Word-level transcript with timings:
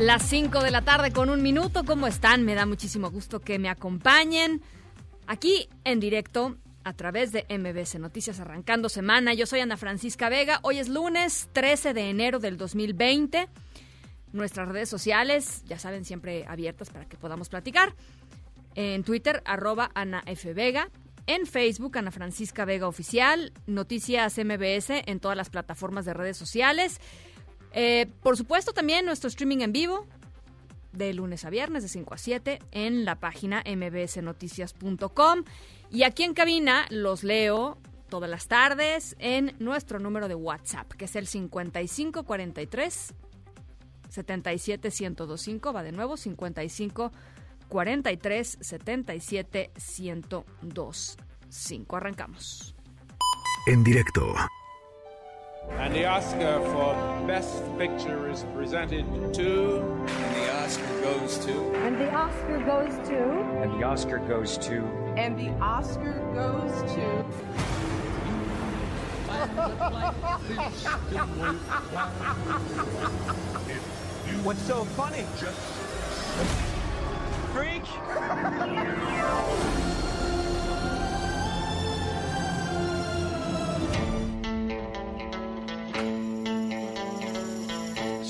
Las 0.00 0.26
5 0.30 0.62
de 0.62 0.70
la 0.70 0.80
tarde 0.80 1.12
con 1.12 1.28
un 1.28 1.42
minuto. 1.42 1.84
¿Cómo 1.84 2.06
están? 2.06 2.42
Me 2.42 2.54
da 2.54 2.64
muchísimo 2.64 3.10
gusto 3.10 3.40
que 3.40 3.58
me 3.58 3.68
acompañen 3.68 4.62
aquí 5.26 5.68
en 5.84 6.00
directo 6.00 6.56
a 6.84 6.94
través 6.94 7.32
de 7.32 7.44
MBS 7.50 7.98
Noticias 7.98 8.40
arrancando 8.40 8.88
semana. 8.88 9.34
Yo 9.34 9.44
soy 9.44 9.60
Ana 9.60 9.76
Francisca 9.76 10.30
Vega. 10.30 10.58
Hoy 10.62 10.78
es 10.78 10.88
lunes 10.88 11.50
13 11.52 11.92
de 11.92 12.08
enero 12.08 12.38
del 12.38 12.56
2020. 12.56 13.46
Nuestras 14.32 14.68
redes 14.68 14.88
sociales, 14.88 15.64
ya 15.66 15.78
saben, 15.78 16.06
siempre 16.06 16.46
abiertas 16.48 16.88
para 16.88 17.04
que 17.04 17.18
podamos 17.18 17.50
platicar. 17.50 17.94
En 18.76 19.04
Twitter, 19.04 19.42
arroba 19.44 19.90
Ana 19.94 20.22
F. 20.24 20.54
Vega. 20.54 20.88
En 21.26 21.44
Facebook, 21.44 21.98
Ana 21.98 22.10
Francisca 22.10 22.64
Vega 22.64 22.88
Oficial. 22.88 23.52
Noticias 23.66 24.38
MBS 24.38 25.02
en 25.04 25.20
todas 25.20 25.36
las 25.36 25.50
plataformas 25.50 26.06
de 26.06 26.14
redes 26.14 26.38
sociales. 26.38 27.02
Eh, 27.72 28.06
por 28.22 28.36
supuesto, 28.36 28.72
también 28.72 29.06
nuestro 29.06 29.28
streaming 29.28 29.58
en 29.58 29.72
vivo 29.72 30.06
de 30.92 31.14
lunes 31.14 31.44
a 31.44 31.50
viernes 31.50 31.82
de 31.82 31.88
5 31.88 32.14
a 32.14 32.18
7 32.18 32.58
en 32.72 33.04
la 33.04 33.16
página 33.16 33.62
mbsnoticias.com. 33.64 35.44
Y 35.90 36.02
aquí 36.02 36.24
en 36.24 36.34
cabina 36.34 36.86
los 36.90 37.22
leo 37.22 37.78
todas 38.08 38.28
las 38.28 38.48
tardes 38.48 39.14
en 39.18 39.54
nuestro 39.58 40.00
número 40.00 40.28
de 40.28 40.34
WhatsApp, 40.34 40.92
que 40.92 41.06
es 41.06 41.16
el 41.16 41.26
5543 41.26 43.14
77125. 44.08 45.72
Va 45.72 45.82
de 45.82 45.92
nuevo, 45.92 46.16
55 46.16 47.12
43 47.68 48.58
77 48.60 49.70
1025. 49.80 51.96
Arrancamos. 51.96 52.74
En 53.66 53.84
directo 53.84 54.34
And 55.78 55.94
the 55.94 56.04
Oscar 56.06 56.60
for 56.60 57.26
Best 57.26 57.62
Picture 57.78 58.30
is 58.30 58.44
presented 58.54 59.04
to. 59.34 59.80
And 59.80 60.36
the 60.36 60.52
Oscar 60.62 61.00
goes 61.00 61.38
to. 61.46 61.74
And 61.76 61.98
the 61.98 62.12
Oscar 62.12 62.58
goes 62.58 63.08
to. 63.08 63.22
And 63.62 63.72
the 63.80 63.84
Oscar 63.84 64.18
goes 64.18 64.58
to. 64.58 64.84
And 65.16 65.38
the 65.38 65.50
Oscar 65.62 66.20
goes 66.34 66.82
to. 66.94 67.24
What's 74.42 74.62
so 74.62 74.84
funny? 74.84 75.24
Freak! 77.52 77.84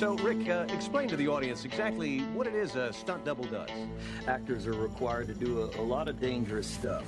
So, 0.00 0.14
Rick, 0.14 0.48
uh, 0.48 0.64
explain 0.72 1.08
to 1.08 1.16
the 1.16 1.28
audience 1.28 1.66
exactly 1.66 2.20
what 2.34 2.46
it 2.46 2.54
is 2.54 2.74
a 2.74 2.90
stunt 2.90 3.22
double 3.26 3.44
does. 3.44 3.68
Actors 4.26 4.66
are 4.66 4.72
required 4.72 5.26
to 5.26 5.34
do 5.34 5.60
a, 5.60 5.78
a 5.78 5.84
lot 5.84 6.08
of 6.08 6.18
dangerous 6.18 6.66
stuff. 6.66 7.04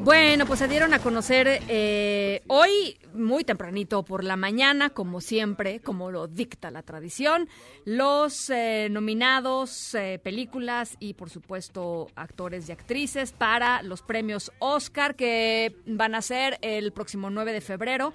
Bueno, 0.00 0.46
pues 0.46 0.60
se 0.60 0.68
dieron 0.68 0.94
a 0.94 0.98
conocer 1.00 1.60
eh, 1.68 2.42
hoy, 2.46 2.98
muy 3.12 3.44
tempranito 3.44 4.02
por 4.02 4.24
la 4.24 4.36
mañana, 4.36 4.88
como 4.88 5.20
siempre, 5.20 5.80
como 5.80 6.10
lo 6.10 6.26
dicta 6.26 6.70
la 6.70 6.82
tradición, 6.82 7.50
los 7.84 8.48
eh, 8.48 8.88
nominados, 8.90 9.94
eh, 9.94 10.18
películas 10.24 10.96
y, 11.00 11.12
por 11.12 11.28
supuesto, 11.28 12.06
actores 12.16 12.66
y 12.66 12.72
actrices 12.72 13.32
para 13.32 13.82
los 13.82 14.00
premios 14.00 14.52
Oscar 14.58 15.16
que 15.16 15.76
van 15.84 16.14
a 16.14 16.22
ser 16.22 16.56
el 16.62 16.92
próximo 16.92 17.28
9 17.28 17.52
de 17.52 17.60
febrero 17.60 18.14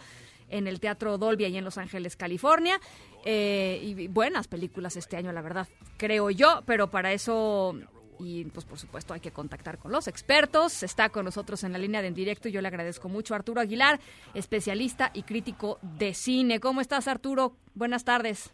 en 0.50 0.68
el 0.68 0.80
Teatro 0.80 1.18
Dolby, 1.18 1.46
ahí 1.46 1.58
en 1.58 1.66
Los 1.66 1.78
Ángeles, 1.78 2.16
California. 2.16 2.80
Eh, 3.26 3.80
y 3.82 4.08
buenas 4.08 4.48
películas 4.48 4.96
este 4.96 5.18
año, 5.18 5.32
la 5.32 5.42
verdad, 5.42 5.68
creo 5.98 6.30
yo, 6.30 6.64
pero 6.66 6.90
para 6.90 7.12
eso 7.12 7.76
y 8.20 8.46
pues 8.46 8.66
por 8.66 8.78
supuesto 8.78 9.14
hay 9.14 9.20
que 9.20 9.32
contactar 9.32 9.78
con 9.78 9.92
los 9.92 10.08
expertos. 10.08 10.84
Está 10.84 11.10
con 11.10 11.26
nosotros 11.26 11.64
en 11.64 11.72
la 11.72 11.80
línea 11.80 12.02
de 12.02 12.10
en 12.10 12.14
directo 12.14 12.50
y 12.50 12.52
yo 12.52 12.62
le 12.62 12.68
agradezco 12.68 13.10
mucho 13.10 13.34
Arturo 13.34 13.62
Aguilar, 13.62 14.00
especialista 14.34 15.12
y 15.14 15.24
crítico 15.24 15.80
de 15.82 16.14
cine. 16.14 16.60
¿Cómo 16.60 16.82
estás 16.82 17.08
Arturo? 17.08 17.54
Buenas 17.74 18.04
tardes. 18.04 18.54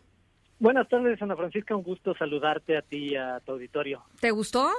Buenas 0.60 0.88
tardes, 0.88 1.22
Ana 1.22 1.36
Francisca. 1.36 1.76
Un 1.76 1.84
gusto 1.84 2.16
saludarte 2.16 2.78
a 2.78 2.82
ti 2.82 3.12
y 3.12 3.16
a 3.16 3.40
tu 3.42 3.54
auditorio. 3.54 4.04
¿Te 4.22 4.32
gustó? 4.32 4.70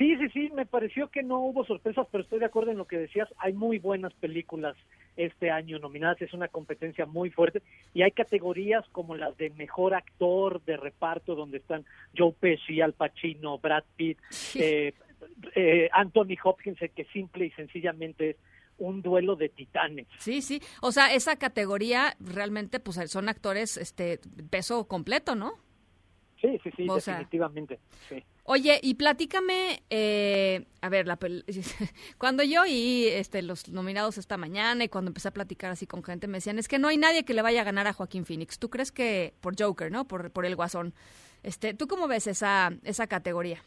Sí, 0.00 0.16
sí, 0.16 0.30
sí. 0.30 0.50
Me 0.54 0.64
pareció 0.64 1.10
que 1.10 1.22
no 1.22 1.40
hubo 1.40 1.62
sorpresas, 1.66 2.06
pero 2.10 2.24
estoy 2.24 2.38
de 2.38 2.46
acuerdo 2.46 2.70
en 2.70 2.78
lo 2.78 2.86
que 2.86 2.96
decías. 2.96 3.28
Hay 3.36 3.52
muy 3.52 3.78
buenas 3.78 4.14
películas 4.14 4.74
este 5.14 5.50
año 5.50 5.78
nominadas. 5.78 6.22
Es 6.22 6.32
una 6.32 6.48
competencia 6.48 7.04
muy 7.04 7.28
fuerte 7.28 7.60
y 7.92 8.00
hay 8.00 8.10
categorías 8.10 8.82
como 8.92 9.14
las 9.14 9.36
de 9.36 9.50
mejor 9.50 9.92
actor 9.92 10.62
de 10.64 10.78
reparto, 10.78 11.34
donde 11.34 11.58
están 11.58 11.84
Joe 12.16 12.32
Pesci, 12.32 12.80
Al 12.80 12.94
Pacino, 12.94 13.58
Brad 13.58 13.84
Pitt, 13.94 14.16
eh, 14.54 14.94
eh, 15.54 15.90
Anthony 15.92 16.38
Hopkins, 16.42 16.78
que 16.78 17.04
simple 17.12 17.44
y 17.44 17.50
sencillamente 17.50 18.30
es 18.30 18.36
un 18.78 19.02
duelo 19.02 19.36
de 19.36 19.50
titanes. 19.50 20.06
Sí, 20.16 20.40
sí. 20.40 20.62
O 20.80 20.92
sea, 20.92 21.12
esa 21.12 21.36
categoría 21.36 22.16
realmente 22.20 22.80
pues 22.80 22.98
son 23.10 23.28
actores 23.28 23.76
este 23.76 24.18
peso 24.48 24.88
completo, 24.88 25.34
¿no? 25.34 25.52
Sí, 26.40 26.58
sí, 26.62 26.70
sí, 26.74 26.86
o 26.88 26.94
definitivamente. 26.94 27.78
Sea, 28.08 28.18
sí. 28.18 28.24
Oye, 28.52 28.80
y 28.82 28.94
platícame, 28.94 29.84
eh, 29.90 30.66
a 30.80 30.88
ver, 30.88 31.06
la 31.06 31.16
cuando 32.18 32.42
yo 32.42 32.66
y 32.66 33.06
este, 33.06 33.42
los 33.42 33.68
nominados 33.68 34.18
esta 34.18 34.36
mañana 34.38 34.82
y 34.82 34.88
cuando 34.88 35.10
empecé 35.10 35.28
a 35.28 35.30
platicar 35.30 35.70
así 35.70 35.86
con 35.86 36.02
gente 36.02 36.26
me 36.26 36.38
decían, 36.38 36.58
es 36.58 36.66
que 36.66 36.80
no 36.80 36.88
hay 36.88 36.96
nadie 36.96 37.24
que 37.24 37.32
le 37.32 37.42
vaya 37.42 37.60
a 37.60 37.64
ganar 37.64 37.86
a 37.86 37.92
Joaquín 37.92 38.26
Phoenix. 38.26 38.58
¿Tú 38.58 38.68
crees 38.68 38.90
que 38.90 39.34
por 39.40 39.54
Joker, 39.56 39.92
no? 39.92 40.08
Por, 40.08 40.32
por 40.32 40.46
el 40.46 40.56
Guasón. 40.56 40.94
Este, 41.44 41.74
¿Tú 41.74 41.86
cómo 41.86 42.08
ves 42.08 42.26
esa, 42.26 42.72
esa 42.82 43.06
categoría? 43.06 43.62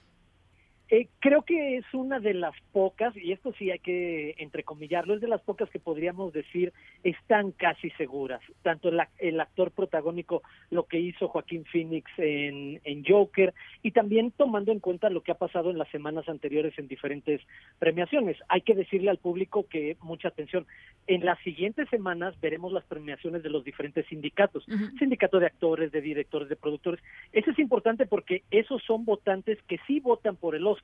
Eh, 0.90 1.08
creo 1.20 1.42
que 1.44 1.78
es 1.78 1.86
una 1.94 2.20
de 2.20 2.34
las 2.34 2.54
pocas, 2.72 3.16
y 3.18 3.32
esto 3.32 3.54
sí 3.58 3.72
hay 3.72 3.80
que 3.80 4.36
entrecomillarlo, 4.38 5.16
es 5.16 5.22
de 5.22 5.28
las 5.28 5.42
pocas 5.42 5.70
que 5.70 5.80
podríamos 5.80 6.34
decir 6.34 6.72
están 7.04 7.52
casi 7.52 7.90
seguras. 7.92 8.42
Tanto 8.62 8.90
el, 8.90 9.02
el 9.18 9.40
actor 9.40 9.72
protagónico, 9.72 10.44
lo 10.70 10.84
que 10.84 11.00
hizo 11.00 11.30
Joaquín 11.30 11.66
Phoenix 11.66 12.12
en, 12.18 12.80
en, 12.84 13.04
Joker, 13.06 13.54
y 13.82 13.92
también 13.92 14.32
tomando 14.32 14.72
en 14.72 14.80
cuenta 14.80 15.10
lo 15.10 15.22
que 15.22 15.32
ha 15.32 15.38
pasado 15.38 15.72
en 15.72 15.78
las 15.78 15.90
semanas 15.90 16.30
anteriores 16.30 16.78
en 16.78 16.88
diferentes 16.88 17.42
premiaciones. 17.80 18.38
Hay 18.50 18.62
que 18.62 18.76
decirle 18.76 19.10
al 19.10 19.18
público 19.18 19.66
que, 19.68 19.98
mucha 20.02 20.28
atención, 20.28 20.68
en 21.08 21.26
las 21.26 21.40
siguientes 21.40 21.90
semanas 21.90 22.40
veremos 22.40 22.72
las 22.72 22.86
premiaciones 22.86 23.42
de 23.42 23.50
los 23.50 23.64
diferentes 23.64 24.06
sindicatos, 24.08 24.68
uh 24.68 24.72
-huh. 24.72 25.00
sindicato 25.00 25.40
de 25.40 25.48
actores, 25.48 25.92
de 25.92 26.02
directores, 26.02 26.50
de 26.50 26.56
productores. 26.56 27.02
Eso 27.32 27.52
es 27.52 27.60
importante 27.60 28.06
porque 28.06 28.44
esos 28.52 28.84
son 28.84 29.06
votantes 29.06 29.58
que 29.68 29.80
sí 29.88 30.00
votan 30.00 30.36
por 30.36 30.56
el 30.56 30.68
Oscar. 30.68 30.83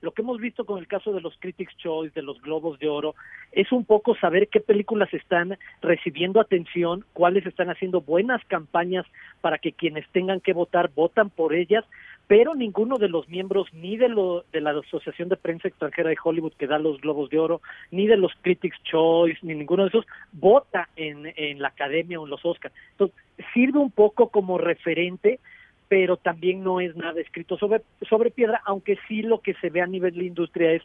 Lo 0.00 0.12
que 0.12 0.22
hemos 0.22 0.40
visto 0.40 0.64
con 0.64 0.78
el 0.78 0.86
caso 0.86 1.12
de 1.12 1.20
los 1.20 1.36
Critics' 1.38 1.76
Choice, 1.76 2.14
de 2.14 2.22
los 2.22 2.40
Globos 2.40 2.78
de 2.78 2.88
Oro, 2.88 3.14
es 3.52 3.70
un 3.70 3.84
poco 3.84 4.14
saber 4.16 4.48
qué 4.48 4.60
películas 4.60 5.12
están 5.12 5.58
recibiendo 5.82 6.40
atención, 6.40 7.04
cuáles 7.12 7.44
están 7.44 7.68
haciendo 7.68 8.00
buenas 8.00 8.42
campañas 8.46 9.04
para 9.40 9.58
que 9.58 9.72
quienes 9.72 10.08
tengan 10.08 10.40
que 10.40 10.52
votar 10.52 10.90
votan 10.94 11.28
por 11.28 11.54
ellas, 11.54 11.84
pero 12.26 12.54
ninguno 12.54 12.96
de 12.96 13.08
los 13.08 13.28
miembros 13.28 13.66
ni 13.74 13.96
de, 13.96 14.08
lo, 14.08 14.44
de 14.52 14.60
la 14.60 14.70
Asociación 14.70 15.28
de 15.28 15.36
Prensa 15.36 15.68
Extranjera 15.68 16.10
de 16.10 16.16
Hollywood 16.22 16.52
que 16.52 16.68
da 16.68 16.78
los 16.78 17.00
Globos 17.00 17.28
de 17.28 17.38
Oro, 17.38 17.60
ni 17.90 18.06
de 18.06 18.16
los 18.16 18.32
Critics' 18.40 18.82
Choice, 18.84 19.40
ni 19.42 19.54
ninguno 19.54 19.82
de 19.82 19.88
esos 19.88 20.06
vota 20.32 20.88
en, 20.96 21.32
en 21.36 21.60
la 21.60 21.68
Academia 21.68 22.20
o 22.20 22.24
en 22.24 22.30
los 22.30 22.44
Oscars. 22.44 22.74
Entonces, 22.92 23.16
sirve 23.52 23.80
un 23.80 23.90
poco 23.90 24.28
como 24.28 24.58
referente 24.58 25.40
pero 25.90 26.16
también 26.16 26.62
no 26.62 26.80
es 26.80 26.94
nada 26.94 27.20
escrito 27.20 27.58
sobre, 27.58 27.82
sobre 28.08 28.30
piedra, 28.30 28.62
aunque 28.64 28.96
sí 29.08 29.22
lo 29.22 29.40
que 29.40 29.54
se 29.54 29.70
ve 29.70 29.82
a 29.82 29.88
nivel 29.88 30.14
de 30.14 30.24
industria 30.24 30.70
es 30.70 30.82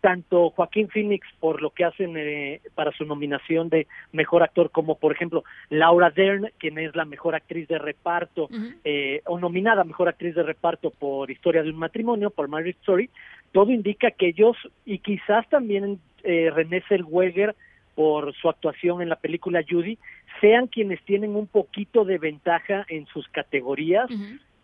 tanto 0.00 0.50
Joaquín 0.50 0.88
Phoenix 0.88 1.28
por 1.38 1.62
lo 1.62 1.70
que 1.70 1.84
hacen 1.84 2.16
eh, 2.16 2.60
para 2.74 2.90
su 2.90 3.04
nominación 3.04 3.68
de 3.68 3.86
mejor 4.10 4.42
actor, 4.42 4.72
como 4.72 4.96
por 4.96 5.12
ejemplo 5.12 5.44
Laura 5.70 6.10
Dern, 6.10 6.50
quien 6.58 6.76
es 6.78 6.96
la 6.96 7.04
mejor 7.04 7.36
actriz 7.36 7.68
de 7.68 7.78
reparto, 7.78 8.44
uh 8.44 8.48
-huh. 8.48 8.74
eh, 8.82 9.22
o 9.26 9.38
nominada 9.38 9.84
mejor 9.84 10.08
actriz 10.08 10.34
de 10.34 10.42
reparto 10.42 10.90
por 10.90 11.30
Historia 11.30 11.62
de 11.62 11.70
un 11.70 11.78
matrimonio, 11.78 12.30
por 12.30 12.48
Marriage 12.48 12.80
Story, 12.80 13.10
todo 13.52 13.70
indica 13.70 14.10
que 14.10 14.26
ellos, 14.26 14.56
y 14.84 14.98
quizás 14.98 15.48
también 15.48 16.00
eh, 16.24 16.50
René 16.52 16.82
Zellweger, 16.88 17.54
por 17.98 18.32
su 18.36 18.48
actuación 18.48 19.02
en 19.02 19.08
la 19.08 19.16
película 19.16 19.64
Judy, 19.68 19.98
sean 20.40 20.68
quienes 20.68 21.02
tienen 21.02 21.34
un 21.34 21.48
poquito 21.48 22.04
de 22.04 22.18
ventaja 22.18 22.86
en 22.88 23.06
sus 23.06 23.26
categorías, 23.26 24.08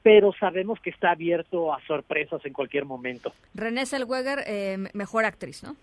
pero 0.04 0.34
sabemos 0.38 0.78
que 0.80 0.90
está 0.90 1.12
abierto 1.12 1.72
a 1.72 1.80
sorpresas 1.86 2.44
en 2.44 2.52
cualquier 2.52 2.84
momento. 2.84 3.32
René 3.54 3.86
Zellweger, 3.86 4.40
eh, 4.46 4.76
mejor 4.92 5.24
actriz, 5.24 5.62
¿no? 5.62 5.76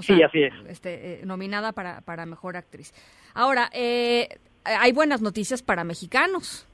sí, 0.00 0.22
así 0.22 0.42
es. 0.42 0.54
Este, 0.70 1.20
eh, 1.20 1.26
nominada 1.26 1.72
para, 1.72 2.00
para 2.00 2.24
mejor 2.24 2.56
actriz. 2.56 2.94
Ahora, 3.34 3.68
eh, 3.74 4.28
hay 4.64 4.92
buenas 4.92 5.20
noticias 5.20 5.60
para 5.60 5.84
mexicanos. 5.84 6.66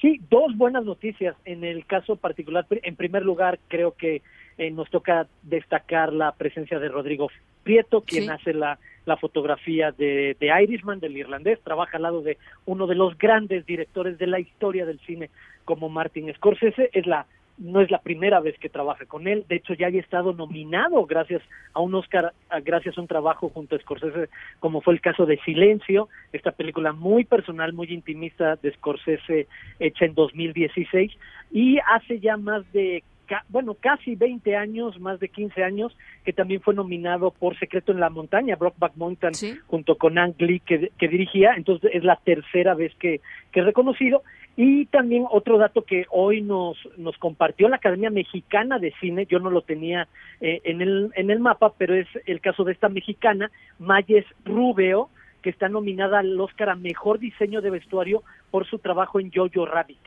Sí, 0.00 0.22
dos 0.30 0.56
buenas 0.56 0.86
noticias. 0.86 1.36
En 1.44 1.64
el 1.64 1.84
caso 1.84 2.16
particular, 2.16 2.66
en 2.70 2.96
primer 2.96 3.22
lugar, 3.22 3.58
creo 3.68 3.92
que 3.92 4.22
eh, 4.56 4.70
nos 4.70 4.88
toca 4.88 5.26
destacar 5.42 6.14
la 6.14 6.32
presencia 6.32 6.78
de 6.78 6.88
Rodrigo 6.88 7.28
Prieto, 7.62 8.00
quien 8.00 8.30
hace 8.30 8.54
la, 8.54 8.78
la 9.04 9.18
fotografía 9.18 9.92
de, 9.92 10.34
de, 10.40 10.62
Irishman, 10.62 10.98
del 10.98 11.18
irlandés, 11.18 11.60
trabaja 11.62 11.98
al 11.98 12.04
lado 12.04 12.22
de 12.22 12.38
uno 12.64 12.86
de 12.86 12.94
los 12.94 13.18
grandes 13.18 13.66
directores 13.66 14.16
de 14.16 14.26
la 14.26 14.40
historia 14.40 14.86
del 14.86 14.98
cine 15.00 15.28
como 15.64 15.88
Martin 15.88 16.32
Scorsese, 16.34 16.90
es 16.92 17.06
la 17.06 17.26
no 17.60 17.82
es 17.82 17.90
la 17.90 18.00
primera 18.00 18.40
vez 18.40 18.58
que 18.58 18.70
trabaja 18.70 19.04
con 19.04 19.28
él, 19.28 19.44
de 19.48 19.56
hecho 19.56 19.74
ya 19.74 19.88
había 19.88 20.00
estado 20.00 20.32
nominado 20.32 21.04
gracias 21.04 21.42
a 21.74 21.80
un 21.80 21.94
Oscar, 21.94 22.32
gracias 22.64 22.96
a 22.96 23.00
un 23.02 23.06
trabajo 23.06 23.50
junto 23.50 23.76
a 23.76 23.78
Scorsese, 23.78 24.30
como 24.60 24.80
fue 24.80 24.94
el 24.94 25.02
caso 25.02 25.26
de 25.26 25.38
Silencio, 25.44 26.08
esta 26.32 26.52
película 26.52 26.94
muy 26.94 27.24
personal, 27.24 27.74
muy 27.74 27.92
intimista 27.92 28.56
de 28.56 28.72
Scorsese 28.72 29.46
hecha 29.78 30.06
en 30.06 30.14
2016 30.14 31.12
y 31.52 31.78
hace 31.80 32.18
ya 32.18 32.38
más 32.38 32.70
de 32.72 33.04
bueno, 33.48 33.76
casi 33.78 34.16
20 34.16 34.56
años, 34.56 34.98
más 34.98 35.20
de 35.20 35.28
15 35.28 35.62
años, 35.62 35.96
que 36.24 36.32
también 36.32 36.60
fue 36.60 36.74
nominado 36.74 37.30
por 37.30 37.58
Secreto 37.58 37.92
en 37.92 38.00
la 38.00 38.10
Montaña, 38.10 38.56
Brockback 38.56 38.96
Mountain, 38.96 39.34
junto 39.66 39.96
con 39.96 40.18
Ang 40.18 40.34
Lee, 40.38 40.60
que, 40.60 40.90
que, 40.98 41.08
dirigía, 41.08 41.54
entonces 41.56 41.90
es 41.94 42.04
la 42.04 42.16
tercera 42.16 42.74
vez 42.74 42.92
que, 42.96 43.20
que 43.52 43.60
es 43.60 43.66
reconocido, 43.66 44.22
y 44.56 44.86
también 44.86 45.24
otro 45.30 45.58
dato 45.58 45.82
que 45.82 46.06
hoy 46.10 46.42
nos, 46.42 46.76
nos 46.96 47.16
compartió 47.18 47.68
la 47.68 47.76
Academia 47.76 48.10
Mexicana 48.10 48.78
de 48.78 48.92
Cine, 49.00 49.26
yo 49.26 49.38
no 49.38 49.50
lo 49.50 49.62
tenía 49.62 50.08
eh, 50.40 50.60
en, 50.64 50.80
el, 50.80 51.10
en 51.14 51.30
el 51.30 51.40
mapa, 51.40 51.72
pero 51.78 51.94
es 51.94 52.08
el 52.26 52.40
caso 52.40 52.64
de 52.64 52.72
esta 52.72 52.88
mexicana, 52.88 53.50
Mayes 53.78 54.26
Rubeo, 54.44 55.08
que 55.42 55.50
está 55.50 55.68
nominada 55.68 56.18
al 56.18 56.38
Oscar 56.38 56.70
a 56.70 56.74
Mejor 56.74 57.18
Diseño 57.18 57.62
de 57.62 57.70
Vestuario 57.70 58.22
por 58.50 58.66
su 58.66 58.78
trabajo 58.78 59.20
en 59.20 59.32
Jojo 59.32 59.64
Rabbit. 59.64 59.98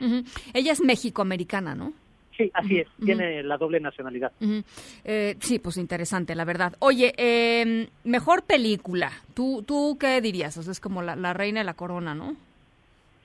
Ella 0.52 0.72
es 0.72 0.80
mexicoamericana, 0.80 1.74
¿no? 1.74 1.92
Sí, 2.36 2.50
así 2.52 2.78
es, 2.78 2.88
tiene 3.04 3.44
la 3.44 3.56
doble 3.56 3.78
nacionalidad. 3.78 4.32
Eh, 5.04 5.36
sí, 5.40 5.60
pues 5.60 5.76
interesante, 5.76 6.34
la 6.34 6.44
verdad. 6.44 6.74
Oye, 6.80 7.12
eh, 7.16 7.88
mejor 8.02 8.44
película, 8.44 9.12
¿Tú, 9.34 9.62
¿tú 9.66 9.96
qué 9.98 10.20
dirías? 10.20 10.56
O 10.56 10.62
sea, 10.62 10.72
es 10.72 10.80
como 10.80 11.02
la, 11.02 11.16
la 11.16 11.32
reina 11.32 11.60
de 11.60 11.64
la 11.64 11.74
corona, 11.74 12.14
¿no? 12.14 12.36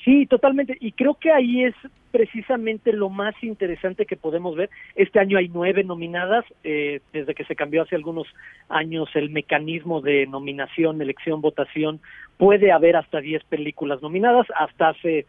Sí, 0.04 0.26
totalmente. 0.28 0.78
Y 0.80 0.94
creo 0.94 1.16
que 1.16 1.32
ahí 1.32 1.64
es 1.64 1.76
precisamente 2.12 2.94
lo 2.94 3.10
más 3.10 3.36
interesante 3.44 4.06
que 4.06 4.16
podemos 4.16 4.56
ver. 4.56 4.70
Este 4.96 5.20
año 5.20 5.38
hay 5.38 5.50
nueve 5.50 5.84
nominadas, 5.84 6.46
eh, 6.64 7.02
desde 7.12 7.36
que 7.36 7.44
se 7.44 7.56
cambió 7.56 7.84
hace 7.84 7.96
algunos 7.96 8.28
años 8.70 9.10
el 9.14 9.30
mecanismo 9.30 10.02
de 10.02 10.26
nominación, 10.26 11.02
elección, 11.02 11.42
votación, 11.42 12.00
puede 12.38 12.72
haber 12.72 12.96
hasta 12.96 13.20
diez 13.20 13.44
películas 13.44 14.02
nominadas. 14.02 14.48
Hasta 14.56 14.90
hace 14.90 15.26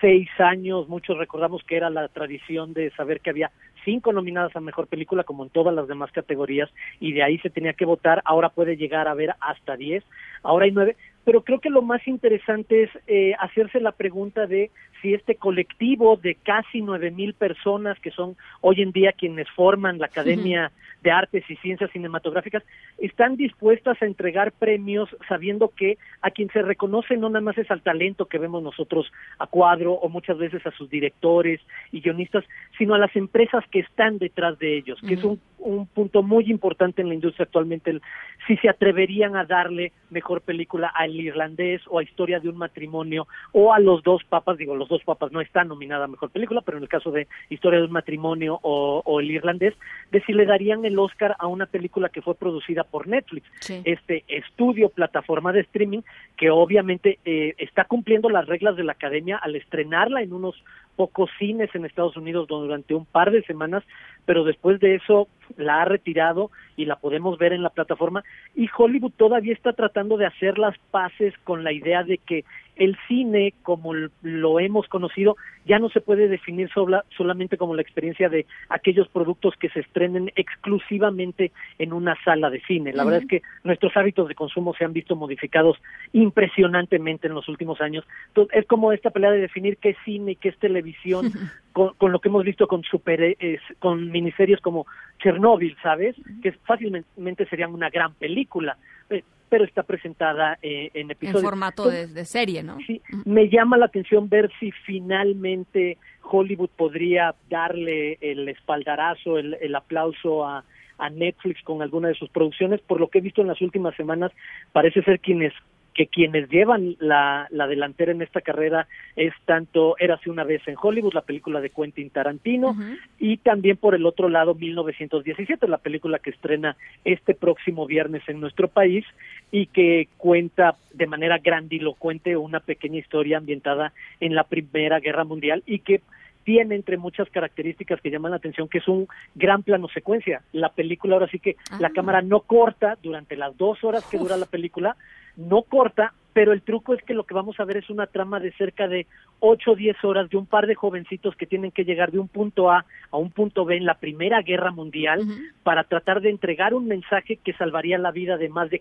seis 0.00 0.28
años 0.38 0.88
muchos 0.88 1.16
recordamos 1.16 1.62
que 1.64 1.76
era 1.76 1.90
la 1.90 2.08
tradición 2.08 2.72
de 2.72 2.90
saber 2.92 3.20
que 3.20 3.30
había 3.30 3.50
cinco 3.84 4.12
nominadas 4.12 4.54
a 4.56 4.60
mejor 4.60 4.88
película 4.88 5.24
como 5.24 5.44
en 5.44 5.50
todas 5.50 5.74
las 5.74 5.88
demás 5.88 6.10
categorías 6.12 6.70
y 6.98 7.12
de 7.12 7.22
ahí 7.22 7.38
se 7.38 7.50
tenía 7.50 7.72
que 7.72 7.84
votar. 7.84 8.22
Ahora 8.24 8.48
puede 8.48 8.76
llegar 8.76 9.08
a 9.08 9.12
haber 9.12 9.34
hasta 9.40 9.76
diez. 9.76 10.04
Ahora 10.42 10.64
hay 10.64 10.72
nueve 10.72 10.96
pero 11.24 11.42
creo 11.42 11.60
que 11.60 11.70
lo 11.70 11.82
más 11.82 12.06
interesante 12.06 12.84
es 12.84 12.90
eh, 13.06 13.34
hacerse 13.38 13.80
la 13.80 13.92
pregunta 13.92 14.46
de 14.46 14.70
si 15.00 15.14
este 15.14 15.34
colectivo 15.34 16.16
de 16.16 16.34
casi 16.34 16.82
nueve 16.82 17.10
mil 17.10 17.34
personas 17.34 17.98
que 18.00 18.10
son 18.10 18.36
hoy 18.60 18.82
en 18.82 18.92
día 18.92 19.12
quienes 19.12 19.48
forman 19.50 19.98
la 19.98 20.06
Academia 20.06 20.72
de 21.02 21.10
Artes 21.10 21.44
y 21.48 21.56
Ciencias 21.56 21.90
Cinematográficas 21.92 22.62
están 22.98 23.36
dispuestas 23.36 24.00
a 24.02 24.06
entregar 24.06 24.52
premios 24.52 25.08
sabiendo 25.28 25.68
que 25.68 25.96
a 26.20 26.30
quien 26.30 26.50
se 26.50 26.62
reconoce 26.62 27.16
no 27.16 27.28
nada 27.28 27.40
más 27.40 27.56
es 27.58 27.70
al 27.70 27.82
talento 27.82 28.26
que 28.26 28.38
vemos 28.38 28.62
nosotros 28.62 29.10
a 29.38 29.46
cuadro 29.46 29.94
o 29.94 30.08
muchas 30.08 30.38
veces 30.38 30.66
a 30.66 30.70
sus 30.72 30.90
directores 30.90 31.60
y 31.92 32.00
guionistas, 32.00 32.44
sino 32.76 32.94
a 32.94 32.98
las 32.98 33.14
empresas 33.16 33.64
que 33.70 33.80
están 33.80 34.18
detrás 34.18 34.58
de 34.58 34.76
ellos, 34.76 34.98
que 35.06 35.14
es 35.14 35.24
un, 35.24 35.40
un, 35.58 35.86
punto 35.86 36.22
muy 36.22 36.50
importante 36.50 37.02
en 37.02 37.08
la 37.08 37.14
industria 37.14 37.44
actualmente, 37.44 37.90
el, 37.90 38.02
si 38.46 38.56
se 38.58 38.68
atreverían 38.68 39.36
a 39.36 39.44
darle 39.44 39.92
mejor 40.10 40.42
película 40.42 40.92
al 41.10 41.20
irlandés 41.20 41.82
o 41.88 41.98
a 41.98 42.02
Historia 42.02 42.40
de 42.40 42.48
un 42.48 42.56
matrimonio 42.56 43.26
o 43.52 43.72
a 43.72 43.78
los 43.78 44.02
dos 44.02 44.24
papas, 44.24 44.56
digo, 44.56 44.74
los 44.74 44.88
dos 44.88 45.02
papas 45.04 45.32
no 45.32 45.40
están 45.40 45.68
nominada 45.68 46.04
a 46.04 46.08
mejor 46.08 46.30
película, 46.30 46.62
pero 46.62 46.78
en 46.78 46.84
el 46.84 46.88
caso 46.88 47.10
de 47.10 47.26
Historia 47.48 47.80
de 47.80 47.86
un 47.86 47.92
matrimonio 47.92 48.58
o, 48.62 49.02
o 49.04 49.20
el 49.20 49.30
irlandés, 49.30 49.74
de 50.10 50.20
si 50.22 50.32
le 50.32 50.46
darían 50.46 50.84
el 50.84 50.98
Oscar 50.98 51.36
a 51.38 51.46
una 51.46 51.66
película 51.66 52.08
que 52.08 52.22
fue 52.22 52.34
producida 52.34 52.84
por 52.84 53.06
Netflix, 53.06 53.46
este 53.84 54.24
estudio, 54.28 54.88
plataforma 54.88 55.52
de 55.52 55.60
streaming, 55.60 56.02
que 56.36 56.50
obviamente 56.50 57.18
eh, 57.24 57.54
está 57.58 57.84
cumpliendo 57.84 58.28
las 58.28 58.46
reglas 58.46 58.76
de 58.76 58.84
la 58.84 58.92
academia 58.92 59.36
al 59.36 59.56
estrenarla 59.56 60.22
en 60.22 60.32
unos 60.32 60.62
pocos 61.00 61.30
cines 61.38 61.74
en 61.74 61.86
Estados 61.86 62.14
Unidos 62.18 62.46
durante 62.46 62.92
un 62.92 63.06
par 63.06 63.30
de 63.30 63.42
semanas, 63.44 63.82
pero 64.26 64.44
después 64.44 64.78
de 64.80 64.96
eso 64.96 65.28
la 65.56 65.80
ha 65.80 65.86
retirado 65.86 66.50
y 66.76 66.84
la 66.84 66.96
podemos 66.96 67.38
ver 67.38 67.54
en 67.54 67.62
la 67.62 67.70
plataforma. 67.70 68.22
Y 68.54 68.68
Hollywood 68.76 69.12
todavía 69.16 69.54
está 69.54 69.72
tratando 69.72 70.18
de 70.18 70.26
hacer 70.26 70.58
las 70.58 70.76
paces 70.90 71.32
con 71.44 71.64
la 71.64 71.72
idea 71.72 72.04
de 72.04 72.18
que 72.18 72.44
el 72.76 72.96
cine, 73.08 73.54
como 73.62 73.92
lo 74.22 74.60
hemos 74.60 74.88
conocido, 74.88 75.36
ya 75.66 75.78
no 75.78 75.88
se 75.90 76.00
puede 76.00 76.28
definir 76.28 76.70
solamente 77.16 77.56
como 77.56 77.74
la 77.74 77.82
experiencia 77.82 78.28
de 78.28 78.46
aquellos 78.68 79.08
productos 79.08 79.54
que 79.56 79.68
se 79.68 79.80
estrenen 79.80 80.32
exclusivamente 80.34 81.52
en 81.78 81.92
una 81.92 82.16
sala 82.24 82.50
de 82.50 82.60
cine. 82.62 82.92
La 82.92 83.04
verdad 83.04 83.22
es 83.22 83.28
que 83.28 83.42
nuestros 83.64 83.96
hábitos 83.96 84.28
de 84.28 84.34
consumo 84.34 84.74
se 84.74 84.84
han 84.84 84.92
visto 84.92 85.16
modificados 85.16 85.76
impresionantemente 86.12 87.26
en 87.26 87.34
los 87.34 87.48
últimos 87.48 87.80
años. 87.80 88.04
Entonces, 88.28 88.58
es 88.58 88.66
como 88.66 88.92
esta 88.92 89.10
pelea 89.10 89.30
de 89.30 89.40
definir 89.40 89.76
qué 89.76 89.90
es 89.90 89.96
cine 90.04 90.32
y 90.32 90.36
qué 90.36 90.48
es 90.48 90.58
televisión, 90.58 91.30
con, 91.72 92.12
lo 92.12 92.18
que 92.20 92.28
hemos 92.28 92.44
visto 92.44 92.66
con 92.66 92.82
super, 92.82 93.36
con 93.78 94.10
miniseries 94.10 94.60
como 94.60 94.86
Chernobyl, 95.22 95.76
¿sabes? 95.82 96.16
Que 96.42 96.52
fácilmente 96.52 97.46
serían 97.46 97.74
una 97.74 97.90
gran 97.90 98.14
película. 98.14 98.76
Eh, 99.10 99.22
pero 99.50 99.64
está 99.64 99.82
presentada 99.82 100.58
eh, 100.62 100.90
en 100.94 101.10
episodios. 101.10 101.42
En 101.42 101.48
formato 101.48 101.90
de, 101.90 102.24
serie, 102.24 102.62
¿no? 102.62 102.78
Sí, 102.86 103.02
me 103.26 103.50
llama 103.50 103.76
la 103.76 103.86
atención 103.86 104.28
ver 104.28 104.50
si 104.58 104.70
finalmente 104.70 105.98
Hollywood 106.22 106.70
podría 106.76 107.34
darle 107.50 108.16
el 108.20 108.48
espaldarazo, 108.48 109.36
el, 109.36 109.58
el 109.60 109.74
aplauso 109.74 110.46
a, 110.46 110.64
a 110.98 111.10
Netflix 111.10 111.62
con 111.62 111.82
alguna 111.82 112.08
de 112.08 112.14
sus 112.14 112.30
producciones. 112.30 112.80
Por 112.80 113.00
lo 113.00 113.08
que 113.08 113.18
he 113.18 113.22
visto 113.22 113.42
en 113.42 113.48
las 113.48 113.60
últimas 113.60 113.96
semanas, 113.96 114.30
parece 114.72 115.02
ser 115.02 115.18
quienes 115.18 115.52
que 115.94 116.06
quienes 116.06 116.48
llevan 116.48 116.96
la, 116.98 117.46
la 117.50 117.66
delantera 117.66 118.12
en 118.12 118.22
esta 118.22 118.40
carrera 118.40 118.86
es 119.16 119.32
tanto 119.44 119.96
Érase 119.98 120.30
una 120.30 120.44
vez 120.44 120.66
en 120.66 120.76
Hollywood, 120.80 121.14
la 121.14 121.22
película 121.22 121.60
de 121.60 121.70
Quentin 121.70 122.10
Tarantino, 122.10 122.76
y 123.18 123.38
también 123.38 123.76
por 123.76 123.94
el 123.94 124.06
otro 124.06 124.28
lado 124.28 124.54
1917, 124.54 125.66
la 125.68 125.78
película 125.78 126.18
que 126.18 126.30
estrena 126.30 126.76
este 127.04 127.34
próximo 127.34 127.86
viernes 127.86 128.22
en 128.28 128.40
nuestro 128.40 128.68
país 128.68 129.04
y 129.50 129.66
que 129.66 130.08
cuenta 130.16 130.76
de 130.92 131.06
manera 131.06 131.38
grandilocuente 131.38 132.36
una 132.36 132.60
pequeña 132.60 132.98
historia 132.98 133.38
ambientada 133.38 133.92
en 134.20 134.34
la 134.34 134.44
Primera 134.44 135.00
Guerra 135.00 135.24
Mundial 135.24 135.62
y 135.66 135.80
que 135.80 136.00
tiene 136.44 136.74
entre 136.74 136.96
muchas 136.96 137.28
características 137.30 138.00
que 138.00 138.10
llaman 138.10 138.30
la 138.30 138.38
atención 138.38 138.68
que 138.68 138.78
es 138.78 138.88
un 138.88 139.06
gran 139.34 139.62
plano 139.62 139.88
secuencia. 139.88 140.42
La 140.52 140.70
película 140.70 141.14
ahora 141.14 141.28
sí 141.28 141.38
que 141.38 141.56
la 141.78 141.88
ah. 141.88 141.92
cámara 141.94 142.22
no 142.22 142.40
corta 142.40 142.96
durante 143.02 143.36
las 143.36 143.56
dos 143.56 143.82
horas 143.84 144.04
que 144.10 144.18
dura 144.18 144.36
la 144.36 144.46
película, 144.46 144.96
no 145.40 145.62
corta, 145.62 146.12
pero 146.32 146.52
el 146.52 146.62
truco 146.62 146.94
es 146.94 147.02
que 147.02 147.14
lo 147.14 147.24
que 147.24 147.34
vamos 147.34 147.58
a 147.58 147.64
ver 147.64 147.78
es 147.78 147.90
una 147.90 148.06
trama 148.06 148.38
de 148.38 148.52
cerca 148.52 148.86
de 148.86 149.06
8 149.40 149.72
o 149.72 149.74
10 149.74 150.04
horas 150.04 150.30
de 150.30 150.36
un 150.36 150.46
par 150.46 150.66
de 150.66 150.74
jovencitos 150.74 151.34
que 151.34 151.46
tienen 151.46 151.72
que 151.72 151.84
llegar 151.84 152.12
de 152.12 152.18
un 152.18 152.28
punto 152.28 152.70
A 152.70 152.84
a 153.10 153.16
un 153.16 153.30
punto 153.30 153.64
B 153.64 153.76
en 153.76 153.84
la 153.84 153.94
Primera 153.94 154.42
Guerra 154.42 154.70
Mundial 154.70 155.22
para 155.64 155.84
tratar 155.84 156.20
de 156.20 156.30
entregar 156.30 156.72
un 156.74 156.86
mensaje 156.86 157.36
que 157.36 157.52
salvaría 157.54 157.98
la 157.98 158.12
vida 158.12 158.36
de 158.36 158.48
más 158.48 158.70
de, 158.70 158.80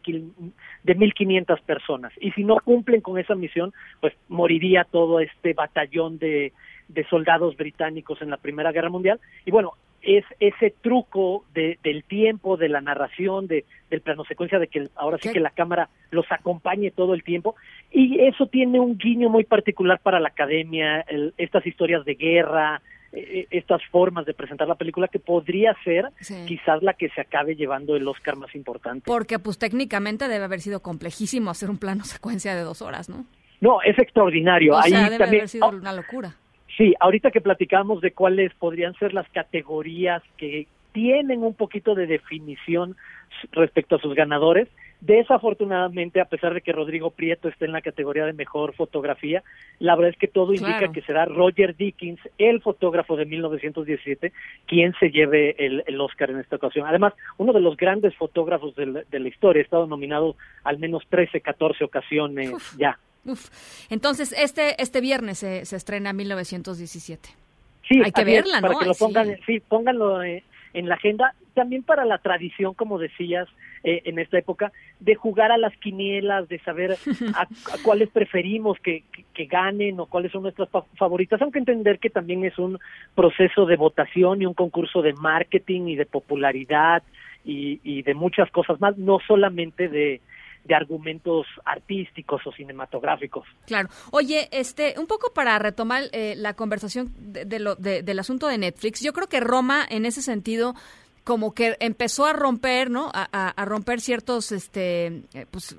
de 0.84 0.98
1.500 0.98 1.62
personas. 1.62 2.14
Y 2.22 2.32
si 2.32 2.44
no 2.44 2.58
cumplen 2.64 3.02
con 3.02 3.18
esa 3.18 3.36
misión, 3.36 3.74
pues 4.00 4.14
moriría 4.28 4.84
todo 4.84 5.20
este 5.20 5.54
batallón 5.54 6.20
de, 6.20 6.54
de 6.88 7.04
soldados 7.06 7.56
británicos 7.56 8.22
en 8.22 8.30
la 8.30 8.38
Primera 8.38 8.72
Guerra 8.72 8.90
Mundial. 8.90 9.20
Y 9.46 9.52
bueno, 9.52 9.74
es 10.02 10.26
ese 10.40 10.74
truco 10.82 11.46
de, 11.54 11.78
del 11.84 12.04
tiempo, 12.04 12.58
de 12.58 12.70
la 12.70 12.82
narración, 12.82 13.48
de, 13.48 13.66
del 13.90 14.02
plano 14.02 14.24
secuencia, 14.26 14.60
de 14.60 14.68
que 14.68 14.88
ahora 14.96 15.18
sí 15.22 15.32
que 15.32 15.40
la 15.40 15.50
cámara 15.50 15.90
los 16.12 16.26
acompañe 16.32 16.92
todo 16.92 17.14
el 17.14 17.24
tiempo. 17.24 17.56
Y 17.92 18.20
eso 18.22 18.48
tiene 18.48 18.80
un 18.80 18.98
guiño 18.98 19.30
muy 19.30 19.44
particular 19.44 20.00
para 20.02 20.20
la 20.20 20.30
academia, 20.30 21.06
estas 21.38 21.66
historias 21.66 22.06
de 22.06 22.16
guerra, 22.16 22.82
eh, 23.12 23.48
estas 23.50 23.82
formas 23.86 24.26
de 24.26 24.36
presentar 24.36 24.68
la 24.68 24.76
película 24.76 25.08
que 25.08 25.18
podría 25.18 25.76
ser 25.84 26.10
quizás 26.46 26.84
la 26.84 26.94
que 26.94 27.10
se 27.10 27.22
acabe 27.22 27.56
llevando 27.56 27.96
el 27.96 28.08
Oscar 28.08 28.36
más 28.36 28.54
importante. 28.54 29.04
Porque 29.06 29.40
pues 29.40 29.58
técnicamente 29.58 30.28
debe 30.28 30.46
haber 30.46 30.62
sido 30.62 30.82
complejísimo 30.82 31.50
hacer 31.50 31.70
un 31.70 31.80
plano 31.80 32.04
secuencia 32.04 32.56
de 32.56 32.62
dos 32.62 32.82
horas, 32.84 33.10
¿no? 33.10 33.26
No, 33.62 33.82
es 33.82 33.98
extraordinario. 33.98 34.76
O 34.76 34.78
Ahí 34.78 34.92
debe 34.92 35.18
también, 35.18 35.42
haber 35.42 35.50
sido 35.50 35.66
oh, 35.68 35.72
una 35.72 35.92
locura. 35.92 36.36
Sí, 36.80 36.96
ahorita 37.02 37.32
que 37.32 37.42
platicamos 37.42 38.00
de 38.00 38.14
cuáles 38.14 38.54
podrían 38.54 38.94
ser 38.94 39.14
las 39.14 39.28
categorías 39.32 40.24
que 40.38 40.66
tienen 40.94 41.44
un 41.44 41.54
poquito 41.54 41.94
de 41.94 42.08
definición 42.08 42.96
respecto 43.52 43.98
a 43.98 44.00
sus 44.00 44.16
ganadores, 44.16 44.70
desafortunadamente, 45.02 46.22
a 46.22 46.26
pesar 46.26 46.54
de 46.54 46.62
que 46.62 46.72
Rodrigo 46.72 47.12
Prieto 47.12 47.50
esté 47.50 47.66
en 47.66 47.74
la 47.74 47.82
categoría 47.82 48.26
de 48.26 48.32
mejor 48.32 48.74
fotografía, 48.76 49.44
la 49.80 49.98
verdad 49.98 50.12
es 50.12 50.18
que 50.18 50.30
todo 50.30 50.54
indica 50.54 50.90
que 50.94 51.02
será 51.02 51.26
Roger 51.26 51.76
Dickens, 51.76 52.22
el 52.38 52.62
fotógrafo 52.62 53.18
de 53.18 53.26
1917, 53.26 54.32
quien 54.66 54.94
se 55.02 55.12
lleve 55.12 55.58
el, 55.60 55.84
el 55.86 56.00
Oscar 56.00 56.32
en 56.32 56.40
esta 56.40 56.56
ocasión. 56.56 56.88
Además, 56.88 57.14
uno 57.38 57.52
de 57.52 57.60
los 57.60 57.76
grandes 57.76 58.16
fotógrafos 58.16 58.74
de 58.78 58.86
la, 58.86 59.04
de 59.04 59.20
la 59.20 59.28
historia, 59.28 59.62
ha 59.62 59.66
estado 59.66 59.86
nominado 59.86 60.38
al 60.64 60.80
menos 60.80 61.04
13, 61.10 61.42
14 61.42 61.84
ocasiones 61.84 62.54
ya. 62.78 62.98
Uf. 63.32 63.50
Entonces, 63.90 64.34
este, 64.38 64.82
este 64.82 65.02
viernes 65.02 65.40
se, 65.40 65.66
se 65.66 65.76
estrena 65.76 66.14
1917. 66.14 67.30
Sí, 67.88 68.02
Hay 68.04 68.12
que 68.12 68.22
es, 68.22 68.28
verla, 68.28 68.62
para 68.62 68.74
¿no? 68.74 68.80
que 68.80 68.86
lo 68.86 68.94
sí. 68.94 69.04
pongan, 69.04 69.38
sí, 69.46 69.60
pónganlo 69.62 70.22
en 70.24 70.88
la 70.88 70.96
agenda, 70.96 71.34
también 71.56 71.82
para 71.82 72.06
la 72.06 72.20
tradición, 72.20 72.76
como 72.76 73.00
decías, 73.00 73.48
eh, 73.84 74.02
en 74.06 74.20
esta 74.20 74.38
época, 74.38 74.72
de 75.00 75.16
jugar 75.16 75.52
a 75.52 75.58
las 75.58 75.76
quinielas, 75.78 76.48
de 76.48 76.60
saber 76.60 76.92
a, 77.36 77.42
a 77.42 77.48
cuáles 77.84 78.10
preferimos 78.10 78.78
que, 78.80 79.04
que, 79.12 79.26
que 79.34 79.46
ganen 79.46 80.00
o 80.00 80.06
cuáles 80.06 80.32
son 80.32 80.44
nuestras 80.44 80.70
fa- 80.70 80.84
favoritas, 80.98 81.42
aunque 81.42 81.58
entender 81.60 81.98
que 81.98 82.12
también 82.12 82.46
es 82.46 82.60
un 82.60 82.78
proceso 83.16 83.66
de 83.66 83.78
votación 83.78 84.42
y 84.42 84.46
un 84.46 84.54
concurso 84.54 85.02
de 85.02 85.14
marketing 85.14 85.88
y 85.88 85.96
de 85.96 86.06
popularidad 86.06 87.02
y, 87.44 87.80
y 87.84 88.04
de 88.04 88.14
muchas 88.14 88.52
cosas 88.52 88.80
más, 88.80 88.96
no 88.98 89.18
solamente 89.26 89.88
de, 89.88 90.22
de 90.64 90.76
argumentos 90.76 91.48
artísticos 91.66 92.42
o 92.46 92.52
cinematográficos. 92.52 93.46
Claro. 93.66 93.90
Oye, 94.12 94.50
este, 94.52 94.96
un 95.00 95.08
poco 95.08 95.34
para 95.34 95.58
retomar 95.60 96.04
eh, 96.12 96.36
la 96.38 96.54
conversación 96.54 97.12
de, 97.18 97.46
de 97.46 97.60
lo, 97.60 97.76
de- 97.76 98.04
del 98.04 98.20
asunto 98.20 98.48
de 98.48 98.58
Netflix, 98.58 99.02
yo 99.02 99.14
creo 99.14 99.28
que 99.28 99.40
Roma, 99.40 99.86
en 99.90 100.06
ese 100.06 100.22
sentido, 100.22 100.76
como 101.24 101.54
que 101.54 101.78
empezó 101.80 102.26
a 102.26 102.34
romper, 102.34 102.90
¿no? 102.90 103.10
A, 103.14 103.28
a- 103.32 103.50
a 103.50 103.66
romper 103.66 104.02
ciertos, 104.02 104.52
este, 104.52 105.24
eh, 105.34 105.46
pues, 105.52 105.76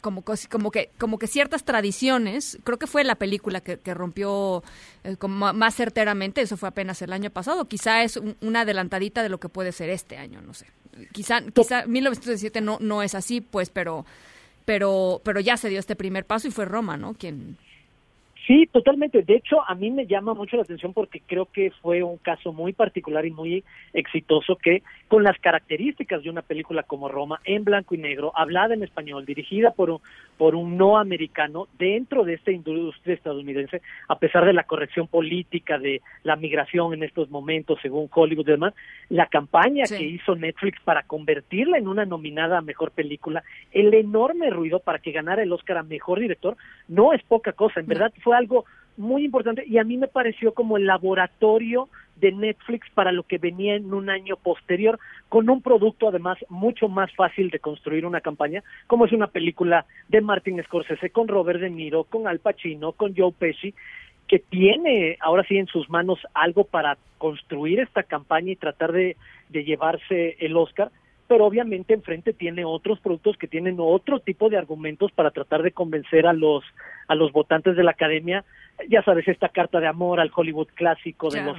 como, 0.00 0.24
como 0.50 0.70
que, 0.70 0.90
como 0.98 1.18
que 1.18 1.26
ciertas 1.26 1.64
tradiciones. 1.64 2.58
Creo 2.64 2.78
que 2.78 2.86
fue 2.86 3.04
la 3.04 3.14
película 3.14 3.60
que, 3.60 3.78
que 3.78 3.94
rompió 3.94 4.62
eh, 5.04 5.16
como 5.16 5.52
más 5.52 5.74
certeramente. 5.76 6.40
Eso 6.42 6.56
fue 6.56 6.68
apenas 6.68 7.00
el 7.02 7.12
año 7.12 7.30
pasado. 7.30 7.66
Quizá 7.66 8.02
es 8.02 8.16
un- 8.16 8.36
una 8.40 8.62
adelantadita 8.62 9.22
de 9.22 9.28
lo 9.28 9.38
que 9.38 9.48
puede 9.48 9.72
ser 9.72 9.90
este 9.90 10.16
año, 10.16 10.40
no 10.42 10.54
sé. 10.54 10.66
Quizá, 11.12 11.40
quizá 11.42 11.86
1917 11.86 12.60
no, 12.60 12.78
no 12.80 13.02
es 13.02 13.14
así, 13.14 13.40
pues, 13.40 13.70
pero, 13.70 14.04
pero, 14.64 15.20
pero 15.24 15.40
ya 15.40 15.56
se 15.56 15.68
dio 15.68 15.78
este 15.78 15.96
primer 15.96 16.24
paso 16.26 16.48
y 16.48 16.50
fue 16.50 16.64
Roma, 16.64 16.96
¿no? 16.96 17.14
Quien, 17.14 17.56
Sí, 18.46 18.68
totalmente. 18.72 19.22
De 19.22 19.36
hecho, 19.36 19.62
a 19.68 19.74
mí 19.76 19.90
me 19.90 20.06
llama 20.06 20.34
mucho 20.34 20.56
la 20.56 20.62
atención 20.62 20.92
porque 20.92 21.20
creo 21.24 21.46
que 21.46 21.70
fue 21.80 22.02
un 22.02 22.16
caso 22.18 22.52
muy 22.52 22.72
particular 22.72 23.24
y 23.24 23.30
muy 23.30 23.62
exitoso 23.92 24.56
que 24.56 24.82
con 25.06 25.22
las 25.22 25.38
características 25.38 26.24
de 26.24 26.30
una 26.30 26.42
película 26.42 26.82
como 26.82 27.08
Roma, 27.08 27.40
en 27.44 27.62
blanco 27.62 27.94
y 27.94 27.98
negro, 27.98 28.32
hablada 28.34 28.74
en 28.74 28.82
español, 28.82 29.26
dirigida 29.26 29.70
por 29.70 29.90
un, 29.90 30.00
por 30.42 30.56
un 30.56 30.76
no 30.76 30.98
americano 30.98 31.68
dentro 31.78 32.24
de 32.24 32.34
esta 32.34 32.50
industria 32.50 33.14
estadounidense, 33.14 33.80
a 34.08 34.18
pesar 34.18 34.44
de 34.44 34.52
la 34.52 34.64
corrección 34.64 35.06
política 35.06 35.78
de 35.78 36.02
la 36.24 36.34
migración 36.34 36.92
en 36.94 37.04
estos 37.04 37.30
momentos, 37.30 37.78
según 37.80 38.08
Hollywood 38.12 38.48
y 38.48 38.50
demás, 38.50 38.74
la 39.08 39.26
campaña 39.26 39.86
Sí. 39.86 39.98
que 39.98 40.02
hizo 40.02 40.34
Netflix 40.34 40.80
para 40.80 41.04
convertirla 41.04 41.78
en 41.78 41.86
una 41.86 42.06
nominada 42.06 42.58
a 42.58 42.60
mejor 42.60 42.90
película, 42.90 43.44
el 43.70 43.94
enorme 43.94 44.50
ruido 44.50 44.80
para 44.80 44.98
que 44.98 45.12
ganara 45.12 45.44
el 45.44 45.52
Oscar 45.52 45.76
a 45.78 45.84
mejor 45.84 46.18
director, 46.18 46.56
no 46.88 47.12
es 47.12 47.22
poca 47.22 47.52
cosa, 47.52 47.78
en 47.78 47.86
No. 47.86 47.90
verdad 47.94 48.12
fue 48.24 48.36
algo 48.36 48.64
muy 49.02 49.24
importante 49.24 49.64
y 49.66 49.78
a 49.78 49.84
mí 49.84 49.98
me 49.98 50.08
pareció 50.08 50.54
como 50.54 50.76
el 50.76 50.86
laboratorio 50.86 51.88
de 52.16 52.32
Netflix 52.32 52.88
para 52.94 53.10
lo 53.10 53.24
que 53.24 53.38
venía 53.38 53.74
en 53.74 53.92
un 53.92 54.08
año 54.08 54.36
posterior, 54.36 54.98
con 55.28 55.50
un 55.50 55.60
producto 55.60 56.08
además 56.08 56.38
mucho 56.48 56.88
más 56.88 57.12
fácil 57.14 57.50
de 57.50 57.58
construir 57.58 58.06
una 58.06 58.20
campaña, 58.20 58.62
como 58.86 59.06
es 59.06 59.12
una 59.12 59.26
película 59.26 59.86
de 60.08 60.20
Martin 60.20 60.62
Scorsese 60.62 61.10
con 61.10 61.26
Robert 61.26 61.60
De 61.60 61.68
Niro, 61.68 62.04
con 62.04 62.28
Al 62.28 62.38
Pacino, 62.38 62.92
con 62.92 63.14
Joe 63.16 63.32
Pesci, 63.36 63.74
que 64.28 64.38
tiene 64.38 65.18
ahora 65.20 65.44
sí 65.48 65.58
en 65.58 65.66
sus 65.66 65.90
manos 65.90 66.18
algo 66.32 66.64
para 66.64 66.96
construir 67.18 67.80
esta 67.80 68.04
campaña 68.04 68.52
y 68.52 68.56
tratar 68.56 68.92
de, 68.92 69.16
llevarse 69.50 70.36
el 70.38 70.56
Oscar, 70.56 70.90
pero 71.28 71.44
obviamente 71.44 71.92
enfrente 71.92 72.32
tiene 72.32 72.64
otros 72.64 72.98
productos 73.00 73.36
que 73.36 73.46
tienen 73.46 73.76
otro 73.78 74.20
tipo 74.20 74.48
de 74.48 74.56
argumentos 74.56 75.12
para 75.12 75.30
tratar 75.30 75.62
de 75.62 75.72
convencer 75.72 76.26
a 76.26 76.32
los 76.32 76.64
a 77.08 77.14
los 77.14 77.32
votantes 77.32 77.76
de 77.76 77.82
la 77.82 77.90
academia, 77.90 78.44
ya 78.88 79.02
sabes, 79.02 79.26
esta 79.28 79.48
carta 79.48 79.80
de 79.80 79.86
amor 79.86 80.20
al 80.20 80.30
Hollywood 80.34 80.68
clásico 80.74 81.30
de 81.30 81.42
los 81.42 81.56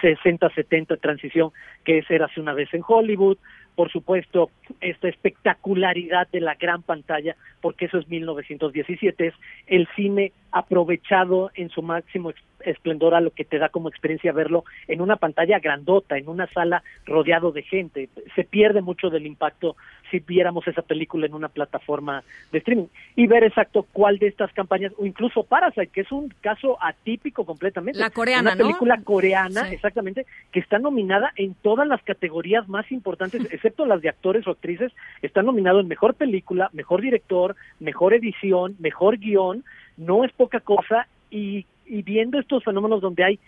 60, 0.00 0.50
70 0.50 0.96
transición 0.96 1.50
que 1.84 1.98
es 1.98 2.10
Érase 2.10 2.40
una 2.40 2.54
vez 2.54 2.72
en 2.72 2.82
Hollywood, 2.86 3.38
por 3.74 3.90
supuesto, 3.90 4.50
esta 4.80 5.08
espectacularidad 5.08 6.28
de 6.28 6.40
la 6.40 6.54
gran 6.54 6.82
pantalla, 6.82 7.36
porque 7.60 7.86
eso 7.86 7.98
es 7.98 8.08
1917, 8.08 9.28
es 9.28 9.34
el 9.66 9.88
cine 9.96 10.32
aprovechado 10.52 11.50
en 11.54 11.70
su 11.70 11.82
máximo 11.82 12.32
esplendor 12.64 13.14
a 13.14 13.20
lo 13.20 13.30
que 13.30 13.44
te 13.44 13.58
da 13.58 13.68
como 13.70 13.88
experiencia 13.88 14.32
verlo 14.32 14.64
en 14.86 15.00
una 15.00 15.16
pantalla 15.16 15.58
grandota, 15.58 16.16
en 16.16 16.28
una 16.28 16.46
sala 16.48 16.82
rodeado 17.06 17.50
de 17.52 17.62
gente. 17.62 18.08
Se 18.36 18.44
pierde 18.44 18.82
mucho 18.82 19.10
del 19.10 19.26
impacto 19.26 19.76
si 20.10 20.20
viéramos 20.20 20.68
esa 20.68 20.82
película 20.82 21.26
en 21.26 21.34
una 21.34 21.48
plataforma 21.48 22.22
de 22.52 22.58
streaming 22.58 22.86
y 23.16 23.26
ver 23.26 23.44
exacto 23.44 23.86
cuál 23.92 24.18
de 24.18 24.28
estas 24.28 24.52
campañas, 24.52 24.92
o 24.98 25.06
incluso 25.06 25.42
Parasite, 25.42 25.88
que 25.88 26.02
es 26.02 26.12
un 26.12 26.28
caso 26.40 26.76
atípico 26.80 27.44
completamente. 27.46 27.98
La 27.98 28.10
coreana, 28.10 28.52
Una 28.52 28.54
¿no? 28.54 28.66
película 28.66 29.00
coreana, 29.02 29.64
Sí. 29.68 29.74
exactamente, 29.74 30.26
que 30.52 30.60
está 30.60 30.78
nominada 30.78 31.32
en 31.36 31.54
todas 31.54 31.88
las 31.88 32.02
categorías 32.02 32.68
más 32.68 32.92
importantes, 32.92 33.40
excepto 33.52 33.86
las 33.86 34.02
de 34.02 34.10
actores 34.10 34.46
o 34.46 34.50
actrices, 34.50 34.92
está 35.22 35.42
nominado 35.42 35.80
en 35.80 35.88
mejor 35.88 36.14
película, 36.14 36.68
mejor 36.72 37.00
director, 37.00 37.56
mejor 37.80 38.14
edición, 38.14 38.76
mejor 38.78 39.18
guion, 39.18 39.64
no 39.96 40.24
es 40.24 40.32
poca 40.32 40.60
cosa, 40.60 41.06
y, 41.30 41.66
y 41.86 42.02
viendo 42.02 42.38
estos 42.38 42.64
fenómenos 42.64 43.00
donde 43.00 43.24
hay 43.24 43.38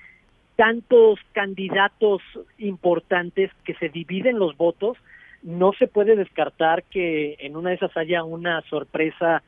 tantos 0.56 1.18
candidatos 1.32 2.22
importantes 2.58 3.50
que 3.64 3.74
se 3.74 3.88
dividen 3.88 4.38
los 4.38 4.56
votos, 4.56 4.96
no 5.42 5.72
se 5.72 5.86
puede 5.86 6.16
descartar 6.16 6.84
que 6.84 7.36
en 7.40 7.56
una 7.56 7.70
de 7.70 7.76
esas 7.76 7.96
haya 7.96 8.24
una 8.24 8.62
sorpresa. 8.62 9.42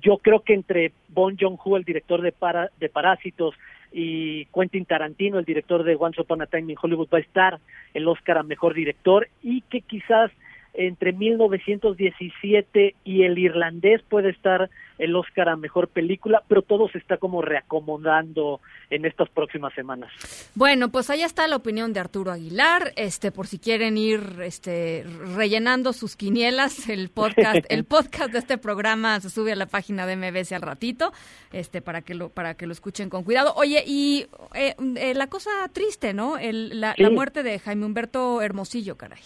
Yo 0.00 0.18
creo 0.18 0.40
que 0.40 0.54
entre 0.54 0.92
Bon 1.08 1.36
Joon-ho, 1.36 1.76
el 1.76 1.84
director 1.84 2.20
de, 2.20 2.32
para, 2.32 2.70
de 2.78 2.88
Parásitos, 2.88 3.54
y 3.92 4.46
Quentin 4.46 4.86
Tarantino, 4.86 5.38
el 5.38 5.44
director 5.44 5.84
de 5.84 5.96
Once 5.98 6.20
Upon 6.20 6.42
a 6.42 6.46
Time 6.46 6.72
in 6.72 6.78
Hollywood, 6.80 7.08
va 7.12 7.18
a 7.18 7.22
estar 7.22 7.58
el 7.92 8.08
Oscar 8.08 8.38
a 8.38 8.42
Mejor 8.42 8.74
Director 8.74 9.28
y 9.42 9.60
que 9.62 9.82
quizás 9.82 10.30
entre 10.74 11.12
1917 11.12 12.94
y 13.04 13.22
El 13.24 13.38
Irlandés 13.38 14.02
puede 14.08 14.30
estar 14.30 14.70
el 14.98 15.16
Oscar 15.16 15.48
a 15.48 15.56
Mejor 15.56 15.88
Película, 15.88 16.42
pero 16.48 16.62
todo 16.62 16.88
se 16.88 16.98
está 16.98 17.16
como 17.16 17.42
reacomodando 17.42 18.60
en 18.90 19.04
estas 19.04 19.28
próximas 19.30 19.74
semanas. 19.74 20.10
Bueno, 20.54 20.90
pues 20.90 21.10
allá 21.10 21.26
está 21.26 21.46
la 21.48 21.56
opinión 21.56 21.92
de 21.92 22.00
Arturo 22.00 22.30
Aguilar. 22.30 22.92
Este, 22.96 23.32
por 23.32 23.46
si 23.46 23.58
quieren 23.58 23.98
ir, 23.98 24.20
este, 24.42 25.04
rellenando 25.34 25.92
sus 25.92 26.14
quinielas, 26.16 26.88
el 26.88 27.08
podcast, 27.08 27.64
el 27.68 27.84
podcast 27.86 28.32
de 28.32 28.38
este 28.38 28.58
programa 28.58 29.18
se 29.20 29.30
sube 29.30 29.52
a 29.52 29.56
la 29.56 29.66
página 29.66 30.06
de 30.06 30.16
MBS 30.16 30.52
al 30.52 30.62
ratito, 30.62 31.12
este, 31.52 31.82
para 31.82 32.02
que 32.02 32.14
lo, 32.14 32.28
para 32.28 32.54
que 32.54 32.66
lo 32.66 32.72
escuchen 32.72 33.10
con 33.10 33.24
cuidado. 33.24 33.52
Oye, 33.56 33.82
y 33.86 34.26
eh, 34.54 34.74
eh, 34.96 35.14
la 35.14 35.26
cosa 35.26 35.50
triste, 35.72 36.14
¿no? 36.14 36.38
El, 36.38 36.80
la, 36.80 36.94
Sí. 36.94 37.02
la 37.02 37.10
muerte 37.10 37.42
de 37.42 37.58
Jaime 37.58 37.86
Humberto 37.86 38.40
Hermosillo, 38.42 38.96
caray. 38.96 39.20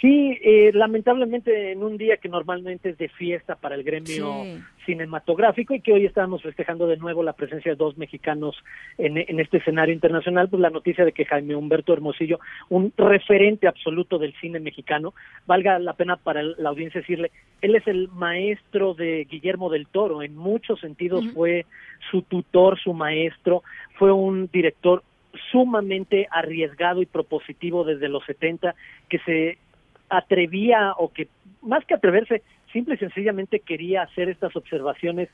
Sí, 0.00 0.38
eh, 0.42 0.70
lamentablemente 0.72 1.72
en 1.72 1.82
un 1.82 1.98
día 1.98 2.16
que 2.16 2.30
normalmente 2.30 2.88
es 2.88 2.96
de 2.96 3.08
fiesta 3.10 3.56
para 3.56 3.74
el 3.74 3.82
gremio 3.84 4.44
Sí. 4.44 4.62
cinematográfico 4.86 5.74
y 5.74 5.82
que 5.82 5.92
hoy 5.92 6.06
estábamos 6.06 6.42
festejando 6.42 6.86
de 6.86 6.96
nuevo 6.96 7.22
la 7.22 7.34
presencia 7.34 7.72
de 7.72 7.76
dos 7.76 7.98
mexicanos 7.98 8.56
en, 8.96 9.18
en 9.18 9.40
este 9.40 9.58
escenario 9.58 9.92
internacional, 9.92 10.48
pues 10.48 10.62
la 10.62 10.70
noticia 10.70 11.04
de 11.04 11.12
que 11.12 11.26
Jaime 11.26 11.54
Humberto 11.54 11.92
Hermosillo, 11.92 12.40
un 12.70 12.94
referente 12.96 13.68
absoluto 13.68 14.18
del 14.18 14.32
cine 14.40 14.58
mexicano, 14.58 15.12
valga 15.46 15.78
la 15.78 15.92
pena 15.92 16.16
para 16.16 16.42
la 16.42 16.70
audiencia 16.70 17.02
decirle, 17.02 17.30
él 17.60 17.74
es 17.76 17.86
el 17.86 18.08
maestro 18.08 18.94
de 18.94 19.26
Guillermo 19.30 19.68
del 19.68 19.86
Toro, 19.86 20.22
en 20.22 20.34
muchos 20.34 20.80
sentidos 20.80 21.26
fue 21.34 21.66
su 22.10 22.22
tutor, 22.22 22.80
su 22.80 22.94
maestro, 22.94 23.62
fue 23.98 24.12
un 24.12 24.48
director 24.50 25.02
sumamente 25.52 26.26
arriesgado 26.30 27.02
y 27.02 27.06
propositivo 27.06 27.84
desde 27.84 28.08
los 28.08 28.24
70 28.24 28.74
que 29.08 29.18
se 29.20 29.58
atrevía 30.10 30.92
o 30.98 31.12
que 31.12 31.28
más 31.62 31.84
que 31.86 31.94
atreverse, 31.94 32.42
simple 32.72 32.94
y 32.96 32.98
sencillamente 32.98 33.60
quería 33.60 34.02
hacer 34.02 34.28
estas 34.28 34.54
observaciones 34.56 35.28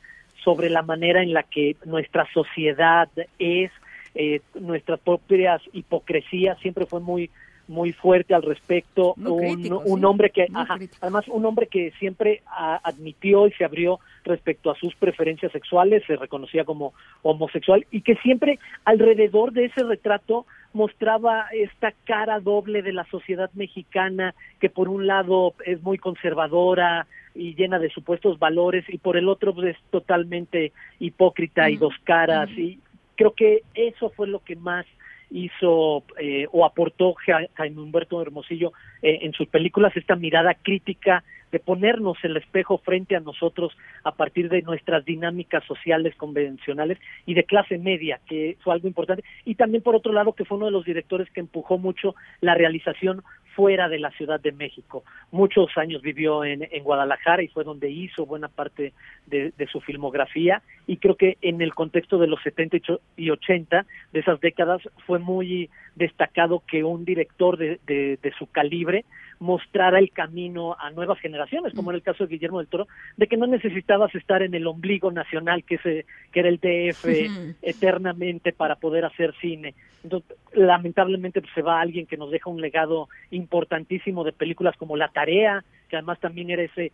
sobre 0.45 0.71
la 0.71 0.83
manera 0.83 1.23
en 1.23 1.33
la 1.33 1.43
que 1.43 1.77
nuestra 1.85 2.27
sociedad 2.33 3.09
es, 3.39 3.71
eh, 4.15 4.41
nuestras 4.55 5.01
propias 5.01 5.61
hipocresías, 5.73 6.59
siempre 6.61 6.87
fue 6.87 7.01
muy 7.01 7.31
muy 7.69 7.93
fuerte 7.93 8.33
al 8.33 8.43
respecto, 8.43 9.15
un, 9.17 9.39
crítico, 9.39 9.83
un 9.85 10.05
hombre 10.05 10.31
que, 10.31 10.47
ajá, 10.55 10.79
además 11.01 11.27
un 11.27 11.45
hombre 11.47 11.67
que 11.67 11.91
siempre 11.99 12.43
a- 12.47 12.81
admitió 12.85 13.49
y 13.49 13.53
se 13.53 13.65
abrió 13.65 13.99
respecto 14.25 14.71
a 14.71 14.77
sus 14.77 14.95
preferencias 14.95 15.51
sexuales, 15.53 16.05
se 16.07 16.15
reconocía 16.15 16.65
como 16.65 16.93
homosexual 17.23 17.85
y 17.91 18.03
que 18.03 18.15
siempre 18.17 18.59
alrededor 18.85 19.53
de 19.53 19.65
ese 19.65 19.83
retrato 19.83 20.47
mostraba 20.77 21.47
esta 21.53 21.93
cara 22.05 22.39
doble 22.39 22.83
de 22.83 22.93
la 22.93 23.05
sociedad 23.07 23.51
mexicana 23.55 24.35
que 24.61 24.71
por 24.71 24.89
un 24.89 25.07
lado 25.07 25.55
es 25.65 25.83
muy 25.83 25.99
conservadora 25.99 27.07
y 27.35 27.55
llena 27.55 27.79
de 27.79 27.91
supuestos 27.91 28.39
valores 28.39 28.85
y 28.89 28.99
por 28.99 29.17
el 29.17 29.29
otro 29.29 29.55
pues, 29.55 29.75
es 29.75 29.83
totalmente 29.91 30.73
hipócrita 31.01 31.69
y 31.71 31.77
dos 31.77 31.95
caras 32.05 32.51
y 32.51 32.79
creo 33.17 33.33
que 33.33 33.63
eso 33.75 34.11
fue 34.11 34.29
lo 34.29 34.41
que 34.41 34.55
más 34.55 34.87
hizo 35.31 36.05
eh, 36.19 36.47
o 36.53 36.65
aportó 36.65 37.15
Ja- 37.15 37.47
Jaime 37.55 37.81
Humberto 37.81 38.21
Hermosillo 38.23 38.73
eh, 39.03 39.19
en 39.23 39.33
sus 39.33 39.49
películas 39.49 39.97
esta 39.97 40.17
mirada 40.17 40.55
crítica 40.55 41.25
de 41.53 41.61
ponernos 41.61 42.19
el 42.25 42.37
espejo 42.37 42.79
frente 42.79 43.15
a 43.17 43.21
nosotros 43.21 43.73
a 44.03 44.13
partir 44.13 44.49
de 44.49 44.63
nuestras 44.63 45.05
dinámicas 45.05 45.65
sociales 45.65 46.15
convencionales 46.17 46.99
y 47.25 47.35
de 47.35 47.45
clase 47.45 47.79
media, 47.79 48.21
que 48.27 48.57
fue 48.61 48.75
algo 48.75 48.89
importante. 48.89 49.25
Y 49.45 49.55
también, 49.55 49.83
por 49.83 49.95
otro 49.95 50.13
lado, 50.13 50.33
que 50.33 50.45
fue 50.45 50.57
uno 50.57 50.67
de 50.67 50.73
los 50.73 50.85
directores 50.85 51.31
que 51.31 51.41
empujó 51.41 51.79
mucho 51.79 52.15
la 52.41 52.55
realización 52.55 53.23
fuera 53.57 53.89
de 53.89 53.99
la 53.99 54.11
Ciudad 54.11 54.39
de 54.39 54.53
México. 54.53 55.03
Muchos 55.33 55.77
años 55.79 56.03
vivió 56.03 56.45
en, 56.45 56.69
en 56.71 56.85
Guadalajara 56.85 57.43
y 57.43 57.49
fue 57.49 57.65
donde 57.65 57.91
hizo 57.91 58.27
buena 58.27 58.49
parte 58.49 58.93
de, 59.27 59.53
su 59.73 59.81
filmografía 59.81 60.63
y 60.87 60.99
creo 60.99 61.17
que 61.17 61.39
en 61.41 61.61
el 61.63 61.75
contexto 61.75 62.19
de 62.19 62.27
los 62.29 62.41
70 62.43 62.77
y 62.77 62.81
cho- 62.81 63.01
y 63.17 63.31
80 63.31 63.87
de 64.13 64.21
esas 64.21 64.39
décadas 64.41 64.83
fue 65.07 65.19
muy 65.19 65.71
destacado 65.97 66.63
que 66.69 66.85
un 66.85 67.05
director 67.05 67.57
de- 67.57 67.81
de 67.87 68.33
su 68.39 68.47
calibre 68.47 69.05
mostrara 69.39 69.99
el 69.99 70.11
camino 70.11 70.77
a 70.79 70.91
nuevas 70.91 71.19
generaciones, 71.21 71.75
como 71.75 71.91
en 71.91 71.97
el 71.97 72.03
caso 72.03 72.25
de 72.25 72.31
Guillermo 72.31 72.59
del 72.59 72.69
Toro, 72.69 72.89
de 73.17 73.27
que 73.27 73.37
no 73.37 73.47
necesitabas 73.47 74.15
estar 74.15 74.43
en 74.43 74.55
el 74.55 74.67
ombligo 74.67 75.11
nacional 75.13 75.65
que, 75.65 75.79
se, 75.79 76.07
que 76.33 76.41
era 76.41 76.49
el 76.49 76.59
DF 76.59 77.05
Ujú. 77.37 77.55
eternamente 77.63 78.53
para 78.53 78.77
poder 78.77 79.05
hacer 79.05 79.35
cine. 79.41 79.75
Entonces, 80.03 80.37
lamentablemente 80.53 81.41
pues, 81.41 81.53
se 81.55 81.63
va 81.63 81.81
alguien 81.81 82.07
que 82.07 82.17
nos 82.17 82.31
deja 82.31 82.49
un 82.51 82.61
legado 82.61 83.09
importantísimo 83.31 84.25
de 84.25 84.33
películas 84.33 84.77
como 84.77 84.97
La 84.97 85.09
Tarea, 85.09 85.65
que 85.89 85.97
además 85.97 86.19
también 86.21 86.51
era 86.51 86.63
ese 86.63 86.93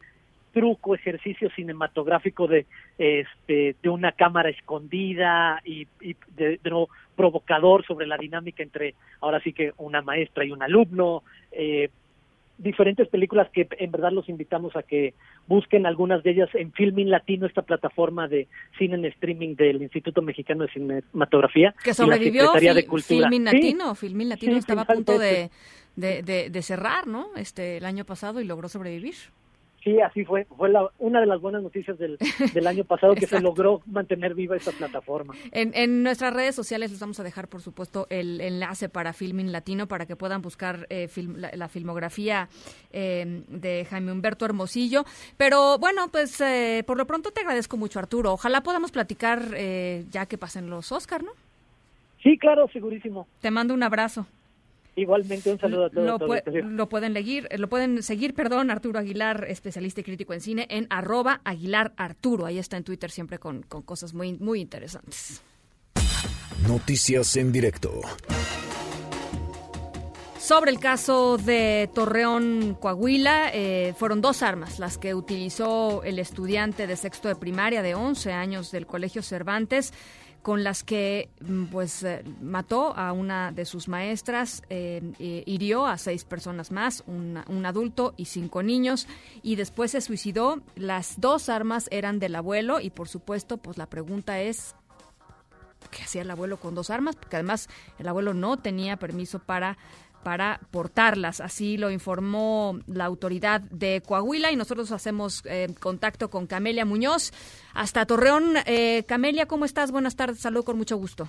truco, 0.53 0.95
ejercicio 0.95 1.51
cinematográfico 1.57 2.47
de 2.47 2.67
este 2.99 3.75
de 3.83 3.89
una 3.89 4.13
cámara 4.13 4.51
escondida 4.51 5.61
y, 5.65 5.87
y 6.01 6.15
de, 6.37 6.59
de 6.63 6.71
nuevo 6.71 6.91
provocador 7.17 7.87
sobre 7.87 8.07
la 8.07 8.19
dinámica 8.19 8.63
entre 8.63 8.95
ahora 9.21 9.41
sí 9.41 9.53
que 9.53 9.73
una 9.79 10.03
maestra 10.03 10.45
y 10.45 10.53
un 10.53 10.63
alumno 10.63 11.23
eh, 11.51 11.89
diferentes 12.59 13.09
películas 13.09 13.49
que 13.53 13.67
en 13.79 13.91
verdad 13.91 14.13
los 14.13 14.29
invitamos 14.29 14.77
a 14.77 14.83
que 14.83 15.15
busquen 15.49 15.87
algunas 15.87 16.23
de 16.23 16.31
ellas 16.31 16.49
en 16.55 16.73
Filmin 16.73 17.11
Latino, 17.11 17.47
esta 17.47 17.63
plataforma 17.63 18.29
de 18.29 18.47
cine 18.79 18.95
en 18.97 19.05
streaming 19.07 19.57
del 19.57 19.83
Instituto 19.83 20.23
Mexicano 20.23 20.65
de 20.65 20.73
Cinematografía. 20.73 21.75
Que 21.83 21.91
y 21.91 21.93
la 21.93 21.95
sobrevivió 21.95 22.43
Secretaría 22.43 22.75
de 22.75 22.83
Fil- 22.83 22.89
Cultura. 22.89 23.29
Filmin 23.29 23.49
Sí, 23.49 23.55
Latino. 23.55 23.95
Filmin 23.95 24.29
Latino 24.29 24.53
Sí, 24.53 24.59
estaba 24.59 24.83
a 24.83 24.87
punto 24.87 25.19
de, 25.19 25.51
de- 25.97 26.51
de 26.51 26.63
cerrar, 26.63 27.07
¿no? 27.07 27.29
Este, 27.37 27.77
el 27.79 27.85
año 27.85 28.05
pasado 28.05 28.41
y 28.41 28.45
logró 28.45 28.69
sobrevivir. 28.69 29.15
Sí, 29.85 30.01
así 30.01 30.25
fue. 30.25 30.45
Fue 30.57 30.69
la- 30.69 30.89
una 31.01 31.19
de 31.21 31.27
las 31.27 31.41
buenas 31.41 31.61
noticias 31.63 31.99
del, 31.99 32.17
del 32.55 32.67
año 32.69 32.85
pasado 32.85 33.15
que 33.17 33.27
se 33.27 33.41
logró 33.41 33.81
mantener 33.87 34.33
viva 34.35 34.55
esta 34.57 34.71
plataforma. 34.71 35.35
En, 35.51 35.73
en 35.75 36.05
nuestras 36.05 36.33
redes 36.33 36.55
sociales 36.55 36.93
les 36.93 37.01
vamos 37.01 37.19
a 37.19 37.25
dejar, 37.25 37.49
por 37.49 37.63
supuesto, 37.63 38.07
el 38.09 38.41
enlace 38.41 38.89
para 38.89 39.13
Filmin 39.13 39.51
Latino 39.51 39.89
para 39.89 40.07
que 40.07 40.15
puedan 40.15 40.41
buscar 40.41 40.87
eh, 40.89 41.09
film- 41.09 41.37
la, 41.37 41.51
la 41.57 41.69
filmografía 41.69 42.49
eh, 42.93 43.43
de 43.49 43.85
Jaime 43.91 44.13
Humberto 44.13 44.45
Hermosillo. 44.45 45.05
Pero 45.37 45.79
bueno, 45.79 46.09
pues 46.13 46.41
eh, 46.41 46.85
por 46.87 46.97
lo 46.97 47.07
pronto 47.07 47.33
te 47.33 47.41
agradezco 47.41 47.77
mucho, 47.77 47.99
Arturo. 47.99 48.33
Ojalá 48.33 48.61
podamos 48.63 48.93
platicar 48.93 49.43
eh, 49.57 50.05
ya 50.11 50.27
que 50.27 50.39
pasen 50.39 50.71
los 50.71 50.93
Oscar, 50.93 51.25
¿no? 51.25 51.33
Sí, 52.23 52.39
claro, 52.39 52.69
segurísimo. 52.73 53.27
Te 53.41 53.51
mando 53.51 53.75
un 53.75 53.83
abrazo. 53.83 54.27
Igualmente 54.95 55.51
un 55.53 55.59
saludo 55.59 55.87
a 55.87 55.91
todos. 55.91 56.07
Lo, 56.07 56.19
pue- 56.19 56.43
lo 56.63 56.89
pueden 56.89 57.15
seguir, 57.15 57.49
lo 57.59 57.69
pueden 57.69 58.03
seguir, 58.03 58.35
perdón, 58.35 58.71
Arturo 58.71 58.99
Aguilar, 58.99 59.47
especialista 59.49 60.01
y 60.01 60.05
crítico 60.05 60.35
en 60.35 60.41
cine, 60.43 60.67
en 60.71 60.87
arroba 60.91 61.41
Aguilar 61.45 61.93
Arturo. 61.97 62.45
Ahí 62.47 62.59
está 62.59 62.77
en 62.77 62.85
Twitter 62.85 63.11
siempre 63.11 63.39
con, 63.39 63.63
con 63.63 63.83
cosas 63.83 64.13
muy, 64.13 64.35
muy 64.35 64.61
interesantes. 64.61 65.41
Noticias 66.69 67.37
en 67.37 67.53
directo. 67.53 68.01
Sobre 70.39 70.73
el 70.73 70.81
caso 70.81 71.39
de 71.39 71.89
Torreón, 71.95 72.77
Coahuila, 72.81 73.51
eh, 73.55 73.95
fueron 73.97 74.21
dos 74.21 74.43
armas 74.43 74.81
las 74.81 74.99
que 74.99 75.15
utilizó 75.15 76.03
el 76.03 76.19
estudiante 76.19 76.89
de 76.89 76.97
sexto 76.97 77.29
de 77.29 77.37
primaria 77.37 77.81
de 77.81 77.95
11 77.95 78.33
años 78.33 78.73
del 78.73 78.85
Colegio 78.87 79.23
Cervantes, 79.23 79.93
con 80.43 80.65
las 80.65 80.83
que 80.83 81.31
mm, 81.41 81.65
pues 81.67 82.03
eh, 82.03 82.25
mató 82.41 82.97
a 82.97 83.13
una 83.13 83.53
de 83.53 83.65
sus 83.65 83.89
maestras, 83.89 84.63
eh, 84.69 85.13
hirió 85.47 85.87
a 85.87 85.97
seis 85.99 86.25
personas 86.25 86.71
más, 86.71 87.05
un 87.07 87.67
adulto 87.67 88.15
y 88.17 88.27
cinco 88.27 88.63
niños, 88.63 89.07
y 89.43 89.57
después 89.57 89.93
se 89.93 90.01
suicidó. 90.01 90.61
Las 90.75 91.21
dos 91.21 91.49
armas 91.49 91.89
eran 91.91 92.19
del 92.19 92.35
abuelo 92.35 92.81
y 92.81 92.91
por 92.91 93.09
supuesto 93.09 93.57
pues 93.57 93.79
la 93.79 93.87
pregunta 93.87 94.41
es 94.41 94.75
¿qué 95.91 96.03
hacía 96.03 96.23
el 96.23 96.31
abuelo 96.31 96.59
con 96.59 96.75
dos 96.75 96.91
armas? 96.91 97.17
Porque 97.17 97.37
además 97.37 97.69
el 97.99 98.09
abuelo 98.09 98.35
no 98.35 98.57
tenía 98.57 98.97
permiso 98.97 99.39
para 99.39 99.79
para 100.23 100.61
portarlas. 100.71 101.41
Así 101.41 101.77
lo 101.77 101.91
informó 101.91 102.79
la 102.87 103.05
autoridad 103.05 103.61
de 103.61 104.03
Coahuila 104.07 104.51
y 104.51 104.57
nosotros 104.57 104.93
hacemos 104.93 105.43
eh, 105.47 105.69
contacto 105.81 106.31
con 106.31 106.47
Camelia 106.47 106.85
Muñoz. 106.85 107.33
Hasta 107.75 108.07
Torreón. 108.07 108.55
Eh, 108.67 109.05
Camelia, 109.07 109.47
¿cómo 109.47 109.65
estás? 109.65 109.93
Buenas 109.93 110.17
tardes. 110.17 110.41
Salud 110.41 110.65
con 110.65 110.79
mucho 110.79 110.97
gusto. 110.97 111.29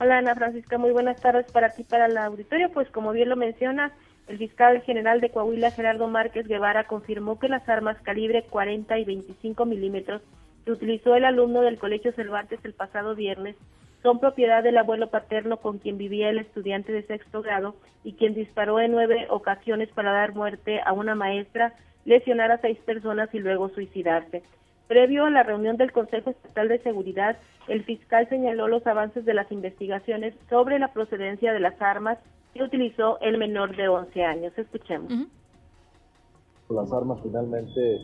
Hola 0.00 0.18
Ana 0.18 0.34
Francisca, 0.34 0.78
muy 0.78 0.90
buenas 0.90 1.20
tardes 1.20 1.50
para 1.52 1.70
ti, 1.70 1.84
para 1.84 2.06
el 2.06 2.16
auditorio. 2.16 2.70
Pues 2.72 2.88
como 2.90 3.12
bien 3.12 3.28
lo 3.28 3.36
mencionas, 3.36 3.92
el 4.26 4.38
fiscal 4.38 4.80
general 4.82 5.20
de 5.20 5.30
Coahuila, 5.30 5.70
Gerardo 5.70 6.08
Márquez 6.08 6.48
Guevara, 6.48 6.84
confirmó 6.84 7.38
que 7.38 7.48
las 7.48 7.68
armas 7.68 7.98
calibre 8.02 8.44
40 8.48 8.98
y 8.98 9.04
25 9.04 9.66
milímetros 9.66 10.22
que 10.64 10.72
utilizó 10.72 11.14
el 11.14 11.24
alumno 11.24 11.60
del 11.60 11.78
Colegio 11.78 12.12
Cervantes 12.12 12.60
el 12.64 12.72
pasado 12.72 13.14
viernes 13.14 13.56
son 14.02 14.18
propiedad 14.18 14.62
del 14.62 14.78
abuelo 14.78 15.10
paterno 15.10 15.58
con 15.58 15.78
quien 15.78 15.96
vivía 15.96 16.30
el 16.30 16.38
estudiante 16.38 16.92
de 16.92 17.02
sexto 17.04 17.42
grado 17.42 17.76
y 18.04 18.14
quien 18.14 18.34
disparó 18.34 18.80
en 18.80 18.92
nueve 18.92 19.26
ocasiones 19.30 19.88
para 19.90 20.12
dar 20.12 20.34
muerte 20.34 20.80
a 20.84 20.92
una 20.92 21.14
maestra, 21.14 21.74
lesionar 22.04 22.50
a 22.50 22.60
seis 22.60 22.78
personas 22.78 23.32
y 23.32 23.38
luego 23.38 23.68
suicidarse. 23.68 24.42
Previo 24.88 25.24
a 25.24 25.30
la 25.30 25.44
reunión 25.44 25.76
del 25.76 25.92
Consejo 25.92 26.30
Estatal 26.30 26.68
de 26.68 26.80
Seguridad, 26.80 27.38
el 27.68 27.84
fiscal 27.84 28.28
señaló 28.28 28.68
los 28.68 28.86
avances 28.86 29.24
de 29.24 29.34
las 29.34 29.50
investigaciones 29.52 30.34
sobre 30.50 30.78
la 30.78 30.92
procedencia 30.92 31.52
de 31.52 31.60
las 31.60 31.80
armas 31.80 32.18
que 32.52 32.62
utilizó 32.62 33.18
el 33.20 33.38
menor 33.38 33.76
de 33.76 33.88
11 33.88 34.24
años. 34.24 34.52
Escuchemos. 34.58 35.12
Las 36.70 36.92
armas 36.92 37.18
finalmente, 37.22 37.98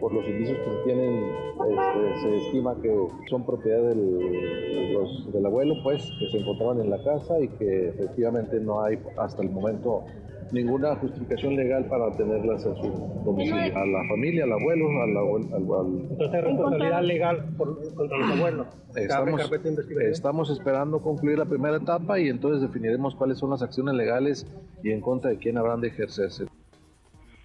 por 0.00 0.12
los 0.12 0.26
indicios 0.28 0.58
que 0.58 0.70
se 0.70 0.82
tienen, 0.84 1.24
este, 1.70 2.20
se 2.20 2.36
estima 2.46 2.74
que 2.82 2.94
son 3.30 3.46
propiedad 3.46 3.82
del, 3.88 4.18
de 4.18 4.92
los- 4.92 5.32
del 5.32 5.46
abuelo, 5.46 5.74
pues, 5.82 6.10
que 6.18 6.28
se 6.30 6.38
encontraban 6.38 6.80
en 6.80 6.90
la 6.90 7.02
casa 7.02 7.40
y 7.40 7.48
que 7.48 7.88
efectivamente 7.88 8.60
no 8.60 8.82
hay 8.82 8.98
hasta 9.16 9.42
el 9.42 9.50
momento 9.50 10.04
ninguna 10.52 10.94
justificación 10.96 11.56
legal 11.56 11.86
para 11.86 12.10
tenerlas 12.14 12.66
en 12.66 12.76
su 12.76 12.88
domicilio. 13.24 13.74
A 13.78 13.86
la 13.86 14.06
familia, 14.08 14.44
al 14.44 14.52
abuelo, 14.52 14.88
al 15.02 15.16
abuelo, 15.16 15.46
al, 15.46 15.62
al- 15.62 16.00
Entonces 16.10 16.34
hay 16.34 16.40
responsabilidad 16.42 17.02
legal 17.02 17.54
por, 17.56 17.94
contra 17.94 18.18
los 18.18 18.30
abuelos. 18.38 18.66
Estamos, 18.94 19.40
estamos 20.10 20.50
esperando 20.50 21.00
concluir 21.00 21.38
la 21.38 21.46
primera 21.46 21.76
etapa 21.78 22.20
y 22.20 22.28
entonces 22.28 22.60
definiremos 22.60 23.14
cuáles 23.14 23.38
son 23.38 23.48
las 23.48 23.62
acciones 23.62 23.94
legales 23.94 24.46
y 24.82 24.90
en 24.90 25.00
contra 25.00 25.30
de 25.30 25.38
quién 25.38 25.56
habrán 25.56 25.80
de 25.80 25.88
ejercerse. 25.88 26.44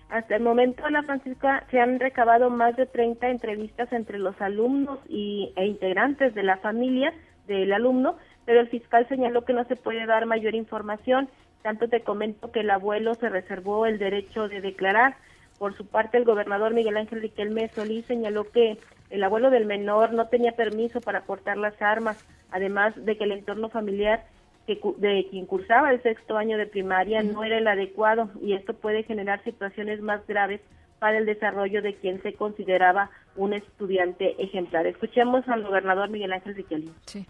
Hasta 0.09 0.37
el 0.37 0.43
momento, 0.43 0.85
Ana 0.85 1.03
Francisca, 1.03 1.65
se 1.69 1.81
han 1.81 1.99
recabado 1.99 2.49
más 2.49 2.75
de 2.77 2.85
30 2.85 3.29
entrevistas 3.29 3.91
entre 3.91 4.19
los 4.19 4.39
alumnos 4.41 4.99
y, 5.09 5.51
e 5.57 5.65
integrantes 5.65 6.33
de 6.33 6.43
la 6.43 6.57
familia 6.57 7.13
del 7.45 7.73
alumno, 7.73 8.15
pero 8.45 8.61
el 8.61 8.69
fiscal 8.69 9.05
señaló 9.09 9.43
que 9.43 9.53
no 9.53 9.65
se 9.65 9.75
puede 9.75 10.05
dar 10.05 10.25
mayor 10.25 10.55
información. 10.55 11.27
Tanto 11.61 11.89
te 11.89 12.01
comento 12.01 12.51
que 12.51 12.61
el 12.61 12.69
abuelo 12.69 13.15
se 13.15 13.27
reservó 13.27 13.85
el 13.85 13.99
derecho 13.99 14.47
de 14.47 14.61
declarar. 14.61 15.17
Por 15.59 15.73
su 15.73 15.85
parte, 15.85 16.17
el 16.17 16.23
gobernador 16.23 16.73
Miguel 16.73 16.95
Ángel 16.95 17.21
Riquelme 17.21 17.67
Solís 17.67 18.05
señaló 18.05 18.49
que 18.49 18.77
el 19.09 19.23
abuelo 19.23 19.49
del 19.49 19.65
menor 19.65 20.13
no 20.13 20.27
tenía 20.27 20.53
permiso 20.53 21.01
para 21.01 21.23
portar 21.23 21.57
las 21.57 21.81
armas, 21.81 22.23
además 22.51 22.93
de 22.95 23.17
que 23.17 23.25
el 23.25 23.33
entorno 23.33 23.67
familiar 23.67 24.23
que 24.67 24.79
de 24.97 25.27
quien 25.31 25.45
cursaba 25.45 25.91
el 25.91 26.03
sexto 26.03 26.37
año 26.37 26.57
de 26.57 26.67
primaria 26.67 27.23
no 27.23 27.43
era 27.43 27.57
el 27.57 27.67
adecuado 27.67 28.29
y 28.41 28.53
esto 28.53 28.73
puede 28.73 29.03
generar 29.03 29.41
situaciones 29.45 30.01
más 30.01 30.27
graves 30.27 30.59
para 30.99 31.17
el 31.17 31.25
desarrollo 31.25 31.81
de 31.81 31.95
quien 31.95 32.21
se 32.21 32.33
consideraba 32.33 33.09
un 33.37 33.53
estudiante 33.53 34.35
ejemplar. 34.43 34.85
Escuchemos 34.85 35.47
al 35.47 35.63
gobernador 35.63 36.09
Miguel 36.09 36.33
Ángel 36.33 36.55
Riquelme. 36.55 36.91
Sí. 37.05 37.25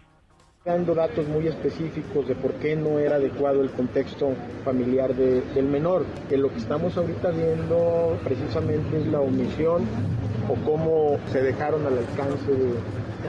dando 0.64 0.94
datos 0.94 1.28
muy 1.28 1.46
específicos 1.46 2.26
de 2.26 2.34
por 2.34 2.54
qué 2.54 2.74
no 2.74 2.98
era 2.98 3.16
adecuado 3.16 3.62
el 3.62 3.70
contexto 3.70 4.34
familiar 4.64 5.14
de, 5.14 5.40
del 5.54 5.66
menor. 5.66 6.04
Que 6.28 6.36
lo 6.36 6.50
que 6.50 6.58
estamos 6.58 6.96
ahorita 6.96 7.30
viendo 7.30 8.18
precisamente 8.24 8.98
es 8.98 9.06
la 9.06 9.20
omisión 9.20 9.84
o 10.48 10.54
cómo 10.68 11.18
se 11.26 11.42
dejaron 11.42 11.86
al 11.86 11.98
alcance 11.98 12.52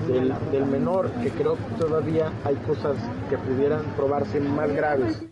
del, 0.08 0.34
del 0.52 0.65
menor, 0.65 1.10
que 1.21 1.30
creo 1.32 1.56
que 1.56 1.75
todavía 1.78 2.32
hay 2.45 2.56
cosas 2.67 2.97
que 3.30 3.38
pudieran 3.38 3.84
probarse 3.95 4.39
más 4.39 4.71
graves. 4.73 5.25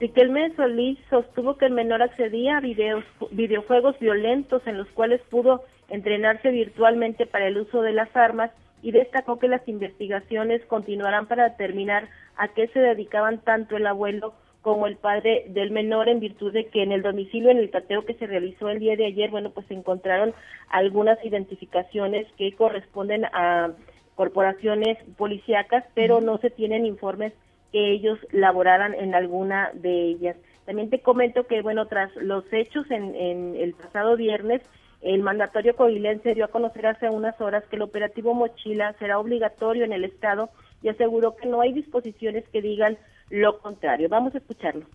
Riquelme 0.00 0.54
Solís 0.56 0.98
sostuvo 1.08 1.56
que 1.56 1.66
el 1.66 1.72
menor 1.72 2.02
accedía 2.02 2.58
a 2.58 2.60
videos, 2.60 3.04
videojuegos 3.30 3.98
violentos 4.00 4.62
en 4.66 4.78
los 4.78 4.88
cuales 4.88 5.20
pudo 5.30 5.62
entrenarse 5.88 6.50
virtualmente 6.50 7.26
para 7.26 7.46
el 7.46 7.58
uso 7.58 7.80
de 7.82 7.92
las 7.92 8.14
armas 8.16 8.50
y 8.82 8.90
destacó 8.92 9.38
que 9.38 9.48
las 9.48 9.66
investigaciones 9.68 10.64
continuarán 10.66 11.26
para 11.26 11.48
determinar 11.48 12.08
a 12.36 12.48
qué 12.48 12.68
se 12.68 12.80
dedicaban 12.80 13.38
tanto 13.38 13.76
el 13.76 13.86
abuelo 13.86 14.34
como 14.64 14.86
el 14.86 14.96
padre 14.96 15.44
del 15.48 15.70
menor 15.70 16.08
en 16.08 16.20
virtud 16.20 16.50
de 16.50 16.68
que 16.68 16.82
en 16.82 16.90
el 16.90 17.02
domicilio, 17.02 17.50
en 17.50 17.58
el 17.58 17.68
cateo 17.68 18.06
que 18.06 18.14
se 18.14 18.26
realizó 18.26 18.70
el 18.70 18.78
día 18.78 18.96
de 18.96 19.04
ayer, 19.04 19.30
bueno, 19.30 19.50
pues 19.50 19.66
se 19.66 19.74
encontraron 19.74 20.32
algunas 20.70 21.22
identificaciones 21.22 22.26
que 22.38 22.56
corresponden 22.56 23.26
a 23.26 23.72
corporaciones 24.14 24.96
policíacas, 25.18 25.84
pero 25.92 26.22
no 26.22 26.38
se 26.38 26.48
tienen 26.48 26.86
informes 26.86 27.34
que 27.72 27.92
ellos 27.92 28.18
laboraran 28.32 28.94
en 28.94 29.14
alguna 29.14 29.70
de 29.74 30.08
ellas. 30.08 30.36
También 30.64 30.88
te 30.88 31.00
comento 31.00 31.46
que, 31.46 31.60
bueno, 31.60 31.86
tras 31.86 32.16
los 32.16 32.50
hechos 32.50 32.90
en, 32.90 33.14
en 33.14 33.56
el 33.56 33.74
pasado 33.74 34.16
viernes, 34.16 34.62
el 35.02 35.20
mandatorio 35.22 35.76
coahuilense 35.76 36.34
dio 36.34 36.46
a 36.46 36.48
conocer 36.48 36.86
hace 36.86 37.10
unas 37.10 37.38
horas 37.38 37.64
que 37.68 37.76
el 37.76 37.82
operativo 37.82 38.32
Mochila 38.32 38.94
será 38.98 39.18
obligatorio 39.18 39.84
en 39.84 39.92
el 39.92 40.04
Estado 40.04 40.48
y 40.82 40.88
aseguró 40.88 41.36
que 41.36 41.48
no 41.48 41.60
hay 41.60 41.74
disposiciones 41.74 42.48
que 42.48 42.62
digan 42.62 42.96
lo 43.34 43.58
contrario. 43.58 44.08
Vamos 44.08 44.34
a 44.34 44.38
escucharlo. 44.38 44.86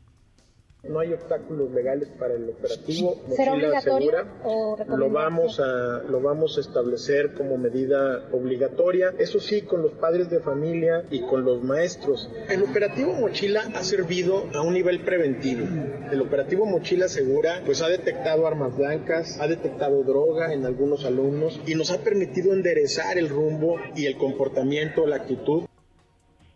No 0.81 1.01
hay 1.01 1.11
obstáculos 1.11 1.71
legales 1.71 2.07
para 2.17 2.35
el 2.35 2.49
operativo. 2.49 3.21
¿Será 3.35 3.51
Mochila 3.51 3.67
obligatorio 3.67 4.11
segura. 4.11 4.41
o 4.45 4.77
Lo 4.95 5.09
vamos 5.09 5.59
a 5.59 6.03
lo 6.09 6.21
vamos 6.21 6.57
a 6.57 6.61
establecer 6.61 7.33
como 7.33 7.57
medida 7.57 8.29
obligatoria. 8.31 9.13
Eso 9.19 9.41
sí, 9.41 9.63
con 9.63 9.81
los 9.81 9.91
padres 9.91 10.29
de 10.29 10.39
familia 10.39 11.03
y 11.11 11.19
con 11.23 11.43
los 11.43 11.61
maestros. 11.65 12.31
El 12.47 12.63
operativo 12.63 13.11
Mochila 13.11 13.69
ha 13.75 13.83
servido 13.83 14.45
a 14.53 14.61
un 14.61 14.73
nivel 14.73 15.01
preventivo. 15.01 15.65
El 16.13 16.21
operativo 16.21 16.65
Mochila 16.65 17.09
segura 17.09 17.61
pues 17.65 17.81
ha 17.81 17.89
detectado 17.89 18.47
armas 18.47 18.77
blancas, 18.77 19.37
ha 19.41 19.49
detectado 19.49 20.03
droga 20.03 20.53
en 20.53 20.65
algunos 20.65 21.03
alumnos 21.03 21.59
y 21.67 21.75
nos 21.75 21.91
ha 21.91 21.97
permitido 21.97 22.53
enderezar 22.53 23.17
el 23.17 23.27
rumbo 23.27 23.75
y 23.97 24.05
el 24.05 24.15
comportamiento, 24.17 25.05
la 25.05 25.17
actitud 25.17 25.68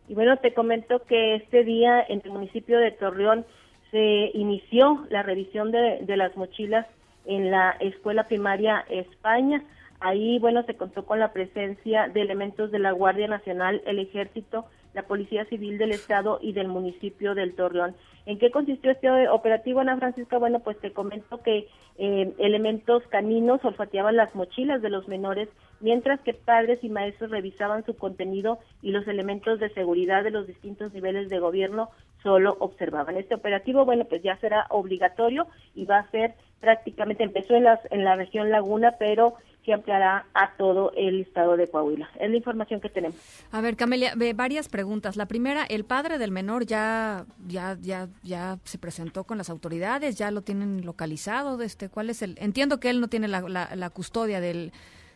Y 0.07 0.15
bueno, 0.15 0.37
te 0.37 0.53
comento 0.53 1.03
que 1.03 1.35
este 1.35 1.63
día 1.63 2.03
en 2.07 2.21
el 2.23 2.31
municipio 2.31 2.79
de 2.79 2.91
Torreón 2.91 3.45
se 3.91 4.31
inició 4.33 5.05
la 5.09 5.23
revisión 5.23 5.71
de, 5.71 5.99
de 6.01 6.17
las 6.17 6.35
mochilas 6.35 6.85
en 7.25 7.51
la 7.51 7.71
escuela 7.79 8.27
primaria 8.27 8.85
España. 8.89 9.63
Ahí, 9.99 10.39
bueno, 10.39 10.63
se 10.63 10.75
contó 10.75 11.05
con 11.05 11.19
la 11.19 11.31
presencia 11.31 12.09
de 12.09 12.21
elementos 12.21 12.71
de 12.71 12.79
la 12.79 12.91
Guardia 12.91 13.27
Nacional, 13.27 13.81
el 13.85 13.99
Ejército, 13.99 14.65
la 14.93 15.03
Policía 15.03 15.45
Civil 15.45 15.77
del 15.77 15.91
Estado 15.91 16.39
y 16.41 16.53
del 16.53 16.67
municipio 16.67 17.35
del 17.35 17.55
Torreón. 17.55 17.95
¿En 18.25 18.39
qué 18.39 18.51
consistió 18.51 18.91
este 18.91 19.27
operativo, 19.29 19.79
Ana 19.79 19.97
Francisca? 19.97 20.37
Bueno, 20.37 20.59
pues 20.59 20.79
te 20.79 20.93
comento 20.93 21.41
que 21.41 21.67
eh, 21.97 22.33
elementos 22.37 23.03
caninos 23.07 23.63
olfateaban 23.65 24.15
las 24.15 24.33
mochilas 24.33 24.81
de 24.81 24.89
los 24.89 25.07
menores, 25.07 25.49
mientras 25.81 26.21
que 26.21 26.33
padres 26.33 26.83
y 26.83 26.89
maestros 26.89 27.31
revisaban 27.31 27.85
su 27.85 27.97
contenido 27.97 28.59
y 28.81 28.91
los 28.91 29.07
elementos 29.07 29.59
de 29.59 29.73
seguridad 29.73 30.23
de 30.23 30.31
los 30.31 30.47
distintos 30.47 30.93
niveles 30.93 31.29
de 31.29 31.39
gobierno 31.39 31.89
solo 32.21 32.55
observaban. 32.59 33.17
Este 33.17 33.35
operativo, 33.35 33.83
bueno, 33.83 34.05
pues 34.05 34.23
ya 34.23 34.37
será 34.37 34.65
obligatorio 34.69 35.47
y 35.75 35.85
va 35.85 35.99
a 35.99 36.11
ser 36.11 36.35
prácticamente, 36.61 37.23
empezó 37.23 37.55
en, 37.55 37.65
las, 37.65 37.79
en 37.91 38.05
la 38.05 38.15
región 38.15 38.49
Laguna, 38.49 38.95
pero 38.97 39.33
se 39.65 39.73
ampliará 39.73 40.25
a 40.33 40.55
todo 40.57 40.91
el 40.95 41.21
estado 41.21 41.55
de 41.57 41.67
Coahuila. 41.69 42.09
Es 42.19 42.29
la 42.29 42.35
información 42.35 42.81
que 42.81 42.89
tenemos. 42.89 43.17
A 43.51 43.61
ver, 43.61 43.75
Camelia, 43.75 44.13
ve 44.15 44.33
varias 44.33 44.69
preguntas. 44.69 45.15
La 45.15 45.25
primera, 45.25 45.63
el 45.63 45.85
padre 45.85 46.17
del 46.17 46.31
menor 46.31 46.65
ya, 46.65 47.25
ya, 47.47 47.77
ya, 47.81 48.07
ya 48.23 48.57
se 48.63 48.77
presentó 48.77 49.23
con 49.23 49.37
las 49.37 49.49
autoridades, 49.49 50.17
ya 50.17 50.31
lo 50.31 50.41
tienen 50.41 50.85
localizado. 50.85 51.61
Este, 51.61 51.89
¿cuál 51.89 52.09
es 52.09 52.21
el? 52.21 52.35
Entiendo 52.39 52.79
que 52.79 52.89
él 52.89 52.99
no 52.99 53.07
tiene 53.07 53.27
la, 53.27 53.41
la, 53.41 53.75
la 53.75 53.89
custodia 53.89 54.39
del, 54.41 54.71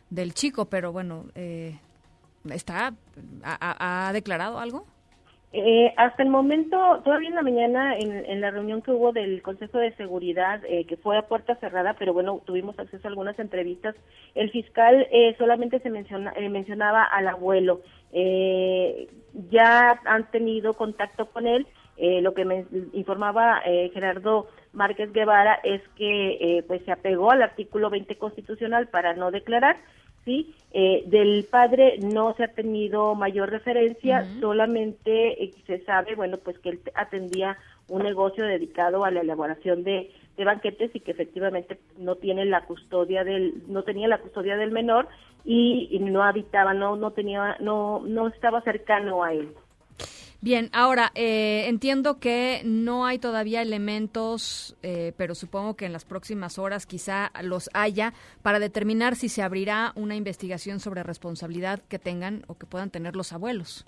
del 0.10 0.34
chico, 0.34 0.66
pero 0.66 0.92
bueno, 0.92 1.26
eh, 1.36 1.78
está, 2.50 2.94
ha, 3.44 4.08
ha 4.08 4.14
declarado 4.14 4.60
algo? 4.60 4.86
Eh, 5.54 5.94
hasta 5.96 6.24
el 6.24 6.30
momento, 6.30 7.02
todavía 7.06 7.30
en 7.30 7.36
la 7.36 7.42
mañana, 7.42 7.98
en, 7.98 8.12
en 8.26 8.42
la 8.42 8.52
reunión 8.52 8.82
que 8.82 8.92
hubo 8.92 9.14
del 9.14 9.42
Consejo 9.42 9.78
de 9.78 9.96
Seguridad, 9.96 10.62
eh, 10.66 10.86
que 10.86 10.98
fue 10.98 11.18
a 11.18 11.28
puerta 11.28 11.56
cerrada, 11.56 11.96
pero 11.98 12.14
bueno, 12.14 12.42
tuvimos 12.46 12.78
acceso 12.78 13.08
a 13.08 13.10
algunas 13.10 13.40
entrevistas, 13.40 13.96
el 14.36 14.52
fiscal 14.52 15.08
eh, 15.10 15.36
solamente 15.38 15.80
se 15.80 15.90
menciona, 15.90 16.34
eh, 16.36 16.50
mencionaba 16.50 17.04
al 17.04 17.30
abuelo. 17.30 17.82
Eh, 18.12 19.08
ya 19.50 20.00
han 20.06 20.30
tenido 20.32 20.74
contacto 20.74 21.28
con 21.28 21.48
él. 21.48 21.66
Eh, 21.96 22.22
lo 22.22 22.34
que 22.34 22.46
me 22.46 22.66
informaba 22.94 23.62
Gerardo 23.94 24.48
Márquez 24.72 25.12
Guevara 25.14 25.60
es 25.64 25.82
que 25.96 26.64
pues 26.68 26.84
se 26.86 26.92
apegó 26.92 27.32
al 27.32 27.42
artículo 27.42 27.90
20 27.90 28.18
constitucional 28.18 28.88
para 28.90 29.16
no 29.16 29.32
declarar 29.32 29.78
¿sí? 30.28 30.54
Eh, 30.74 31.04
del 31.08 31.48
padre 31.50 31.98
no 32.00 32.36
se 32.36 32.44
ha 32.44 32.50
tenido 32.50 33.16
mayor 33.16 33.50
referencia, 33.50 34.20
uh 34.20 34.26
-huh. 34.26 34.40
solamente 34.42 35.42
eh, 35.42 35.54
se 35.66 35.80
sabe, 35.86 36.16
bueno, 36.16 36.38
pues 36.38 36.60
que 36.60 36.70
él 36.72 36.80
atendía 36.94 37.58
un 37.88 38.04
negocio 38.04 38.44
dedicado 38.46 39.06
a 39.06 39.12
la 39.12 39.22
elaboración 39.22 39.86
de, 39.86 40.12
de, 40.36 40.44
banquetes 40.44 40.94
y 40.94 41.00
que 41.00 41.12
efectivamente 41.12 41.80
no 41.98 42.16
tiene 42.16 42.44
la 42.44 42.66
custodia 42.66 43.24
del, 43.24 43.64
no 43.70 43.84
tenía 43.84 44.10
la 44.10 44.18
custodia 44.18 44.58
del 44.58 44.72
menor 44.72 45.08
y, 45.46 45.88
y 45.90 46.00
no 46.00 46.22
habitaba, 46.22 46.74
no, 46.74 46.98
no 46.98 47.12
tenía, 47.12 47.56
no, 47.62 48.02
no 48.06 48.28
estaba 48.28 48.60
cercano 48.62 49.24
a 49.24 49.32
él. 49.32 49.48
Bien, 50.40 50.70
ahora 50.72 51.12
eh, 51.16 51.66
entiendo 51.68 52.20
que 52.20 52.62
no 52.64 53.06
hay 53.06 53.18
todavía 53.18 53.62
elementos, 53.62 54.78
eh, 54.84 55.14
pero 55.18 55.34
supongo 55.34 55.76
que 55.76 55.86
en 55.86 55.94
las 55.94 56.06
próximas 56.06 56.60
horas 56.60 56.86
quizá 56.86 57.32
los 57.44 57.72
haya 57.74 58.14
para 58.44 58.60
determinar 58.60 59.16
si 59.16 59.30
se 59.30 59.42
abrirá 59.42 59.94
una 59.96 60.16
investigación 60.16 60.80
sobre 60.80 61.02
responsabilidad 61.02 61.80
que 61.90 61.98
tengan 61.98 62.44
o 62.48 62.56
que 62.56 62.68
puedan 62.68 62.92
tener 62.92 63.16
los 63.16 63.34
abuelos. 63.34 63.86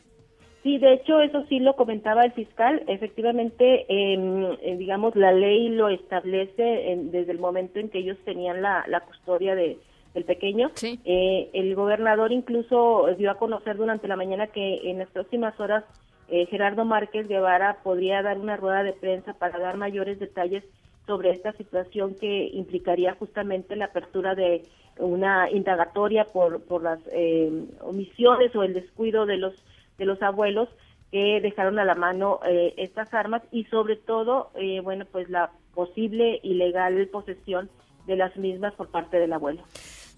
Sí, 0.64 0.78
de 0.78 0.96
hecho, 0.96 1.22
eso 1.22 1.46
sí 1.48 1.60
lo 1.60 1.76
comentaba 1.76 2.26
el 2.26 2.34
fiscal. 2.34 2.84
Efectivamente, 2.88 3.86
eh, 3.88 4.76
digamos, 4.78 5.16
la 5.16 5.32
ley 5.32 5.70
lo 5.70 5.88
establece 5.88 6.92
en, 6.92 7.12
desde 7.12 7.32
el 7.32 7.40
momento 7.40 7.80
en 7.80 7.90
que 7.90 8.00
ellos 8.00 8.18
tenían 8.26 8.62
la, 8.62 8.84
la 8.88 9.00
custodia 9.02 9.56
de, 9.56 9.78
del 10.14 10.26
pequeño. 10.26 10.72
Sí. 10.74 11.00
Eh, 11.06 11.50
el 11.54 11.76
gobernador 11.76 12.32
incluso 12.32 13.08
dio 13.18 13.32
a 13.32 13.36
conocer 13.36 13.78
durante 13.78 14.08
la 14.08 14.18
mañana 14.18 14.48
que 14.48 14.90
en 14.90 14.98
las 14.98 15.10
próximas 15.12 15.58
horas 15.60 15.86
eh, 16.32 16.46
Gerardo 16.48 16.86
Márquez 16.86 17.28
Guevara 17.28 17.78
podría 17.84 18.22
dar 18.22 18.38
una 18.38 18.58
rueda 18.58 18.84
de 18.84 18.94
prensa 18.94 19.34
para 19.34 19.60
dar 19.60 19.78
mayores 19.78 20.20
detalles 20.20 20.64
sobre 21.06 21.32
esta 21.32 21.54
situación 21.54 22.16
que 22.16 22.50
implicaría 22.54 23.16
justamente 23.16 23.76
la 23.76 23.86
apertura 23.86 24.36
de 24.36 24.66
una 24.98 25.50
indagatoria 25.50 26.26
por, 26.26 26.62
por 26.64 26.84
las 26.84 27.00
eh, 27.12 27.66
omisiones 27.82 28.56
o 28.56 28.64
el 28.64 28.74
descuido 28.74 29.26
de 29.26 29.38
los 29.38 29.54
de 29.98 30.06
los 30.06 30.22
abuelos 30.22 30.70
que 31.12 31.40
dejaron 31.42 31.80
a 31.80 31.86
la 31.86 31.96
mano 31.96 32.40
eh, 32.48 32.74
estas 32.78 33.14
armas 33.14 33.42
y 33.52 33.66
sobre 33.66 33.96
todo, 33.96 34.52
eh, 34.56 34.80
bueno, 34.82 35.06
pues 35.12 35.30
la 35.30 35.52
posible 35.74 36.40
ilegal 36.44 37.08
posesión 37.08 37.70
de 38.06 38.16
las 38.16 38.36
mismas 38.38 38.74
por 38.76 38.90
parte 38.90 39.18
del 39.18 39.34
abuelo. 39.34 39.64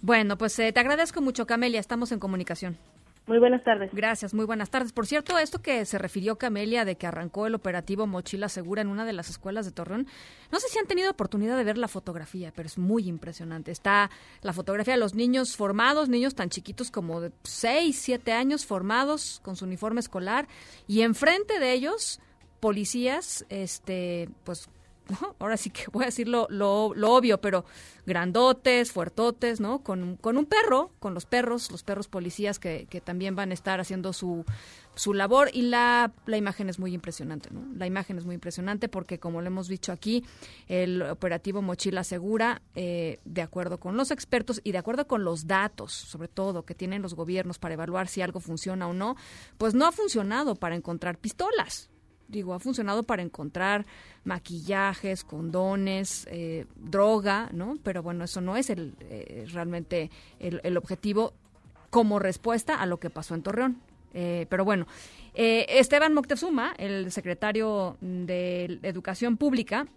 Bueno, 0.01 0.37
pues 0.37 0.57
eh, 0.59 0.71
te 0.71 0.79
agradezco 0.79 1.21
mucho, 1.21 1.45
Camelia. 1.45 1.79
Estamos 1.79 2.11
en 2.11 2.19
comunicación. 2.19 2.77
Muy 3.27 3.37
buenas 3.37 3.63
tardes. 3.63 3.91
Gracias, 3.93 4.33
muy 4.33 4.45
buenas 4.45 4.71
tardes. 4.71 4.93
Por 4.93 5.05
cierto, 5.05 5.37
esto 5.37 5.61
que 5.61 5.85
se 5.85 5.99
refirió 5.99 6.37
Camelia 6.37 6.85
de 6.85 6.95
que 6.95 7.05
arrancó 7.05 7.45
el 7.45 7.53
operativo 7.53 8.07
Mochila 8.07 8.49
Segura 8.49 8.81
en 8.81 8.87
una 8.87 9.05
de 9.05 9.13
las 9.13 9.29
escuelas 9.29 9.65
de 9.65 9.71
Torreón, 9.71 10.07
no 10.51 10.59
sé 10.59 10.67
si 10.69 10.79
han 10.79 10.87
tenido 10.87 11.11
oportunidad 11.11 11.55
de 11.55 11.63
ver 11.63 11.77
la 11.77 11.87
fotografía, 11.87 12.51
pero 12.55 12.67
es 12.67 12.79
muy 12.79 13.07
impresionante. 13.07 13.71
Está 13.71 14.09
la 14.41 14.53
fotografía 14.53 14.95
de 14.95 14.99
los 14.99 15.13
niños 15.13 15.55
formados, 15.55 16.09
niños 16.09 16.33
tan 16.33 16.49
chiquitos 16.49 16.89
como 16.89 17.21
de 17.21 17.31
6, 17.43 17.95
7 17.95 18.31
años 18.33 18.65
formados 18.65 19.39
con 19.43 19.55
su 19.55 19.65
uniforme 19.65 19.99
escolar 19.99 20.47
y 20.87 21.01
enfrente 21.01 21.59
de 21.59 21.73
ellos 21.73 22.19
policías, 22.59 23.45
este, 23.49 24.29
pues 24.43 24.67
¿no? 25.11 25.35
Ahora 25.39 25.57
sí 25.57 25.69
que 25.69 25.85
voy 25.91 26.03
a 26.03 26.07
decir 26.07 26.27
lo, 26.27 26.47
lo, 26.49 26.91
obvio, 27.13 27.39
pero 27.39 27.65
grandotes, 28.05 28.91
fuertotes, 28.91 29.59
¿no? 29.59 29.83
Con, 29.83 30.17
con, 30.17 30.37
un 30.37 30.45
perro, 30.45 30.91
con 30.99 31.13
los 31.13 31.25
perros, 31.25 31.71
los 31.71 31.83
perros 31.83 32.07
policías 32.07 32.59
que, 32.59 32.87
que 32.89 33.01
también 33.01 33.35
van 33.35 33.51
a 33.51 33.53
estar 33.53 33.79
haciendo 33.79 34.13
su, 34.13 34.45
su 34.95 35.13
labor 35.13 35.49
y 35.53 35.63
la, 35.63 36.11
la 36.25 36.37
imagen 36.37 36.69
es 36.69 36.79
muy 36.79 36.93
impresionante, 36.93 37.49
¿no? 37.51 37.65
La 37.75 37.87
imagen 37.87 38.17
es 38.17 38.25
muy 38.25 38.35
impresionante 38.35 38.89
porque, 38.89 39.19
como 39.19 39.41
lo 39.41 39.47
hemos 39.47 39.67
dicho 39.67 39.91
aquí, 39.91 40.25
el 40.67 41.01
operativo 41.03 41.61
Mochila 41.61 42.03
Segura, 42.03 42.61
eh, 42.75 43.19
de 43.25 43.41
acuerdo 43.41 43.79
con 43.79 43.95
los 43.95 44.11
expertos 44.11 44.61
y 44.63 44.71
de 44.71 44.77
acuerdo 44.77 45.07
con 45.07 45.23
los 45.23 45.47
datos, 45.47 45.93
sobre 45.93 46.27
todo, 46.27 46.65
que 46.65 46.75
tienen 46.75 47.01
los 47.01 47.13
gobiernos 47.13 47.59
para 47.59 47.75
evaluar 47.75 48.07
si 48.07 48.21
algo 48.21 48.39
funciona 48.39 48.87
o 48.87 48.93
no, 48.93 49.15
pues 49.57 49.73
no 49.73 49.85
ha 49.85 49.91
funcionado 49.91 50.55
para 50.55 50.75
encontrar 50.75 51.17
pistolas. 51.17 51.90
Digo, 52.31 52.53
ha 52.53 52.59
funcionado 52.59 53.03
para 53.03 53.21
encontrar 53.21 53.85
maquillajes, 54.23 55.23
condones, 55.23 56.27
eh, 56.31 56.65
droga, 56.75 57.49
¿no? 57.51 57.77
Pero 57.83 58.01
bueno, 58.01 58.23
eso 58.23 58.41
no 58.41 58.55
es 58.55 58.69
el, 58.69 58.93
eh, 59.01 59.45
realmente 59.51 60.09
el, 60.39 60.77
objetivo 60.77 61.33
como 61.89 62.19
respuesta 62.19 62.75
a 62.75 62.85
lo 62.85 62.99
que 62.99 63.09
pasó 63.09 63.35
en 63.35 63.43
Torreón. 63.43 63.81
Eh, 64.13 64.45
pero 64.49 64.65
bueno, 64.65 64.87
eh, 65.33 65.65
Esteban 65.69 66.13
Moctezuma, 66.13 66.73
el 66.77 67.11
secretario 67.11 67.97
de 68.01 68.79
Educación 68.83 69.37
Pública, 69.37 69.87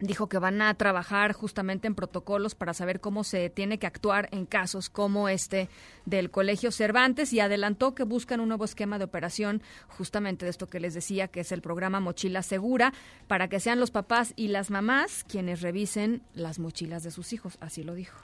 dijo 0.00 0.28
que 0.28 0.38
van 0.38 0.62
a 0.62 0.74
trabajar 0.74 1.32
justamente 1.32 1.86
en 1.86 1.94
protocolos 1.94 2.54
para 2.54 2.74
saber 2.74 3.00
cómo 3.00 3.24
se 3.24 3.50
tiene 3.50 3.78
que 3.78 3.86
actuar 3.86 4.28
en 4.32 4.46
casos 4.46 4.90
como 4.90 5.28
este 5.28 5.68
del 6.06 6.30
Colegio 6.30 6.70
Cervantes 6.70 7.32
y 7.32 7.40
adelantó 7.40 7.94
que 7.94 8.04
buscan 8.04 8.40
un 8.40 8.48
nuevo 8.48 8.64
esquema 8.64 8.98
de 8.98 9.04
operación 9.04 9.62
justamente 9.88 10.44
de 10.44 10.50
esto 10.50 10.68
que 10.68 10.80
les 10.80 10.94
decía, 10.94 11.28
que 11.28 11.40
es 11.40 11.52
el 11.52 11.62
programa 11.62 12.00
Mochila 12.00 12.42
Segura, 12.42 12.92
para 13.26 13.48
que 13.48 13.60
sean 13.60 13.80
los 13.80 13.90
papás 13.90 14.32
y 14.36 14.48
las 14.48 14.70
mamás 14.70 15.24
quienes 15.24 15.60
revisen 15.60 16.22
las 16.34 16.58
mochilas 16.58 17.02
de 17.02 17.10
sus 17.10 17.32
hijos, 17.32 17.58
así 17.60 17.82
lo 17.82 17.94
dijo. 17.94 18.18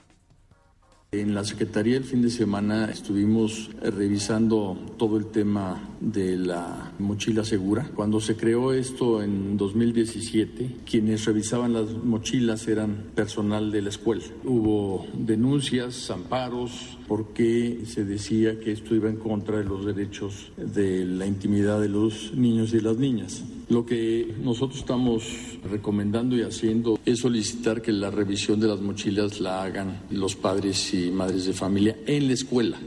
En 1.21 1.33
la 1.33 1.45
Secretaría 1.45 1.95
el 1.95 2.03
fin 2.03 2.21
de 2.21 2.29
semana 2.29 2.91
estuvimos 2.91 3.69
revisando 3.81 4.77
todo 4.97 5.15
el 5.15 5.27
tema 5.27 5.81
de 6.01 6.35
la 6.35 6.91
mochila 6.99 7.45
segura. 7.45 7.89
Cuando 7.95 8.19
se 8.19 8.35
creó 8.35 8.73
esto 8.73 9.23
en 9.23 9.55
2017, 9.55 10.75
quienes 10.85 11.23
revisaban 11.23 11.71
las 11.71 11.89
mochilas 12.03 12.67
eran 12.67 13.11
personal 13.15 13.71
de 13.71 13.81
la 13.83 13.89
escuela. 13.89 14.25
Hubo 14.43 15.07
denuncias, 15.13 16.11
amparos, 16.11 16.97
porque 17.07 17.83
se 17.85 18.03
decía 18.03 18.59
que 18.59 18.73
esto 18.73 18.93
iba 18.93 19.09
en 19.09 19.15
contra 19.15 19.59
de 19.59 19.63
los 19.63 19.85
derechos 19.85 20.51
de 20.57 21.05
la 21.05 21.25
intimidad 21.25 21.79
de 21.79 21.87
los 21.87 22.33
niños 22.33 22.73
y 22.73 22.81
las 22.81 22.97
niñas. 22.97 23.41
Lo 23.67 23.85
que 23.85 24.35
nosotros 24.43 24.79
estamos 24.79 25.23
recomendando 25.69 26.35
y 26.35 26.43
haciendo 26.43 26.99
es 27.05 27.19
solicitar 27.19 27.81
que 27.81 27.91
la 27.91 28.11
revisión 28.11 28.59
de 28.59 28.67
las 28.67 28.79
mochilas 28.79 29.39
la 29.39 29.63
hagan 29.63 30.01
los 30.11 30.35
padres 30.35 30.93
y 30.93 31.09
madres 31.09 31.45
de 31.45 31.53
familia 31.53 31.95
en 32.05 32.27
la 32.27 32.33
escuela. 32.33 32.79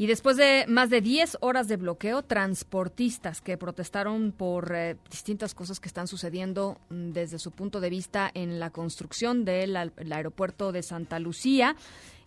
Y 0.00 0.06
después 0.06 0.38
de 0.38 0.64
más 0.66 0.88
de 0.88 1.02
10 1.02 1.36
horas 1.42 1.68
de 1.68 1.76
bloqueo, 1.76 2.22
transportistas 2.22 3.42
que 3.42 3.58
protestaron 3.58 4.32
por 4.32 4.74
eh, 4.74 4.96
distintas 5.10 5.54
cosas 5.54 5.78
que 5.78 5.88
están 5.88 6.06
sucediendo 6.06 6.78
mm, 6.88 7.10
desde 7.10 7.38
su 7.38 7.50
punto 7.50 7.80
de 7.80 7.90
vista 7.90 8.30
en 8.32 8.60
la 8.60 8.70
construcción 8.70 9.44
del 9.44 9.76
aeropuerto 9.76 10.72
de 10.72 10.82
Santa 10.82 11.18
Lucía, 11.18 11.76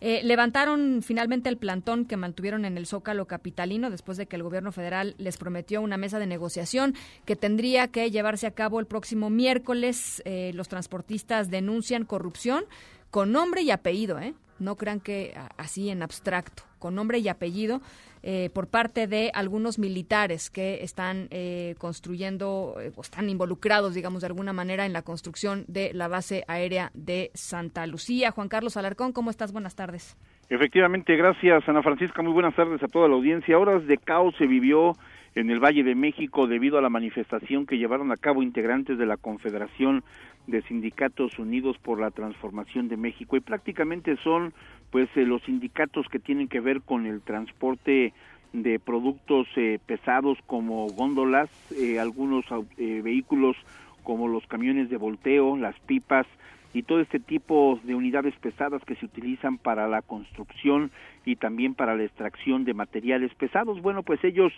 eh, 0.00 0.20
levantaron 0.22 1.02
finalmente 1.02 1.48
el 1.48 1.56
plantón 1.56 2.04
que 2.04 2.16
mantuvieron 2.16 2.64
en 2.64 2.78
el 2.78 2.86
Zócalo 2.86 3.26
capitalino 3.26 3.90
después 3.90 4.18
de 4.18 4.26
que 4.26 4.36
el 4.36 4.44
gobierno 4.44 4.70
federal 4.70 5.16
les 5.18 5.36
prometió 5.36 5.82
una 5.82 5.96
mesa 5.96 6.20
de 6.20 6.28
negociación 6.28 6.94
que 7.24 7.34
tendría 7.34 7.88
que 7.88 8.08
llevarse 8.12 8.46
a 8.46 8.52
cabo 8.52 8.78
el 8.78 8.86
próximo 8.86 9.30
miércoles. 9.30 10.22
Eh, 10.26 10.52
los 10.54 10.68
transportistas 10.68 11.50
denuncian 11.50 12.04
corrupción 12.04 12.66
con 13.10 13.32
nombre 13.32 13.62
y 13.62 13.72
apellido, 13.72 14.20
¿eh? 14.20 14.34
No 14.60 14.76
crean 14.76 15.00
que 15.00 15.36
así 15.56 15.90
en 15.90 16.04
abstracto, 16.04 16.62
con 16.84 16.94
nombre 16.94 17.16
y 17.18 17.28
apellido, 17.28 17.80
eh, 18.22 18.50
por 18.52 18.68
parte 18.68 19.06
de 19.06 19.30
algunos 19.32 19.78
militares 19.78 20.50
que 20.50 20.82
están 20.82 21.28
eh, 21.30 21.76
construyendo, 21.78 22.76
eh, 22.78 22.92
o 22.94 23.00
están 23.00 23.30
involucrados, 23.30 23.94
digamos, 23.94 24.20
de 24.20 24.26
alguna 24.26 24.52
manera 24.52 24.84
en 24.84 24.92
la 24.92 25.00
construcción 25.00 25.64
de 25.66 25.94
la 25.94 26.08
base 26.08 26.44
aérea 26.46 26.90
de 26.92 27.30
Santa 27.32 27.86
Lucía. 27.86 28.32
Juan 28.32 28.48
Carlos 28.48 28.76
Alarcón, 28.76 29.14
¿cómo 29.14 29.30
estás? 29.30 29.50
Buenas 29.50 29.76
tardes. 29.76 30.14
Efectivamente, 30.50 31.16
gracias, 31.16 31.66
Ana 31.66 31.82
Francisca. 31.82 32.20
Muy 32.20 32.34
buenas 32.34 32.54
tardes 32.54 32.82
a 32.82 32.88
toda 32.88 33.08
la 33.08 33.14
audiencia. 33.14 33.58
Horas 33.58 33.86
de 33.86 33.96
caos 33.96 34.34
se 34.36 34.46
vivió 34.46 34.92
en 35.34 35.50
el 35.50 35.58
Valle 35.58 35.84
de 35.84 35.94
México 35.94 36.46
debido 36.46 36.76
a 36.76 36.82
la 36.82 36.90
manifestación 36.90 37.64
que 37.64 37.78
llevaron 37.78 38.12
a 38.12 38.16
cabo 38.16 38.42
integrantes 38.42 38.98
de 38.98 39.06
la 39.06 39.16
Confederación 39.16 40.04
de 40.46 40.60
Sindicatos 40.62 41.38
Unidos 41.38 41.78
por 41.78 41.98
la 41.98 42.10
Transformación 42.10 42.88
de 42.88 42.98
México 42.98 43.36
y 43.36 43.40
prácticamente 43.40 44.16
son 44.22 44.52
pues 44.94 45.08
eh, 45.16 45.26
los 45.26 45.42
sindicatos 45.42 46.06
que 46.08 46.20
tienen 46.20 46.46
que 46.46 46.60
ver 46.60 46.80
con 46.80 47.06
el 47.06 47.20
transporte 47.20 48.12
de 48.52 48.78
productos 48.78 49.48
eh, 49.56 49.80
pesados 49.84 50.38
como 50.46 50.86
góndolas, 50.86 51.50
eh, 51.76 51.98
algunos 51.98 52.44
vehículos 52.76 53.56
como 54.04 54.28
los 54.28 54.46
camiones 54.46 54.90
de 54.90 54.96
volteo, 54.96 55.56
las 55.56 55.74
pipas 55.80 56.28
y 56.72 56.84
todo 56.84 57.00
este 57.00 57.18
tipo 57.18 57.80
de 57.82 57.96
unidades 57.96 58.36
pesadas 58.36 58.84
que 58.84 58.94
se 58.94 59.06
utilizan 59.06 59.58
para 59.58 59.88
la 59.88 60.00
construcción 60.00 60.92
y 61.24 61.34
también 61.34 61.74
para 61.74 61.96
la 61.96 62.04
extracción 62.04 62.64
de 62.64 62.74
materiales 62.74 63.34
pesados. 63.34 63.82
Bueno, 63.82 64.04
pues 64.04 64.22
ellos 64.22 64.52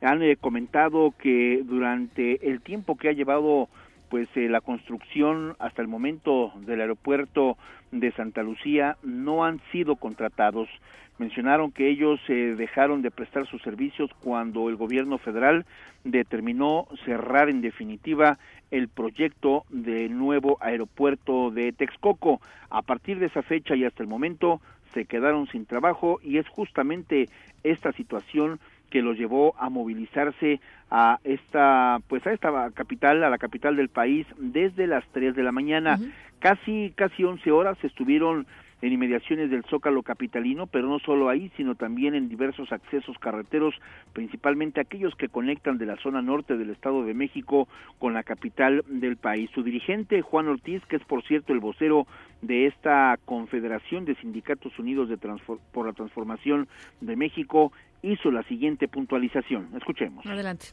han 0.00 0.22
comentado 0.36 1.12
que 1.18 1.60
durante 1.66 2.48
el 2.48 2.62
tiempo 2.62 2.96
que 2.96 3.10
ha 3.10 3.12
llevado 3.12 3.68
pues 4.12 4.28
eh, 4.34 4.46
la 4.50 4.60
construcción 4.60 5.56
hasta 5.58 5.80
el 5.80 5.88
momento 5.88 6.52
del 6.66 6.82
aeropuerto 6.82 7.56
de 7.92 8.12
Santa 8.12 8.42
Lucía 8.42 8.98
no 9.02 9.42
han 9.42 9.58
sido 9.72 9.96
contratados. 9.96 10.68
Mencionaron 11.16 11.72
que 11.72 11.88
ellos 11.88 12.20
eh, 12.28 12.54
dejaron 12.54 13.00
de 13.00 13.10
prestar 13.10 13.46
sus 13.46 13.62
servicios 13.62 14.10
cuando 14.20 14.68
el 14.68 14.76
gobierno 14.76 15.16
federal 15.16 15.64
determinó 16.04 16.88
cerrar 17.06 17.48
en 17.48 17.62
definitiva 17.62 18.38
el 18.70 18.88
proyecto 18.88 19.64
del 19.70 20.18
nuevo 20.18 20.58
aeropuerto 20.60 21.50
de 21.50 21.72
Texcoco. 21.72 22.42
A 22.68 22.82
partir 22.82 23.18
de 23.18 23.28
esa 23.28 23.40
fecha 23.40 23.76
y 23.76 23.86
hasta 23.86 24.02
el 24.02 24.10
momento 24.10 24.60
se 24.92 25.06
quedaron 25.06 25.46
sin 25.46 25.64
trabajo 25.64 26.20
y 26.22 26.36
es 26.36 26.46
justamente 26.50 27.30
esta 27.64 27.92
situación 27.92 28.60
que 28.92 29.00
los 29.00 29.16
llevó 29.16 29.54
a 29.58 29.70
movilizarse 29.70 30.60
a 30.90 31.18
esta 31.24 31.98
pues 32.08 32.26
a 32.26 32.32
esta 32.32 32.70
capital 32.72 33.24
a 33.24 33.30
la 33.30 33.38
capital 33.38 33.74
del 33.74 33.88
país 33.88 34.26
desde 34.36 34.86
las 34.86 35.02
3 35.12 35.34
de 35.34 35.42
la 35.42 35.50
mañana. 35.50 35.98
Casi 36.40 36.92
casi 36.94 37.24
11 37.24 37.50
horas 37.50 37.78
estuvieron 37.82 38.46
en 38.82 38.92
inmediaciones 38.92 39.48
del 39.48 39.64
Zócalo 39.64 40.02
capitalino, 40.02 40.66
pero 40.66 40.88
no 40.88 40.98
solo 40.98 41.28
ahí, 41.28 41.50
sino 41.56 41.76
también 41.76 42.14
en 42.14 42.28
diversos 42.28 42.72
accesos 42.72 43.16
carreteros, 43.18 43.74
principalmente 44.12 44.80
aquellos 44.80 45.14
que 45.14 45.28
conectan 45.28 45.78
de 45.78 45.86
la 45.86 45.96
zona 45.96 46.20
norte 46.20 46.56
del 46.56 46.70
Estado 46.70 47.04
de 47.04 47.14
México 47.14 47.68
con 47.98 48.12
la 48.12 48.24
capital 48.24 48.84
del 48.88 49.16
país. 49.16 49.50
Su 49.54 49.62
dirigente, 49.62 50.20
Juan 50.20 50.48
Ortiz, 50.48 50.84
que 50.86 50.96
es 50.96 51.04
por 51.04 51.22
cierto 51.22 51.52
el 51.52 51.60
vocero 51.60 52.06
de 52.42 52.66
esta 52.66 53.18
Confederación 53.24 54.04
de 54.04 54.16
Sindicatos 54.16 54.76
Unidos 54.78 55.08
de 55.08 55.16
por 55.16 55.86
la 55.86 55.92
Transformación 55.92 56.66
de 57.00 57.14
México, 57.14 57.72
hizo 58.02 58.32
la 58.32 58.42
siguiente 58.44 58.88
puntualización. 58.88 59.68
Escuchemos. 59.76 60.26
Adelante. 60.26 60.66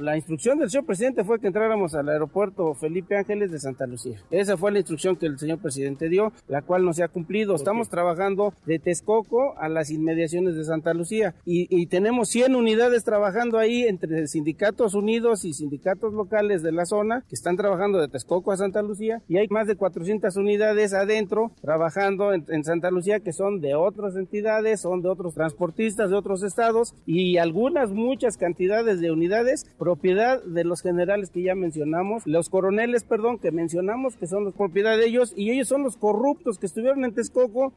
La 0.00 0.16
instrucción 0.16 0.58
del 0.58 0.70
señor 0.70 0.86
presidente 0.86 1.24
fue 1.24 1.38
que 1.38 1.46
entráramos 1.46 1.94
al 1.94 2.08
aeropuerto 2.08 2.72
Felipe 2.72 3.18
Ángeles 3.18 3.52
de 3.52 3.58
Santa 3.58 3.86
Lucía. 3.86 4.18
Esa 4.30 4.56
fue 4.56 4.72
la 4.72 4.78
instrucción 4.78 5.14
que 5.14 5.26
el 5.26 5.38
señor 5.38 5.58
presidente 5.58 6.08
dio, 6.08 6.32
la 6.48 6.62
cual 6.62 6.86
no 6.86 6.94
se 6.94 7.02
ha 7.02 7.08
cumplido. 7.08 7.54
Estamos 7.54 7.90
trabajando 7.90 8.54
de 8.64 8.78
Texcoco 8.78 9.58
a 9.58 9.68
las 9.68 9.90
inmediaciones 9.90 10.56
de 10.56 10.64
Santa 10.64 10.94
Lucía 10.94 11.34
y, 11.44 11.86
tenemos 11.90 12.28
100 12.30 12.54
unidades 12.54 13.04
trabajando 13.04 13.58
ahí 13.58 13.82
entre 13.82 14.26
sindicatos 14.28 14.94
unidos 14.94 15.44
y 15.44 15.52
sindicatos 15.52 16.14
locales 16.14 16.62
de 16.62 16.72
la 16.72 16.86
zona 16.86 17.24
que 17.28 17.34
están 17.34 17.56
trabajando 17.56 18.00
de 18.00 18.08
Texcoco 18.08 18.52
a 18.52 18.56
Santa 18.56 18.80
Lucía 18.80 19.20
y 19.28 19.38
hay 19.38 19.48
más 19.48 19.66
de 19.66 19.76
400 19.76 20.36
unidades 20.36 20.94
adentro 20.94 21.50
trabajando 21.60 22.32
en, 22.32 22.46
en 22.48 22.64
Santa 22.64 22.90
Lucía 22.90 23.20
que 23.20 23.32
son 23.32 23.60
de 23.60 23.74
otras 23.74 24.14
entidades, 24.16 24.80
son 24.80 25.02
de 25.02 25.08
otros 25.08 25.34
transportistas 25.34 26.10
de 26.10 26.16
otros 26.16 26.42
estados 26.42 26.94
y 27.06 27.38
algunas, 27.38 27.90
muchas 27.90 28.36
cantidades 28.36 29.00
de 29.00 29.10
unidades 29.10 29.66
propiedad 29.90 30.40
de 30.44 30.62
los 30.62 30.82
generales 30.82 31.30
que 31.30 31.42
ya 31.42 31.56
mencionamos, 31.56 32.24
los 32.24 32.48
coroneles, 32.48 33.02
perdón, 33.02 33.40
que 33.40 33.50
mencionamos, 33.50 34.16
que 34.16 34.28
son 34.28 34.44
la 34.44 34.52
propiedad 34.52 34.96
de 34.96 35.06
ellos, 35.06 35.34
y 35.36 35.50
ellos 35.50 35.66
son 35.66 35.82
los 35.82 35.96
corruptos 35.96 36.58
que 36.58 36.66
estuvieron 36.66 37.04
en 37.04 37.12
Texcoco. 37.12 37.72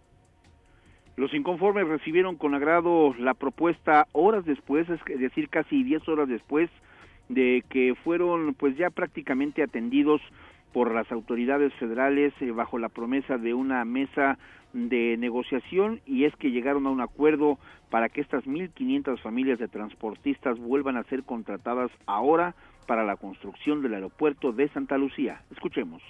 Los 1.15 1.33
inconformes 1.33 1.87
recibieron 1.87 2.35
con 2.37 2.53
agrado 2.53 3.15
la 3.15 3.33
propuesta 3.33 4.05
horas 4.11 4.45
después, 4.45 4.87
es 4.91 5.19
decir, 5.19 5.49
casi 5.49 5.83
10 5.83 6.07
horas 6.07 6.29
después 6.29 6.69
de 7.29 7.63
que 7.67 7.95
fueron 8.03 8.53
pues 8.53 8.77
ya 8.77 8.91
prácticamente 8.91 9.63
atendidos 9.63 10.21
por 10.73 10.93
las 10.93 11.09
autoridades 11.11 11.73
federales 11.75 12.33
eh, 12.41 12.51
bajo 12.51 12.77
la 12.79 12.89
promesa 12.89 13.37
de 13.37 13.53
una 13.53 13.85
mesa 13.85 14.37
de 14.73 15.15
negociación 15.17 16.01
y 16.05 16.25
es 16.25 16.35
que 16.35 16.51
llegaron 16.51 16.87
a 16.87 16.89
un 16.89 16.99
acuerdo 16.99 17.59
para 17.91 18.09
que 18.09 18.21
estas 18.21 18.43
1.500 18.45 19.21
familias 19.21 19.59
de 19.59 19.67
transportistas 19.67 20.57
vuelvan 20.57 20.97
a 20.97 21.03
ser 21.03 21.23
contratadas 21.23 21.91
ahora 22.07 22.55
para 22.87 23.05
la 23.05 23.15
construcción 23.15 23.81
del 23.83 23.93
aeropuerto 23.93 24.51
de 24.51 24.67
Santa 24.69 24.97
Lucía. 24.97 25.43
Escuchemos 25.51 26.01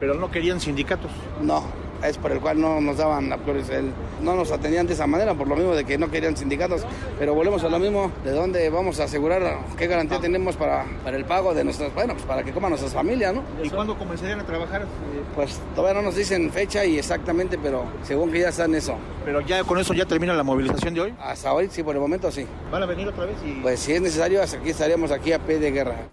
pero 0.00 0.14
no 0.14 0.30
querían 0.30 0.58
sindicatos. 0.58 1.10
No, 1.42 1.62
es 2.02 2.16
por 2.16 2.32
el 2.32 2.40
cual 2.40 2.60
no 2.60 2.80
nos 2.80 2.96
daban 2.96 3.28
no 3.28 4.34
nos 4.34 4.50
atendían 4.50 4.86
de 4.86 4.94
esa 4.94 5.06
manera, 5.06 5.34
por 5.34 5.46
lo 5.46 5.54
mismo 5.56 5.74
de 5.74 5.84
que 5.84 5.98
no 5.98 6.10
querían 6.10 6.36
sindicatos, 6.36 6.82
pero 7.18 7.34
volvemos 7.34 7.62
a 7.64 7.68
lo 7.68 7.78
mismo, 7.78 8.10
de 8.24 8.32
dónde 8.32 8.68
vamos 8.70 8.98
a 9.00 9.04
asegurar, 9.04 9.58
qué 9.76 9.86
garantía 9.86 10.18
ah. 10.18 10.20
tenemos 10.20 10.56
para, 10.56 10.86
para 11.04 11.16
el 11.16 11.24
pago 11.24 11.54
de 11.54 11.64
nuestras, 11.64 11.94
bueno, 11.94 12.14
pues 12.14 12.24
para 12.24 12.42
que 12.42 12.52
coman 12.52 12.70
nuestras 12.70 12.94
familias, 12.94 13.34
¿no? 13.34 13.42
¿Y 13.62 13.68
cuándo 13.68 13.96
comenzarían 13.96 14.40
a 14.40 14.46
trabajar? 14.46 14.86
Pues 15.34 15.60
todavía 15.74 16.00
no 16.00 16.06
nos 16.06 16.16
dicen 16.16 16.50
fecha 16.50 16.84
y 16.84 16.98
exactamente, 16.98 17.58
pero 17.62 17.84
según 18.02 18.32
que 18.32 18.40
ya 18.40 18.48
están 18.48 18.74
eso. 18.74 18.96
¿Pero 19.24 19.40
ya 19.42 19.62
con 19.64 19.78
eso 19.78 19.92
ya 19.92 20.06
termina 20.06 20.32
la 20.32 20.42
movilización 20.42 20.94
de 20.94 21.00
hoy? 21.02 21.14
Hasta 21.20 21.52
hoy, 21.52 21.68
sí, 21.70 21.82
por 21.82 21.94
el 21.94 22.00
momento 22.00 22.30
sí. 22.30 22.46
¿Van 22.70 22.82
a 22.82 22.86
venir 22.86 23.08
otra 23.08 23.26
vez? 23.26 23.36
Y... 23.44 23.60
Pues 23.60 23.80
si 23.80 23.92
es 23.92 24.00
necesario, 24.00 24.42
aquí 24.42 24.70
estaríamos 24.70 25.10
aquí 25.10 25.32
a 25.32 25.38
pie 25.38 25.58
de 25.58 25.70
guerra. 25.70 26.10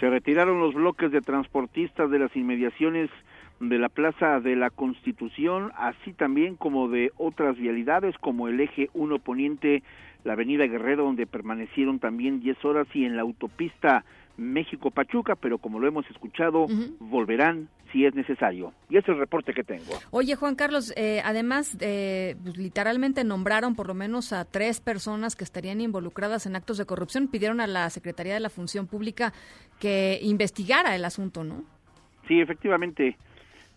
Se 0.00 0.10
retiraron 0.10 0.60
los 0.60 0.74
bloques 0.74 1.10
de 1.10 1.20
transportistas 1.20 2.10
de 2.10 2.18
las 2.18 2.34
inmediaciones 2.36 3.10
de 3.60 3.78
la 3.78 3.88
Plaza 3.88 4.40
de 4.40 4.54
la 4.54 4.70
Constitución, 4.70 5.72
así 5.76 6.12
también 6.12 6.56
como 6.56 6.88
de 6.88 7.12
otras 7.16 7.56
vialidades 7.56 8.16
como 8.18 8.48
el 8.48 8.60
eje 8.60 8.90
1 8.92 9.18
Poniente, 9.20 9.82
la 10.24 10.34
Avenida 10.34 10.66
Guerrero, 10.66 11.04
donde 11.04 11.26
permanecieron 11.26 11.98
también 11.98 12.40
10 12.40 12.64
horas, 12.64 12.86
y 12.92 13.04
en 13.06 13.16
la 13.16 13.22
autopista 13.22 14.04
México-Pachuca, 14.36 15.36
pero 15.36 15.56
como 15.58 15.78
lo 15.78 15.88
hemos 15.88 16.08
escuchado, 16.10 16.66
volverán 17.00 17.68
si 17.92 18.04
es 18.04 18.14
necesario. 18.14 18.72
Y 18.88 18.96
ese 18.96 19.10
es 19.10 19.14
el 19.14 19.18
reporte 19.18 19.52
que 19.52 19.64
tengo. 19.64 19.92
Oye, 20.10 20.34
Juan 20.34 20.54
Carlos, 20.54 20.92
eh, 20.96 21.20
además, 21.24 21.76
eh, 21.80 22.36
pues, 22.42 22.56
literalmente 22.56 23.24
nombraron 23.24 23.74
por 23.74 23.86
lo 23.86 23.94
menos 23.94 24.32
a 24.32 24.44
tres 24.44 24.80
personas 24.80 25.36
que 25.36 25.44
estarían 25.44 25.80
involucradas 25.80 26.46
en 26.46 26.56
actos 26.56 26.78
de 26.78 26.86
corrupción. 26.86 27.28
Pidieron 27.28 27.60
a 27.60 27.66
la 27.66 27.88
Secretaría 27.90 28.34
de 28.34 28.40
la 28.40 28.50
Función 28.50 28.86
Pública 28.86 29.32
que 29.78 30.18
investigara 30.22 30.94
el 30.94 31.04
asunto, 31.04 31.44
¿no? 31.44 31.64
Sí, 32.28 32.40
efectivamente. 32.40 33.16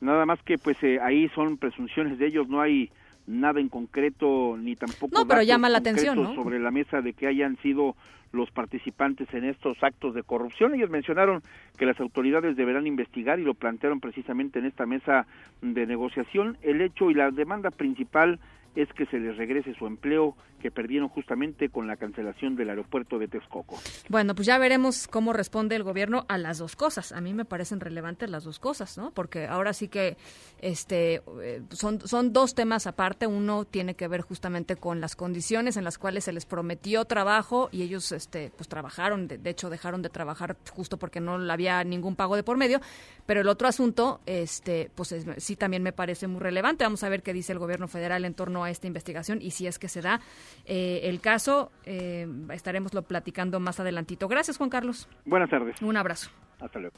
Nada 0.01 0.25
más 0.25 0.41
que 0.43 0.57
pues 0.57 0.81
eh, 0.81 0.99
ahí 1.01 1.27
son 1.35 1.57
presunciones 1.57 2.17
de 2.17 2.27
ellos, 2.27 2.47
no 2.47 2.61
hay 2.61 2.89
nada 3.27 3.59
en 3.59 3.69
concreto 3.69 4.57
ni 4.57 4.75
tampoco 4.75 5.13
no, 5.13 5.27
pero 5.27 5.43
llama 5.43 5.69
la 5.69 5.79
atención, 5.79 6.35
sobre 6.35 6.57
la 6.59 6.71
mesa 6.71 7.01
de 7.01 7.13
que 7.13 7.27
hayan 7.27 7.57
sido 7.57 7.95
los 8.31 8.51
participantes 8.51 9.33
en 9.33 9.45
estos 9.45 9.81
actos 9.83 10.13
de 10.13 10.23
corrupción. 10.23 10.73
Ellos 10.73 10.89
mencionaron 10.89 11.41
que 11.77 11.85
las 11.85 11.99
autoridades 11.99 12.55
deberán 12.55 12.87
investigar 12.87 13.39
y 13.39 13.43
lo 13.43 13.53
plantearon 13.53 13.99
precisamente 13.99 14.59
en 14.59 14.65
esta 14.65 14.85
mesa 14.85 15.25
de 15.61 15.85
negociación. 15.85 16.57
El 16.61 16.81
hecho 16.81 17.09
y 17.09 17.13
la 17.13 17.31
demanda 17.31 17.71
principal 17.71 18.39
es 18.75 18.87
que 18.93 19.05
se 19.07 19.19
les 19.19 19.37
regrese 19.37 19.73
su 19.75 19.87
empleo 19.87 20.35
que 20.59 20.71
perdieron 20.71 21.09
justamente 21.09 21.69
con 21.69 21.87
la 21.87 21.95
cancelación 21.95 22.55
del 22.55 22.69
aeropuerto 22.69 23.17
de 23.17 23.27
Texcoco. 23.27 23.77
Bueno, 24.09 24.35
pues 24.35 24.45
ya 24.45 24.57
veremos 24.57 25.07
cómo 25.07 25.33
responde 25.33 25.75
el 25.75 25.83
gobierno 25.83 26.25
a 26.27 26.37
las 26.37 26.57
dos 26.57 26.75
cosas. 26.75 27.11
A 27.13 27.21
mí 27.21 27.33
me 27.33 27.45
parecen 27.45 27.79
relevantes 27.79 28.29
las 28.29 28.43
dos 28.43 28.59
cosas, 28.59 28.97
¿no? 28.97 29.11
Porque 29.11 29.47
ahora 29.47 29.73
sí 29.73 29.87
que 29.87 30.17
este 30.61 31.21
eh, 31.41 31.61
son 31.71 32.01
son 32.01 32.33
dos 32.33 32.55
temas 32.55 32.87
aparte. 32.87 33.25
Uno 33.25 33.65
tiene 33.65 33.95
que 33.95 34.07
ver 34.07 34.21
justamente 34.21 34.75
con 34.75 34.99
las 35.01 35.15
condiciones 35.15 35.77
en 35.77 35.83
las 35.83 35.97
cuales 35.97 36.25
se 36.25 36.33
les 36.33 36.45
prometió 36.45 37.05
trabajo 37.05 37.69
y 37.71 37.81
ellos 37.81 38.11
este 38.11 38.51
pues 38.55 38.67
trabajaron, 38.67 39.27
de, 39.27 39.39
hecho 39.49 39.69
dejaron 39.69 40.01
de 40.01 40.09
trabajar 40.09 40.57
justo 40.71 40.97
porque 40.97 41.21
no 41.21 41.35
había 41.51 41.83
ningún 41.83 42.15
pago 42.15 42.35
de 42.35 42.43
por 42.43 42.57
medio, 42.57 42.81
pero 43.25 43.41
el 43.41 43.47
otro 43.47 43.67
asunto 43.67 44.19
este 44.25 44.91
pues 44.93 45.15
sí 45.37 45.55
también 45.55 45.83
me 45.83 45.93
parece 45.93 46.27
muy 46.27 46.41
relevante. 46.41 46.83
Vamos 46.83 47.03
a 47.03 47.09
ver 47.09 47.23
qué 47.23 47.33
dice 47.33 47.53
el 47.53 47.59
gobierno 47.59 47.87
federal 47.87 48.25
en 48.25 48.33
torno 48.33 48.58
a 48.63 48.69
esta 48.69 48.87
investigación 48.87 49.41
y 49.41 49.51
si 49.51 49.67
es 49.67 49.79
que 49.79 49.87
se 49.87 50.01
da 50.01 50.19
eh, 50.65 51.01
el 51.03 51.21
caso. 51.21 51.71
Eh, 51.85 52.27
estaremos 52.53 52.93
lo 52.93 53.03
platicando 53.03 53.59
más 53.59 53.79
adelantito. 53.79 54.27
Gracias, 54.27 54.57
Juan 54.57 54.69
Carlos. 54.69 55.07
Buenas 55.25 55.49
tardes. 55.49 55.81
Un 55.81 55.97
abrazo. 55.97 56.29
Hasta 56.59 56.79
luego. 56.79 56.95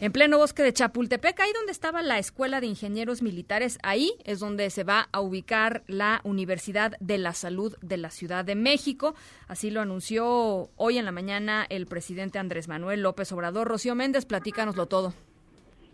En 0.00 0.12
pleno 0.12 0.38
bosque 0.38 0.62
de 0.62 0.72
Chapultepec, 0.72 1.40
ahí 1.40 1.50
donde 1.52 1.72
estaba 1.72 2.02
la 2.02 2.18
Escuela 2.18 2.60
de 2.60 2.68
Ingenieros 2.68 3.20
Militares, 3.20 3.80
ahí 3.82 4.12
es 4.24 4.38
donde 4.38 4.70
se 4.70 4.84
va 4.84 5.08
a 5.10 5.20
ubicar 5.20 5.82
la 5.88 6.20
Universidad 6.22 6.92
de 7.00 7.18
la 7.18 7.32
Salud 7.32 7.74
de 7.82 7.96
la 7.96 8.10
Ciudad 8.10 8.44
de 8.44 8.54
México. 8.54 9.16
Así 9.48 9.72
lo 9.72 9.80
anunció 9.80 10.70
hoy 10.76 10.98
en 10.98 11.04
la 11.04 11.10
mañana 11.10 11.66
el 11.68 11.86
presidente 11.86 12.38
Andrés 12.38 12.68
Manuel 12.68 13.02
López 13.02 13.32
Obrador. 13.32 13.66
Rocío 13.66 13.96
Méndez, 13.96 14.24
platícanoslo 14.24 14.86
todo. 14.86 15.14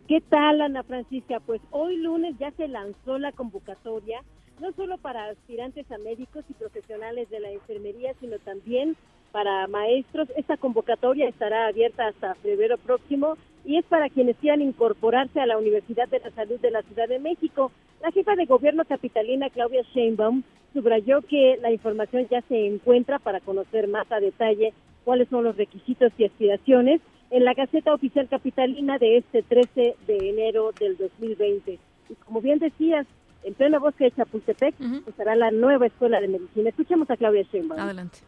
¿Qué 0.06 0.20
tal, 0.20 0.60
Ana 0.60 0.82
Francisca? 0.82 1.40
Pues 1.40 1.62
hoy 1.70 1.96
lunes 1.96 2.36
ya 2.38 2.50
se 2.52 2.68
lanzó 2.68 3.18
la 3.18 3.32
convocatoria 3.32 4.20
no 4.60 4.72
solo 4.72 4.98
para 4.98 5.26
aspirantes 5.26 5.90
a 5.90 5.98
médicos 5.98 6.44
y 6.48 6.54
profesionales 6.54 7.28
de 7.30 7.40
la 7.40 7.50
enfermería, 7.50 8.14
sino 8.20 8.38
también 8.38 8.96
para 9.32 9.66
maestros. 9.66 10.28
Esta 10.36 10.56
convocatoria 10.56 11.28
estará 11.28 11.66
abierta 11.66 12.06
hasta 12.06 12.34
febrero 12.36 12.78
próximo 12.78 13.36
y 13.64 13.78
es 13.78 13.84
para 13.86 14.08
quienes 14.08 14.36
quieran 14.36 14.60
incorporarse 14.60 15.40
a 15.40 15.46
la 15.46 15.58
Universidad 15.58 16.08
de 16.08 16.20
la 16.20 16.30
Salud 16.30 16.60
de 16.60 16.70
la 16.70 16.82
Ciudad 16.82 17.08
de 17.08 17.18
México. 17.18 17.72
La 18.02 18.12
jefa 18.12 18.36
de 18.36 18.44
gobierno 18.44 18.84
capitalina, 18.84 19.50
Claudia 19.50 19.82
Sheinbaum, 19.94 20.42
subrayó 20.72 21.22
que 21.22 21.58
la 21.60 21.72
información 21.72 22.28
ya 22.30 22.42
se 22.42 22.66
encuentra 22.66 23.18
para 23.18 23.40
conocer 23.40 23.88
más 23.88 24.10
a 24.12 24.20
detalle 24.20 24.72
cuáles 25.04 25.28
son 25.28 25.44
los 25.44 25.56
requisitos 25.56 26.12
y 26.18 26.24
aspiraciones 26.24 27.00
en 27.30 27.44
la 27.44 27.54
Gaceta 27.54 27.92
Oficial 27.92 28.28
Capitalina 28.28 28.98
de 28.98 29.18
este 29.18 29.42
13 29.42 29.96
de 30.06 30.30
enero 30.30 30.70
del 30.78 30.96
2020. 30.96 31.78
Y 32.08 32.14
como 32.24 32.40
bien 32.40 32.58
decías, 32.58 33.06
en 33.44 33.54
pleno 33.54 33.80
bosque 33.80 34.04
de 34.04 34.12
Chapultepec, 34.12 34.74
estará 35.06 35.36
la 35.36 35.50
nueva 35.50 35.86
escuela 35.86 36.20
de 36.20 36.28
medicina. 36.28 36.70
Escuchemos 36.70 37.08
a 37.10 37.16
Claudia 37.16 37.42
Sheinbaum. 37.42 37.80
Adelante. 37.80 38.18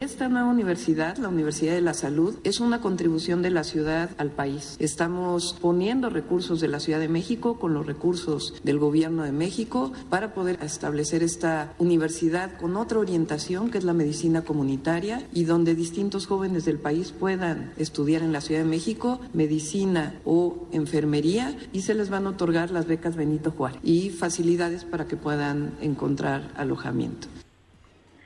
Esta 0.00 0.30
nueva 0.30 0.48
universidad, 0.48 1.18
la 1.18 1.28
Universidad 1.28 1.74
de 1.74 1.82
la 1.82 1.92
Salud, 1.92 2.34
es 2.42 2.60
una 2.60 2.80
contribución 2.80 3.42
de 3.42 3.50
la 3.50 3.64
ciudad 3.64 4.08
al 4.16 4.30
país. 4.30 4.76
Estamos 4.78 5.58
poniendo 5.60 6.08
recursos 6.08 6.58
de 6.62 6.68
la 6.68 6.80
Ciudad 6.80 7.00
de 7.00 7.08
México 7.08 7.58
con 7.58 7.74
los 7.74 7.84
recursos 7.84 8.54
del 8.64 8.78
Gobierno 8.78 9.24
de 9.24 9.32
México 9.32 9.92
para 10.08 10.32
poder 10.32 10.58
establecer 10.62 11.22
esta 11.22 11.74
universidad 11.76 12.56
con 12.56 12.78
otra 12.78 12.98
orientación 12.98 13.70
que 13.70 13.76
es 13.76 13.84
la 13.84 13.92
medicina 13.92 14.40
comunitaria 14.40 15.22
y 15.34 15.44
donde 15.44 15.74
distintos 15.74 16.26
jóvenes 16.26 16.64
del 16.64 16.78
país 16.78 17.12
puedan 17.12 17.74
estudiar 17.76 18.22
en 18.22 18.32
la 18.32 18.40
Ciudad 18.40 18.62
de 18.62 18.70
México 18.70 19.20
medicina 19.34 20.14
o 20.24 20.66
enfermería 20.72 21.58
y 21.74 21.82
se 21.82 21.92
les 21.92 22.08
van 22.08 22.26
a 22.26 22.30
otorgar 22.30 22.70
las 22.70 22.86
becas 22.86 23.16
Benito 23.16 23.50
Juárez 23.50 23.80
y 23.82 24.08
facilidades 24.08 24.84
para 24.84 25.06
que 25.06 25.18
puedan 25.18 25.74
encontrar 25.82 26.54
alojamiento. 26.56 27.28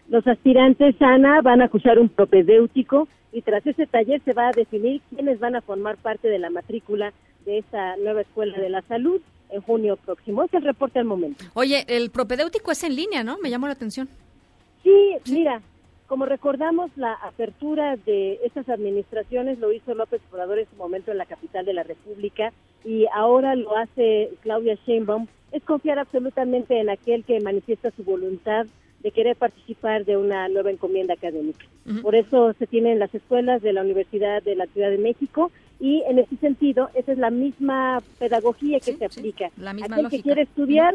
Los 0.09 0.27
aspirantes, 0.27 0.95
Ana, 1.01 1.40
van 1.40 1.62
a 1.62 1.67
acusar 1.67 1.99
un 1.99 2.09
propedéutico 2.09 3.09
y 3.33 3.43
tras 3.43 3.67
ese 3.67 3.87
taller 3.87 4.21
se 4.25 4.33
va 4.33 4.49
a 4.49 4.53
definir 4.53 5.01
quiénes 5.11 5.40
van 5.40 5.57
a 5.57 5.61
formar 5.61 5.97
parte 5.97 6.29
de 6.29 6.38
la 6.38 6.51
matrícula 6.51 7.12
de 7.45 7.59
esta 7.59 7.97
nueva 7.97 8.21
escuela 8.21 8.59
de 8.59 8.71
la 8.71 8.83
salud 8.83 9.21
en 9.51 9.61
junio 9.62 9.97
próximo. 9.97 10.45
Es 10.45 10.55
el 10.55 10.62
reporte 10.62 10.99
al 10.99 11.05
momento. 11.05 11.45
Oye, 11.55 11.85
el 11.88 12.11
propedéutico 12.11 12.73
es 12.73 12.85
en 12.85 12.97
línea, 12.97 13.25
¿no? 13.25 13.38
Me 13.38 13.51
llamó 13.51 13.67
la 13.67 13.73
atención. 13.73 14.09
Sí, 14.83 15.17
mira, 15.31 15.62
como 16.07 16.27
recordamos, 16.27 16.90
la 16.97 17.14
apertura 17.14 17.97
de 17.97 18.38
estas 18.45 18.69
administraciones 18.69 19.59
lo 19.59 19.73
hizo 19.73 19.95
López 19.95 20.21
Obrador 20.31 20.59
en 20.59 20.69
su 20.69 20.77
momento 20.77 21.11
en 21.11 21.19
la 21.19 21.27
capital 21.27 21.64
de 21.64 21.73
la 21.73 21.83
República 21.83 22.53
y 22.85 23.07
ahora 23.14 23.57
lo 23.57 23.77
hace 23.77 24.31
Claudia 24.43 24.77
Sheinbaum. 24.87 25.27
Es 25.53 25.62
confiar 25.62 25.99
absolutamente 25.99 26.79
en 26.79 26.90
aquel 26.90 27.25
que 27.25 27.40
manifiesta 27.40 27.90
su 27.93 28.05
voluntad 28.05 28.67
de 29.05 29.11
querer 29.11 29.37
participar 29.37 30.07
de 30.07 30.17
una 30.17 30.49
nueva 30.49 30.71
encomienda 30.71 31.12
académica. 31.12 31.67
Por 32.01 32.14
eso 32.14 32.55
se 32.55 32.67
tienen 32.67 32.99
las 32.99 33.14
escuelas 33.14 33.61
de 33.61 33.75
la 33.75 33.83
Universidad 33.83 34.43
de 34.43 34.57
la 34.57 34.64
Ciudad 34.67 34.88
de 34.88 34.97
México 34.97 35.53
y 35.79 36.03
en 36.09 36.19
ese 36.19 36.37
sentido 36.37 36.88
esa 36.95 37.12
es 37.12 37.19
la 37.19 37.29
misma 37.31 38.03
pedagogía 38.19 38.81
que 38.81 38.95
se 38.97 39.05
aplica. 39.05 39.51
la 39.59 39.75
misma 39.75 39.97
Aquel 39.97 40.09
que 40.09 40.23
quiere 40.23 40.43
estudiar 40.43 40.95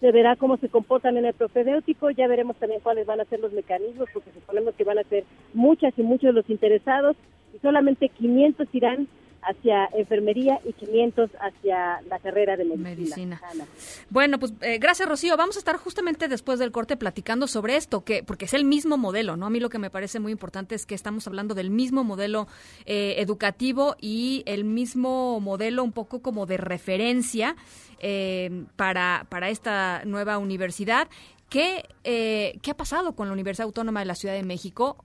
se 0.00 0.12
verá 0.12 0.36
cómo 0.36 0.56
se 0.56 0.68
comportan 0.68 1.16
en 1.16 1.24
el 1.24 1.34
propedéutico, 1.34 2.10
ya 2.10 2.28
veremos 2.28 2.56
también 2.56 2.80
cuáles 2.80 3.06
van 3.06 3.20
a 3.20 3.24
ser 3.24 3.40
los 3.40 3.52
mecanismos, 3.52 4.08
porque 4.12 4.30
suponemos 4.32 4.74
que 4.74 4.84
van 4.84 4.98
a 4.98 5.04
ser 5.04 5.24
muchas 5.52 5.92
y 5.98 6.02
muchos 6.02 6.32
los 6.32 6.48
interesados 6.48 7.16
y 7.52 7.58
solamente 7.58 8.08
500 8.08 8.68
irán 8.72 9.08
hacia 9.42 9.88
enfermería 9.92 10.60
y 10.64 10.72
500 10.72 11.30
hacia 11.40 12.00
la 12.02 12.18
carrera 12.18 12.56
de 12.56 12.64
medicina. 12.64 13.40
Bueno, 14.10 14.38
pues 14.38 14.52
eh, 14.60 14.78
gracias 14.78 15.08
Rocío. 15.08 15.36
Vamos 15.36 15.56
a 15.56 15.58
estar 15.58 15.76
justamente 15.76 16.28
después 16.28 16.58
del 16.58 16.70
corte 16.70 16.96
platicando 16.96 17.46
sobre 17.46 17.76
esto, 17.76 18.04
que 18.04 18.22
porque 18.22 18.44
es 18.44 18.54
el 18.54 18.64
mismo 18.64 18.96
modelo, 18.96 19.36
¿no? 19.36 19.46
A 19.46 19.50
mí 19.50 19.60
lo 19.60 19.68
que 19.68 19.78
me 19.78 19.90
parece 19.90 20.20
muy 20.20 20.32
importante 20.32 20.74
es 20.74 20.86
que 20.86 20.94
estamos 20.94 21.26
hablando 21.26 21.54
del 21.54 21.70
mismo 21.70 22.04
modelo 22.04 22.46
eh, 22.86 23.16
educativo 23.18 23.96
y 24.00 24.42
el 24.46 24.64
mismo 24.64 25.40
modelo 25.40 25.82
un 25.82 25.92
poco 25.92 26.22
como 26.22 26.46
de 26.46 26.56
referencia 26.56 27.56
eh, 27.98 28.64
para, 28.76 29.26
para 29.28 29.50
esta 29.50 30.02
nueva 30.04 30.38
universidad. 30.38 31.08
¿Qué, 31.48 31.84
¿Qué 32.02 32.70
ha 32.70 32.76
pasado 32.76 33.14
con 33.14 33.26
la 33.26 33.34
Universidad 33.34 33.66
Autónoma 33.66 34.00
de 34.00 34.06
la 34.06 34.14
Ciudad 34.14 34.34
de 34.34 34.42
México? 34.42 35.04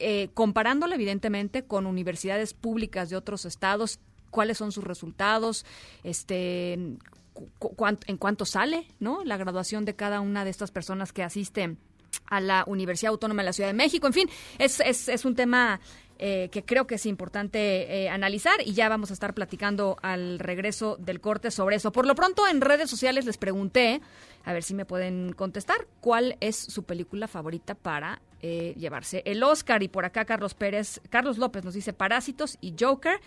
Eh, 0.00 0.30
comparándola 0.34 0.94
evidentemente 0.94 1.64
con 1.64 1.86
universidades 1.86 2.54
públicas 2.54 3.10
de 3.10 3.16
otros 3.16 3.44
estados, 3.44 4.00
cuáles 4.30 4.58
son 4.58 4.72
sus 4.72 4.84
resultados, 4.84 5.64
este, 6.02 6.72
en 6.72 8.16
cuánto 8.18 8.44
sale, 8.44 8.86
¿no? 8.98 9.24
La 9.24 9.36
graduación 9.36 9.84
de 9.84 9.94
cada 9.94 10.20
una 10.20 10.44
de 10.44 10.50
estas 10.50 10.70
personas 10.70 11.12
que 11.12 11.22
asisten 11.22 11.78
a 12.26 12.40
la 12.40 12.64
Universidad 12.66 13.10
Autónoma 13.10 13.42
de 13.42 13.46
la 13.46 13.52
Ciudad 13.52 13.68
de 13.68 13.74
México. 13.74 14.06
En 14.06 14.12
fin, 14.12 14.28
es 14.58 15.24
un 15.24 15.34
tema 15.34 15.80
eh, 16.22 16.50
que 16.52 16.62
creo 16.66 16.86
que 16.86 16.96
es 16.96 17.06
importante 17.06 18.02
eh, 18.02 18.10
analizar 18.10 18.60
y 18.62 18.74
ya 18.74 18.90
vamos 18.90 19.08
a 19.08 19.14
estar 19.14 19.32
platicando 19.32 19.96
al 20.02 20.38
regreso 20.38 20.98
del 20.98 21.18
corte 21.18 21.50
sobre 21.50 21.76
eso. 21.76 21.92
Por 21.92 22.04
lo 22.04 22.14
pronto 22.14 22.46
en 22.46 22.60
redes 22.60 22.90
sociales 22.90 23.24
les 23.24 23.38
pregunté, 23.38 24.02
a 24.44 24.52
ver 24.52 24.62
si 24.62 24.74
me 24.74 24.84
pueden 24.84 25.32
contestar, 25.32 25.86
cuál 26.02 26.36
es 26.40 26.56
su 26.56 26.82
película 26.82 27.26
favorita 27.26 27.74
para 27.74 28.20
eh, 28.42 28.74
llevarse 28.76 29.22
el 29.26 29.42
Oscar. 29.42 29.82
Y 29.82 29.88
por 29.88 30.04
acá 30.04 30.24
Carlos 30.24 30.54
Pérez, 30.54 31.00
Carlos 31.10 31.38
López 31.38 31.64
nos 31.64 31.74
dice 31.74 31.92
Parásitos 31.92 32.58
y 32.60 32.74
Joker. 32.78 33.20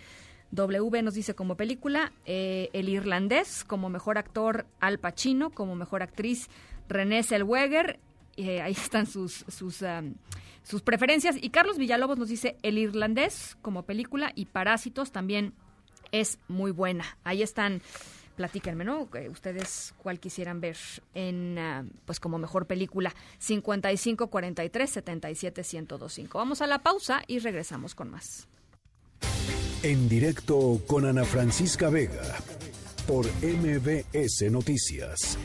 W 0.50 1.02
nos 1.02 1.14
dice 1.14 1.34
como 1.34 1.56
película, 1.56 2.12
El 2.26 2.88
Irlandés, 2.88 3.64
como 3.64 3.88
mejor 3.88 4.18
actor 4.18 4.66
Al 4.78 5.00
Pacino, 5.00 5.50
como 5.50 5.74
mejor 5.74 6.02
actriz 6.02 6.48
René 6.88 7.24
Zellweger, 7.24 7.98
ahí 8.38 8.72
están 8.72 9.06
sus, 9.06 9.44
sus 9.48 9.82
um, 9.82 10.14
sus 10.64 10.82
preferencias. 10.82 11.36
Y 11.40 11.50
Carlos 11.50 11.78
Villalobos 11.78 12.18
nos 12.18 12.28
dice 12.28 12.56
El 12.62 12.78
Irlandés 12.78 13.56
como 13.62 13.84
película 13.84 14.32
y 14.34 14.46
Parásitos 14.46 15.12
también 15.12 15.54
es 16.10 16.38
muy 16.48 16.72
buena. 16.72 17.04
Ahí 17.22 17.42
están. 17.42 17.80
Platíquenme, 18.36 18.84
¿no? 18.84 19.08
Ustedes 19.30 19.94
cuál 20.02 20.18
quisieran 20.18 20.60
ver 20.60 20.76
en, 21.14 21.58
ah, 21.58 21.84
pues 22.04 22.18
como 22.18 22.38
mejor 22.38 22.66
película. 22.66 23.14
55 23.38 24.28
43 24.28 24.90
77 24.90 25.62
1025. 25.62 26.38
Vamos 26.38 26.60
a 26.60 26.66
la 26.66 26.80
pausa 26.80 27.22
y 27.26 27.38
regresamos 27.38 27.94
con 27.94 28.10
más. 28.10 28.48
En 29.82 30.08
directo 30.08 30.80
con 30.86 31.06
Ana 31.06 31.24
Francisca 31.24 31.90
Vega 31.90 32.38
por 33.06 33.26
MBS 33.42 34.50
Noticias. 34.50 35.38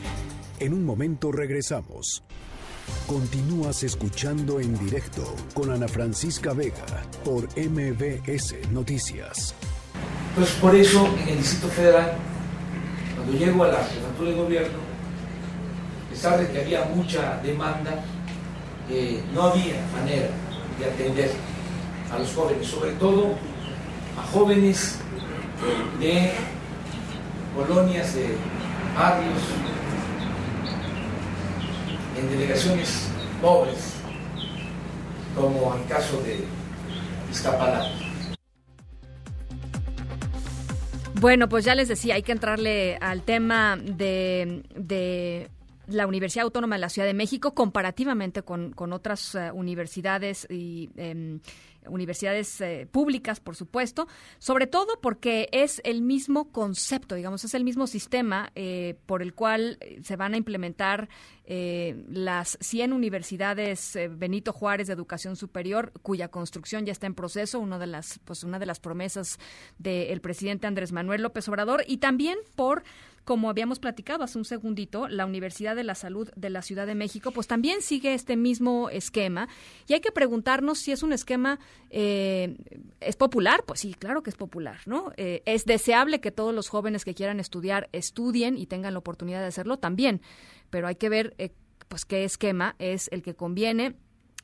En 0.58 0.72
un 0.72 0.84
momento 0.84 1.30
regresamos. 1.30 2.22
Continúas 3.06 3.82
escuchando 3.82 4.60
en 4.60 4.78
directo 4.78 5.34
con 5.54 5.70
Ana 5.70 5.88
Francisca 5.88 6.52
Vega 6.54 7.04
por 7.24 7.44
MBS 7.56 8.70
Noticias. 8.70 9.54
Pues 10.34 10.50
por 10.52 10.74
eso 10.74 11.06
en 11.22 11.28
el 11.28 11.38
Distrito 11.38 11.68
Federal, 11.68 12.16
cuando 13.30 13.46
llego 13.46 13.64
a 13.64 13.68
la 13.68 13.84
jefatura 13.84 14.30
de 14.30 14.36
gobierno, 14.36 14.78
a 16.06 16.10
pesar 16.10 16.38
de 16.40 16.50
que 16.50 16.60
había 16.60 16.84
mucha 16.86 17.40
demanda, 17.42 18.02
eh, 18.90 19.22
no 19.32 19.42
había 19.44 19.74
manera 19.92 20.28
de 20.78 20.84
atender 20.84 21.30
a 22.12 22.18
los 22.18 22.32
jóvenes, 22.34 22.66
sobre 22.66 22.92
todo 22.92 23.34
a 24.18 24.26
jóvenes 24.32 24.98
de 26.00 26.32
colonias, 27.54 28.14
de 28.14 28.36
barrios, 28.96 29.38
en 32.18 32.30
delegaciones 32.30 33.08
pobres, 33.40 33.94
como 35.36 35.74
el 35.74 35.86
caso 35.86 36.20
de 36.22 36.44
Iztapalapa. 37.30 37.99
Bueno, 41.20 41.50
pues 41.50 41.66
ya 41.66 41.74
les 41.74 41.88
decía, 41.88 42.14
hay 42.14 42.22
que 42.22 42.32
entrarle 42.32 42.96
al 43.02 43.22
tema 43.24 43.76
de, 43.76 44.62
de 44.74 45.50
la 45.86 46.06
Universidad 46.06 46.44
Autónoma 46.44 46.76
de 46.76 46.80
la 46.80 46.88
Ciudad 46.88 47.06
de 47.06 47.12
México 47.12 47.54
comparativamente 47.54 48.42
con, 48.42 48.72
con 48.72 48.94
otras 48.94 49.34
uh, 49.34 49.54
universidades 49.54 50.46
y 50.48 50.88
eh, 50.96 51.38
universidades 51.86 52.60
eh, 52.60 52.88
públicas, 52.90 53.40
por 53.40 53.56
supuesto, 53.56 54.06
sobre 54.38 54.66
todo 54.66 55.00
porque 55.00 55.48
es 55.52 55.80
el 55.84 56.02
mismo 56.02 56.50
concepto, 56.52 57.14
digamos, 57.14 57.44
es 57.44 57.54
el 57.54 57.64
mismo 57.64 57.86
sistema 57.86 58.50
eh, 58.54 58.98
por 59.06 59.22
el 59.22 59.34
cual 59.34 59.78
eh, 59.80 60.00
se 60.02 60.16
van 60.16 60.34
a 60.34 60.36
implementar 60.36 61.08
las 61.52 62.58
100 62.60 62.92
universidades 62.92 63.98
Benito 64.12 64.52
Juárez 64.52 64.86
de 64.86 64.92
Educación 64.92 65.34
Superior, 65.34 65.92
cuya 66.00 66.28
construcción 66.28 66.86
ya 66.86 66.92
está 66.92 67.08
en 67.08 67.16
proceso, 67.16 67.58
una 67.58 67.76
de 67.80 67.88
las, 67.88 68.20
pues, 68.24 68.44
una 68.44 68.60
de 68.60 68.66
las 68.66 68.78
promesas 68.78 69.36
del 69.76 70.20
presidente 70.20 70.68
Andrés 70.68 70.92
Manuel 70.92 71.22
López 71.22 71.48
Obrador, 71.48 71.82
y 71.88 71.96
también 71.96 72.38
por 72.54 72.84
como 73.30 73.48
habíamos 73.48 73.78
platicado 73.78 74.24
hace 74.24 74.38
un 74.38 74.44
segundito, 74.44 75.06
la 75.06 75.24
Universidad 75.24 75.76
de 75.76 75.84
la 75.84 75.94
Salud 75.94 76.28
de 76.34 76.50
la 76.50 76.62
Ciudad 76.62 76.84
de 76.84 76.96
México, 76.96 77.30
pues 77.30 77.46
también 77.46 77.80
sigue 77.80 78.12
este 78.12 78.36
mismo 78.36 78.90
esquema. 78.90 79.48
Y 79.86 79.92
hay 79.92 80.00
que 80.00 80.10
preguntarnos 80.10 80.80
si 80.80 80.90
es 80.90 81.04
un 81.04 81.12
esquema, 81.12 81.60
eh, 81.90 82.56
¿es 82.98 83.14
popular? 83.14 83.62
Pues 83.64 83.78
sí, 83.78 83.94
claro 83.94 84.24
que 84.24 84.30
es 84.30 84.36
popular, 84.36 84.78
¿no? 84.86 85.12
Eh, 85.16 85.42
¿Es 85.46 85.64
deseable 85.64 86.20
que 86.20 86.32
todos 86.32 86.52
los 86.52 86.68
jóvenes 86.68 87.04
que 87.04 87.14
quieran 87.14 87.38
estudiar 87.38 87.88
estudien 87.92 88.58
y 88.58 88.66
tengan 88.66 88.94
la 88.94 88.98
oportunidad 88.98 89.42
de 89.42 89.46
hacerlo? 89.46 89.76
También, 89.76 90.22
pero 90.68 90.88
hay 90.88 90.96
que 90.96 91.08
ver, 91.08 91.36
eh, 91.38 91.50
pues, 91.86 92.04
qué 92.04 92.24
esquema 92.24 92.74
es 92.80 93.06
el 93.12 93.22
que 93.22 93.36
conviene 93.36 93.94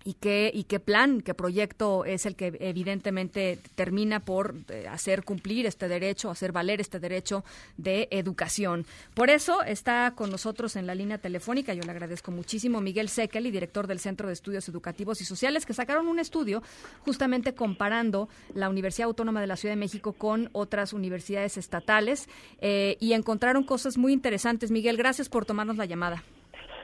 y 0.06 0.14
qué, 0.14 0.52
y 0.54 0.64
qué 0.64 0.78
plan, 0.78 1.20
qué 1.20 1.34
proyecto 1.34 2.04
es 2.04 2.26
el 2.26 2.36
que 2.36 2.56
evidentemente 2.60 3.58
termina 3.74 4.20
por 4.20 4.54
eh, 4.68 4.86
hacer 4.88 5.24
cumplir 5.24 5.66
este 5.66 5.88
derecho, 5.88 6.30
hacer 6.30 6.52
valer 6.52 6.80
este 6.80 7.00
derecho 7.00 7.44
de 7.76 8.06
educación. 8.12 8.86
Por 9.14 9.30
eso 9.30 9.64
está 9.64 10.12
con 10.14 10.30
nosotros 10.30 10.76
en 10.76 10.86
la 10.86 10.94
línea 10.94 11.18
telefónica, 11.18 11.74
yo 11.74 11.82
le 11.82 11.90
agradezco 11.90 12.30
muchísimo, 12.30 12.80
Miguel 12.80 13.08
Sekel, 13.08 13.50
director 13.50 13.88
del 13.88 13.98
Centro 13.98 14.28
de 14.28 14.34
Estudios 14.34 14.68
Educativos 14.68 15.20
y 15.20 15.24
Sociales, 15.24 15.66
que 15.66 15.74
sacaron 15.74 16.06
un 16.06 16.20
estudio 16.20 16.62
justamente 17.00 17.54
comparando 17.54 18.28
la 18.54 18.68
Universidad 18.68 19.08
Autónoma 19.08 19.40
de 19.40 19.48
la 19.48 19.56
Ciudad 19.56 19.74
de 19.74 19.80
México 19.80 20.12
con 20.12 20.50
otras 20.52 20.92
universidades 20.92 21.56
estatales 21.56 22.28
eh, 22.60 22.96
y 23.00 23.14
encontraron 23.14 23.64
cosas 23.64 23.98
muy 23.98 24.12
interesantes. 24.12 24.70
Miguel, 24.70 24.96
gracias 24.96 25.28
por 25.28 25.46
tomarnos 25.46 25.76
la 25.76 25.86
llamada. 25.86 26.22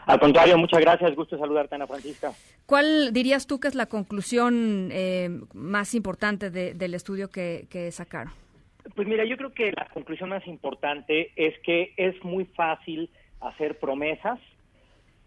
Al 0.07 0.18
contrario, 0.18 0.59
muchas 0.59 0.80
gracias. 0.80 1.14
Gusto 1.14 1.38
saludarte, 1.38 1.74
Ana 1.74 1.86
Francisca. 1.86 2.32
¿Cuál 2.66 3.12
dirías 3.12 3.46
tú 3.46 3.61
que 3.61 3.68
es 3.68 3.74
la 3.74 3.86
conclusión 3.86 4.88
eh, 4.92 5.30
más 5.55 5.94
importante 5.94 6.50
del 6.50 6.94
estudio 6.94 7.30
que, 7.30 7.88
sacaron? 7.92 8.32
Pues 8.96 9.07
mira, 9.07 9.24
yo 9.24 9.36
creo 9.36 9.53
que 9.53 9.72
la 9.72 9.88
conclusión 9.92 10.30
más 10.30 10.46
importante 10.46 11.30
es 11.36 11.59
que 11.61 11.92
es 11.96 12.22
muy 12.24 12.46
fácil 12.46 13.11
hacer 13.40 13.78
promesas, 13.78 14.40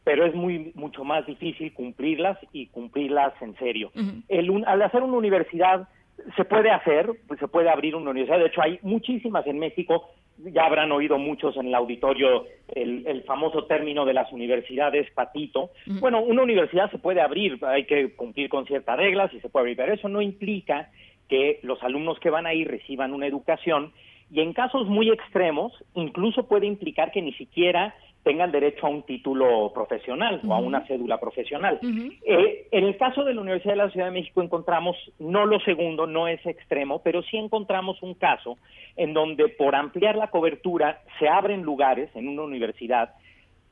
pero 0.04 0.26
es 0.26 0.36
muy 0.36 0.72
mucho 0.76 1.04
más 1.04 1.26
difícil 1.26 1.74
cumplirlas 1.74 2.38
y 2.52 2.68
cumplirlas 2.68 3.34
en 3.42 3.56
serio. 3.58 3.92
El, 4.28 4.64
al 4.66 4.82
hacer 4.82 5.04
una 5.04 5.18
universidad 5.18 5.88
se 6.36 6.46
puede 6.46 6.72
hacer, 6.72 7.12
pues 7.28 7.40
se 7.40 7.48
puede 7.48 7.70
abrir 7.70 7.96
una 7.96 8.12
universidad. 8.12 8.40
De 8.40 8.48
hecho, 8.48 8.62
hay 8.62 8.80
muchísimas 8.82 9.46
en 9.48 9.60
México 9.60 10.10
ya 10.38 10.66
habrán 10.66 10.92
oído 10.92 11.18
muchos 11.18 11.56
en 11.58 11.68
el 11.68 11.76
auditorio 11.76 12.46
el, 12.74 13.24
famoso 13.24 13.66
término 13.66 14.06
de 14.06 14.14
las 14.14 14.32
universidades 14.32 15.10
patito. 15.12 15.72
Bueno, 15.86 16.22
una 16.22 16.44
universidad 16.44 16.92
se 16.92 16.98
puede 16.98 17.22
abrir, 17.22 17.58
hay 17.66 17.86
que 17.86 18.16
cumplir 18.16 18.50
con 18.50 18.66
ciertas 18.66 18.98
reglas 18.98 19.34
y 19.34 19.40
se 19.40 19.50
puede 19.50 19.64
abrir, 19.64 19.78
pero 19.78 19.94
eso 19.94 20.10
no 20.10 20.22
implica 20.22 20.90
que 21.30 21.60
los 21.64 21.82
alumnos 21.84 22.20
que 22.20 22.30
van 22.30 22.46
ahí 22.46 22.66
reciban 22.66 23.14
una 23.14 23.28
educación 23.28 23.94
y 24.32 24.42
en 24.42 24.54
casos 24.54 24.88
muy 24.88 25.10
extremos 25.10 25.72
incluso 25.94 26.48
puede 26.48 26.68
implicar 26.68 27.12
que 27.12 27.22
ni 27.22 27.34
siquiera 27.34 27.96
tengan 28.26 28.52
derecho 28.52 28.88
a 28.88 28.90
un 28.90 29.04
título 29.04 29.72
profesional 29.72 30.42
o 30.48 30.54
a 30.56 30.58
una 30.58 30.84
cédula 30.88 31.20
profesional. 31.20 31.80
Eh, 32.26 32.68
en 32.72 32.84
el 32.84 32.98
caso 32.98 33.24
de 33.24 33.36
la 33.36 33.42
Universidad 33.42 33.74
de 33.74 33.84
la 33.84 33.92
Ciudad 33.92 34.08
de 34.08 34.14
México 34.14 34.42
encontramos, 34.42 34.98
no 35.20 35.46
lo 35.46 35.60
segundo, 35.60 36.08
no 36.08 36.28
es 36.28 36.44
extremo, 36.44 37.04
pero 37.04 37.22
sí 37.22 37.38
encontramos 37.38 38.02
un 38.02 38.16
caso 38.16 38.58
en 38.96 39.14
donde 39.14 39.48
por 39.50 39.76
ampliar 39.76 40.16
la 40.16 40.32
cobertura 40.32 41.04
se 41.20 41.30
abren 41.30 41.62
lugares 41.62 42.10
en 42.16 42.28
una 42.28 42.42
universidad 42.42 43.14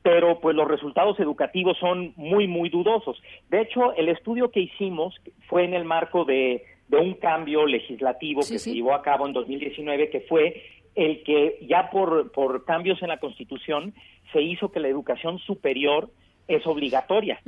pero 0.02 0.38
pues 0.38 0.54
los 0.54 0.68
resultados 0.68 1.18
educativos 1.18 1.78
son 1.78 2.12
muy, 2.16 2.46
muy 2.46 2.68
dudosos. 2.68 3.16
De 3.48 3.62
hecho, 3.62 3.94
el 3.94 4.10
estudio 4.10 4.50
que 4.50 4.60
hicimos 4.60 5.14
fue 5.48 5.64
en 5.64 5.72
el 5.72 5.86
marco 5.86 6.26
de, 6.26 6.62
un 6.90 7.14
cambio 7.14 7.64
legislativo 7.64 8.42
que 8.42 8.58
se 8.58 8.74
llevó 8.74 8.94
a 8.94 9.00
cabo 9.00 9.26
en 9.26 9.32
2019, 9.32 10.10
que 10.10 10.20
fue 10.20 10.62
el 10.94 11.22
que 11.24 11.58
ya 11.66 11.88
por, 11.90 12.30
por 12.32 12.66
cambios 12.66 13.00
en 13.02 13.08
la 13.08 13.18
Constitución 13.18 13.94
se 14.34 14.42
hizo 14.42 14.70
que 14.70 14.80
la 14.80 14.88
educación 14.88 15.38
superior 15.38 16.10
es 16.46 16.66
obligatoria. 16.66 17.40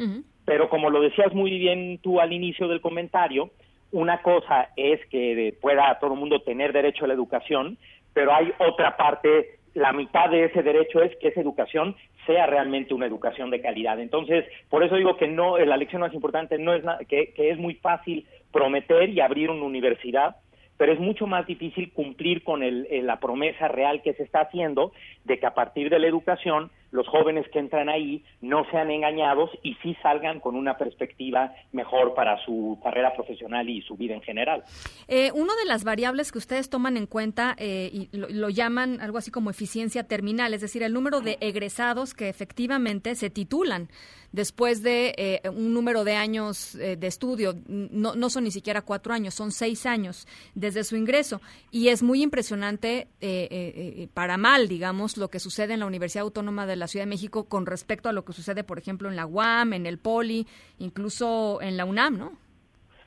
Pero 0.46 0.70
como 0.70 0.88
lo 0.88 1.02
decías 1.02 1.34
muy 1.34 1.50
bien 1.58 1.98
tú 1.98 2.20
al 2.20 2.32
inicio 2.32 2.68
del 2.68 2.80
comentario, 2.80 3.50
una 3.92 4.22
cosa 4.22 4.70
es 4.76 5.04
que 5.06 5.54
pueda 5.60 5.98
todo 5.98 6.14
el 6.14 6.20
mundo 6.20 6.40
tener 6.40 6.72
derecho 6.72 7.04
a 7.04 7.08
la 7.08 7.14
educación, 7.14 7.76
pero 8.14 8.32
hay 8.34 8.52
otra 8.58 8.96
parte, 8.96 9.58
la 9.74 9.92
mitad 9.92 10.30
de 10.30 10.44
ese 10.44 10.62
derecho 10.62 11.02
es 11.02 11.14
que 11.16 11.28
esa 11.28 11.40
educación 11.40 11.94
sea 12.24 12.46
realmente 12.46 12.94
una 12.94 13.06
educación 13.06 13.50
de 13.50 13.60
calidad. 13.60 14.00
Entonces, 14.00 14.44
por 14.70 14.82
eso 14.82 14.96
digo 14.96 15.16
que 15.16 15.28
no, 15.28 15.58
la 15.58 15.76
lección 15.76 16.00
más 16.00 16.14
importante 16.14 16.58
no 16.58 16.72
es 16.72 16.82
que, 17.08 17.32
que 17.34 17.50
es 17.50 17.58
muy 17.58 17.74
fácil 17.74 18.26
prometer 18.52 19.10
y 19.10 19.20
abrir 19.20 19.50
una 19.50 19.64
universidad, 19.64 20.36
pero 20.76 20.92
es 20.92 21.00
mucho 21.00 21.26
más 21.26 21.46
difícil 21.46 21.92
cumplir 21.92 22.42
con 22.42 22.62
el, 22.62 22.86
la 23.06 23.18
promesa 23.18 23.68
real 23.68 24.02
que 24.02 24.14
se 24.14 24.22
está 24.22 24.40
haciendo 24.40 24.92
de 25.24 25.38
que 25.38 25.46
a 25.46 25.54
partir 25.54 25.90
de 25.90 25.98
la 25.98 26.06
educación 26.06 26.70
los 26.90 27.06
jóvenes 27.08 27.46
que 27.52 27.58
entran 27.58 27.88
ahí 27.88 28.24
no 28.40 28.64
sean 28.70 28.90
engañados 28.90 29.50
y 29.62 29.74
sí 29.82 29.96
salgan 30.02 30.40
con 30.40 30.56
una 30.56 30.78
perspectiva 30.78 31.52
mejor 31.72 32.14
para 32.14 32.42
su 32.44 32.78
carrera 32.82 33.14
profesional 33.14 33.68
y 33.68 33.82
su 33.82 33.96
vida 33.96 34.14
en 34.14 34.22
general. 34.22 34.62
Eh, 35.08 35.30
una 35.34 35.54
de 35.56 35.64
las 35.66 35.84
variables 35.84 36.32
que 36.32 36.38
ustedes 36.38 36.70
toman 36.70 36.96
en 36.96 37.06
cuenta 37.06 37.54
eh, 37.58 37.90
y 37.92 38.08
lo, 38.12 38.48
llaman 38.48 39.00
algo 39.00 39.18
así 39.18 39.30
como 39.30 39.50
eficiencia 39.50 40.04
terminal, 40.04 40.54
es 40.54 40.60
decir, 40.60 40.82
el 40.82 40.92
número 40.92 41.20
de 41.20 41.38
egresados 41.40 42.14
que 42.14 42.28
efectivamente 42.28 43.14
se 43.14 43.30
titulan 43.30 43.88
después 44.32 44.82
de 44.82 45.14
eh, 45.16 45.48
un 45.48 45.74
número 45.74 46.04
de 46.04 46.14
años 46.14 46.74
eh, 46.76 46.96
de 46.96 47.06
estudio. 47.06 47.54
No, 47.66 48.14
no, 48.14 48.30
son 48.30 48.44
ni 48.44 48.50
siquiera 48.50 48.82
cuatro 48.82 49.12
años, 49.12 49.34
son 49.34 49.50
seis 49.50 49.86
años 49.86 50.26
desde 50.54 50.84
su 50.84 50.96
ingreso. 50.96 51.40
Y 51.70 51.88
es 51.88 52.02
muy 52.02 52.22
impresionante, 52.22 53.08
eh, 53.20 54.08
para 54.14 54.36
mal, 54.36 54.68
digamos, 54.68 55.16
lo 55.16 55.28
que 55.28 55.40
sucede 55.40 55.74
en 55.74 55.80
la 55.80 55.86
Universidad 55.86 56.24
Autónoma 56.24 56.66
de 56.66 56.76
la 56.76 56.86
Ciudad 56.86 57.04
de 57.04 57.10
México 57.10 57.48
con 57.48 57.66
respecto 57.66 58.08
a 58.08 58.12
lo 58.12 58.24
que 58.24 58.32
sucede, 58.32 58.64
por 58.64 58.78
ejemplo, 58.78 59.08
en 59.08 59.16
la 59.16 59.26
UAM, 59.26 59.72
en 59.72 59.86
el 59.86 59.98
POLI, 59.98 60.46
incluso 60.78 61.60
en 61.60 61.76
la 61.76 61.84
UNAM, 61.84 62.18
¿no? 62.18 62.32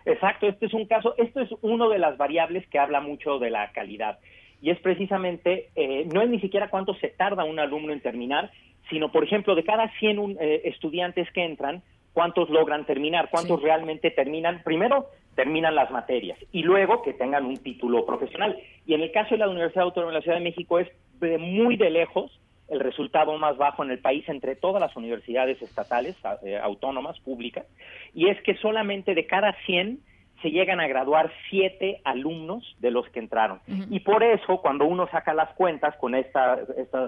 Exacto, 0.06 0.48
este 0.48 0.66
es 0.66 0.74
un 0.74 0.86
caso, 0.86 1.14
esto 1.18 1.42
es 1.42 1.50
uno 1.62 1.90
de 1.90 2.00
las 2.00 2.18
variables 2.18 2.68
que 2.70 2.80
habla 2.80 3.02
mucho 3.02 3.38
de 3.38 3.50
la 3.50 3.72
calidad 3.72 4.18
y 4.62 4.72
es 4.72 4.80
precisamente, 4.80 5.70
no 6.14 6.22
es 6.22 6.30
ni 6.30 6.40
siquiera 6.40 6.70
cuánto 6.70 6.94
se 6.96 7.10
tarda 7.10 7.44
un 7.44 7.60
alumno 7.60 7.94
en 7.94 8.02
terminar, 8.02 8.52
sino, 8.90 9.12
por 9.12 9.24
ejemplo, 9.24 9.56
de 9.56 9.64
cada 9.64 9.90
100 10.00 10.38
eh, 10.40 10.62
estudiantes 10.66 11.32
que 11.32 11.44
entran, 11.44 11.84
¿cuántos 12.14 12.50
logran 12.50 12.86
terminar? 12.86 13.30
¿Cuántos 13.32 13.62
realmente 13.62 14.12
terminan? 14.12 14.62
Primero, 14.64 15.08
terminan 15.36 15.76
las 15.76 15.92
materias 15.92 16.38
y 16.52 16.64
luego 16.64 17.02
que 17.02 17.14
tengan 17.14 17.46
un 17.46 17.58
título 17.58 18.06
profesional. 18.06 18.58
Y 18.86 18.94
en 18.94 19.02
el 19.02 19.12
caso 19.12 19.32
de 19.32 19.38
la 19.38 19.50
Universidad 19.50 19.86
Autónoma 19.86 20.12
de 20.12 20.18
la 20.20 20.24
Ciudad 20.24 20.38
de 20.38 20.44
México 20.44 20.80
es 20.80 20.90
de 21.20 21.38
muy 21.38 21.78
de 21.78 21.90
lejos 21.90 22.40
el 22.68 22.80
resultado 22.80 23.36
más 23.38 23.58
bajo 23.58 23.84
en 23.84 23.92
el 23.92 24.00
país 24.00 24.28
entre 24.30 24.56
todas 24.56 24.80
las 24.80 24.96
universidades 24.96 25.60
estatales, 25.62 26.16
eh, 26.44 26.58
autónomas, 26.62 27.20
públicas, 27.20 27.66
y 28.14 28.28
es 28.28 28.40
que 28.44 28.56
solamente 28.58 29.16
de 29.16 29.26
cada 29.26 29.56
100 29.66 30.00
se 30.42 30.52
llegan 30.52 30.80
a 30.80 30.88
graduar 30.88 31.32
siete 31.50 32.02
alumnos 32.04 32.76
de 32.80 32.92
los 32.92 33.08
que 33.10 33.20
entraron. 33.20 33.60
Y 33.90 34.00
por 34.00 34.24
eso, 34.24 34.62
cuando 34.62 34.86
uno 34.86 35.08
saca 35.12 35.34
las 35.34 35.54
cuentas 35.56 35.96
con 35.98 36.16
estas 36.16 36.68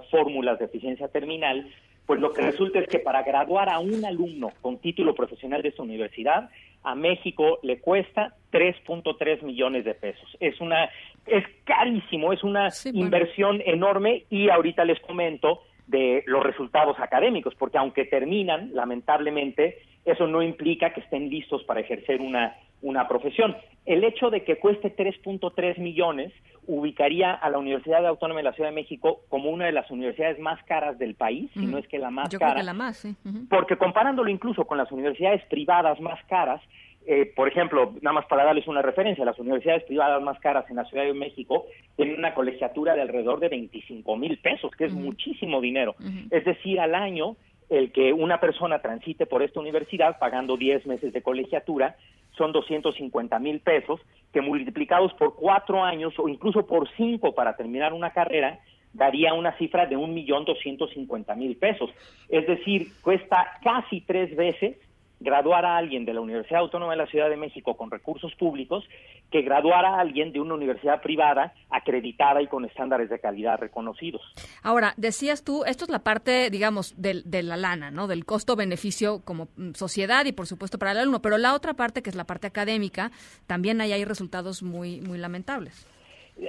fórmulas 0.09 0.59
de 0.59 0.65
eficiencia 0.65 1.07
terminal, 1.07 1.67
pues 2.05 2.19
lo 2.19 2.34
que 2.34 2.41
resulta 2.41 2.79
es 2.79 2.88
que 2.88 2.99
para 2.99 3.23
graduar 3.23 3.69
a 3.69 3.79
un 3.79 4.03
alumno 4.03 4.51
con 4.61 4.79
título 4.79 5.15
profesional 5.15 5.61
de 5.61 5.69
esta 5.69 5.84
universidad, 5.84 6.49
a 6.84 6.95
México 6.95 7.59
le 7.63 7.79
cuesta 7.79 8.34
3.3 8.51 9.43
millones 9.43 9.86
de 9.86 9.93
pesos. 9.93 10.36
Es 10.39 10.59
una 10.59 10.89
es 11.25 11.45
carísimo, 11.63 12.34
es 12.34 12.43
una 12.43 12.69
inversión 12.93 13.61
enorme 13.65 14.25
y 14.29 14.49
ahorita 14.49 14.84
les 14.86 14.99
comento 15.01 15.61
de 15.88 16.23
los 16.25 16.43
resultados 16.43 16.97
académicos, 16.99 17.53
porque 17.55 17.77
aunque 17.77 18.05
terminan, 18.05 18.71
lamentablemente, 18.73 19.79
eso 20.05 20.25
no 20.25 20.41
implica 20.41 20.93
que 20.93 21.01
estén 21.01 21.29
listos 21.29 21.63
para 21.63 21.82
ejercer 21.82 22.21
una, 22.21 22.55
una 22.82 23.07
profesión. 23.07 23.55
El 23.86 24.03
hecho 24.03 24.29
de 24.29 24.43
que 24.43 24.57
cueste 24.59 24.95
3.3 24.95 25.79
millones 25.79 26.32
ubicaría 26.67 27.32
a 27.34 27.49
la 27.49 27.57
Universidad 27.57 28.05
Autónoma 28.05 28.39
de 28.39 28.43
la 28.43 28.53
Ciudad 28.53 28.69
de 28.69 28.75
México 28.75 29.21
como 29.29 29.49
una 29.49 29.65
de 29.65 29.71
las 29.71 29.89
universidades 29.89 30.39
más 30.39 30.63
caras 30.63 30.99
del 30.99 31.15
país, 31.15 31.49
si 31.53 31.65
no 31.65 31.77
es 31.77 31.88
que 31.88 31.97
la 31.97 32.11
más 32.11 32.29
Yo 32.29 32.39
cara. 32.39 32.53
Creo 32.53 32.61
que 32.61 32.65
la 32.65 32.73
más, 32.73 32.97
sí. 32.97 33.15
Porque 33.49 33.77
comparándolo 33.77 34.29
incluso 34.29 34.65
con 34.65 34.77
las 34.77 34.91
universidades 34.91 35.43
privadas 35.45 35.99
más 35.99 36.23
caras, 36.25 36.61
eh, 37.07 37.32
por 37.36 37.47
ejemplo, 37.47 37.93
nada 38.01 38.13
más 38.13 38.25
para 38.27 38.43
darles 38.43 38.67
una 38.67 38.84
referencia, 38.84 39.25
las 39.25 39.39
universidades 39.39 39.84
privadas 39.84 40.21
más 40.21 40.39
caras 40.39 40.69
en 40.69 40.75
la 40.75 40.86
Ciudad 40.86 41.03
de 41.03 41.13
México 41.13 41.65
tienen 41.95 42.19
una 42.19 42.36
colegiatura 42.36 42.93
de 42.93 43.01
alrededor 43.01 43.39
de 43.39 43.49
25 43.49 44.15
mil 44.17 44.38
pesos, 44.38 44.71
que 44.77 44.86
es 44.86 44.93
muchísimo 44.93 45.61
dinero. 45.61 45.95
Es 46.29 46.45
decir, 46.45 46.79
al 46.79 46.93
año 46.93 47.38
el 47.72 47.93
que 47.93 48.11
una 48.11 48.39
persona 48.41 48.82
transite 48.82 49.26
por 49.26 49.41
esta 49.41 49.61
universidad 49.61 50.19
pagando 50.19 50.57
10 50.57 50.86
meses 50.88 51.13
de 51.13 51.22
colegiatura 51.22 51.95
son 52.38 52.51
250 52.51 53.39
mil 53.39 53.61
pesos, 53.61 54.01
que 54.34 54.41
multiplicados 54.41 55.13
por 55.13 55.36
cuatro 55.36 55.82
años 55.84 56.13
o 56.17 56.28
incluso 56.28 56.67
por 56.67 56.89
cinco 56.97 57.34
para 57.34 57.55
terminar 57.55 57.93
una 57.93 58.11
carrera, 58.11 58.59
daría 58.93 59.34
una 59.34 59.57
cifra 59.57 59.86
de 59.86 59.95
un 59.95 60.13
millón 60.13 60.43
doscientos 60.43 60.91
cincuenta 60.91 61.34
mil 61.34 61.55
pesos. 61.55 61.89
Es 62.28 62.45
decir, 62.45 62.88
cuesta 63.01 63.57
casi 63.63 64.01
tres 64.01 64.36
veces 64.36 64.78
graduar 65.22 65.65
a 65.65 65.78
alguien 65.78 66.03
de 66.03 66.13
la 66.13 66.22
Universidad 66.22 66.61
Autónoma 66.61 66.93
de 66.93 66.97
la 66.97 67.05
Ciudad 67.05 67.30
de 67.30 67.38
México 67.38 67.78
con 67.78 67.91
recursos 67.91 68.34
públicos 68.36 68.84
que 69.32 69.43
graduar 69.43 69.86
a 69.86 69.99
alguien 69.99 70.34
de 70.34 70.39
una 70.39 70.55
universidad 70.55 71.01
privada 71.01 71.53
acreditada 71.69 72.41
y 72.41 72.47
con 72.47 72.65
estándares 72.65 73.09
de 73.09 73.19
calidad 73.19 73.59
reconocidos. 73.59 74.22
Ahora, 74.63 74.93
decías 74.97 75.43
tú, 75.43 75.63
esto 75.65 75.86
es 75.86 75.91
la 75.91 75.99
parte, 75.99 76.49
digamos, 76.49 76.99
de, 76.99 77.22
de 77.24 77.43
la 77.43 77.55
lana, 77.55 77.91
¿no? 77.91 78.07
Del 78.07 78.26
costo-beneficio 78.26 79.22
como 79.24 79.47
mm, 79.55 79.72
sociedad 79.74 80.26
y, 80.26 80.32
por 80.32 80.47
supuesto, 80.47 80.80
para 80.80 80.91
el 80.91 80.97
alumno. 80.97 81.22
Pero 81.22 81.38
la 81.38 81.53
otra 81.53 81.76
parte, 81.76 82.01
que 82.01 82.09
es 82.09 82.15
la 82.15 82.26
parte 82.26 82.47
académica, 82.47 83.11
también 83.47 83.80
ahí 83.80 83.93
hay 83.93 84.03
resultados 84.03 84.63
muy, 84.63 85.01
muy 85.01 85.19
lamentables. 85.19 85.88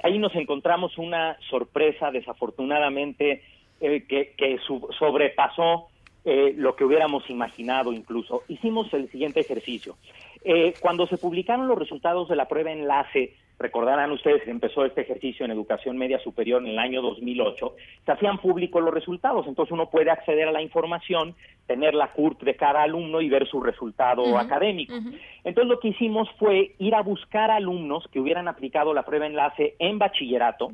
Ahí 0.01 0.17
nos 0.17 0.33
encontramos 0.35 0.97
una 0.97 1.37
sorpresa, 1.49 2.09
desafortunadamente, 2.09 3.43
eh, 3.79 4.05
que, 4.07 4.33
que 4.35 4.57
sobrepasó 4.97 5.89
eh, 6.25 6.53
lo 6.55 6.75
que 6.75 6.85
hubiéramos 6.85 7.29
imaginado 7.29 7.91
incluso. 7.91 8.43
Hicimos 8.47 8.93
el 8.93 9.09
siguiente 9.11 9.39
ejercicio. 9.41 9.97
Eh, 10.43 10.73
cuando 10.79 11.07
se 11.07 11.17
publicaron 11.17 11.67
los 11.67 11.77
resultados 11.77 12.29
de 12.29 12.35
la 12.35 12.47
prueba 12.47 12.71
enlace, 12.71 13.33
recordarán 13.59 14.11
ustedes 14.11 14.43
que 14.43 14.51
empezó 14.51 14.83
este 14.85 15.01
ejercicio 15.01 15.45
en 15.45 15.51
educación 15.51 15.97
media 15.97 16.19
superior 16.19 16.61
en 16.61 16.69
el 16.69 16.79
año 16.79 17.01
2008, 17.01 17.75
se 18.05 18.11
hacían 18.11 18.37
públicos 18.39 18.83
los 18.83 18.93
resultados, 18.93 19.47
entonces 19.47 19.71
uno 19.71 19.89
puede 19.89 20.11
acceder 20.11 20.47
a 20.47 20.51
la 20.51 20.61
información, 20.61 21.35
tener 21.67 21.93
la 21.93 22.11
CURP 22.11 22.43
de 22.43 22.55
cada 22.55 22.83
alumno 22.83 23.21
y 23.21 23.29
ver 23.29 23.47
su 23.47 23.61
resultado 23.61 24.37
académico. 24.37 24.95
Entonces 25.43 25.69
lo 25.69 25.79
que 25.79 25.89
hicimos 25.89 26.29
fue 26.37 26.75
ir 26.79 26.95
a 26.95 27.01
buscar 27.01 27.51
alumnos 27.51 28.05
que 28.11 28.19
hubieran 28.19 28.47
aplicado 28.47 28.93
la 28.93 29.03
prueba 29.03 29.27
enlace 29.27 29.75
en 29.79 29.97
bachillerato, 29.97 30.73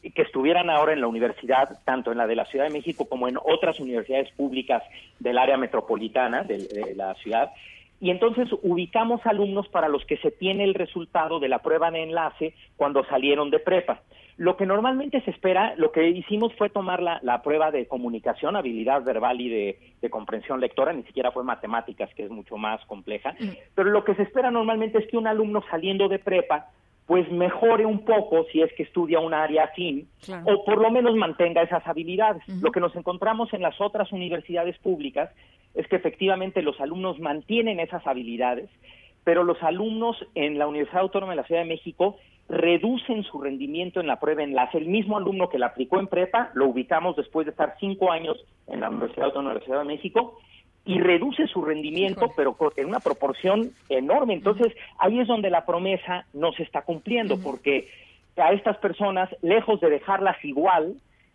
que 0.00 0.22
estuvieran 0.22 0.70
ahora 0.70 0.92
en 0.92 1.00
la 1.00 1.06
universidad, 1.06 1.78
tanto 1.84 2.12
en 2.12 2.18
la 2.18 2.26
de 2.26 2.36
la 2.36 2.46
Ciudad 2.46 2.66
de 2.66 2.72
México 2.72 3.08
como 3.08 3.28
en 3.28 3.36
otras 3.36 3.78
universidades 3.80 4.30
públicas 4.32 4.82
del 5.18 5.38
área 5.38 5.56
metropolitana 5.56 6.42
de, 6.42 6.94
la 6.96 7.14
ciudad. 7.14 7.50
Y 8.00 8.10
entonces 8.10 8.48
ubicamos 8.62 9.20
alumnos 9.26 9.68
para 9.68 9.88
los 9.88 10.04
que 10.06 10.16
se 10.18 10.30
tiene 10.30 10.64
el 10.64 10.74
resultado 10.74 11.38
de 11.38 11.48
la 11.48 11.58
prueba 11.58 11.90
de 11.90 12.02
enlace 12.02 12.54
cuando 12.76 13.04
salieron 13.04 13.50
de 13.50 13.58
prepa. 13.58 14.00
Lo 14.38 14.56
que 14.56 14.64
normalmente 14.64 15.20
se 15.20 15.30
espera, 15.32 15.74
lo 15.76 15.92
que 15.92 16.08
hicimos 16.08 16.54
fue 16.54 16.70
tomar 16.70 17.02
la, 17.02 17.42
prueba 17.42 17.70
de 17.70 17.86
comunicación, 17.86 18.56
habilidad 18.56 19.02
verbal 19.02 19.38
y 19.38 19.50
de, 19.50 19.78
de, 20.00 20.08
comprensión 20.08 20.60
lectora, 20.60 20.94
ni 20.94 21.02
siquiera 21.02 21.30
fue 21.30 21.44
matemáticas, 21.44 22.08
que 22.14 22.22
es 22.22 22.30
mucho 22.30 22.56
más 22.56 22.82
compleja, 22.86 23.34
pero 23.74 23.90
lo 23.90 24.02
que 24.02 24.14
se 24.14 24.22
espera 24.22 24.50
normalmente 24.50 24.96
es 24.96 25.06
que 25.08 25.18
un 25.18 25.26
alumno 25.26 25.62
saliendo 25.70 26.08
de 26.08 26.20
prepa 26.20 26.70
pues 27.10 27.28
mejore 27.32 27.84
un 27.86 28.04
poco 28.04 28.46
si 28.52 28.62
es 28.62 28.72
que 28.74 28.84
estudia 28.84 29.18
un 29.18 29.34
área 29.34 29.64
afín 29.64 30.06
o 30.44 30.64
por 30.64 30.80
lo 30.80 30.92
menos 30.92 31.16
mantenga 31.16 31.60
esas 31.60 31.84
habilidades. 31.84 32.40
Lo 32.62 32.70
que 32.70 32.78
nos 32.78 32.94
encontramos 32.94 33.52
en 33.52 33.62
las 33.62 33.80
otras 33.80 34.12
universidades 34.12 34.78
públicas 34.78 35.28
es 35.74 35.88
que 35.88 35.96
efectivamente 35.96 36.62
los 36.62 36.80
alumnos 36.80 37.18
mantienen 37.18 37.80
esas 37.80 38.06
habilidades, 38.06 38.70
pero 39.24 39.42
los 39.42 39.60
alumnos 39.60 40.24
en 40.36 40.56
la 40.56 40.68
Universidad 40.68 41.00
Autónoma 41.00 41.32
de 41.32 41.38
la 41.38 41.46
Ciudad 41.48 41.62
de 41.62 41.68
México 41.68 42.16
reducen 42.48 43.24
su 43.24 43.40
rendimiento 43.40 43.98
en 43.98 44.06
la 44.06 44.20
prueba 44.20 44.44
enlace. 44.44 44.78
El 44.78 44.86
mismo 44.86 45.18
alumno 45.18 45.48
que 45.48 45.58
la 45.58 45.66
aplicó 45.66 45.98
en 45.98 46.06
prepa, 46.06 46.52
lo 46.54 46.68
ubicamos 46.68 47.16
después 47.16 47.44
de 47.44 47.50
estar 47.50 47.74
cinco 47.80 48.12
años 48.12 48.36
en 48.68 48.82
la 48.82 48.88
Universidad 48.88 49.24
Autónoma 49.24 49.54
de 49.54 49.58
la 49.58 49.64
Ciudad 49.64 49.80
de 49.80 49.86
México, 49.86 50.38
y 50.84 50.98
reduce 50.98 51.46
su 51.46 51.62
rendimiento, 51.62 52.30
pero 52.36 52.56
en 52.76 52.86
una 52.86 53.00
proporción 53.00 53.70
enorme. 53.88 54.34
Entonces, 54.34 54.74
ahí 54.98 55.20
es 55.20 55.28
donde 55.28 55.50
la 55.50 55.66
promesa 55.66 56.24
no 56.32 56.52
se 56.52 56.62
está 56.62 56.82
cumpliendo, 56.82 57.38
porque 57.40 57.88
a 58.36 58.52
estas 58.52 58.78
personas, 58.78 59.28
lejos 59.42 59.80
de 59.80 59.90
dejarlas 59.90 60.42
igual, 60.44 60.94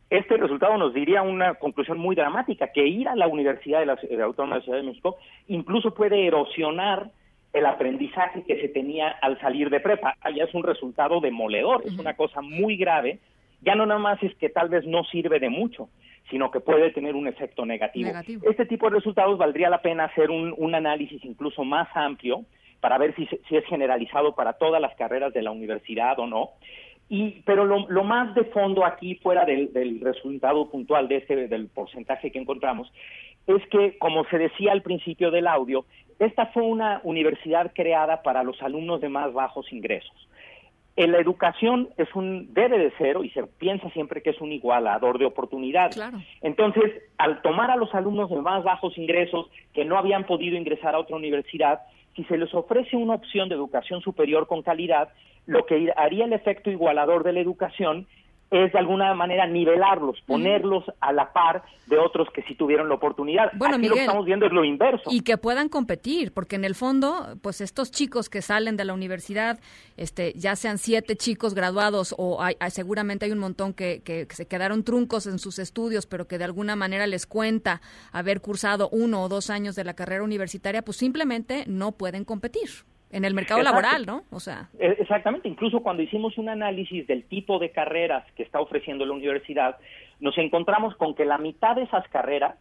este 0.09 0.37
resultado 0.37 0.77
nos 0.77 0.93
diría 0.93 1.21
una 1.21 1.55
conclusión 1.55 1.97
muy 1.97 2.15
dramática, 2.15 2.71
que 2.71 2.87
ir 2.87 3.07
a 3.07 3.15
la 3.15 3.27
Universidad 3.27 3.79
de 3.79 3.85
la, 3.85 4.25
Autónoma 4.25 4.55
de 4.55 4.59
la 4.59 4.65
Ciudad 4.65 4.79
de 4.79 4.87
México 4.87 5.17
incluso 5.47 5.93
puede 5.93 6.27
erosionar 6.27 7.09
el 7.53 7.65
aprendizaje 7.65 8.43
que 8.43 8.59
se 8.59 8.67
tenía 8.67 9.09
al 9.21 9.39
salir 9.39 9.69
de 9.69 9.79
prepa. 9.79 10.15
Allá 10.21 10.43
es 10.43 10.53
un 10.53 10.63
resultado 10.63 11.21
demoledor, 11.21 11.83
es 11.85 11.97
una 11.97 12.13
cosa 12.13 12.41
muy 12.41 12.75
grave. 12.75 13.19
Ya 13.61 13.75
no 13.75 13.85
nada 13.85 13.99
más 13.99 14.21
es 14.21 14.35
que 14.35 14.49
tal 14.49 14.69
vez 14.69 14.85
no 14.85 15.05
sirve 15.05 15.39
de 15.39 15.49
mucho, 15.49 15.89
sino 16.35 16.51
que 16.51 16.59
puede 16.59 16.91
tener 16.91 17.15
un 17.15 17.29
efecto 17.29 17.65
negativo. 17.65 18.11
Este 18.43 18.65
tipo 18.65 18.89
de 18.89 18.97
resultados 18.97 19.37
valdría 19.37 19.69
la 19.69 19.81
pena 19.81 20.03
hacer 20.03 20.29
un, 20.29 20.75
análisis 20.75 21.23
incluso 21.23 21.63
más 21.63 21.87
amplio 21.93 22.43
para 22.81 22.97
ver 22.97 23.15
si, 23.15 23.25
si, 23.47 23.55
es 23.55 23.63
generalizado 23.67 24.35
para 24.35 24.51
todas 24.51 24.81
las 24.81 24.93
carreras 24.97 25.31
de 25.31 25.41
la 25.41 25.51
universidad 25.51 26.19
o 26.19 26.27
no. 26.27 26.49
Y, 27.07 27.41
pero 27.45 27.63
lo, 27.63 28.03
más 28.03 28.35
de 28.35 28.43
fondo 28.43 28.83
aquí, 28.83 29.15
fuera 29.15 29.45
del, 29.45 29.71
del, 29.71 30.01
resultado 30.01 30.69
puntual 30.69 31.07
de 31.07 31.19
este, 31.19 31.47
del 31.47 31.69
porcentaje 31.69 32.29
que 32.31 32.39
encontramos, 32.39 32.91
es 33.47 33.65
que, 33.69 33.97
como 33.97 34.25
se 34.25 34.37
decía 34.37 34.73
al 34.73 34.81
principio 34.81 35.31
del 35.31 35.47
audio, 35.47 35.85
esta 36.19 36.47
fue 36.47 36.63
una 36.63 36.99
universidad 37.05 37.71
creada 37.73 38.23
para 38.23 38.43
los 38.43 38.61
alumnos 38.61 38.99
de 38.99 39.07
más 39.07 39.31
bajos 39.31 39.71
ingresos 39.71 40.27
En 40.97 41.11
la 41.11 41.19
educación 41.19 41.89
es 41.97 42.07
un 42.15 42.53
debe 42.53 42.77
de 42.77 42.91
ser 42.91 43.17
y 43.23 43.29
se 43.31 43.43
piensa 43.43 43.89
siempre 43.89 44.21
que 44.21 44.29
es 44.29 44.39
un 44.39 44.53
igualador 44.53 45.19
de 45.19 45.25
oportunidades. 45.25 46.01
Entonces, 46.41 47.03
al 47.17 47.41
tomar 47.41 47.69
a 47.69 47.75
los 47.75 47.93
alumnos 47.93 48.29
de 48.29 48.37
más 48.37 48.63
bajos 48.63 48.97
ingresos 48.97 49.49
que 49.73 49.83
no 49.83 49.97
habían 49.97 50.25
podido 50.25 50.55
ingresar 50.55 50.95
a 50.95 50.99
otra 50.99 51.17
universidad, 51.17 51.81
si 52.15 52.23
se 52.23 52.37
les 52.37 52.53
ofrece 52.53 52.95
una 52.95 53.15
opción 53.15 53.49
de 53.49 53.55
educación 53.55 53.99
superior 54.01 54.47
con 54.47 54.61
calidad, 54.61 55.09
lo 55.45 55.65
que 55.65 55.91
haría 55.97 56.25
el 56.25 56.33
efecto 56.33 56.71
igualador 56.71 57.23
de 57.23 57.33
la 57.33 57.41
educación 57.41 58.07
es 58.63 58.71
de 58.71 58.79
alguna 58.79 59.13
manera 59.13 59.47
nivelarlos, 59.47 60.21
ponerlos 60.25 60.83
a 60.99 61.11
la 61.11 61.33
par 61.33 61.63
de 61.87 61.97
otros 61.99 62.27
que 62.33 62.41
sí 62.43 62.55
tuvieron 62.55 62.89
la 62.89 62.95
oportunidad. 62.95 63.51
Bueno, 63.55 63.75
Aquí 63.75 63.87
lo 63.87 63.95
que 63.95 64.01
estamos 64.01 64.25
viendo 64.25 64.45
es 64.45 64.51
lo 64.51 64.63
inverso. 64.63 65.09
Y 65.11 65.21
que 65.21 65.37
puedan 65.37 65.69
competir, 65.69 66.33
porque 66.33 66.55
en 66.55 66.65
el 66.65 66.75
fondo, 66.75 67.37
pues 67.41 67.61
estos 67.61 67.91
chicos 67.91 68.29
que 68.29 68.41
salen 68.41 68.77
de 68.77 68.85
la 68.85 68.93
universidad, 68.93 69.59
este, 69.97 70.33
ya 70.33 70.55
sean 70.55 70.77
siete 70.77 71.15
chicos 71.15 71.53
graduados 71.53 72.15
o 72.17 72.41
hay, 72.41 72.55
seguramente 72.69 73.25
hay 73.25 73.31
un 73.31 73.39
montón 73.39 73.73
que, 73.73 74.01
que, 74.03 74.27
se 74.29 74.47
quedaron 74.47 74.83
truncos 74.83 75.27
en 75.27 75.39
sus 75.39 75.59
estudios, 75.59 76.07
pero 76.07 76.27
que 76.27 76.37
de 76.37 76.45
alguna 76.45 76.75
manera 76.75 77.07
les 77.07 77.25
cuenta 77.25 77.81
haber 78.11 78.41
cursado 78.41 78.89
uno 78.91 79.23
o 79.23 79.29
dos 79.29 79.49
años 79.49 79.75
de 79.75 79.83
la 79.83 79.93
carrera 79.93 80.23
universitaria, 80.23 80.81
pues 80.81 80.97
simplemente 80.97 81.65
no 81.67 81.91
pueden 81.91 82.25
competir 82.25 82.69
en 83.15 83.23
el 83.23 83.33
mercado 83.33 83.63
laboral, 83.63 84.05
¿no? 84.05 84.23
O 84.29 84.41
sea. 84.41 84.67
E, 84.77 84.97
exactamente, 84.99 85.47
incluso 85.47 85.79
cuando 85.79 86.03
hicimos 86.03 86.37
un 86.37 86.49
análisis 86.49 87.07
del 87.07 87.23
tipo 87.23 87.59
de 87.59 87.71
carreras 87.71 88.29
que 88.33 88.43
está 88.43 88.59
ofreciendo 88.59 89.05
la 89.05 89.13
universidad, 89.13 89.77
nos 90.19 90.37
encontramos 90.37 90.95
con 90.97 91.15
que 91.15 91.23
la 91.23 91.37
mitad 91.37 91.77
de 91.77 91.83
esas 91.83 92.05
carreras, 92.09 92.55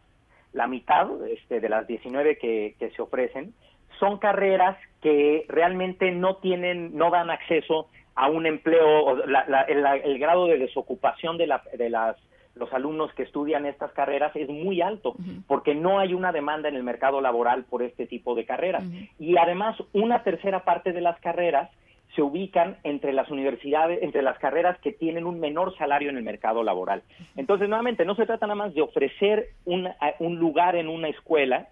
la 0.53 0.67
mitad 0.67 1.07
este, 1.27 1.59
de 1.59 1.67
las 1.67 1.85
19 1.87 2.37
que, 2.37 2.75
que 2.79 2.89
se 2.91 3.01
ofrecen, 3.01 3.53
son 3.99 4.17
carreras 4.17 4.77
que 5.01 5.45
realmente 5.49 6.11
no 6.11 6.37
tienen, 6.37 6.95
no 6.97 7.11
dan 7.11 7.29
acceso 7.29 7.89
a 8.15 8.29
un 8.29 8.45
empleo, 8.45 9.27
la, 9.27 9.45
la, 9.47 9.63
el, 9.63 10.19
grado 10.19 10.47
de 10.47 10.57
desocupación 10.57 11.37
de, 11.37 11.47
la, 11.47 11.63
de 11.77 11.89
las 11.89 12.15
los 12.55 12.71
alumnos 12.73 13.13
que 13.13 13.23
estudian 13.23 13.65
estas 13.65 13.91
carreras 13.91 14.35
es 14.35 14.49
muy 14.49 14.81
alto, 14.81 15.15
porque 15.47 15.75
no 15.75 15.99
hay 15.99 16.13
una 16.13 16.31
demanda 16.31 16.69
en 16.69 16.75
el 16.75 16.83
mercado 16.83 17.21
laboral 17.21 17.65
por 17.65 17.83
este 17.83 18.07
tipo 18.07 18.35
de 18.35 18.45
carreras. 18.45 18.83
Y 19.19 19.37
además, 19.37 19.75
una 19.93 20.23
tercera 20.23 20.63
parte 20.63 20.93
de 20.93 21.01
las 21.01 21.19
carreras 21.19 21.69
se 22.15 22.21
ubican 22.21 22.77
entre 22.83 23.11
las 23.11 23.29
universidades, 23.29 24.01
entre 24.01 24.21
las 24.21 24.39
carreras 24.39 24.79
que 24.79 24.93
tienen 24.93 25.25
un 25.25 25.39
menor 25.39 25.75
salario 25.77 26.09
en 26.09 26.17
el 26.17 26.23
mercado 26.23 26.63
laboral. 26.63 27.03
Entonces, 27.35 27.67
nuevamente, 27.67 28.05
no 28.05 28.15
se 28.15 28.25
trata 28.25 28.47
nada 28.47 28.55
más 28.55 28.73
de 28.73 28.81
ofrecer 28.81 29.49
un, 29.65 29.89
un 30.19 30.35
lugar 30.37 30.77
en 30.77 30.87
una 30.87 31.09
escuela, 31.09 31.67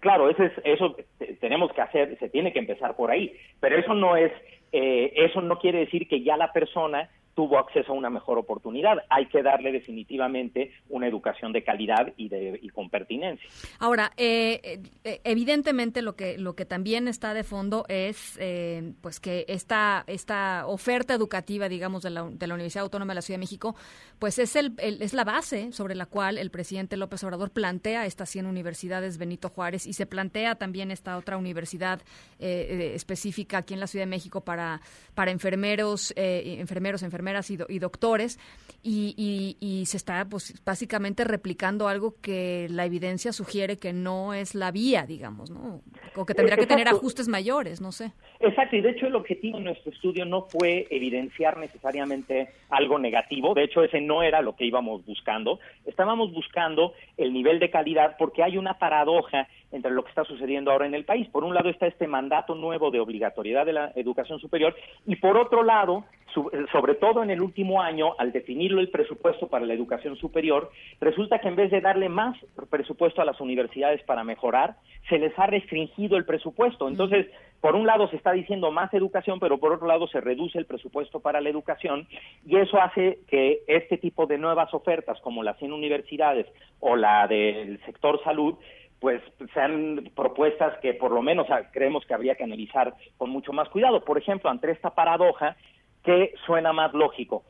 claro, 0.00 0.30
eso, 0.30 0.42
es, 0.44 0.52
eso 0.64 0.96
tenemos 1.40 1.72
que 1.72 1.80
hacer, 1.80 2.18
se 2.18 2.28
tiene 2.28 2.52
que 2.52 2.58
empezar 2.58 2.96
por 2.96 3.10
ahí, 3.10 3.34
pero 3.60 3.76
eso 3.76 3.94
no 3.94 4.16
es, 4.16 4.32
eh, 4.72 5.12
eso 5.14 5.40
no 5.42 5.58
quiere 5.58 5.80
decir 5.80 6.08
que 6.08 6.22
ya 6.22 6.36
la 6.36 6.52
persona 6.52 7.08
tuvo 7.34 7.58
acceso 7.58 7.92
a 7.92 7.94
una 7.94 8.10
mejor 8.10 8.38
oportunidad. 8.38 8.98
Hay 9.08 9.26
que 9.26 9.42
darle 9.42 9.72
definitivamente 9.72 10.72
una 10.90 11.06
educación 11.06 11.52
de 11.52 11.64
calidad 11.64 12.12
y, 12.16 12.28
de, 12.28 12.58
y 12.60 12.68
con 12.68 12.90
pertinencia. 12.90 13.48
Ahora, 13.78 14.12
eh, 14.16 14.82
eh, 15.04 15.20
evidentemente 15.24 16.02
lo 16.02 16.14
que, 16.14 16.36
lo 16.36 16.54
que 16.54 16.66
también 16.66 17.08
está 17.08 17.32
de 17.32 17.44
fondo 17.44 17.86
es 17.88 18.36
eh, 18.40 18.92
pues 19.00 19.18
que 19.18 19.46
esta, 19.48 20.04
esta 20.06 20.66
oferta 20.66 21.14
educativa, 21.14 21.68
digamos, 21.68 22.02
de 22.02 22.10
la, 22.10 22.28
de 22.28 22.46
la 22.46 22.54
Universidad 22.54 22.84
Autónoma 22.84 23.12
de 23.12 23.16
la 23.16 23.22
Ciudad 23.22 23.38
de 23.38 23.44
México, 23.44 23.74
pues 24.18 24.38
es, 24.38 24.54
el, 24.56 24.74
es 24.78 25.14
la 25.14 25.24
base 25.24 25.72
sobre 25.72 25.94
la 25.94 26.06
cual 26.06 26.36
el 26.36 26.50
presidente 26.50 26.96
López 26.96 27.24
Obrador 27.24 27.50
plantea 27.50 28.04
estas 28.04 28.28
100 28.28 28.46
universidades 28.46 29.16
Benito 29.16 29.48
Juárez 29.48 29.86
y 29.86 29.94
se 29.94 30.06
plantea 30.06 30.56
también 30.56 30.90
esta 30.90 31.16
otra 31.16 31.36
universidad 31.36 32.02
específica 32.38 33.58
aquí 33.58 33.74
en 33.74 33.80
la 33.80 33.86
Ciudad 33.86 34.04
de 34.04 34.10
México 34.10 34.42
para, 34.42 34.80
para 35.14 35.30
enfermeros, 35.30 36.12
enfermeros, 36.16 37.02
enfermeros 37.02 37.21
enfermeras 37.22 37.50
y, 37.50 37.78
doctores 37.78 38.38
y, 38.82 39.56
y, 39.60 39.86
se 39.86 39.96
está 39.96 40.24
pues 40.28 40.60
básicamente 40.64 41.22
replicando 41.24 41.86
algo 41.86 42.16
que 42.20 42.66
la 42.68 42.84
evidencia 42.84 43.32
sugiere 43.32 43.78
que 43.78 43.92
no 43.92 44.34
es 44.34 44.54
la 44.54 44.72
vía, 44.72 45.06
digamos, 45.06 45.50
¿no? 45.50 45.80
O 46.16 46.26
que 46.26 46.34
tendría 46.34 46.56
que 46.56 46.66
tener 46.66 46.88
ajustes 46.88 47.28
mayores, 47.28 47.80
no 47.80 47.92
sé. 47.92 48.12
Exacto, 48.40 48.76
y 48.76 48.80
de 48.80 48.90
hecho 48.90 49.06
el 49.06 49.14
objetivo 49.14 49.58
de 49.58 49.64
nuestro 49.64 49.92
estudio 49.92 50.24
no 50.24 50.42
fue 50.42 50.88
evidenciar 50.90 51.58
necesariamente 51.58 52.48
algo 52.70 52.98
negativo, 52.98 53.54
de 53.54 53.64
hecho 53.64 53.84
ese 53.84 54.00
no 54.00 54.22
era 54.22 54.42
lo 54.42 54.56
que 54.56 54.64
íbamos 54.64 55.04
buscando, 55.06 55.60
estábamos 55.86 56.32
buscando 56.32 56.92
el 57.16 57.32
nivel 57.32 57.60
de 57.60 57.70
calidad 57.70 58.16
porque 58.18 58.42
hay 58.42 58.58
una 58.58 58.78
paradoja 58.78 59.46
entre 59.72 59.90
lo 59.90 60.04
que 60.04 60.10
está 60.10 60.24
sucediendo 60.24 60.70
ahora 60.70 60.86
en 60.86 60.94
el 60.94 61.04
país. 61.04 61.28
Por 61.28 61.44
un 61.44 61.54
lado 61.54 61.68
está 61.68 61.86
este 61.86 62.06
mandato 62.06 62.54
nuevo 62.54 62.90
de 62.90 63.00
obligatoriedad 63.00 63.66
de 63.66 63.72
la 63.72 63.92
educación 63.96 64.38
superior 64.38 64.74
y 65.06 65.16
por 65.16 65.36
otro 65.36 65.62
lado, 65.62 66.04
sobre 66.70 66.94
todo 66.94 67.22
en 67.22 67.30
el 67.30 67.42
último 67.42 67.82
año, 67.82 68.14
al 68.18 68.32
definirlo 68.32 68.80
el 68.80 68.90
presupuesto 68.90 69.48
para 69.48 69.66
la 69.66 69.74
educación 69.74 70.16
superior, 70.16 70.70
resulta 71.00 71.38
que 71.38 71.48
en 71.48 71.56
vez 71.56 71.70
de 71.70 71.80
darle 71.80 72.08
más 72.08 72.36
presupuesto 72.70 73.20
a 73.20 73.24
las 73.24 73.40
universidades 73.40 74.02
para 74.04 74.24
mejorar, 74.24 74.76
se 75.08 75.18
les 75.18 75.36
ha 75.38 75.46
restringido 75.46 76.16
el 76.16 76.24
presupuesto. 76.24 76.88
Entonces, 76.88 77.26
por 77.60 77.76
un 77.76 77.86
lado 77.86 78.08
se 78.08 78.16
está 78.16 78.32
diciendo 78.32 78.72
más 78.72 78.92
educación, 78.92 79.38
pero 79.38 79.58
por 79.58 79.72
otro 79.72 79.86
lado 79.86 80.08
se 80.08 80.20
reduce 80.20 80.58
el 80.58 80.66
presupuesto 80.66 81.20
para 81.20 81.40
la 81.40 81.48
educación 81.48 82.08
y 82.44 82.56
eso 82.56 82.80
hace 82.80 83.20
que 83.28 83.62
este 83.68 83.98
tipo 83.98 84.26
de 84.26 84.36
nuevas 84.36 84.74
ofertas, 84.74 85.20
como 85.20 85.44
las 85.44 85.58
100 85.58 85.72
universidades 85.72 86.46
o 86.80 86.96
la 86.96 87.28
del 87.28 87.78
sector 87.84 88.20
salud, 88.24 88.56
pues 89.02 89.20
sean 89.52 90.10
propuestas 90.14 90.78
que 90.78 90.94
por 90.94 91.10
lo 91.10 91.22
menos 91.22 91.48
creemos 91.72 92.06
que 92.06 92.14
habría 92.14 92.36
que 92.36 92.44
analizar 92.44 92.94
con 93.18 93.30
mucho 93.30 93.52
más 93.52 93.68
cuidado. 93.68 94.04
Por 94.04 94.16
ejemplo, 94.16 94.48
ante 94.48 94.70
esta 94.70 94.90
paradoja, 94.90 95.56
¿qué 96.04 96.32
suena 96.46 96.72
más 96.72 96.94
lógico? 96.94 97.42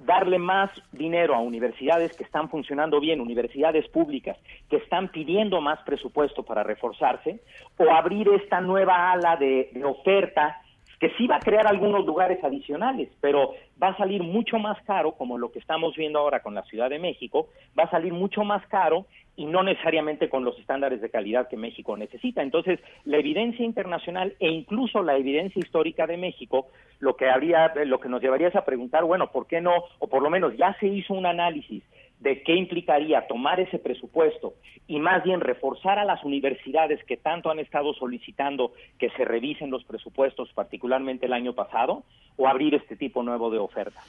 Darle 0.00 0.40
más 0.40 0.68
dinero 0.90 1.36
a 1.36 1.38
universidades 1.38 2.16
que 2.16 2.24
están 2.24 2.50
funcionando 2.50 2.98
bien, 2.98 3.20
universidades 3.20 3.88
públicas 3.88 4.36
que 4.68 4.78
están 4.78 5.08
pidiendo 5.08 5.60
más 5.60 5.78
presupuesto 5.84 6.42
para 6.42 6.64
reforzarse, 6.64 7.38
o 7.78 7.88
abrir 7.88 8.28
esta 8.30 8.60
nueva 8.60 9.12
ala 9.12 9.36
de, 9.36 9.70
de 9.72 9.84
oferta 9.84 10.60
que 11.00 11.10
sí 11.16 11.26
va 11.26 11.36
a 11.36 11.40
crear 11.40 11.66
algunos 11.66 12.06
lugares 12.06 12.42
adicionales, 12.42 13.08
pero 13.20 13.54
va 13.82 13.88
a 13.88 13.96
salir 13.96 14.22
mucho 14.22 14.58
más 14.58 14.80
caro, 14.82 15.12
como 15.12 15.38
lo 15.38 15.52
que 15.52 15.58
estamos 15.58 15.94
viendo 15.96 16.18
ahora 16.18 16.40
con 16.40 16.54
la 16.54 16.62
Ciudad 16.64 16.90
de 16.90 16.98
México, 16.98 17.48
va 17.78 17.84
a 17.84 17.90
salir 17.90 18.12
mucho 18.12 18.44
más 18.44 18.66
caro 18.68 19.06
y 19.36 19.44
no 19.44 19.62
necesariamente 19.62 20.30
con 20.30 20.44
los 20.44 20.58
estándares 20.58 21.02
de 21.02 21.10
calidad 21.10 21.48
que 21.48 21.58
México 21.58 21.96
necesita. 21.96 22.42
Entonces, 22.42 22.80
la 23.04 23.18
evidencia 23.18 23.64
internacional 23.64 24.34
e 24.40 24.48
incluso 24.48 25.02
la 25.02 25.16
evidencia 25.16 25.60
histórica 25.60 26.06
de 26.06 26.16
México, 26.16 26.68
lo 27.00 27.16
que 27.16 27.28
habría, 27.28 27.72
lo 27.84 28.00
que 28.00 28.08
nos 28.08 28.22
llevaría 28.22 28.48
es 28.48 28.56
a 28.56 28.64
preguntar, 28.64 29.04
bueno, 29.04 29.30
¿por 29.30 29.46
qué 29.46 29.60
no? 29.60 29.74
O 29.98 30.08
por 30.08 30.22
lo 30.22 30.30
menos 30.30 30.56
ya 30.56 30.74
se 30.80 30.86
hizo 30.86 31.12
un 31.12 31.26
análisis 31.26 31.82
de 32.20 32.42
qué 32.42 32.54
implicaría 32.54 33.26
tomar 33.26 33.60
ese 33.60 33.78
presupuesto 33.78 34.54
y 34.86 34.98
más 35.00 35.22
bien 35.24 35.40
reforzar 35.40 35.98
a 35.98 36.04
las 36.04 36.24
universidades 36.24 37.02
que 37.04 37.16
tanto 37.16 37.50
han 37.50 37.58
estado 37.58 37.92
solicitando 37.94 38.72
que 38.98 39.10
se 39.10 39.24
revisen 39.24 39.70
los 39.70 39.84
presupuestos, 39.84 40.52
particularmente 40.54 41.26
el 41.26 41.32
año 41.32 41.54
pasado, 41.54 42.04
o 42.36 42.48
abrir 42.48 42.74
este 42.74 42.96
tipo 42.96 43.22
nuevo 43.22 43.50
de 43.50 43.58
oferta. 43.58 44.00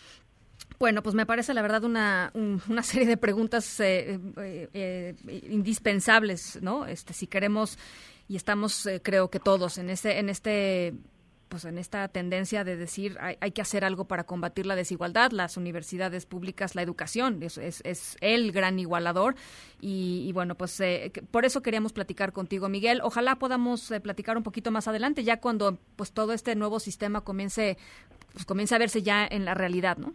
Bueno, 0.80 1.02
pues 1.02 1.16
me 1.16 1.26
parece 1.26 1.54
la 1.54 1.62
verdad 1.62 1.84
una, 1.84 2.32
una 2.34 2.84
serie 2.84 3.08
de 3.08 3.18
preguntas 3.18 3.80
eh, 3.80 4.20
eh, 4.38 4.68
eh, 4.74 5.16
indispensables, 5.50 6.60
¿no? 6.62 6.86
Este, 6.86 7.14
si 7.14 7.28
queremos 7.28 7.78
y 8.30 8.36
estamos, 8.36 8.88
creo 9.04 9.30
que 9.30 9.40
todos 9.40 9.78
en 9.78 9.90
este, 9.90 10.20
en 10.20 10.30
este 10.30 10.94
pues 11.50 11.66
en 11.66 11.78
esta 11.78 12.08
tendencia 12.08 12.64
de 12.64 12.76
decir 12.76 13.18
hay, 13.20 13.38
hay, 13.42 13.52
que 13.52 13.62
hacer 13.62 13.84
algo 13.86 14.06
para 14.06 14.26
combatir 14.26 14.66
la 14.66 14.76
desigualdad, 14.76 15.32
las 15.32 15.58
universidades 15.58 16.26
públicas, 16.26 16.76
la 16.76 16.82
educación, 16.82 17.42
es, 17.42 17.58
es, 17.58 18.18
el 18.22 18.52
gran 18.52 18.80
igualador 18.80 19.36
y, 19.80 20.32
bueno, 20.34 20.56
pues 20.56 20.80
eh, 20.82 21.12
por 21.32 21.46
eso 21.46 21.62
queríamos 21.62 21.94
platicar 21.94 22.34
contigo, 22.34 22.70
Miguel. 22.70 23.00
Ojalá 23.04 23.36
podamos 23.36 23.92
eh, 23.92 24.00
platicar 24.00 24.38
un 24.38 24.44
poquito 24.44 24.72
más 24.72 24.88
adelante, 24.88 25.24
ya 25.24 25.40
cuando 25.40 25.78
pues 25.96 26.14
todo 26.14 26.34
este 26.34 26.56
nuevo 26.56 26.80
sistema 26.80 27.22
comience, 27.22 27.78
pues 28.34 28.46
comience 28.46 28.76
a 28.76 28.80
verse 28.80 29.02
ya 29.02 29.28
en 29.30 29.46
la 29.46 29.54
realidad, 29.54 29.98
¿no? 29.98 30.14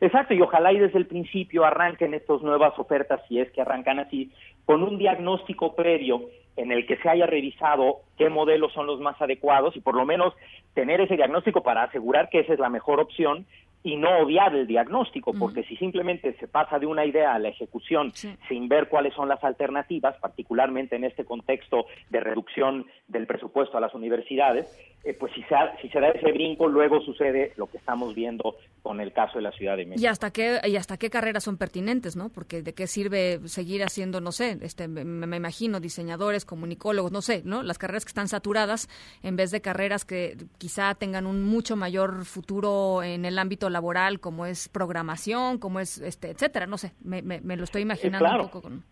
Exacto, 0.00 0.34
y 0.34 0.40
ojalá 0.40 0.72
y 0.72 0.78
desde 0.78 0.98
el 0.98 1.06
principio 1.06 1.64
arranquen 1.64 2.14
estas 2.14 2.42
nuevas 2.42 2.78
ofertas, 2.78 3.20
si 3.28 3.38
es 3.38 3.50
que 3.52 3.62
arrancan 3.62 3.98
así, 4.00 4.30
con 4.66 4.82
un 4.82 4.98
diagnóstico 4.98 5.74
previo 5.74 6.22
en 6.56 6.70
el 6.70 6.86
que 6.86 6.96
se 6.98 7.08
haya 7.08 7.26
revisado 7.26 8.00
qué 8.18 8.28
modelos 8.28 8.72
son 8.72 8.86
los 8.86 9.00
más 9.00 9.20
adecuados 9.20 9.74
y 9.76 9.80
por 9.80 9.94
lo 9.94 10.04
menos 10.04 10.34
tener 10.74 11.00
ese 11.00 11.16
diagnóstico 11.16 11.62
para 11.62 11.84
asegurar 11.84 12.28
que 12.28 12.40
esa 12.40 12.52
es 12.52 12.58
la 12.58 12.68
mejor 12.68 13.00
opción 13.00 13.46
y 13.84 13.96
no 13.96 14.18
odiar 14.18 14.54
el 14.54 14.66
diagnóstico, 14.66 15.32
porque 15.36 15.64
si 15.64 15.76
simplemente 15.76 16.34
se 16.34 16.46
pasa 16.46 16.78
de 16.78 16.86
una 16.86 17.04
idea 17.04 17.34
a 17.34 17.38
la 17.40 17.48
ejecución 17.48 18.12
sin 18.14 18.68
ver 18.68 18.88
cuáles 18.88 19.12
son 19.14 19.28
las 19.28 19.42
alternativas, 19.42 20.16
particularmente 20.18 20.94
en 20.94 21.04
este 21.04 21.24
contexto 21.24 21.86
de 22.10 22.20
reducción 22.20 22.86
del 23.08 23.26
presupuesto 23.26 23.76
a 23.76 23.80
las 23.80 23.92
universidades, 23.94 24.78
eh, 25.04 25.14
pues 25.14 25.32
si 25.34 25.42
se, 25.42 25.56
si 25.80 25.88
se 25.88 26.00
da 26.00 26.08
ese 26.10 26.30
brinco, 26.32 26.68
luego 26.68 27.00
sucede 27.00 27.52
lo 27.56 27.66
que 27.66 27.78
estamos 27.78 28.14
viendo 28.14 28.56
con 28.82 29.00
el 29.00 29.12
caso 29.12 29.38
de 29.38 29.42
la 29.42 29.52
Ciudad 29.52 29.76
de 29.76 29.86
México. 29.86 30.02
¿Y 30.02 30.06
hasta 30.06 30.30
qué, 30.32 30.60
y 30.64 30.76
hasta 30.76 30.96
qué 30.96 31.10
carreras 31.10 31.44
son 31.44 31.56
pertinentes, 31.56 32.16
no? 32.16 32.28
Porque 32.28 32.62
de 32.62 32.72
qué 32.72 32.86
sirve 32.86 33.40
seguir 33.46 33.82
haciendo, 33.82 34.20
no 34.20 34.32
sé, 34.32 34.58
este, 34.62 34.88
me, 34.88 35.04
me 35.04 35.36
imagino, 35.36 35.80
diseñadores, 35.80 36.44
comunicólogos, 36.44 37.12
no 37.12 37.22
sé, 37.22 37.42
¿no? 37.44 37.62
Las 37.62 37.78
carreras 37.78 38.04
que 38.04 38.10
están 38.10 38.28
saturadas 38.28 38.88
en 39.22 39.36
vez 39.36 39.50
de 39.50 39.60
carreras 39.60 40.04
que 40.04 40.36
quizá 40.58 40.94
tengan 40.94 41.26
un 41.26 41.42
mucho 41.42 41.76
mayor 41.76 42.24
futuro 42.24 43.02
en 43.02 43.24
el 43.24 43.38
ámbito 43.38 43.70
laboral, 43.70 44.20
como 44.20 44.46
es 44.46 44.68
programación, 44.68 45.58
como 45.58 45.80
es, 45.80 45.98
este, 45.98 46.30
etcétera, 46.30 46.66
no 46.66 46.78
sé, 46.78 46.92
me, 47.02 47.22
me, 47.22 47.40
me 47.40 47.56
lo 47.56 47.64
estoy 47.64 47.82
imaginando 47.82 48.24
claro. 48.26 48.44
un 48.44 48.50
poco 48.50 48.62
con... 48.62 48.91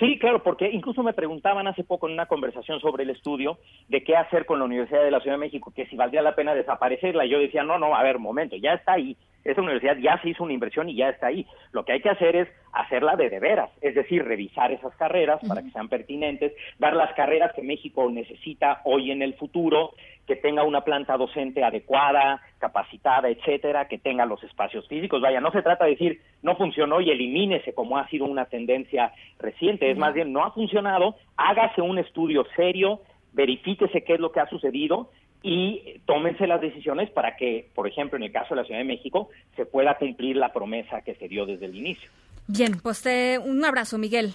Sí, 0.00 0.18
claro, 0.18 0.42
porque 0.42 0.70
incluso 0.70 1.02
me 1.02 1.12
preguntaban 1.12 1.66
hace 1.66 1.84
poco 1.84 2.08
en 2.08 2.14
una 2.14 2.24
conversación 2.24 2.80
sobre 2.80 3.04
el 3.04 3.10
estudio 3.10 3.58
de 3.88 4.02
qué 4.02 4.16
hacer 4.16 4.46
con 4.46 4.58
la 4.58 4.64
Universidad 4.64 5.04
de 5.04 5.10
la 5.10 5.20
Ciudad 5.20 5.36
de 5.36 5.40
México, 5.40 5.74
que 5.76 5.84
si 5.86 5.94
valdría 5.94 6.22
la 6.22 6.34
pena 6.34 6.54
desaparecerla. 6.54 7.26
Y 7.26 7.28
yo 7.28 7.38
decía, 7.38 7.64
no, 7.64 7.78
no, 7.78 7.94
a 7.94 8.02
ver, 8.02 8.18
momento, 8.18 8.56
ya 8.56 8.72
está 8.72 8.94
ahí. 8.94 9.14
Esa 9.44 9.62
universidad 9.62 9.96
ya 9.96 10.20
se 10.20 10.30
hizo 10.30 10.44
una 10.44 10.52
inversión 10.52 10.88
y 10.88 10.96
ya 10.96 11.08
está 11.08 11.28
ahí. 11.28 11.46
Lo 11.72 11.84
que 11.84 11.92
hay 11.92 12.00
que 12.00 12.10
hacer 12.10 12.36
es 12.36 12.48
hacerla 12.72 13.16
de 13.16 13.30
de 13.30 13.40
veras, 13.40 13.70
es 13.80 13.94
decir, 13.94 14.24
revisar 14.24 14.72
esas 14.72 14.94
carreras 14.96 15.40
para 15.46 15.62
que 15.62 15.70
sean 15.70 15.88
pertinentes, 15.88 16.52
dar 16.78 16.94
las 16.94 17.12
carreras 17.14 17.52
que 17.54 17.62
México 17.62 18.10
necesita 18.10 18.80
hoy 18.84 19.10
en 19.10 19.22
el 19.22 19.34
futuro, 19.34 19.94
que 20.26 20.36
tenga 20.36 20.62
una 20.62 20.82
planta 20.82 21.16
docente 21.16 21.64
adecuada, 21.64 22.40
capacitada, 22.58 23.28
etcétera, 23.28 23.88
que 23.88 23.98
tenga 23.98 24.26
los 24.26 24.42
espacios 24.42 24.86
físicos. 24.88 25.20
Vaya, 25.20 25.40
no 25.40 25.50
se 25.52 25.62
trata 25.62 25.84
de 25.84 25.92
decir 25.92 26.20
no 26.42 26.56
funcionó 26.56 27.00
y 27.00 27.10
elimínese 27.10 27.74
como 27.74 27.98
ha 27.98 28.08
sido 28.08 28.26
una 28.26 28.46
tendencia 28.46 29.12
reciente, 29.38 29.90
es 29.90 29.96
más 29.96 30.14
bien 30.14 30.32
no 30.32 30.44
ha 30.44 30.52
funcionado, 30.52 31.16
hágase 31.36 31.80
un 31.80 31.98
estudio 31.98 32.44
serio, 32.56 33.00
verifíquese 33.32 34.04
qué 34.04 34.14
es 34.14 34.20
lo 34.20 34.32
que 34.32 34.40
ha 34.40 34.48
sucedido 34.48 35.10
y 35.42 36.00
tómense 36.06 36.46
las 36.46 36.60
decisiones 36.60 37.10
para 37.10 37.36
que, 37.36 37.68
por 37.74 37.88
ejemplo, 37.88 38.16
en 38.16 38.24
el 38.24 38.32
caso 38.32 38.54
de 38.54 38.60
la 38.60 38.66
Ciudad 38.66 38.80
de 38.80 38.84
México, 38.84 39.30
se 39.56 39.66
pueda 39.66 39.96
cumplir 39.96 40.36
la 40.36 40.52
promesa 40.52 41.02
que 41.02 41.14
se 41.14 41.28
dio 41.28 41.46
desde 41.46 41.66
el 41.66 41.76
inicio. 41.76 42.10
Bien, 42.46 42.80
pues 42.82 43.02
te, 43.02 43.38
un 43.38 43.64
abrazo, 43.64 43.96
Miguel. 43.96 44.34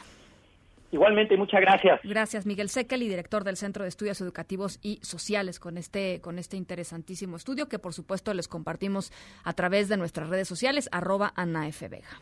Igualmente, 0.91 1.35
muchas 1.35 1.59
gracias. 1.59 1.99
Gracias, 2.03 2.45
Miguel 2.45 2.69
Seckel, 2.69 3.01
director 3.01 3.43
del 3.43 3.57
Centro 3.57 3.83
de 3.83 3.89
Estudios 3.89 4.21
Educativos 4.21 4.79
y 4.81 4.99
Sociales, 5.01 5.59
con 5.59 5.77
este, 5.77 6.21
con 6.21 6.39
este 6.39 6.55
interesantísimo 6.55 7.35
estudio 7.35 7.67
que, 7.67 7.79
por 7.79 7.93
supuesto, 7.93 8.33
les 8.33 8.47
compartimos 8.47 9.11
a 9.43 9.53
través 9.53 9.89
de 9.89 9.97
nuestras 9.97 10.29
redes 10.29 10.47
sociales, 10.47 10.87
arroba 10.91 11.33
Ana 11.35 11.67
F. 11.67 11.87
Vega. 11.89 12.21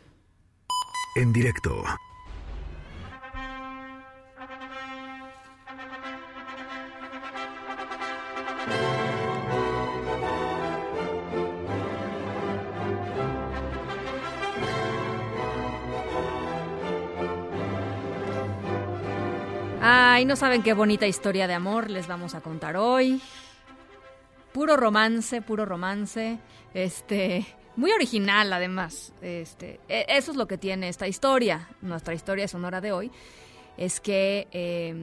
En 1.15 1.31
directo. 1.31 1.83
Ay, 19.85 20.23
no 20.23 20.37
saben 20.37 20.63
qué 20.63 20.71
bonita 20.71 21.07
historia 21.07 21.45
de 21.45 21.55
amor 21.55 21.89
les 21.89 22.07
vamos 22.07 22.35
a 22.35 22.39
contar 22.39 22.77
hoy. 22.77 23.21
Puro 24.53 24.77
romance, 24.77 25.41
puro 25.41 25.65
romance. 25.65 26.39
Este, 26.73 27.45
muy 27.75 27.91
original 27.91 28.53
además. 28.53 29.11
Este, 29.21 29.81
e, 29.89 30.05
eso 30.07 30.31
es 30.31 30.37
lo 30.37 30.47
que 30.47 30.57
tiene 30.57 30.87
esta 30.87 31.05
historia. 31.05 31.67
Nuestra 31.81 32.13
historia 32.13 32.47
sonora 32.47 32.79
de 32.79 32.93
hoy 32.93 33.11
es 33.75 33.99
que, 33.99 34.47
eh, 34.53 34.95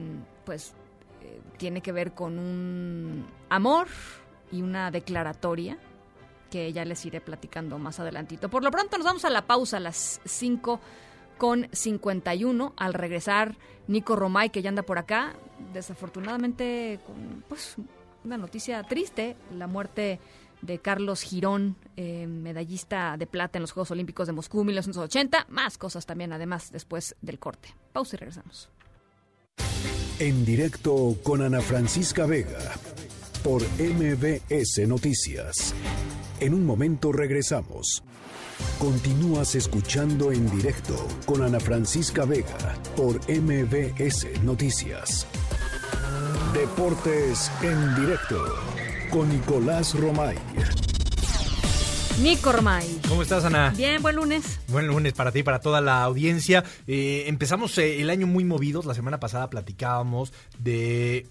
pues, 0.45 0.73
eh, 1.21 1.39
tiene 1.57 1.81
que 1.81 1.91
ver 1.91 2.13
con 2.13 2.39
un 2.39 3.27
amor 3.49 3.87
y 4.51 4.63
una 4.63 4.89
declaratoria 4.89 5.77
que 6.49 6.73
ya 6.73 6.85
les 6.85 7.05
iré 7.05 7.21
platicando 7.21 7.77
más 7.77 7.99
adelantito. 7.99 8.49
Por 8.49 8.63
lo 8.63 8.71
pronto 8.71 8.97
nos 8.97 9.05
vamos 9.05 9.25
a 9.25 9.29
la 9.29 9.45
pausa 9.45 9.77
a 9.77 9.79
las 9.79 10.21
5 10.25 10.79
con 11.41 11.67
51. 11.71 12.73
Al 12.77 12.93
regresar, 12.93 13.57
Nico 13.87 14.15
Romay, 14.15 14.51
que 14.51 14.61
ya 14.61 14.69
anda 14.69 14.83
por 14.83 14.99
acá, 14.99 15.33
desafortunadamente 15.73 16.99
con 17.03 17.43
pues, 17.49 17.77
una 18.23 18.37
noticia 18.37 18.83
triste, 18.83 19.35
la 19.57 19.65
muerte 19.65 20.19
de 20.61 20.77
Carlos 20.77 21.23
Girón, 21.23 21.77
eh, 21.97 22.27
medallista 22.27 23.17
de 23.17 23.25
plata 23.25 23.57
en 23.57 23.61
los 23.61 23.71
Juegos 23.71 23.89
Olímpicos 23.89 24.27
de 24.27 24.33
Moscú 24.33 24.63
1980. 24.63 25.47
Más 25.49 25.79
cosas 25.79 26.05
también, 26.05 26.31
además, 26.31 26.71
después 26.71 27.15
del 27.23 27.39
corte. 27.39 27.69
Pausa 27.91 28.17
y 28.17 28.19
regresamos. 28.19 28.69
En 30.19 30.45
directo 30.45 31.17
con 31.23 31.41
Ana 31.41 31.61
Francisca 31.61 32.27
Vega 32.27 32.75
por 33.43 33.63
MBS 33.79 34.87
Noticias. 34.87 35.73
En 36.41 36.55
un 36.55 36.65
momento 36.65 37.11
regresamos. 37.11 38.03
Continúas 38.79 39.53
escuchando 39.53 40.31
en 40.31 40.49
directo 40.49 41.07
con 41.27 41.43
Ana 41.43 41.59
Francisca 41.59 42.25
Vega 42.25 42.75
por 42.97 43.17
MBS 43.29 44.41
Noticias. 44.41 45.27
Deportes 46.51 47.51
en 47.61 47.93
directo 47.95 48.43
con 49.11 49.29
Nicolás 49.29 49.93
Romay. 49.93 50.35
Nico 52.23 52.51
Romay. 52.51 52.87
¿Cómo 53.07 53.21
estás, 53.21 53.45
Ana? 53.45 53.71
Bien, 53.77 54.01
buen 54.01 54.15
lunes. 54.15 54.59
Buen 54.67 54.87
lunes 54.87 55.13
para 55.13 55.31
ti 55.31 55.39
y 55.39 55.43
para 55.43 55.59
toda 55.59 55.79
la 55.79 56.01
audiencia. 56.01 56.63
Eh, 56.87 57.25
empezamos 57.27 57.77
eh, 57.77 58.01
el 58.01 58.09
año 58.09 58.25
muy 58.25 58.45
movidos. 58.45 58.85
La 58.85 58.95
semana 58.95 59.19
pasada 59.19 59.51
platicábamos 59.51 60.33
de 60.57 61.27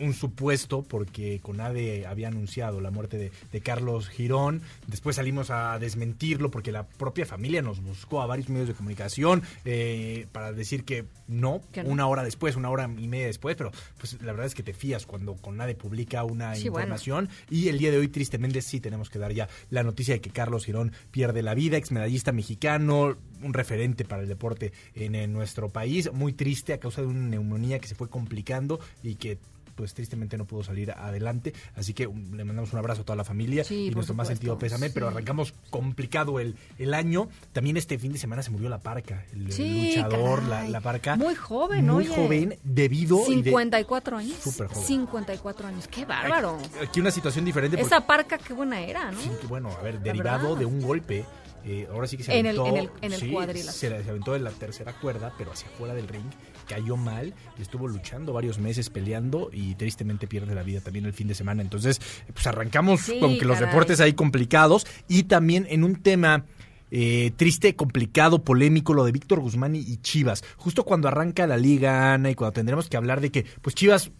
un 0.00 0.14
supuesto 0.14 0.82
porque 0.82 1.40
CONADE 1.42 2.06
había 2.06 2.28
anunciado 2.28 2.80
la 2.80 2.90
muerte 2.90 3.18
de, 3.18 3.32
de, 3.52 3.60
Carlos 3.60 4.08
Girón. 4.08 4.62
Después 4.86 5.16
salimos 5.16 5.50
a 5.50 5.78
desmentirlo 5.78 6.50
porque 6.50 6.72
la 6.72 6.86
propia 6.86 7.26
familia 7.26 7.62
nos 7.62 7.80
buscó 7.80 8.22
a 8.22 8.26
varios 8.26 8.48
medios 8.48 8.68
de 8.68 8.74
comunicación 8.74 9.42
eh, 9.64 10.26
para 10.32 10.52
decir 10.52 10.84
que 10.84 11.04
no, 11.28 11.60
no, 11.76 11.82
una 11.84 12.06
hora 12.06 12.24
después, 12.24 12.56
una 12.56 12.70
hora 12.70 12.84
y 12.98 13.08
media 13.08 13.26
después, 13.26 13.56
pero 13.56 13.70
pues 13.98 14.20
la 14.22 14.32
verdad 14.32 14.46
es 14.46 14.54
que 14.54 14.62
te 14.62 14.72
fías 14.72 15.06
cuando 15.06 15.34
CONADE 15.36 15.74
publica 15.74 16.24
una 16.24 16.54
sí, 16.54 16.66
información 16.66 17.26
bueno. 17.26 17.40
y 17.50 17.68
el 17.68 17.78
día 17.78 17.90
de 17.90 17.98
hoy 17.98 18.08
tristemente 18.08 18.62
sí 18.62 18.80
tenemos 18.80 19.10
que 19.10 19.18
dar 19.18 19.32
ya 19.32 19.48
la 19.70 19.82
noticia 19.82 20.14
de 20.14 20.20
que 20.20 20.30
Carlos 20.30 20.64
Girón 20.64 20.92
pierde 21.10 21.42
la 21.42 21.54
vida, 21.54 21.76
ex 21.76 21.92
medallista 21.92 22.32
mexicano, 22.32 23.16
un 23.42 23.54
referente 23.54 24.04
para 24.04 24.22
el 24.22 24.28
deporte 24.28 24.72
en, 24.94 25.14
en 25.14 25.32
nuestro 25.32 25.68
país, 25.68 26.12
muy 26.12 26.32
triste 26.32 26.72
a 26.72 26.78
causa 26.78 27.02
de 27.02 27.08
una 27.08 27.28
neumonía 27.28 27.78
que 27.78 27.88
se 27.88 27.94
fue 27.94 28.08
complicando 28.08 28.80
y 29.02 29.14
que 29.14 29.38
pues 29.80 29.94
tristemente 29.94 30.36
no 30.36 30.44
pudo 30.44 30.62
salir 30.62 30.92
adelante. 30.92 31.54
Así 31.74 31.94
que 31.94 32.06
um, 32.06 32.34
le 32.34 32.44
mandamos 32.44 32.72
un 32.72 32.78
abrazo 32.78 33.00
a 33.00 33.04
toda 33.04 33.16
la 33.16 33.24
familia 33.24 33.64
sí, 33.64 33.86
y 33.86 33.90
nuestro 33.90 34.14
más 34.14 34.28
sentido 34.28 34.58
pésame, 34.58 34.88
sí. 34.88 34.92
pero 34.94 35.08
arrancamos 35.08 35.54
complicado 35.70 36.38
el, 36.38 36.56
el 36.78 36.92
año. 36.92 37.28
También 37.52 37.76
este 37.76 37.98
fin 37.98 38.12
de 38.12 38.18
semana 38.18 38.42
se 38.42 38.50
murió 38.50 38.68
la 38.68 38.78
parca, 38.78 39.24
el, 39.32 39.50
sí, 39.52 39.94
luchador, 39.94 40.42
la, 40.44 40.68
la, 40.68 40.80
parca. 40.80 41.16
Muy 41.16 41.34
joven, 41.34 41.86
Muy 41.86 42.06
oye. 42.06 42.14
joven, 42.14 42.58
debido. 42.62 43.24
54 43.24 44.18
de, 44.18 44.24
años. 44.24 44.36
Súper 44.38 44.66
joven. 44.68 44.86
54 44.86 45.68
años, 45.68 45.88
qué 45.88 46.04
bárbaro. 46.04 46.58
Aquí 46.82 47.00
una 47.00 47.10
situación 47.10 47.46
diferente. 47.46 47.80
Esa 47.80 48.06
parca, 48.06 48.36
qué 48.36 48.52
buena 48.52 48.80
era, 48.80 49.10
¿no? 49.10 49.18
Bueno, 49.48 49.70
a 49.70 49.82
ver, 49.82 50.00
derivado 50.00 50.56
de 50.56 50.66
un 50.66 50.82
golpe. 50.82 51.24
Eh, 51.64 51.86
ahora 51.92 52.06
sí 52.06 52.16
que 52.16 52.22
se 52.22 52.38
en 52.38 52.46
aventó, 52.46 52.66
el, 52.66 52.72
en 52.72 52.78
el, 52.78 52.90
en 53.02 53.12
el 53.12 53.20
sí, 53.20 53.30
cuadrilátero. 53.30 53.72
Se, 53.72 54.02
se 54.02 54.10
aventó 54.10 54.34
en 54.34 54.44
la 54.44 54.50
tercera 54.50 54.94
cuerda, 54.94 55.34
pero 55.36 55.52
hacia 55.52 55.68
afuera 55.68 55.94
del 55.94 56.08
ring 56.08 56.24
cayó 56.70 56.96
mal 56.96 57.34
estuvo 57.58 57.88
luchando 57.88 58.32
varios 58.32 58.58
meses 58.60 58.90
peleando 58.90 59.50
y 59.52 59.74
tristemente 59.74 60.28
pierde 60.28 60.54
la 60.54 60.62
vida 60.62 60.80
también 60.80 61.04
el 61.04 61.12
fin 61.12 61.26
de 61.26 61.34
semana. 61.34 61.62
Entonces, 61.62 62.00
pues 62.32 62.46
arrancamos 62.46 63.00
Sí, 63.00 63.18
con 63.18 63.36
que 63.38 63.44
los 63.44 63.58
caray. 63.58 63.70
deportes 63.72 64.00
ahí 64.00 64.12
complicados 64.12 64.86
y 65.08 65.24
también 65.24 65.66
en 65.68 65.82
un 65.82 65.96
tema 65.96 66.44
eh, 66.92 67.32
triste, 67.36 67.74
complicado, 67.74 68.44
polémico, 68.44 68.94
lo 68.94 69.04
de 69.04 69.10
Víctor 69.12 69.40
Guzmán 69.40 69.74
y, 69.74 69.80
y 69.80 69.96
Chivas. 69.96 70.44
Justo 70.56 70.84
cuando 70.84 71.08
arranca 71.08 71.46
la 71.48 71.56
liga, 71.56 72.14
Ana, 72.14 72.30
y 72.30 72.34
cuando 72.36 72.52
tendremos 72.52 72.88
que 72.88 72.96
hablar 72.96 73.20
de 73.20 73.30
que, 73.30 73.44
pues 73.62 73.74
Chivas 73.74 74.10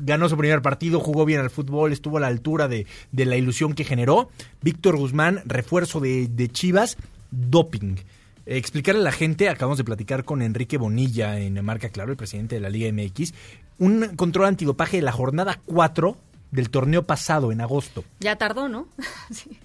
ganó 0.00 0.28
su 0.28 0.36
primer 0.36 0.60
partido, 0.62 1.00
jugó 1.00 1.24
bien 1.24 1.40
al 1.40 1.50
fútbol, 1.50 1.92
estuvo 1.92 2.18
a 2.18 2.20
la 2.20 2.26
altura 2.26 2.68
de, 2.68 2.86
de 3.12 3.24
la 3.24 3.36
ilusión 3.36 3.74
que 3.74 3.84
generó. 3.84 4.30
Víctor 4.62 4.96
Guzmán, 4.96 5.40
refuerzo 5.44 6.00
de, 6.00 6.28
de 6.28 6.48
Chivas, 6.48 6.96
doping. 7.30 7.96
Explicarle 8.46 9.00
a 9.00 9.04
la 9.04 9.12
gente, 9.12 9.48
acabamos 9.48 9.76
de 9.76 9.84
platicar 9.84 10.24
con 10.24 10.40
Enrique 10.40 10.78
Bonilla 10.78 11.40
en 11.40 11.62
Marca 11.64 11.88
Claro, 11.88 12.12
el 12.12 12.16
presidente 12.16 12.54
de 12.54 12.60
la 12.60 12.70
Liga 12.70 12.90
MX, 12.92 13.34
un 13.78 14.14
control 14.14 14.46
antidopaje 14.46 14.98
de 14.98 15.02
la 15.02 15.10
jornada 15.10 15.60
4 15.66 16.16
del 16.52 16.70
torneo 16.70 17.02
pasado 17.02 17.50
en 17.50 17.60
agosto. 17.60 18.04
Ya 18.20 18.36
tardó, 18.36 18.68
¿no? 18.68 18.86
sí. 19.32 19.58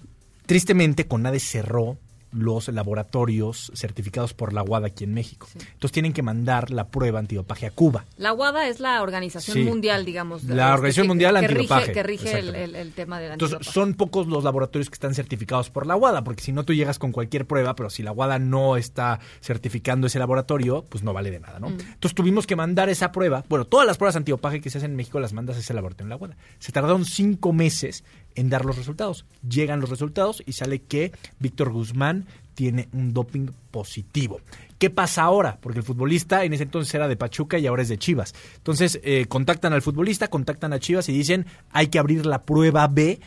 Tristemente, 0.46 1.06
Conade 1.06 1.38
cerró 1.38 1.96
los 2.32 2.68
laboratorios 2.68 3.70
certificados 3.74 4.34
por 4.34 4.52
la 4.52 4.62
WADA 4.62 4.86
aquí 4.88 5.04
en 5.04 5.14
México. 5.14 5.48
Entonces 5.54 5.92
tienen 5.92 6.12
que 6.12 6.22
mandar 6.22 6.70
la 6.70 6.88
prueba 6.88 7.18
antidopaje 7.18 7.66
a 7.66 7.70
Cuba. 7.70 8.06
La 8.16 8.32
WADA 8.32 8.68
es 8.68 8.80
la 8.80 9.02
Organización 9.02 9.56
Sí. 9.58 9.64
Mundial, 9.64 10.04
digamos. 10.04 10.44
La 10.44 10.64
este, 10.64 10.74
Organización 10.74 11.04
que- 11.04 11.08
Mundial 11.08 11.38
que 11.40 11.46
Antidopaje. 11.46 11.92
Que 11.92 12.02
rige 12.02 12.38
el, 12.38 12.54
el- 12.54 12.74
el 12.74 12.92
tema 12.92 13.18
del 13.20 13.32
Entonces, 13.32 13.56
antidopaje. 13.56 13.74
son 13.74 13.94
pocos 13.94 14.26
los 14.26 14.44
laboratorios 14.44 14.88
que 14.88 14.94
están 14.94 15.14
certificados 15.14 15.70
por 15.70 15.86
la 15.86 15.96
WADA, 15.96 16.24
porque 16.24 16.42
si 16.42 16.52
no 16.52 16.64
tú 16.64 16.72
llegas 16.74 16.98
con 16.98 17.12
cualquier 17.12 17.46
prueba, 17.46 17.74
pero 17.74 17.90
si 17.90 18.02
la 18.02 18.12
WADA 18.12 18.38
no 18.38 18.76
está 18.76 19.20
certificando 19.40 20.06
ese 20.06 20.18
laboratorio, 20.18 20.84
pues 20.88 21.02
no 21.04 21.12
vale 21.12 21.30
de 21.30 21.40
nada, 21.40 21.58
¿no? 21.60 21.70
Mm. 21.70 21.78
Entonces 21.80 22.14
tuvimos 22.14 22.46
que 22.46 22.56
mandar 22.56 22.88
esa 22.88 23.12
prueba. 23.12 23.44
Bueno, 23.48 23.64
todas 23.66 23.86
las 23.86 23.98
pruebas 23.98 24.16
antidopaje 24.16 24.60
que 24.60 24.70
se 24.70 24.78
hacen 24.78 24.92
en 24.92 24.96
México 24.96 25.20
las 25.20 25.32
mandas 25.32 25.56
a 25.56 25.60
ese 25.60 25.74
laboratorio 25.74 26.06
en 26.06 26.10
la 26.10 26.16
WADA. 26.16 26.36
Se 26.58 26.72
tardaron 26.72 27.04
cinco 27.04 27.52
meses 27.52 28.04
en 28.34 28.50
dar 28.50 28.64
los 28.64 28.76
resultados. 28.76 29.24
Llegan 29.48 29.80
los 29.80 29.90
resultados 29.90 30.42
y 30.46 30.52
sale 30.52 30.82
que 30.82 31.12
Víctor 31.38 31.70
Guzmán 31.70 32.26
tiene 32.54 32.88
un 32.92 33.12
doping 33.12 33.48
positivo. 33.70 34.40
¿Qué 34.78 34.90
pasa 34.90 35.22
ahora? 35.22 35.58
Porque 35.60 35.78
el 35.78 35.84
futbolista 35.84 36.44
en 36.44 36.52
ese 36.52 36.64
entonces 36.64 36.92
era 36.94 37.08
de 37.08 37.16
Pachuca 37.16 37.58
y 37.58 37.66
ahora 37.66 37.82
es 37.82 37.88
de 37.88 37.98
Chivas. 37.98 38.34
Entonces 38.56 39.00
eh, 39.04 39.26
contactan 39.26 39.72
al 39.72 39.82
futbolista, 39.82 40.28
contactan 40.28 40.72
a 40.72 40.80
Chivas 40.80 41.08
y 41.08 41.12
dicen 41.12 41.46
hay 41.70 41.86
que 41.88 41.98
abrir 41.98 42.26
la 42.26 42.42
prueba 42.42 42.86
B 42.88 43.20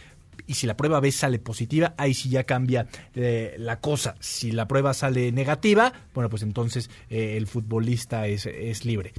y 0.48 0.54
si 0.56 0.68
la 0.68 0.78
prueba 0.78 1.00
B 1.00 1.12
sale 1.12 1.40
positiva, 1.40 1.94
ahí 1.98 2.14
sí 2.14 2.30
ya 2.30 2.44
cambia 2.44 2.88
eh, 3.16 3.56
la 3.58 3.80
cosa. 3.80 4.16
Si 4.20 4.52
la 4.52 4.68
prueba 4.68 4.94
sale 4.94 5.32
negativa, 5.32 5.94
bueno, 6.14 6.30
pues 6.30 6.44
entonces 6.44 6.90
eh, 7.10 7.36
el 7.38 7.48
futbolista 7.48 8.28
es, 8.28 8.46
es 8.46 8.86
libre. 8.86 9.14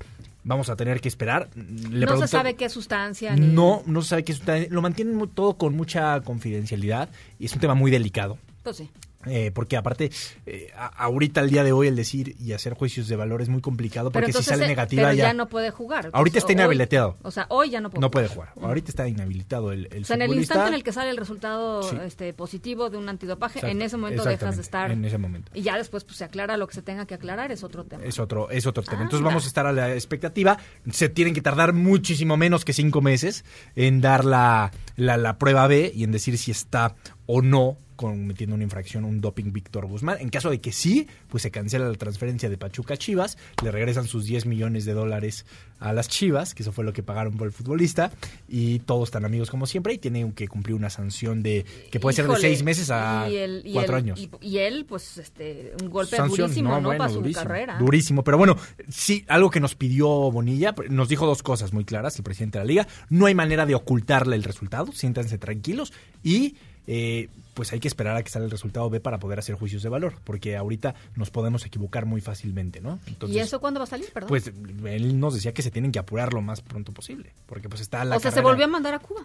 Vamos 0.48 0.70
a 0.70 0.76
tener 0.76 1.00
que 1.00 1.08
esperar. 1.08 1.48
Le 1.56 2.06
no 2.06 2.16
se 2.18 2.28
sabe 2.28 2.54
qué 2.54 2.68
sustancia. 2.68 3.34
ni- 3.34 3.48
No, 3.48 3.82
no 3.84 4.00
se 4.02 4.10
sabe 4.10 4.22
qué 4.24 4.32
sustancia. 4.32 4.68
Lo 4.70 4.80
mantienen 4.80 5.28
todo 5.34 5.58
con 5.58 5.74
mucha 5.74 6.20
confidencialidad 6.20 7.08
y 7.40 7.46
es 7.46 7.52
un 7.52 7.58
tema 7.60 7.74
muy 7.74 7.90
delicado. 7.90 8.38
Pues 8.62 8.76
sí. 8.76 8.88
Eh, 9.26 9.50
porque 9.52 9.76
aparte, 9.76 10.10
eh, 10.46 10.70
ahorita 10.96 11.40
al 11.40 11.50
día 11.50 11.64
de 11.64 11.72
hoy 11.72 11.88
el 11.88 11.96
decir 11.96 12.36
y 12.38 12.52
hacer 12.52 12.74
juicios 12.74 13.08
de 13.08 13.16
valor 13.16 13.42
es 13.42 13.48
muy 13.48 13.60
complicado 13.60 14.10
porque 14.10 14.32
si 14.32 14.42
sale 14.42 14.64
eh, 14.64 14.68
negativa 14.68 15.02
pero 15.02 15.14
ya, 15.14 15.24
ya 15.24 15.34
no 15.34 15.48
puede 15.48 15.70
jugar. 15.70 16.10
Ahorita 16.12 16.38
está 16.38 16.52
inhabilitado. 16.52 17.16
O 17.22 17.30
sea, 17.30 17.46
hoy 17.50 17.70
ya 17.70 17.80
no 17.80 17.90
puede 17.90 18.00
no 18.00 18.08
jugar. 18.08 18.12
puede 18.12 18.28
jugar. 18.28 18.68
Ahorita 18.68 18.90
está 18.90 19.08
inhabilitado 19.08 19.72
el, 19.72 19.88
el 19.92 20.02
O 20.02 20.06
sea, 20.06 20.16
en 20.16 20.22
el 20.22 20.34
instante 20.34 20.68
en 20.68 20.74
el 20.74 20.82
que 20.84 20.92
sale 20.92 21.10
el 21.10 21.16
resultado 21.16 21.82
Sí. 21.82 21.96
este, 22.04 22.32
positivo 22.32 22.90
de 22.90 22.98
un 22.98 23.08
antidopaje, 23.08 23.58
Exacto, 23.58 23.76
en 23.76 23.82
ese 23.82 23.96
momento 23.96 24.24
dejas 24.24 24.56
de 24.56 24.62
estar. 24.62 24.90
en 24.90 25.04
ese 25.04 25.18
momento. 25.18 25.50
Y 25.54 25.62
ya 25.62 25.76
después 25.76 26.04
pues, 26.04 26.16
se 26.16 26.24
aclara 26.24 26.56
lo 26.56 26.66
que 26.66 26.74
se 26.74 26.82
tenga 26.82 27.06
que 27.06 27.14
aclarar, 27.14 27.52
es 27.52 27.62
otro 27.64 27.84
tema. 27.84 28.04
Es 28.04 28.18
otro, 28.18 28.50
es 28.50 28.66
otro 28.66 28.82
tema. 28.82 29.02
Entonces 29.02 29.24
vamos 29.24 29.44
a 29.44 29.48
estar 29.48 29.66
a 29.66 29.72
la 29.72 29.92
expectativa. 29.94 30.58
Se 30.90 31.08
tienen 31.08 31.34
que 31.34 31.42
tardar 31.42 31.72
muchísimo 31.72 32.36
menos 32.36 32.64
que 32.64 32.72
cinco 32.72 33.00
meses 33.00 33.44
en 33.74 34.00
dar 34.00 34.24
la, 34.24 34.72
la, 34.96 35.16
la 35.16 35.38
prueba 35.38 35.66
B 35.66 35.92
y 35.94 36.04
en 36.04 36.12
decir 36.12 36.38
si 36.38 36.50
está 36.50 36.94
o 37.26 37.42
no 37.42 37.76
cometiendo 37.96 38.54
una 38.54 38.62
infracción 38.64 39.06
un 39.06 39.22
doping 39.22 39.52
Víctor 39.52 39.86
Guzmán. 39.86 40.18
En 40.20 40.28
caso 40.28 40.50
de 40.50 40.60
que 40.60 40.70
sí, 40.70 41.06
pues 41.28 41.42
se 41.42 41.50
cancela 41.50 41.88
la 41.88 41.94
transferencia 41.94 42.50
de 42.50 42.58
Pachuca 42.58 42.92
a 42.92 42.96
Chivas, 42.98 43.38
le 43.64 43.70
regresan 43.70 44.06
sus 44.06 44.26
10 44.26 44.44
millones 44.44 44.84
de 44.84 44.92
dólares 44.92 45.46
a 45.80 45.94
las 45.94 46.06
Chivas, 46.06 46.54
que 46.54 46.62
eso 46.62 46.72
fue 46.72 46.84
lo 46.84 46.92
que 46.92 47.02
pagaron 47.02 47.38
por 47.38 47.46
el 47.46 47.54
futbolista, 47.54 48.12
y 48.50 48.80
todos 48.80 49.08
están 49.08 49.24
amigos 49.24 49.50
como 49.50 49.66
siempre 49.66 49.94
y 49.94 49.98
tienen 49.98 50.32
que 50.32 50.46
cumplir 50.46 50.76
una 50.76 50.90
sanción 50.90 51.42
de 51.42 51.64
que 51.90 51.98
puede 51.98 52.14
ser 52.14 52.26
de 52.26 52.32
Híjole, 52.32 52.48
seis 52.48 52.62
meses 52.62 52.90
a 52.90 53.28
y 53.30 53.36
el- 53.36 53.62
y 53.64 53.72
cuatro 53.72 53.96
el- 53.96 54.02
años. 54.04 54.20
Y, 54.20 54.30
y 54.42 54.58
él, 54.58 54.84
pues, 54.86 55.16
este, 55.16 55.72
un 55.82 55.88
golpe 55.88 56.16
Sanción, 56.16 56.48
durísimo, 56.50 56.68
¿no? 56.78 56.88
bueno, 56.88 56.98
Para 56.98 57.08
su 57.10 57.20
durísimo, 57.20 57.42
carrera. 57.46 57.78
Durísimo, 57.78 58.24
pero 58.24 58.36
bueno, 58.36 58.58
sí, 58.90 59.24
algo 59.26 59.48
que 59.50 59.60
nos 59.60 59.74
pidió 59.74 60.06
Bonilla, 60.30 60.74
nos 60.90 61.08
dijo 61.08 61.24
dos 61.24 61.42
cosas 61.42 61.72
muy 61.72 61.86
claras, 61.86 62.14
el 62.18 62.24
presidente 62.24 62.58
de 62.58 62.64
la 62.64 62.68
liga, 62.68 62.88
no 63.08 63.24
hay 63.24 63.34
manera 63.34 63.64
de 63.64 63.74
ocultarle 63.74 64.36
el 64.36 64.42
resultado, 64.44 64.92
siéntanse 64.92 65.38
tranquilos 65.38 65.94
y 66.22 66.56
eh, 66.86 67.28
pues 67.54 67.72
hay 67.72 67.80
que 67.80 67.88
esperar 67.88 68.16
a 68.16 68.22
que 68.22 68.30
salga 68.30 68.44
el 68.44 68.50
resultado 68.50 68.88
B 68.90 69.00
para 69.00 69.18
poder 69.18 69.38
hacer 69.38 69.54
juicios 69.54 69.82
de 69.82 69.88
valor, 69.88 70.14
porque 70.24 70.56
ahorita 70.56 70.94
nos 71.14 71.30
podemos 71.30 71.64
equivocar 71.64 72.04
muy 72.06 72.20
fácilmente, 72.20 72.80
¿no? 72.80 72.98
¿Y 73.28 73.38
eso 73.38 73.60
cuándo 73.60 73.80
va 73.80 73.84
a 73.84 73.86
salir, 73.86 74.10
perdón? 74.12 74.28
Pues 74.28 74.52
él 74.84 75.18
nos 75.18 75.34
decía 75.34 75.52
que 75.54 75.62
se 75.62 75.70
tienen 75.70 75.90
que 75.92 75.98
apurar 75.98 76.32
lo 76.34 76.42
más 76.42 76.60
pronto 76.60 76.92
posible, 76.92 77.32
porque 77.46 77.68
pues 77.68 77.80
está 77.80 78.04
la 78.04 78.16
o 78.16 78.20
sea, 78.20 78.30
se 78.30 78.40
volvió 78.42 78.64
a 78.66 78.68
mandar 78.68 78.94
a 78.94 78.98
Cuba. 78.98 79.22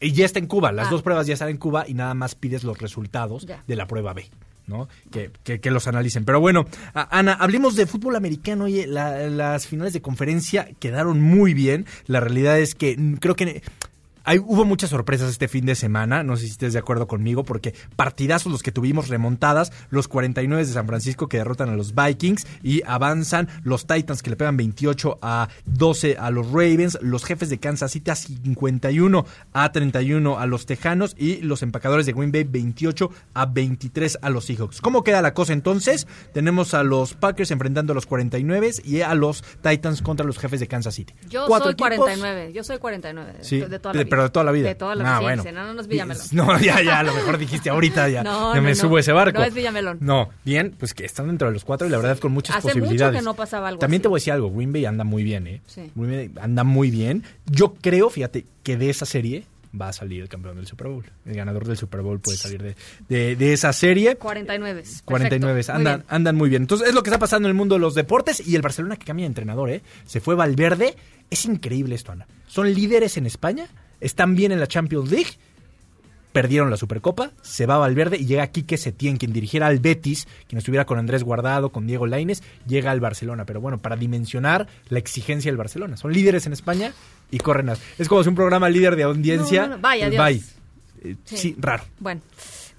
y 0.00 0.12
ya 0.12 0.24
está 0.26 0.38
en 0.40 0.46
Cuba, 0.48 0.70
las 0.72 0.88
Ah. 0.88 0.90
dos 0.90 1.02
pruebas 1.02 1.26
ya 1.26 1.34
están 1.34 1.48
en 1.48 1.56
Cuba 1.58 1.84
y 1.88 1.94
nada 1.94 2.12
más 2.14 2.34
pides 2.34 2.64
los 2.64 2.78
resultados 2.78 3.46
Ya. 3.46 3.62
de 3.66 3.76
la 3.76 3.86
prueba 3.86 4.12
B. 4.12 4.28
¿no? 4.68 4.88
Que, 5.10 5.32
que- 5.42 5.60
que 5.60 5.70
los 5.72 5.88
analicen. 5.88 6.24
Pero 6.24 6.38
bueno, 6.40 6.66
Ana, 6.94 7.32
hablemos 7.34 7.74
de 7.74 7.84
fútbol 7.84 8.14
americano. 8.14 8.64
Oye, 8.66 8.86
la- 8.86 9.28
las 9.28 9.66
finales 9.66 9.92
de 9.92 10.00
conferencia 10.00 10.68
quedaron 10.78 11.20
muy 11.20 11.52
bien. 11.52 11.84
La 12.06 12.20
realidad 12.20 12.60
es 12.60 12.76
que 12.76 12.96
mm, 12.96 13.14
creo 13.14 13.34
que 13.34 13.60
hay, 14.24 14.38
hubo 14.38 14.64
muchas 14.64 14.90
sorpresas 14.90 15.30
este 15.30 15.48
fin 15.48 15.66
de 15.66 15.74
semana. 15.74 16.22
No 16.22 16.36
sé 16.36 16.44
si 16.46 16.50
estés 16.52 16.72
de 16.72 16.78
acuerdo 16.78 17.06
conmigo, 17.06 17.44
porque 17.44 17.74
partidazos 17.96 18.50
los 18.52 18.62
que 18.62 18.72
tuvimos 18.72 19.08
remontadas. 19.08 19.72
Los 19.90 20.08
49 20.08 20.64
de 20.66 20.72
San 20.72 20.86
Francisco 20.86 21.28
que 21.28 21.38
derrotan 21.38 21.68
a 21.70 21.76
los 21.76 21.94
Vikings 21.94 22.46
y 22.62 22.82
avanzan 22.86 23.48
los 23.64 23.86
Titans 23.86 24.22
que 24.22 24.30
le 24.30 24.36
pegan 24.36 24.56
28 24.56 25.18
a 25.22 25.48
12 25.66 26.16
a 26.18 26.30
los 26.30 26.46
Ravens. 26.48 26.98
Los 27.02 27.24
jefes 27.24 27.48
de 27.50 27.58
Kansas 27.58 27.90
City 27.92 28.10
a 28.10 28.14
51 28.14 29.26
a 29.52 29.72
31 29.72 30.38
a 30.38 30.46
los 30.46 30.66
Tejanos 30.66 31.14
y 31.18 31.36
los 31.42 31.62
empacadores 31.62 32.06
de 32.06 32.12
Green 32.12 32.32
Bay 32.32 32.44
28 32.44 33.10
a 33.34 33.46
23 33.46 34.18
a 34.22 34.30
los 34.30 34.44
Seahawks. 34.46 34.80
¿Cómo 34.80 35.02
queda 35.04 35.22
la 35.22 35.34
cosa 35.34 35.52
entonces? 35.52 36.06
Tenemos 36.32 36.74
a 36.74 36.82
los 36.82 37.14
Packers 37.14 37.50
enfrentando 37.50 37.92
a 37.92 37.94
los 37.94 38.06
49 38.06 38.52
y 38.84 39.00
a 39.00 39.14
los 39.14 39.42
Titans 39.62 40.02
contra 40.02 40.26
los 40.26 40.38
jefes 40.38 40.60
de 40.60 40.68
Kansas 40.68 40.94
City. 40.94 41.14
Yo 41.28 41.46
Cuatro 41.46 41.66
soy 41.66 41.72
equipos. 41.72 41.96
49, 41.98 42.52
yo 42.52 42.64
soy 42.64 42.78
49 42.78 43.32
de, 43.38 43.44
Sí, 43.44 43.60
de 43.60 43.78
toda 43.78 43.92
de- 43.92 43.98
la 43.98 44.04
vida. 44.04 44.10
Pero 44.12 44.24
de 44.24 44.28
toda 44.30 44.44
la 44.44 44.52
vida. 44.52 44.68
De 44.68 44.74
toda 44.74 44.94
la 44.94 45.04
Ah, 45.04 45.18
vida. 45.18 45.20
bueno. 45.28 45.42
sí, 45.42 45.48
no, 45.52 45.72
no, 45.72 45.80
es 45.80 45.88
Villamelón. 45.88 46.22
No, 46.32 46.60
ya, 46.60 46.82
ya, 46.82 46.98
a 46.98 47.02
lo 47.02 47.14
mejor 47.14 47.38
dijiste 47.38 47.70
ahorita 47.70 48.08
ya. 48.10 48.22
No, 48.24 48.50
ya 48.52 48.56
no, 48.60 48.62
me 48.62 48.70
no. 48.70 48.74
subo 48.76 48.98
a 48.98 49.00
ese 49.00 49.12
barco. 49.12 49.38
No 49.38 49.44
es 49.46 49.54
Villamelón. 49.54 49.98
No, 50.02 50.28
bien, 50.44 50.74
pues 50.78 50.92
que 50.92 51.06
están 51.06 51.28
dentro 51.28 51.48
de 51.48 51.54
los 51.54 51.64
cuatro 51.64 51.86
y 51.86 51.90
la 51.90 51.96
verdad 51.96 52.18
con 52.18 52.32
muchas 52.32 52.56
Hace 52.56 52.68
mucho 52.68 52.80
posibilidades. 52.80 53.16
que 53.20 53.24
no 53.24 53.32
pasaba 53.34 53.68
algo 53.68 53.78
También 53.80 54.00
así. 54.00 54.02
te 54.02 54.08
voy 54.08 54.18
a 54.18 54.20
decir 54.20 54.32
algo, 54.34 54.50
Green 54.52 54.72
Bay 54.72 54.84
anda 54.84 55.04
muy 55.04 55.22
bien, 55.22 55.46
¿eh? 55.46 55.62
Sí. 55.66 55.90
Green 55.94 56.10
Bay 56.34 56.42
anda 56.44 56.62
muy 56.64 56.90
bien. 56.90 57.22
Yo 57.46 57.72
creo, 57.80 58.10
fíjate, 58.10 58.44
que 58.62 58.76
de 58.76 58.90
esa 58.90 59.06
serie 59.06 59.46
va 59.80 59.88
a 59.88 59.92
salir 59.94 60.20
el 60.20 60.28
campeón 60.28 60.56
del 60.56 60.66
Super 60.66 60.88
Bowl. 60.88 61.02
El 61.24 61.34
ganador 61.34 61.66
del 61.66 61.78
Super 61.78 62.02
Bowl 62.02 62.20
puede 62.20 62.36
salir 62.36 62.62
de, 62.62 62.76
de, 63.08 63.36
de 63.36 63.52
esa 63.54 63.72
serie. 63.72 64.16
49. 64.16 64.82
49 65.06 65.54
Perfecto, 65.54 65.72
muy 65.72 65.78
andan, 65.80 66.00
bien. 66.00 66.06
andan 66.14 66.36
muy 66.36 66.50
bien. 66.50 66.62
Entonces 66.64 66.88
es 66.88 66.94
lo 66.94 67.02
que 67.02 67.08
está 67.08 67.18
pasando 67.18 67.48
en 67.48 67.52
el 67.52 67.56
mundo 67.56 67.76
de 67.76 67.80
los 67.80 67.94
deportes 67.94 68.46
y 68.46 68.54
el 68.54 68.60
Barcelona 68.60 68.96
que 68.96 69.06
cambia 69.06 69.24
de 69.24 69.28
entrenador, 69.28 69.70
¿eh? 69.70 69.80
Se 70.04 70.20
fue 70.20 70.34
Valverde. 70.34 70.94
Es 71.30 71.46
increíble 71.46 71.94
esto, 71.94 72.12
Ana. 72.12 72.26
Son 72.46 72.70
líderes 72.70 73.16
en 73.16 73.24
España, 73.24 73.66
están 74.02 74.34
bien 74.34 74.52
en 74.52 74.60
la 74.60 74.66
Champions 74.66 75.10
League, 75.10 75.30
perdieron 76.32 76.70
la 76.70 76.76
Supercopa, 76.76 77.30
se 77.42 77.66
va 77.66 77.78
Valverde 77.78 78.16
y 78.16 78.26
llega 78.26 78.46
Quique 78.46 78.76
Setién, 78.78 79.16
quien 79.16 79.32
dirigiera 79.32 79.66
al 79.66 79.78
Betis, 79.80 80.26
quien 80.48 80.58
estuviera 80.58 80.86
con 80.86 80.98
Andrés 80.98 81.22
Guardado, 81.24 81.70
con 81.70 81.86
Diego 81.86 82.06
Laines, 82.06 82.42
llega 82.66 82.90
al 82.90 83.00
Barcelona. 83.00 83.44
Pero 83.44 83.60
bueno, 83.60 83.78
para 83.78 83.96
dimensionar 83.96 84.66
la 84.88 84.98
exigencia 84.98 85.50
del 85.50 85.58
Barcelona. 85.58 85.96
Son 85.96 86.12
líderes 86.12 86.46
en 86.46 86.52
España 86.52 86.92
y 87.30 87.38
corren 87.38 87.68
a... 87.70 87.76
Es 87.98 88.08
como 88.08 88.22
si 88.22 88.28
un 88.30 88.34
programa 88.34 88.68
líder 88.70 88.96
de 88.96 89.02
audiencia... 89.04 89.62
No, 89.62 89.68
no, 89.68 89.76
no. 89.76 89.82
Vaya, 89.82 90.06
el 90.06 90.10
Dios. 90.12 90.24
bye. 90.24 90.42
Eh, 91.04 91.16
Sí. 91.24 91.36
sí, 91.36 91.56
raro. 91.58 91.82
Bueno, 91.98 92.20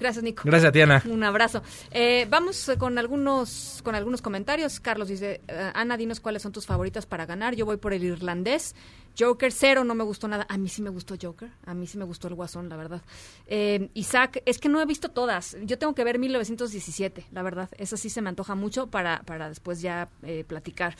gracias 0.04 0.24
Nico. 0.24 0.43
Gracias 0.45 0.70
a 0.70 0.72
ti, 0.72 0.82
Ana. 0.82 1.01
Un 1.10 1.24
abrazo. 1.24 1.64
Eh, 1.91 2.28
vamos 2.30 2.72
con 2.78 2.97
algunos 2.97 3.82
con 3.84 3.95
algunos 3.95 4.22
comentarios. 4.22 4.80
Carlos 4.80 5.08
dice, 5.08 5.41
eh, 5.47 5.72
Ana, 5.74 5.97
dinos 5.97 6.20
cuáles 6.20 6.41
son 6.41 6.51
tus 6.51 6.66
favoritas 6.66 7.06
para 7.06 7.26
ganar. 7.26 7.56
Yo 7.56 7.66
voy 7.66 7.78
por 7.78 7.93
el 7.93 8.04
irlandés. 8.04 8.76
Joker 9.18 9.51
cero, 9.51 9.84
no 9.84 9.95
me 9.95 10.04
gustó 10.04 10.28
nada. 10.28 10.45
A 10.49 10.58
mí 10.58 10.70
sí 10.70 10.82
me 10.82 10.89
gustó 10.89 11.16
Joker. 11.22 11.49
A 11.66 11.74
mí 11.74 11.88
sí 11.88 11.97
me 11.97 12.06
gustó 12.06 12.28
el 12.28 12.36
Guasón, 12.36 12.68
la 12.70 12.78
verdad. 12.78 13.01
Eh, 13.47 13.89
Isaac, 13.93 14.41
es 14.45 14.58
que 14.58 14.70
no 14.70 14.82
he 14.82 14.86
visto 14.86 15.10
todas. 15.10 15.56
Yo 15.64 15.78
tengo 15.78 15.93
que 15.93 16.04
ver 16.04 16.20
1917, 16.20 17.26
la 17.32 17.43
verdad. 17.43 17.70
Esa 17.78 17.97
sí 17.97 18.10
se 18.10 18.22
me 18.22 18.30
antoja 18.30 18.56
mucho 18.56 18.88
para, 18.88 19.22
para 19.24 19.49
después 19.49 19.82
ya 19.82 20.10
eh, 20.24 20.43
platicar. 20.45 20.95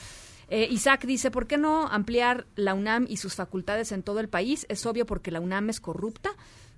Eh, 0.48 0.68
Isaac 0.70 1.06
dice, 1.06 1.30
¿por 1.30 1.46
qué 1.46 1.56
no 1.56 1.88
ampliar 1.88 2.46
la 2.54 2.74
UNAM 2.74 3.06
y 3.08 3.16
sus 3.16 3.34
facultades 3.34 3.92
en 3.92 4.02
todo 4.02 4.20
el 4.20 4.28
país? 4.28 4.66
Es 4.68 4.84
obvio 4.86 5.06
porque 5.06 5.30
la 5.30 5.40
UNAM 5.40 5.70
es 5.70 5.80
corrupta. 5.80 6.30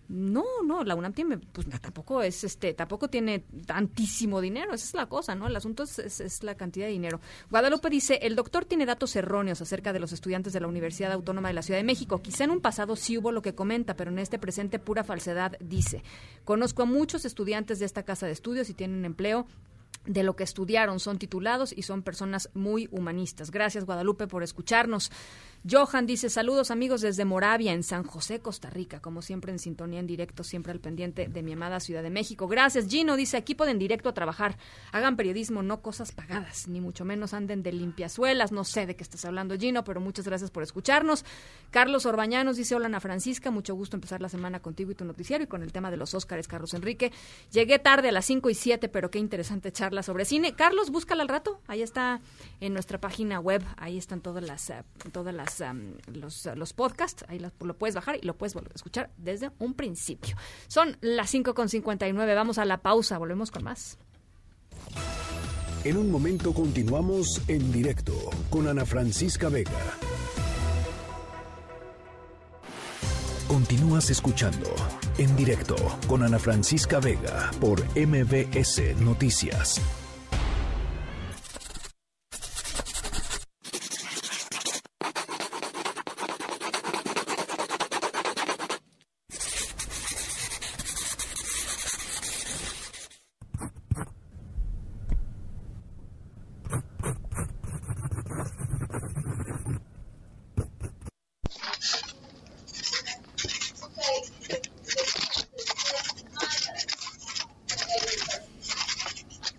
No, 0.09 0.45
no, 0.65 0.85
la 0.85 0.95
UNAM 0.95 1.13
tiene, 1.13 1.39
pues 1.39 1.69
tampoco 1.81 2.23
es, 2.23 2.45
este, 2.45 2.75
tampoco 2.75 3.09
tiene 3.09 3.41
tantísimo 3.67 4.41
dinero, 4.41 4.73
esa 4.73 4.87
es 4.87 4.95
la 4.95 5.07
cosa, 5.07 5.35
¿no? 5.35 5.49
El 5.49 5.57
asunto 5.57 5.83
es 5.83 6.43
la 6.45 6.57
cantidad 6.57 6.87
de 6.87 6.93
dinero. 6.93 7.21
Guadalupe 7.51 7.91
dice, 7.91 8.21
el 8.23 8.37
doctor 8.37 8.65
tiene 8.65 8.87
datos 8.87 9.17
erróneos 9.17 9.61
acerca 9.61 9.93
de 9.93 9.99
los 9.99 10.13
estudiantes 10.13 10.53
de 10.53 10.61
la 10.61 10.69
Universidad 10.69 11.13
Autónoma 11.13 11.49
de 11.49 11.55
la 11.55 11.63
Ciudad 11.63 11.81
de 11.81 11.85
México. 11.85 12.23
Quizá 12.23 12.45
en 12.45 12.51
un 12.51 12.61
pasado 12.61 12.95
sí 12.95 13.19
hubo 13.19 13.33
lo 13.33 13.43
que 13.43 13.55
comenta, 13.55 13.97
pero 13.97 14.11
en 14.11 14.19
este 14.19 14.39
presente 14.39 14.79
pura 14.79 15.03
falsedad, 15.03 15.57
dice. 15.61 16.03
Conozco 16.45 16.83
a 16.83 16.87
muchos 16.87 17.25
estudiantes 17.25 17.79
de 17.79 17.87
esta 17.87 18.05
casa 18.05 18.27
de 18.27 18.33
estudios 18.33 18.71
y 18.71 18.75
tienen 18.75 19.05
empleo 19.05 19.47
de 20.07 20.23
lo 20.23 20.37
que 20.37 20.45
estudiaron, 20.45 21.01
son 21.01 21.19
titulados 21.19 21.73
y 21.77 21.83
son 21.83 22.03
personas 22.03 22.51
muy 22.55 22.89
humanistas. 22.91 23.51
Gracias 23.51 23.85
Guadalupe 23.85 24.27
por 24.27 24.43
escucharnos. 24.43 25.11
Johan 25.69 26.07
dice 26.07 26.31
saludos 26.31 26.71
amigos 26.71 27.01
desde 27.01 27.25
Moravia, 27.25 27.73
en 27.73 27.83
San 27.83 28.05
José, 28.05 28.39
Costa 28.39 28.71
Rica, 28.71 29.01
como 29.01 29.21
siempre 29.21 29.51
en 29.51 29.59
sintonía 29.59 29.99
en 29.99 30.07
directo, 30.07 30.45
siempre 30.45 30.71
al 30.71 30.79
pendiente 30.79 31.27
de 31.27 31.43
mi 31.43 31.55
amada 31.55 31.81
Ciudad 31.81 32.05
de 32.05 32.11
México. 32.11 32.47
Gracias, 32.47 32.87
Gino, 32.87 33.17
dice 33.17 33.37
aquí 33.37 33.57
pueden 33.57 33.77
directo 33.77 34.09
a 34.09 34.15
trabajar, 34.15 34.59
hagan 34.93 35.17
periodismo, 35.17 35.65
no 35.65 35.83
cosas 35.83 36.13
pagadas, 36.13 36.69
ni 36.69 36.81
mucho 36.81 37.05
menos 37.05 37.35
anden 37.35 37.65
de 37.65 37.73
limpiazuelas, 37.73 38.53
no 38.53 38.63
sé 38.63 38.87
de 38.87 38.95
qué 38.95 39.03
estás 39.03 39.25
hablando, 39.25 39.57
Gino, 39.57 39.83
pero 39.83 40.01
muchas 40.01 40.27
gracias 40.27 40.53
por 40.53 40.63
escucharnos. 40.63 41.25
Carlos 41.73 42.07
Orbañanos 42.07 42.57
dice, 42.57 42.77
hola 42.77 42.87
Ana 42.87 43.01
Francisca, 43.01 43.51
mucho 43.51 43.75
gusto 43.75 43.97
empezar 43.97 44.23
la 44.23 44.29
semana 44.29 44.61
contigo 44.61 44.93
y 44.93 44.95
tu 44.95 45.05
noticiario 45.05 45.47
y 45.47 45.49
con 45.49 45.65
el 45.65 45.73
tema 45.73 45.91
de 45.91 45.97
los 45.97 46.15
Óscares, 46.15 46.47
Carlos 46.47 46.75
Enrique. 46.75 47.11
Llegué 47.51 47.81
tarde 47.81 48.11
a 48.11 48.13
las 48.13 48.25
5 48.27 48.51
y 48.51 48.55
7, 48.55 48.89
pero 48.89 49.11
qué 49.11 49.19
interesante 49.19 49.73
charla 49.73 50.05
sobre 50.05 50.27
cine. 50.27 50.55
Carlos, 50.55 50.91
búscala 50.91 51.23
al 51.23 51.29
rato, 51.29 51.61
ahí 51.67 51.83
está 51.83 52.21
en 52.61 52.73
nuestra 52.73 53.01
página 53.01 53.41
web, 53.41 53.65
ahí 53.77 53.99
están 53.99 54.21
todas 54.21 54.45
las, 54.45 54.71
uh, 54.71 55.11
todas 55.11 55.35
las, 55.35 55.56
los, 56.07 56.49
los 56.55 56.73
podcasts, 56.73 57.25
ahí 57.29 57.39
lo, 57.39 57.51
lo, 57.61 57.77
puedes 57.77 57.95
bajar 57.95 58.17
y 58.17 58.27
lo 58.27 58.37
puedes 58.37 58.57
escuchar 58.75 59.11
desde 59.17 59.51
un 59.59 59.75
principio. 59.75 60.37
Son 60.69 60.97
las 61.01 61.33
5.59, 61.33 62.35
vamos 62.35 62.59
a 62.59 62.65
la 62.65 62.79
pausa, 62.79 63.19
volvemos 63.19 63.51
con 63.51 63.65
más. 63.65 63.99
En 65.85 65.97
un 65.97 66.11
momento 66.11 66.53
continuamos 66.53 67.41
en 67.49 67.71
directo 67.71 68.13
con 68.51 68.67
Ana 68.67 68.85
Francisca 68.85 69.49
Vega. 69.49 69.71
Continúas 73.47 74.11
escuchando 74.11 74.75
en 75.19 75.37
directo 75.37 75.77
con 76.09 76.25
Ana 76.25 76.41
Francisca 76.41 76.99
Vega 76.99 77.53
por 77.61 77.81
MBS 77.97 78.97
Noticias. 79.01 79.81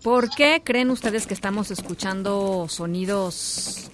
¿Por 0.08 0.27
qué 0.38 0.62
creen 0.62 0.90
ustedes 0.90 1.26
que 1.26 1.34
estamos 1.34 1.72
escuchando 1.72 2.66
sonidos 2.68 3.90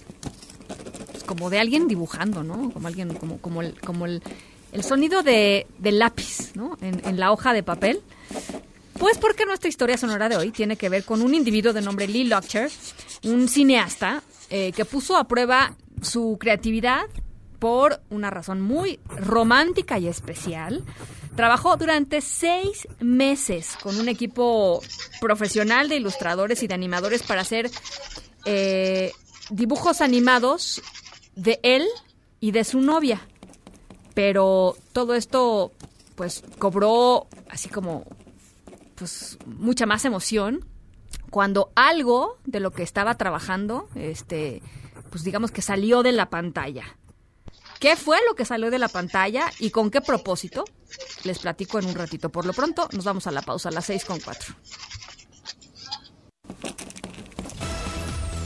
pues, 1.11 1.23
como 1.23 1.49
de 1.49 1.57
alguien 1.57 1.87
dibujando, 1.87 2.43
¿no? 2.43 2.69
Como 2.69 2.87
alguien, 2.87 3.15
como, 3.15 3.39
como 3.39 3.63
el, 3.63 3.81
como 3.81 4.05
el, 4.05 4.21
el 4.71 4.83
sonido 4.83 5.23
de, 5.23 5.65
de 5.79 5.91
lápiz, 5.91 6.55
¿no? 6.55 6.77
En, 6.81 7.01
en, 7.03 7.19
la 7.19 7.31
hoja 7.31 7.51
de 7.51 7.63
papel. 7.63 7.99
Pues 8.99 9.17
porque 9.17 9.47
nuestra 9.47 9.69
historia 9.69 9.97
sonora 9.97 10.29
de 10.29 10.37
hoy 10.37 10.51
tiene 10.51 10.75
que 10.75 10.87
ver 10.87 11.03
con 11.03 11.23
un 11.23 11.33
individuo 11.33 11.73
de 11.73 11.81
nombre 11.81 12.07
Lee 12.07 12.25
Lochter, 12.25 12.69
un 13.23 13.47
cineasta 13.47 14.21
eh, 14.51 14.71
que 14.71 14.85
puso 14.85 15.17
a 15.17 15.23
prueba 15.23 15.73
su 16.03 16.37
creatividad 16.39 17.07
por 17.57 18.01
una 18.11 18.29
razón 18.29 18.61
muy 18.61 18.99
romántica 19.07 19.97
y 19.97 20.07
especial. 20.07 20.83
Trabajó 21.35 21.75
durante 21.75 22.21
seis 22.21 22.87
meses 22.99 23.75
con 23.83 23.99
un 23.99 24.07
equipo 24.07 24.81
profesional 25.19 25.89
de 25.89 25.97
ilustradores 25.97 26.63
y 26.63 26.67
de 26.67 26.73
animadores 26.73 27.23
para 27.23 27.41
hacer 27.41 27.69
eh, 28.45 29.11
dibujos 29.49 29.99
animados 29.99 30.81
de 31.35 31.59
él 31.63 31.85
y 32.39 32.51
de 32.51 32.63
su 32.63 32.79
novia. 32.79 33.27
Pero 34.13 34.77
todo 34.93 35.13
esto, 35.13 35.73
pues, 36.15 36.41
cobró 36.57 37.27
así 37.49 37.67
como, 37.67 38.05
pues, 38.95 39.37
mucha 39.45 39.85
más 39.85 40.05
emoción 40.05 40.65
cuando 41.31 41.69
algo 41.75 42.37
de 42.45 42.61
lo 42.61 42.71
que 42.71 42.83
estaba 42.83 43.15
trabajando, 43.15 43.89
este, 43.95 44.61
pues, 45.09 45.25
digamos 45.25 45.51
que 45.51 45.61
salió 45.61 46.01
de 46.01 46.13
la 46.13 46.29
pantalla. 46.29 46.85
¿Qué 47.79 47.95
fue 47.95 48.17
lo 48.27 48.35
que 48.35 48.45
salió 48.45 48.71
de 48.71 48.79
la 48.79 48.87
pantalla 48.87 49.51
y 49.59 49.69
con 49.69 49.91
qué 49.91 50.01
propósito? 50.01 50.65
Les 51.23 51.39
platico 51.39 51.79
en 51.79 51.85
un 51.85 51.95
ratito. 51.95 52.29
Por 52.29 52.45
lo 52.45 52.53
pronto, 52.53 52.87
nos 52.93 53.05
vamos 53.05 53.27
a 53.27 53.31
la 53.31 53.41
pausa 53.41 53.69
a 53.69 53.71
las 53.71 53.85
6 53.85 54.05
con 54.05 54.19
4. 54.19 54.55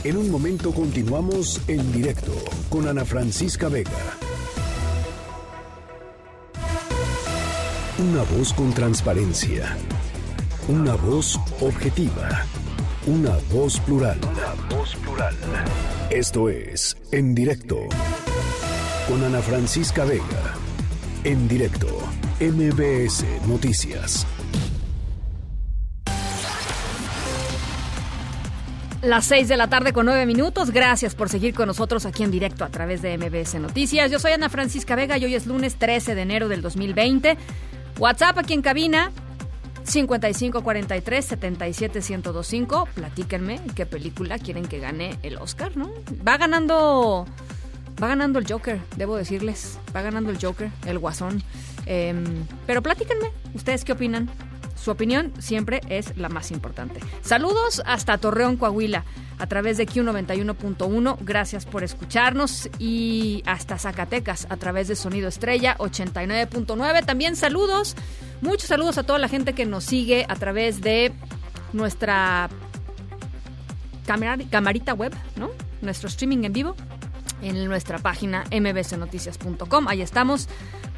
En 0.02 0.16
un 0.16 0.30
momento 0.30 0.72
continuamos 0.72 1.60
en 1.68 1.92
directo 1.92 2.32
con 2.70 2.88
Ana 2.88 3.04
Francisca 3.04 3.68
Vega. 3.68 3.90
Una 7.98 8.22
voz 8.22 8.54
con 8.54 8.72
transparencia. 8.72 9.76
Una 10.68 10.94
voz 10.94 11.38
objetiva. 11.60 12.46
Una 13.06 13.36
voz 13.52 13.78
plural. 13.80 14.18
Una 14.22 14.74
voz 14.74 14.96
plural. 14.96 15.36
Esto 16.10 16.48
es 16.48 16.96
En 17.12 17.34
Directo 17.34 17.86
con 19.10 19.24
Ana 19.24 19.40
Francisca 19.40 20.04
Vega. 20.04 20.54
En 21.24 21.48
directo, 21.48 21.88
MBS 22.38 23.24
Noticias. 23.48 24.24
Las 29.02 29.24
6 29.24 29.48
de 29.48 29.56
la 29.56 29.66
tarde 29.66 29.92
con 29.92 30.06
9 30.06 30.26
minutos. 30.26 30.70
Gracias 30.70 31.16
por 31.16 31.28
seguir 31.28 31.54
con 31.54 31.66
nosotros 31.66 32.06
aquí 32.06 32.22
en 32.22 32.30
directo 32.30 32.64
a 32.64 32.68
través 32.68 33.02
de 33.02 33.18
MBS 33.18 33.56
Noticias. 33.56 34.12
Yo 34.12 34.20
soy 34.20 34.30
Ana 34.30 34.48
Francisca 34.48 34.94
Vega 34.94 35.18
y 35.18 35.24
hoy 35.24 35.34
es 35.34 35.44
lunes 35.48 35.74
13 35.74 36.14
de 36.14 36.22
enero 36.22 36.48
del 36.48 36.62
2020. 36.62 37.36
WhatsApp 37.98 38.38
aquí 38.38 38.54
en 38.54 38.62
cabina 38.62 39.10
5543 39.82 41.24
77 41.24 41.98
1025. 41.98 42.88
Platíquenme 42.94 43.60
qué 43.74 43.86
película 43.86 44.38
quieren 44.38 44.66
que 44.66 44.78
gane 44.78 45.18
el 45.24 45.38
Oscar, 45.38 45.76
¿no? 45.76 45.90
Va 46.24 46.36
ganando 46.36 47.26
Va 48.02 48.08
ganando 48.08 48.38
el 48.38 48.50
Joker, 48.50 48.80
debo 48.96 49.16
decirles. 49.16 49.78
Va 49.94 50.02
ganando 50.02 50.30
el 50.30 50.38
Joker, 50.40 50.70
el 50.86 50.98
guasón. 50.98 51.42
Eh, 51.86 52.14
pero 52.66 52.82
platíquenme, 52.82 53.30
¿ustedes 53.54 53.84
qué 53.84 53.92
opinan? 53.92 54.30
Su 54.74 54.90
opinión 54.90 55.34
siempre 55.38 55.82
es 55.90 56.16
la 56.16 56.30
más 56.30 56.50
importante. 56.50 57.00
Saludos 57.20 57.82
hasta 57.84 58.16
Torreón, 58.16 58.56
Coahuila, 58.56 59.04
a 59.38 59.46
través 59.46 59.76
de 59.76 59.86
Q91.1. 59.86 61.18
Gracias 61.20 61.66
por 61.66 61.84
escucharnos. 61.84 62.70
Y 62.78 63.42
hasta 63.44 63.78
Zacatecas, 63.78 64.46
a 64.48 64.56
través 64.56 64.88
de 64.88 64.96
Sonido 64.96 65.28
Estrella 65.28 65.76
89.9. 65.76 67.04
También 67.04 67.36
saludos, 67.36 67.94
muchos 68.40 68.68
saludos 68.68 68.96
a 68.96 69.02
toda 69.02 69.18
la 69.18 69.28
gente 69.28 69.52
que 69.52 69.66
nos 69.66 69.84
sigue 69.84 70.24
a 70.26 70.36
través 70.36 70.80
de 70.80 71.12
nuestra 71.74 72.48
camarita 74.50 74.94
web, 74.94 75.12
¿no? 75.36 75.50
Nuestro 75.82 76.08
streaming 76.08 76.44
en 76.44 76.54
vivo 76.54 76.74
en 77.42 77.64
nuestra 77.66 77.98
página 77.98 78.44
mbcnoticias.com. 78.50 79.88
Ahí 79.88 80.02
estamos 80.02 80.48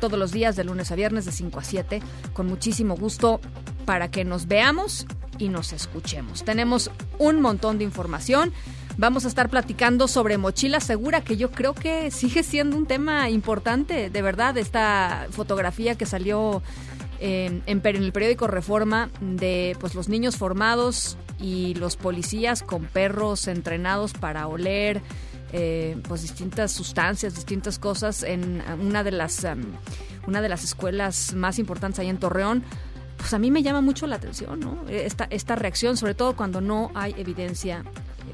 todos 0.00 0.18
los 0.18 0.32
días 0.32 0.56
de 0.56 0.64
lunes 0.64 0.90
a 0.90 0.96
viernes 0.96 1.24
de 1.24 1.32
5 1.32 1.60
a 1.60 1.64
7 1.64 2.02
con 2.32 2.46
muchísimo 2.46 2.96
gusto 2.96 3.40
para 3.84 4.10
que 4.10 4.24
nos 4.24 4.46
veamos 4.48 5.06
y 5.38 5.48
nos 5.48 5.72
escuchemos. 5.72 6.44
Tenemos 6.44 6.90
un 7.18 7.40
montón 7.40 7.78
de 7.78 7.84
información. 7.84 8.52
Vamos 8.98 9.24
a 9.24 9.28
estar 9.28 9.48
platicando 9.48 10.06
sobre 10.06 10.36
mochila 10.38 10.80
segura, 10.80 11.22
que 11.22 11.36
yo 11.36 11.50
creo 11.50 11.74
que 11.74 12.10
sigue 12.10 12.42
siendo 12.42 12.76
un 12.76 12.86
tema 12.86 13.30
importante, 13.30 14.10
de 14.10 14.22
verdad, 14.22 14.58
esta 14.58 15.26
fotografía 15.30 15.94
que 15.94 16.04
salió 16.04 16.62
en, 17.18 17.62
en, 17.66 17.80
en, 17.84 18.02
el 18.02 18.12
periódico 18.12 18.48
Reforma 18.48 19.08
de 19.20 19.76
pues 19.80 19.94
los 19.94 20.08
niños 20.08 20.36
formados 20.36 21.16
y 21.40 21.74
los 21.74 21.96
policías 21.96 22.62
con 22.62 22.84
perros 22.84 23.48
entrenados 23.48 24.12
para 24.12 24.46
oler 24.46 25.00
eh, 25.52 25.96
pues 26.08 26.22
distintas 26.22 26.72
sustancias, 26.72 27.34
distintas 27.34 27.78
cosas 27.78 28.22
en 28.22 28.62
una 28.80 29.04
de 29.04 29.12
las 29.12 29.44
um, 29.44 29.62
una 30.26 30.40
de 30.40 30.48
las 30.48 30.64
escuelas 30.64 31.34
más 31.34 31.58
importantes 31.58 31.98
ahí 31.98 32.08
en 32.08 32.18
Torreón. 32.18 32.62
Pues 33.16 33.34
a 33.34 33.38
mí 33.38 33.50
me 33.50 33.62
llama 33.62 33.80
mucho 33.80 34.06
la 34.06 34.16
atención, 34.16 34.58
¿no? 34.58 34.84
Esta, 34.88 35.24
esta 35.30 35.54
reacción, 35.54 35.96
sobre 35.96 36.14
todo 36.14 36.34
cuando 36.34 36.60
no 36.60 36.90
hay 36.94 37.14
evidencia 37.16 37.84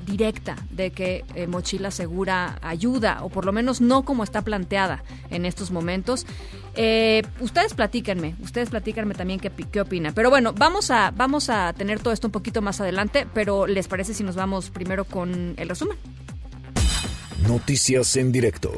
directa 0.07 0.57
de 0.71 0.91
que 0.91 1.25
eh, 1.35 1.47
mochila 1.47 1.91
segura 1.91 2.59
ayuda, 2.63 3.23
o 3.23 3.29
por 3.29 3.45
lo 3.45 3.53
menos 3.53 3.81
no 3.81 4.05
como 4.05 4.25
está 4.25 4.43
planteada 4.43 5.03
en 5.31 5.45
estos 5.45 5.71
momentos. 5.71 6.27
Eh, 6.75 7.23
ustedes 7.41 7.75
platíquenme, 7.75 8.35
ustedes 8.41 8.71
platíquenme 8.71 9.15
también 9.15 9.41
qué, 9.41 9.51
qué 9.51 9.81
opinan. 9.81 10.15
Pero 10.15 10.31
bueno, 10.31 10.55
vamos 10.55 10.91
a, 10.91 11.11
vamos 11.11 11.51
a 11.51 11.73
tener 11.75 12.01
todo 12.01 12.15
esto 12.15 12.29
un 12.29 12.33
poquito 12.33 12.63
más 12.63 12.81
adelante, 12.81 13.27
pero 13.35 13.67
¿les 13.67 13.89
parece 13.89 14.15
si 14.15 14.25
nos 14.25 14.37
vamos 14.37 14.71
primero 14.71 15.05
con 15.05 15.55
el 15.59 15.69
resumen? 15.69 15.99
Noticias 17.47 18.17
en 18.17 18.33
directo. 18.33 18.73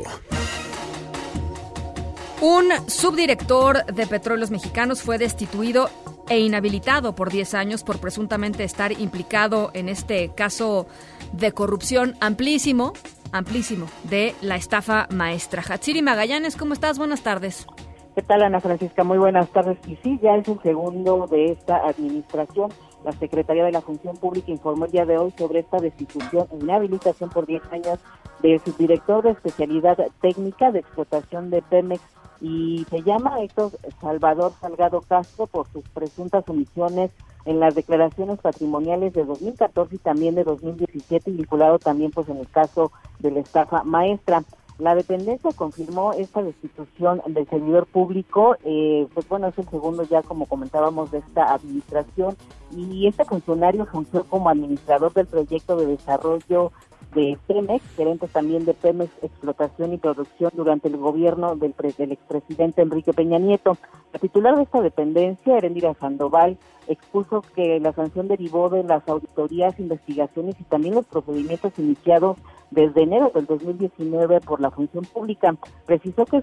Un 2.43 2.71
subdirector 2.89 3.87
de 3.87 4.07
Petróleos 4.07 4.51
Mexicanos 4.51 5.03
fue 5.03 5.19
destituido 5.19 5.89
e 6.29 6.41
inhabilitado 6.41 7.15
por 7.15 7.31
10 7.31 7.55
años 7.55 7.83
por 7.83 8.01
presuntamente 8.01 8.65
estar 8.65 8.93
implicado 8.93 9.71
en 9.73 9.89
este 9.89 10.33
caso 10.35 10.87
de 11.33 11.53
corrupción 11.53 12.17
amplísimo 12.21 12.93
amplísimo 13.33 13.87
de 14.05 14.35
la 14.43 14.57
estafa 14.57 15.07
maestra. 15.11 15.63
Hatsiri 15.67 16.03
Magallanes, 16.03 16.57
¿cómo 16.57 16.75
estás? 16.75 16.99
Buenas 16.99 17.23
tardes. 17.23 17.67
¿Qué 18.15 18.23
tal, 18.23 18.43
Ana 18.43 18.61
Francisca? 18.61 19.05
Muy 19.05 19.19
buenas 19.19 19.49
tardes. 19.51 19.79
Y 19.87 19.97
sí, 20.03 20.19
ya 20.23 20.35
es 20.37 20.49
el 20.49 20.61
segundo 20.63 21.27
de 21.31 21.53
esta 21.53 21.77
administración. 21.87 22.71
La 23.05 23.13
Secretaría 23.13 23.65
de 23.65 23.73
la 23.73 23.81
Función 23.81 24.17
Pública 24.17 24.51
informó 24.51 24.85
el 24.85 24.93
día 24.93 25.07
de 25.07 25.17
hoy 25.17 25.33
sobre 25.37 25.61
esta 25.61 25.79
destitución 25.79 26.47
e 26.53 26.57
inhabilitación 26.57 27.31
por 27.31 27.47
10 27.47 27.63
años 27.73 27.99
de 28.43 28.59
su 28.59 28.73
director 28.73 29.23
de 29.23 29.31
especialidad 29.31 29.99
técnica 30.21 30.71
de 30.71 30.81
explotación 30.81 31.51
de 31.51 31.63
Pemex 31.63 32.03
y 32.41 32.87
se 32.89 33.03
llama 33.03 33.41
Héctor 33.43 33.73
Salvador 34.01 34.53
Salgado 34.61 35.03
Castro 35.03 35.47
por 35.47 35.67
sus 35.69 35.87
presuntas 35.91 36.49
omisiones 36.49 37.11
en 37.45 37.61
las 37.61 37.75
declaraciones 37.75 38.39
patrimoniales 38.39 39.13
de 39.13 39.25
2014 39.25 39.95
y 39.95 39.99
también 39.99 40.35
de 40.35 40.45
2017, 40.45 41.31
vinculado 41.31 41.79
también 41.79 42.11
pues 42.11 42.29
en 42.29 42.39
el 42.39 42.49
caso 42.49 42.93
de 43.19 43.31
la 43.31 43.41
estafa 43.41 43.83
maestra. 43.85 44.43
La 44.81 44.95
dependencia 44.95 45.51
confirmó 45.55 46.13
esta 46.13 46.43
destitución 46.43 47.21
del 47.27 47.47
servidor 47.49 47.87
público, 47.87 48.57
eh, 48.65 49.07
pues 49.13 49.29
bueno, 49.29 49.49
es 49.49 49.59
el 49.59 49.69
segundo 49.69 50.05
ya 50.05 50.23
como 50.23 50.47
comentábamos 50.47 51.11
de 51.11 51.19
esta 51.19 51.53
administración 51.53 52.35
y 52.75 53.07
este 53.07 53.25
funcionario 53.27 53.85
funcionó 53.85 54.25
como 54.25 54.49
administrador 54.49 55.13
del 55.13 55.27
proyecto 55.27 55.77
de 55.77 55.87
desarrollo 55.87 56.73
de 57.15 57.37
Pemex, 57.47 57.85
gerente 57.97 58.29
también 58.29 58.65
de 58.65 58.73
Pemex 58.73 59.11
Explotación 59.23 59.93
y 59.93 59.99
Producción 59.99 60.51
durante 60.55 60.89
el 60.89 60.97
gobierno 60.97 61.57
del, 61.57 61.75
del 61.99 62.13
expresidente 62.13 62.83
Enrique 62.83 63.13
Peña 63.13 63.39
Nieto. 63.39 63.77
La 64.13 64.19
titular 64.19 64.57
de 64.57 64.63
esta 64.63 64.81
dependencia, 64.81 65.59
Erendira 65.59 65.93
Sandoval, 65.95 66.57
expuso 66.93 67.43
que 67.55 67.79
la 67.81 67.93
sanción 67.93 68.29
derivó 68.29 68.69
de 68.69 68.83
las 68.83 69.09
auditorías, 69.09 69.79
investigaciones 69.79 70.57
y 70.61 70.65
también 70.65 70.95
los 70.95 71.07
procedimientos 71.07 71.73
iniciados 71.79 72.37
desde 72.71 73.03
enero 73.03 73.31
del 73.35 73.47
2019 73.47 74.41
por 74.41 74.61
la 74.61 74.71
función 74.71 75.05
pública. 75.05 75.55
Precisó 75.87 76.25
que 76.25 76.43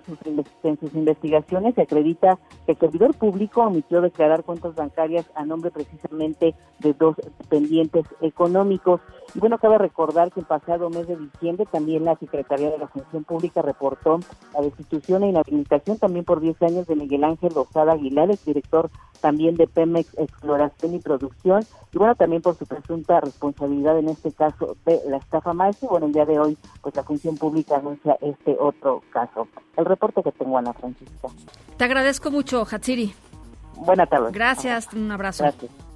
en 0.63 0.79
sus 0.79 0.93
investigaciones 0.93 1.75
se 1.75 1.81
acredita 1.81 2.37
que 2.65 2.73
el 2.73 2.79
servidor 2.79 3.15
público 3.15 3.61
omitió 3.61 4.01
declarar 4.01 4.43
cuentas 4.43 4.75
bancarias 4.75 5.29
a 5.35 5.45
nombre 5.45 5.71
precisamente 5.71 6.55
de 6.79 6.93
dos 6.93 7.15
dependientes 7.39 8.05
económicos. 8.21 9.01
Y 9.35 9.39
bueno, 9.39 9.57
cabe 9.57 9.77
recordar 9.77 10.31
que 10.31 10.39
el 10.39 10.45
pasado 10.45 10.89
mes 10.89 11.07
de 11.07 11.17
diciembre 11.17 11.65
también 11.71 12.05
la 12.05 12.15
Secretaría 12.15 12.71
de 12.71 12.77
la 12.77 12.87
Función 12.87 13.23
Pública 13.23 13.61
reportó 13.61 14.19
la 14.53 14.61
destitución 14.61 15.23
e 15.23 15.29
inhabilitación 15.29 15.97
también 15.97 16.25
por 16.25 16.39
10 16.39 16.61
años 16.63 16.87
de 16.87 16.95
Miguel 16.95 17.23
Ángel 17.23 17.53
Lozada 17.53 17.93
Aguilar, 17.93 18.31
el 18.31 18.39
director 18.45 18.89
también 19.21 19.55
de 19.55 19.67
Pemex 19.67 20.17
Exploración 20.17 20.95
y 20.95 20.99
Producción, 20.99 21.65
y 21.91 21.97
bueno, 21.97 22.15
también 22.15 22.41
por 22.41 22.55
su 22.55 22.65
presunta 22.65 23.19
responsabilidad 23.19 23.97
en 23.97 24.09
este 24.09 24.31
caso 24.31 24.77
de 24.85 25.01
la 25.07 25.17
estafa 25.17 25.53
maestra. 25.53 25.87
Y 25.87 25.89
bueno, 25.89 26.05
el 26.07 26.13
día 26.13 26.25
de 26.25 26.39
hoy, 26.39 26.57
pues 26.81 26.95
la 26.95 27.03
Función 27.03 27.37
Pública 27.37 27.77
anuncia 27.77 28.17
este 28.21 28.55
otro 28.59 29.01
caso. 29.11 29.47
El 29.75 29.85
reporte 29.85 30.21
que 30.23 30.31
tengo, 30.31 30.57
Ana 30.57 30.73
Francisca. 30.73 31.27
Te 31.77 31.83
agradezco 31.83 32.31
mucho, 32.31 32.65
Hatsiri. 32.69 33.13
Buenas 33.75 34.09
tardes. 34.09 34.31
Gracias, 34.31 34.91
un 34.93 35.11
abrazo. 35.11 35.43
Gracias. 35.43 35.86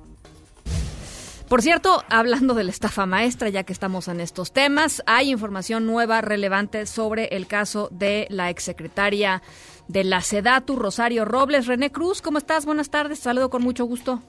Por 1.51 1.61
cierto, 1.61 2.05
hablando 2.07 2.53
de 2.53 2.63
la 2.63 2.71
estafa 2.71 3.05
maestra, 3.05 3.49
ya 3.49 3.63
que 3.63 3.73
estamos 3.73 4.07
en 4.07 4.21
estos 4.21 4.53
temas, 4.53 5.03
hay 5.05 5.31
información 5.31 5.85
nueva 5.85 6.21
relevante 6.21 6.85
sobre 6.85 7.25
el 7.25 7.45
caso 7.45 7.89
de 7.91 8.25
la 8.29 8.49
exsecretaria 8.49 9.41
de 9.89 10.05
la 10.05 10.21
SEDATU, 10.21 10.77
Rosario 10.77 11.25
Robles. 11.25 11.67
René 11.67 11.91
Cruz, 11.91 12.21
¿cómo 12.21 12.37
estás? 12.37 12.65
Buenas 12.65 12.89
tardes, 12.89 13.19
saludo 13.19 13.49
con 13.49 13.63
mucho 13.63 13.83
gusto. 13.83 14.23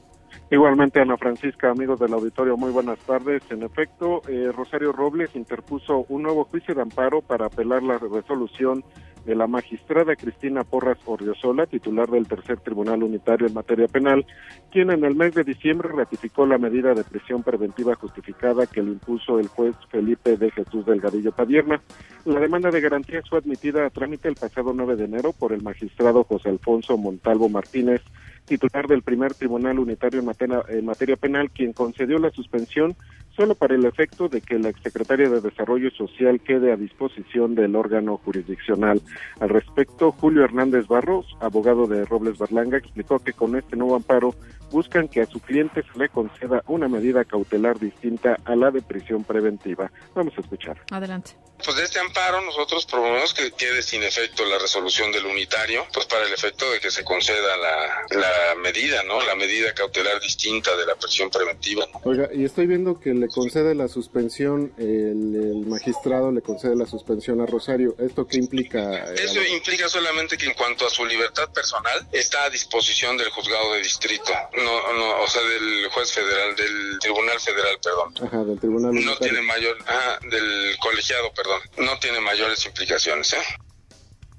Igualmente, 0.51 1.01
Ana 1.01 1.17
Francisca, 1.17 1.71
amigos 1.71 1.99
del 1.99 2.13
auditorio, 2.13 2.57
muy 2.57 2.71
buenas 2.71 2.99
tardes. 3.01 3.43
En 3.51 3.63
efecto, 3.63 4.23
eh, 4.29 4.51
Rosario 4.55 4.93
Robles 4.93 5.35
interpuso 5.35 6.05
un 6.09 6.23
nuevo 6.23 6.45
juicio 6.45 6.75
de 6.75 6.83
amparo 6.83 7.23
para 7.23 7.47
apelar 7.47 7.83
la 7.83 7.99
resolución 7.99 8.85
de 9.25 9.35
la 9.35 9.47
magistrada 9.47 10.17
Cristina 10.17 10.65
Porras 10.65 10.99
Orriozola, 11.05 11.67
titular 11.67 12.11
del 12.11 12.27
Tercer 12.27 12.61
Tribunal 12.61 13.03
Unitario 13.03 13.47
en 13.47 13.55
materia 13.55 13.87
penal, 13.87 14.27
quien 14.71 14.91
en 14.91 15.05
el 15.05 15.15
mes 15.15 15.35
de 15.35 15.45
diciembre 15.45 15.89
ratificó 15.95 16.47
la 16.47 16.59
medida 16.59 16.95
de 16.95 17.05
prisión 17.05 17.43
preventiva 17.43 17.95
justificada 17.95 18.67
que 18.67 18.83
le 18.83 18.91
impuso 18.91 19.39
el 19.39 19.49
juez 19.49 19.77
Felipe 19.91 20.37
de 20.37 20.51
Jesús 20.51 20.85
Delgadillo 20.87 21.33
Padierna. 21.33 21.81
La 22.25 22.41
demanda 22.41 22.71
de 22.71 22.81
garantías 22.81 23.29
fue 23.29 23.39
admitida 23.39 23.87
a 23.87 23.91
trámite 23.91 24.29
el 24.29 24.35
pasado 24.35 24.73
9 24.75 24.97
de 24.97 25.05
enero 25.05 25.33
por 25.33 25.53
el 25.53 25.63
magistrado 25.63 26.25
José 26.25 26.49
Alfonso 26.49 26.97
Montalvo 26.97 27.49
Martínez, 27.49 28.03
titular 28.47 28.87
del 28.87 29.03
primer 29.03 29.35
tribunal 29.35 29.79
unitario 29.79 30.21
en 30.21 30.27
materia, 30.27 30.65
en 30.69 30.85
materia 30.85 31.17
penal, 31.17 31.51
quien 31.51 31.73
concedió 31.73 32.19
la 32.19 32.31
suspensión 32.31 32.97
solo 33.37 33.55
para 33.55 33.75
el 33.75 33.85
efecto 33.85 34.29
de 34.29 34.41
que 34.41 34.59
la 34.59 34.69
exsecretaria 34.69 35.29
de 35.29 35.41
Desarrollo 35.41 35.91
Social 35.91 36.41
quede 36.41 36.73
a 36.73 36.77
disposición 36.77 37.55
del 37.55 37.77
órgano 37.77 38.19
jurisdiccional. 38.25 39.01
Al 39.41 39.49
respecto, 39.49 40.13
Julio 40.13 40.45
Hernández 40.45 40.87
Barros, 40.87 41.27
abogado 41.41 41.87
de 41.87 42.05
Robles 42.05 42.39
Berlanga, 42.39 42.79
explicó 42.79 43.19
que 43.19 43.33
con 43.33 43.57
este 43.57 43.77
nuevo 43.77 43.97
amparo 43.97 44.35
buscan 44.71 45.09
que 45.09 45.21
a 45.21 45.27
su 45.27 45.41
cliente 45.41 45.83
se 45.83 45.99
le 45.99 46.09
conceda 46.09 46.63
una 46.67 46.89
medida 46.89 47.25
cautelar 47.25 47.79
distinta 47.79 48.37
a 48.45 48.57
la 48.57 48.71
de 48.71 48.83
prisión 48.83 49.23
preventiva. 49.25 49.91
Vamos 50.15 50.35
a 50.37 50.41
escuchar. 50.41 50.81
Adelante. 50.91 51.33
Pues 51.65 51.77
de 51.77 51.85
este 51.85 52.01
amparo 52.01 52.41
nosotros 52.41 52.85
promovemos 52.87 53.33
que 53.35 53.53
quede 53.53 53.83
sin 53.83 54.03
efecto 54.03 54.45
la 54.45 54.59
resolución 54.59 55.13
del 55.13 55.27
unitario, 55.27 55.85
pues 55.93 56.07
para 56.07 56.27
el 56.27 56.33
efecto 56.33 56.69
de 56.73 56.81
que 56.81 56.91
se 56.91 57.05
conceda 57.05 57.57
la, 57.57 58.19
la 58.19 58.55
medida, 58.61 59.05
¿no? 59.05 59.21
La 59.25 59.37
medida 59.37 59.73
cautelar 59.73 60.21
distinta 60.21 60.75
de 60.77 60.87
la 60.87 60.97
prisión 60.97 61.31
preventiva. 61.31 61.87
Oiga, 62.03 62.29
y 62.35 62.45
estoy 62.45 62.67
viendo 62.67 62.99
que 62.99 63.15
le 63.23 63.29
concede 63.29 63.75
la 63.75 63.89
suspensión, 63.89 64.73
el, 64.79 65.35
el 65.35 65.67
magistrado 65.67 66.33
le 66.33 66.43
concede 66.43 66.75
la 66.75 66.87
suspensión 66.87 67.41
a 67.41 67.47
Rosario. 67.47 67.95
¿Esto 67.99 68.27
qué 68.27 68.39
implica? 68.39 69.13
Eso 69.15 69.41
implica 69.43 69.89
solamente 69.89 70.37
que 70.37 70.47
en 70.47 70.55
cuanto 70.55 70.87
a 70.87 70.91
su 70.91 71.07
libertad 71.07 71.49
personal 71.53 72.07
está 72.11 72.45
a 72.45 72.51
disposición 72.51 73.17
del 73.17 73.31
juzgado 73.31 73.75
de 73.75 73.79
distrito, 73.79 74.33
no, 74.57 74.93
no, 74.93 75.23
o 75.23 75.27
sea, 75.29 75.43
del 75.43 75.89
juez 75.91 76.13
federal, 76.13 76.57
del 76.57 76.99
tribunal 76.99 77.39
federal, 77.39 77.79
perdón. 77.83 78.15
Ajá, 78.27 78.45
del 78.45 78.59
tribunal. 78.59 78.93
No 78.93 79.17
tiene 79.19 79.41
mayor, 79.43 79.79
ah, 79.87 80.19
del 80.29 80.77
colegiado, 80.81 81.33
perdón, 81.33 81.61
no 81.79 81.99
tiene 82.01 82.21
mayores 82.21 82.67
implicaciones, 82.67 83.33
¿eh? 83.35 83.39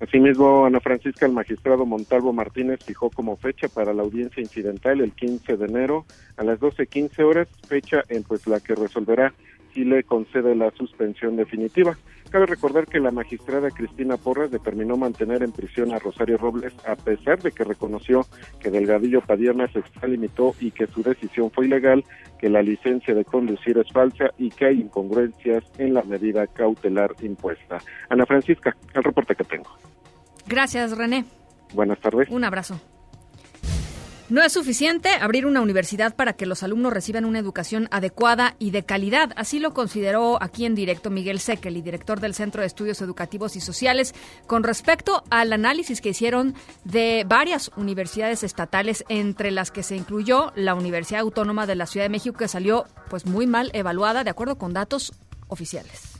Asimismo, 0.04 0.66
Ana 0.66 0.82
Francisca, 0.82 1.26
el 1.26 1.32
magistrado 1.32 1.86
Montalvo 1.86 2.34
Martínez 2.34 2.84
fijó 2.84 3.10
como 3.10 3.38
fecha 3.38 3.70
para 3.70 3.93
la 3.93 4.04
audiencia 4.04 4.41
incidental 4.41 4.99
el 4.99 5.14
15 5.14 5.56
de 5.56 5.66
enero 5.66 6.06
a 6.36 6.43
las 6.43 6.60
12.15 6.60 7.24
horas, 7.24 7.47
fecha 7.70 8.04
en 8.10 8.24
pues 8.24 8.45
la 8.45 8.60
que 8.60 8.76
resolverá 8.76 9.34
si 9.74 9.86
le 9.86 10.04
concede 10.04 10.56
la 10.56 10.72
suspensión 10.72 11.38
definitiva. 11.38 11.97
Cabe 12.30 12.47
recordar 12.47 12.86
que 12.86 12.99
la 12.99 13.12
magistrada 13.12 13.72
Cristina 13.72 14.18
Porras 14.18 14.51
determinó 14.51 14.97
mantener 14.97 15.41
en 15.41 15.54
prisión 15.54 15.93
a 15.93 15.99
Rosario 15.99 16.38
Robles 16.38 16.74
a 16.86 16.97
pesar 16.97 17.41
de 17.41 17.54
que 17.54 17.64
reconoció 17.64 18.26
que 18.60 18.72
Delgadillo 18.72 19.22
Padierna 19.22 19.70
se 19.70 19.80
extralimitó 19.80 20.54
y 20.60 20.72
que 20.72 20.88
su 20.88 21.01
decisión 21.01 21.49
fue 21.49 21.68
ilegal, 21.68 22.04
que 22.39 22.49
la 22.49 22.62
licencia 22.62 23.16
de 23.16 23.24
conducir 23.24 23.78
es 23.78 23.89
falsa 23.93 24.32
y 24.38 24.49
que 24.49 24.66
hay 24.66 24.82
incongruencias 24.82 25.64
en 25.78 25.93
la 25.93 26.04
medida 26.04 26.45
cautelar 26.47 27.12
impuesta. 27.22 27.78
Ana 28.10 28.26
Francisca, 28.26 28.76
el 28.93 29.04
reporte 29.04 29.34
que 29.34 29.45
tengo. 29.45 29.70
Gracias, 30.47 30.97
René. 30.97 31.25
Buenas 31.73 31.99
tardes. 31.99 32.29
Un 32.29 32.43
abrazo. 32.43 32.79
No 34.29 34.41
es 34.41 34.53
suficiente 34.53 35.09
abrir 35.09 35.45
una 35.45 35.61
universidad 35.61 36.15
para 36.15 36.33
que 36.33 36.45
los 36.45 36.63
alumnos 36.63 36.93
reciban 36.93 37.25
una 37.25 37.39
educación 37.39 37.87
adecuada 37.91 38.55
y 38.57 38.71
de 38.71 38.83
calidad. 38.83 39.31
Así 39.35 39.59
lo 39.59 39.73
consideró 39.73 40.41
aquí 40.41 40.65
en 40.65 40.75
directo 40.75 41.09
Miguel 41.09 41.39
Sekel, 41.39 41.83
director 41.83 42.19
del 42.19 42.33
Centro 42.33 42.61
de 42.61 42.67
Estudios 42.67 43.01
Educativos 43.01 43.55
y 43.57 43.59
Sociales, 43.59 44.15
con 44.47 44.63
respecto 44.63 45.23
al 45.29 45.51
análisis 45.51 45.99
que 45.99 46.09
hicieron 46.09 46.55
de 46.85 47.25
varias 47.27 47.69
universidades 47.75 48.43
estatales, 48.43 49.03
entre 49.09 49.51
las 49.51 49.71
que 49.71 49.83
se 49.83 49.97
incluyó 49.97 50.53
la 50.55 50.73
Universidad 50.73 51.21
Autónoma 51.21 51.67
de 51.67 51.75
la 51.75 51.85
Ciudad 51.85 52.05
de 52.05 52.09
México, 52.09 52.37
que 52.37 52.47
salió 52.47 52.85
pues 53.09 53.25
muy 53.25 53.45
mal 53.45 53.71
evaluada 53.73 54.23
de 54.23 54.29
acuerdo 54.29 54.57
con 54.57 54.73
datos 54.73 55.13
oficiales. 55.49 56.19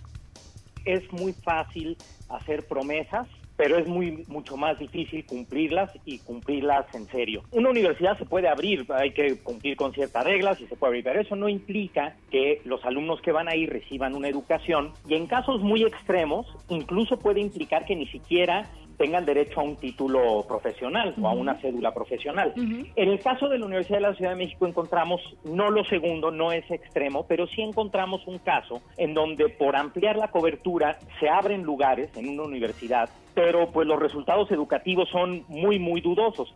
Es 0.86 1.10
muy 1.14 1.32
fácil 1.32 1.98
hacer 2.30 2.68
promesas 2.68 3.28
pero 3.58 3.78
es 3.78 3.88
muy 3.88 4.24
mucho 4.28 4.58
más 4.58 4.80
difícil 4.80 5.26
cumplirlas 5.26 5.92
y 6.06 6.20
cumplirlas 6.20 6.86
en 6.94 7.08
serio. 7.08 7.44
Una 7.52 7.70
universidad 7.70 8.18
se 8.18 8.26
puede 8.26 8.48
abrir, 8.48 8.86
hay 8.90 9.12
que 9.12 9.38
cumplir 9.38 9.76
con 9.76 9.94
ciertas 9.94 10.24
reglas 10.24 10.60
y 10.60 10.68
se 10.68 10.76
puede 10.76 10.92
abrir, 10.92 11.04
pero 11.04 11.22
eso 11.22 11.36
no 11.36 11.50
implica 11.50 12.16
que 12.32 12.62
los 12.66 12.84
alumnos 12.86 13.22
que 13.22 13.32
van 13.32 13.48
ahí 13.48 13.66
reciban 13.66 14.16
una 14.16 14.28
educación 14.28 14.92
y 15.08 15.16
en 15.16 15.28
casos 15.28 15.62
muy 15.62 15.84
extremos 15.84 16.48
incluso 16.70 17.18
puede 17.18 17.40
implicar 17.40 17.86
que 17.86 17.96
ni 17.96 18.08
siquiera 18.08 18.70
tengan 18.98 19.26
derecho 19.26 19.60
a 19.60 19.64
un 19.64 19.76
título 19.76 20.44
profesional 20.48 21.14
o 21.22 21.28
a 21.28 21.34
una 21.34 21.60
cédula 21.62 21.94
profesional. 21.94 22.54
En 22.56 23.10
el 23.10 23.20
caso 23.20 23.50
de 23.50 23.60
la 23.60 23.66
Universidad 23.66 23.98
de 23.98 24.04
la 24.04 24.16
Ciudad 24.16 24.32
de 24.32 24.38
México 24.38 24.68
encontramos 24.68 25.22
no 25.44 25.70
lo 25.70 25.84
segundo, 25.86 26.32
no 26.32 26.52
es 26.52 26.70
extremo, 26.70 27.26
pero 27.28 27.48
sí 27.48 27.62
encontramos 27.62 28.26
un 28.28 28.40
caso 28.40 28.82
en 28.98 29.14
donde 29.14 29.50
por 29.50 29.76
ampliar 29.76 30.18
la 30.18 30.30
cobertura 30.30 30.98
se 31.20 31.30
abren 31.30 31.64
lugares 31.64 32.16
en 32.18 32.30
una 32.30 32.44
universidad, 32.44 33.10
pero 33.34 33.72
pues 33.72 33.88
los 33.88 34.00
resultados 34.00 34.52
educativos 34.52 35.10
son 35.10 35.44
muy 35.48 35.80
muy 35.80 36.02
dudosos. 36.02 36.54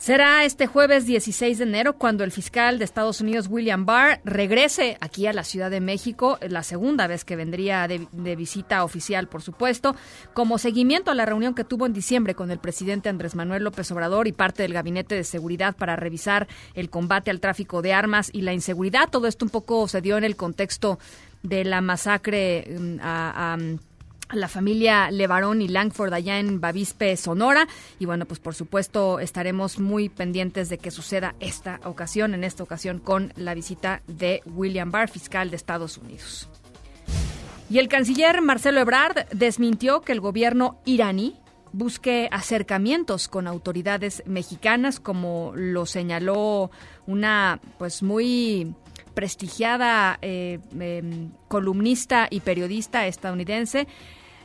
Será 0.00 0.46
este 0.46 0.66
jueves 0.66 1.04
16 1.04 1.58
de 1.58 1.64
enero 1.64 1.98
cuando 1.98 2.24
el 2.24 2.32
fiscal 2.32 2.78
de 2.78 2.86
Estados 2.86 3.20
Unidos, 3.20 3.48
William 3.50 3.84
Barr, 3.84 4.22
regrese 4.24 4.96
aquí 5.02 5.26
a 5.26 5.34
la 5.34 5.44
Ciudad 5.44 5.70
de 5.70 5.82
México, 5.82 6.38
la 6.40 6.62
segunda 6.62 7.06
vez 7.06 7.26
que 7.26 7.36
vendría 7.36 7.86
de, 7.86 8.08
visita 8.34 8.82
oficial, 8.82 9.28
por 9.28 9.42
supuesto, 9.42 9.94
como 10.32 10.56
seguimiento 10.56 11.10
a 11.10 11.14
la 11.14 11.26
reunión 11.26 11.54
que 11.54 11.64
tuvo 11.64 11.84
en 11.84 11.92
diciembre 11.92 12.34
con 12.34 12.50
el 12.50 12.58
presidente 12.58 13.10
Andrés 13.10 13.34
Manuel 13.34 13.62
López 13.62 13.92
Obrador 13.92 14.26
y 14.26 14.32
parte 14.32 14.62
del 14.62 14.72
Gabinete 14.72 15.16
de 15.16 15.22
Seguridad 15.22 15.76
para 15.76 15.96
revisar 15.96 16.48
el 16.72 16.88
combate 16.88 17.30
al 17.30 17.40
tráfico 17.40 17.82
de 17.82 17.92
armas 17.92 18.30
y 18.32 18.40
la 18.40 18.54
inseguridad. 18.54 19.10
Todo 19.10 19.26
esto 19.26 19.44
un 19.44 19.50
poco 19.50 19.86
se 19.86 20.00
dio 20.00 20.16
en 20.16 20.24
el 20.24 20.34
contexto 20.34 20.98
de 21.42 21.66
la 21.66 21.82
masacre 21.82 22.64
mm, 22.70 22.96
a 23.02 23.58
la 24.32 24.48
familia 24.48 25.10
Levarón 25.10 25.62
y 25.62 25.68
Langford 25.68 26.12
allá 26.12 26.38
en 26.38 26.60
Bavispe, 26.60 27.16
Sonora. 27.16 27.66
Y 27.98 28.06
bueno, 28.06 28.26
pues 28.26 28.40
por 28.40 28.54
supuesto 28.54 29.20
estaremos 29.20 29.78
muy 29.78 30.08
pendientes 30.08 30.68
de 30.68 30.78
que 30.78 30.90
suceda 30.90 31.34
esta 31.40 31.80
ocasión, 31.84 32.34
en 32.34 32.44
esta 32.44 32.62
ocasión 32.62 32.98
con 32.98 33.32
la 33.36 33.54
visita 33.54 34.02
de 34.06 34.42
William 34.46 34.90
Barr, 34.90 35.08
fiscal 35.08 35.50
de 35.50 35.56
Estados 35.56 35.98
Unidos. 35.98 36.48
Y 37.68 37.78
el 37.78 37.88
canciller 37.88 38.42
Marcelo 38.42 38.80
Ebrard 38.80 39.28
desmintió 39.32 40.00
que 40.00 40.12
el 40.12 40.20
gobierno 40.20 40.80
iraní 40.84 41.36
busque 41.72 42.28
acercamientos 42.32 43.28
con 43.28 43.46
autoridades 43.46 44.24
mexicanas, 44.26 44.98
como 44.98 45.52
lo 45.54 45.86
señaló 45.86 46.70
una 47.06 47.60
pues 47.78 48.02
muy 48.02 48.74
prestigiada 49.14 50.18
eh, 50.22 50.58
eh, 50.78 51.28
columnista 51.48 52.26
y 52.30 52.40
periodista 52.40 53.06
estadounidense 53.06 53.86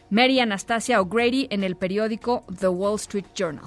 Mary 0.09 0.39
Anastasia 0.39 1.01
O'Grady 1.01 1.47
en 1.49 1.63
el 1.63 1.75
periódico 1.75 2.45
The 2.59 2.67
Wall 2.67 2.95
Street 2.95 3.25
Journal. 3.35 3.65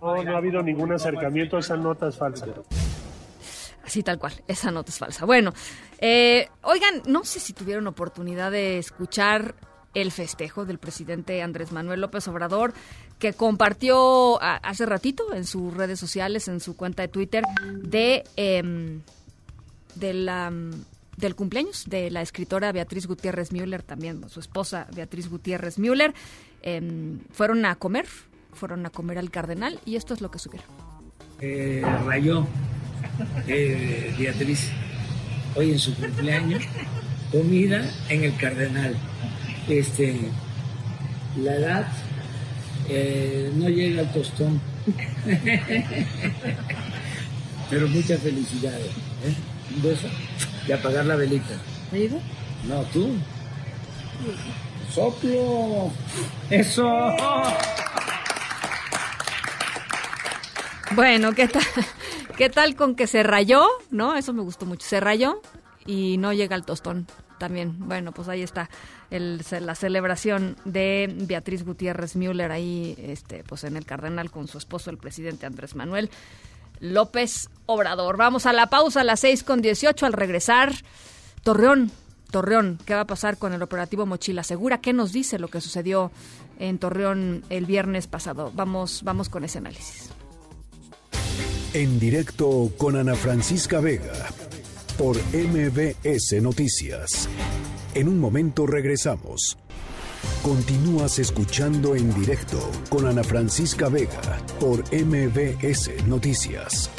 No, 0.00 0.22
no 0.22 0.34
ha 0.34 0.38
habido 0.38 0.62
ningún 0.62 0.92
acercamiento, 0.92 1.58
esa 1.58 1.76
nota 1.76 2.08
es 2.08 2.16
falsa. 2.16 2.46
Así 3.84 4.02
tal 4.02 4.18
cual, 4.18 4.32
esa 4.46 4.70
nota 4.70 4.90
es 4.90 4.98
falsa. 4.98 5.24
Bueno, 5.26 5.52
eh, 5.98 6.48
oigan, 6.62 7.02
no 7.06 7.24
sé 7.24 7.40
si 7.40 7.52
tuvieron 7.52 7.86
oportunidad 7.86 8.50
de 8.50 8.78
escuchar 8.78 9.54
el 9.94 10.10
festejo 10.10 10.64
del 10.64 10.78
presidente 10.78 11.42
Andrés 11.42 11.72
Manuel 11.72 12.00
López 12.00 12.26
Obrador, 12.28 12.74
que 13.18 13.32
compartió 13.32 14.42
hace 14.42 14.86
ratito 14.86 15.32
en 15.32 15.44
sus 15.44 15.72
redes 15.74 16.00
sociales, 16.00 16.48
en 16.48 16.60
su 16.60 16.76
cuenta 16.76 17.02
de 17.02 17.08
Twitter, 17.08 17.44
de, 17.82 18.24
eh, 18.36 19.00
de 19.94 20.14
la 20.14 20.52
del 21.16 21.34
cumpleaños 21.34 21.84
de 21.86 22.10
la 22.10 22.22
escritora 22.22 22.72
Beatriz 22.72 23.06
Gutiérrez 23.06 23.52
Müller, 23.52 23.82
también 23.82 24.28
su 24.28 24.40
esposa 24.40 24.86
Beatriz 24.94 25.28
Gutiérrez 25.28 25.78
Müller. 25.78 26.14
Eh, 26.62 27.18
fueron 27.32 27.64
a 27.66 27.76
comer, 27.76 28.06
fueron 28.52 28.86
a 28.86 28.90
comer 28.90 29.18
al 29.18 29.30
Cardenal 29.30 29.80
y 29.84 29.96
esto 29.96 30.14
es 30.14 30.20
lo 30.20 30.30
que 30.30 30.38
subieron. 30.38 30.68
Eh, 31.40 31.82
rayó 32.06 32.46
eh, 33.46 34.14
Beatriz 34.18 34.70
hoy 35.56 35.72
en 35.72 35.78
su 35.78 35.94
cumpleaños 35.94 36.62
comida 37.30 37.84
en 38.08 38.24
el 38.24 38.36
Cardenal. 38.36 38.96
Este, 39.68 40.16
la 41.36 41.56
edad 41.56 41.86
eh, 42.88 43.50
no 43.54 43.68
llega 43.68 44.02
al 44.02 44.12
tostón, 44.12 44.60
pero 47.70 47.88
muchas 47.88 48.20
felicidades. 48.20 48.86
¿eh? 48.86 49.34
Un 49.74 49.82
beso 49.82 50.08
y 50.66 50.72
apagar 50.72 51.06
la 51.06 51.16
velita. 51.16 51.54
¿Me 51.92 52.08
No, 52.08 52.82
tú. 52.92 53.16
Soplo. 54.90 55.90
Eso. 56.50 56.88
Bueno, 60.92 61.32
¿qué 61.32 61.48
tal? 61.48 61.62
¿Qué 62.36 62.50
tal 62.50 62.74
con 62.76 62.94
que 62.94 63.06
se 63.06 63.22
rayó? 63.22 63.66
¿No? 63.90 64.16
Eso 64.16 64.32
me 64.32 64.42
gustó 64.42 64.66
mucho. 64.66 64.86
Se 64.86 65.00
rayó 65.00 65.40
y 65.86 66.16
no 66.18 66.32
llega 66.32 66.56
al 66.56 66.64
tostón 66.64 67.06
también. 67.38 67.76
Bueno, 67.78 68.12
pues 68.12 68.28
ahí 68.28 68.42
está 68.42 68.70
el, 69.10 69.40
la 69.60 69.74
celebración 69.74 70.56
de 70.64 71.12
Beatriz 71.14 71.64
Gutiérrez 71.64 72.16
Müller 72.16 72.50
ahí, 72.52 72.96
este, 72.98 73.44
pues 73.44 73.64
en 73.64 73.76
el 73.76 73.84
Cardenal 73.84 74.30
con 74.30 74.48
su 74.48 74.58
esposo, 74.58 74.90
el 74.90 74.98
presidente 74.98 75.46
Andrés 75.46 75.74
Manuel. 75.74 76.10
López 76.84 77.48
Obrador. 77.66 78.16
Vamos 78.16 78.46
a 78.46 78.52
la 78.52 78.68
pausa 78.68 79.00
a 79.00 79.04
las 79.04 79.20
6 79.20 79.42
con 79.42 79.62
18 79.62 80.06
al 80.06 80.12
regresar. 80.12 80.72
Torreón, 81.42 81.90
Torreón, 82.30 82.78
¿qué 82.84 82.94
va 82.94 83.00
a 83.00 83.06
pasar 83.06 83.38
con 83.38 83.52
el 83.52 83.62
operativo 83.62 84.06
Mochila 84.06 84.42
Segura? 84.42 84.80
¿Qué 84.80 84.92
nos 84.92 85.12
dice 85.12 85.38
lo 85.38 85.48
que 85.48 85.60
sucedió 85.60 86.10
en 86.58 86.78
Torreón 86.78 87.44
el 87.48 87.66
viernes 87.66 88.06
pasado? 88.06 88.52
Vamos, 88.54 89.02
vamos 89.02 89.28
con 89.28 89.44
ese 89.44 89.58
análisis. 89.58 90.10
En 91.72 91.98
directo 91.98 92.70
con 92.76 92.96
Ana 92.96 93.14
Francisca 93.14 93.80
Vega 93.80 94.28
por 94.96 95.16
MBS 95.32 96.40
Noticias. 96.40 97.28
En 97.94 98.08
un 98.08 98.20
momento 98.20 98.66
regresamos. 98.66 99.56
Continúas 100.42 101.18
escuchando 101.18 101.94
en 101.94 102.14
directo 102.14 102.58
con 102.88 103.06
Ana 103.06 103.24
Francisca 103.24 103.88
Vega 103.88 104.38
por 104.60 104.80
MBS 104.92 106.06
Noticias. 106.06 106.90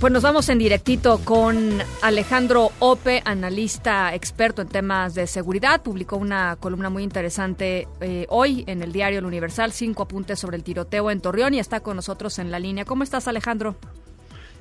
Pues 0.00 0.12
nos 0.12 0.22
vamos 0.22 0.48
en 0.48 0.58
directito 0.58 1.20
con 1.24 1.80
Alejandro 2.02 2.70
Ope, 2.78 3.20
analista 3.24 4.14
experto 4.14 4.62
en 4.62 4.68
temas 4.68 5.16
de 5.16 5.26
seguridad. 5.26 5.82
Publicó 5.82 6.16
una 6.16 6.54
columna 6.54 6.88
muy 6.88 7.02
interesante 7.02 7.88
eh, 8.00 8.24
hoy 8.28 8.62
en 8.68 8.80
el 8.82 8.92
diario 8.92 9.18
El 9.18 9.24
Universal, 9.26 9.72
cinco 9.72 10.04
apuntes 10.04 10.38
sobre 10.38 10.56
el 10.56 10.62
tiroteo 10.62 11.10
en 11.10 11.20
Torreón 11.20 11.54
y 11.54 11.58
está 11.58 11.80
con 11.80 11.96
nosotros 11.96 12.38
en 12.38 12.52
la 12.52 12.60
línea. 12.60 12.84
¿Cómo 12.84 13.02
estás, 13.02 13.26
Alejandro? 13.26 13.74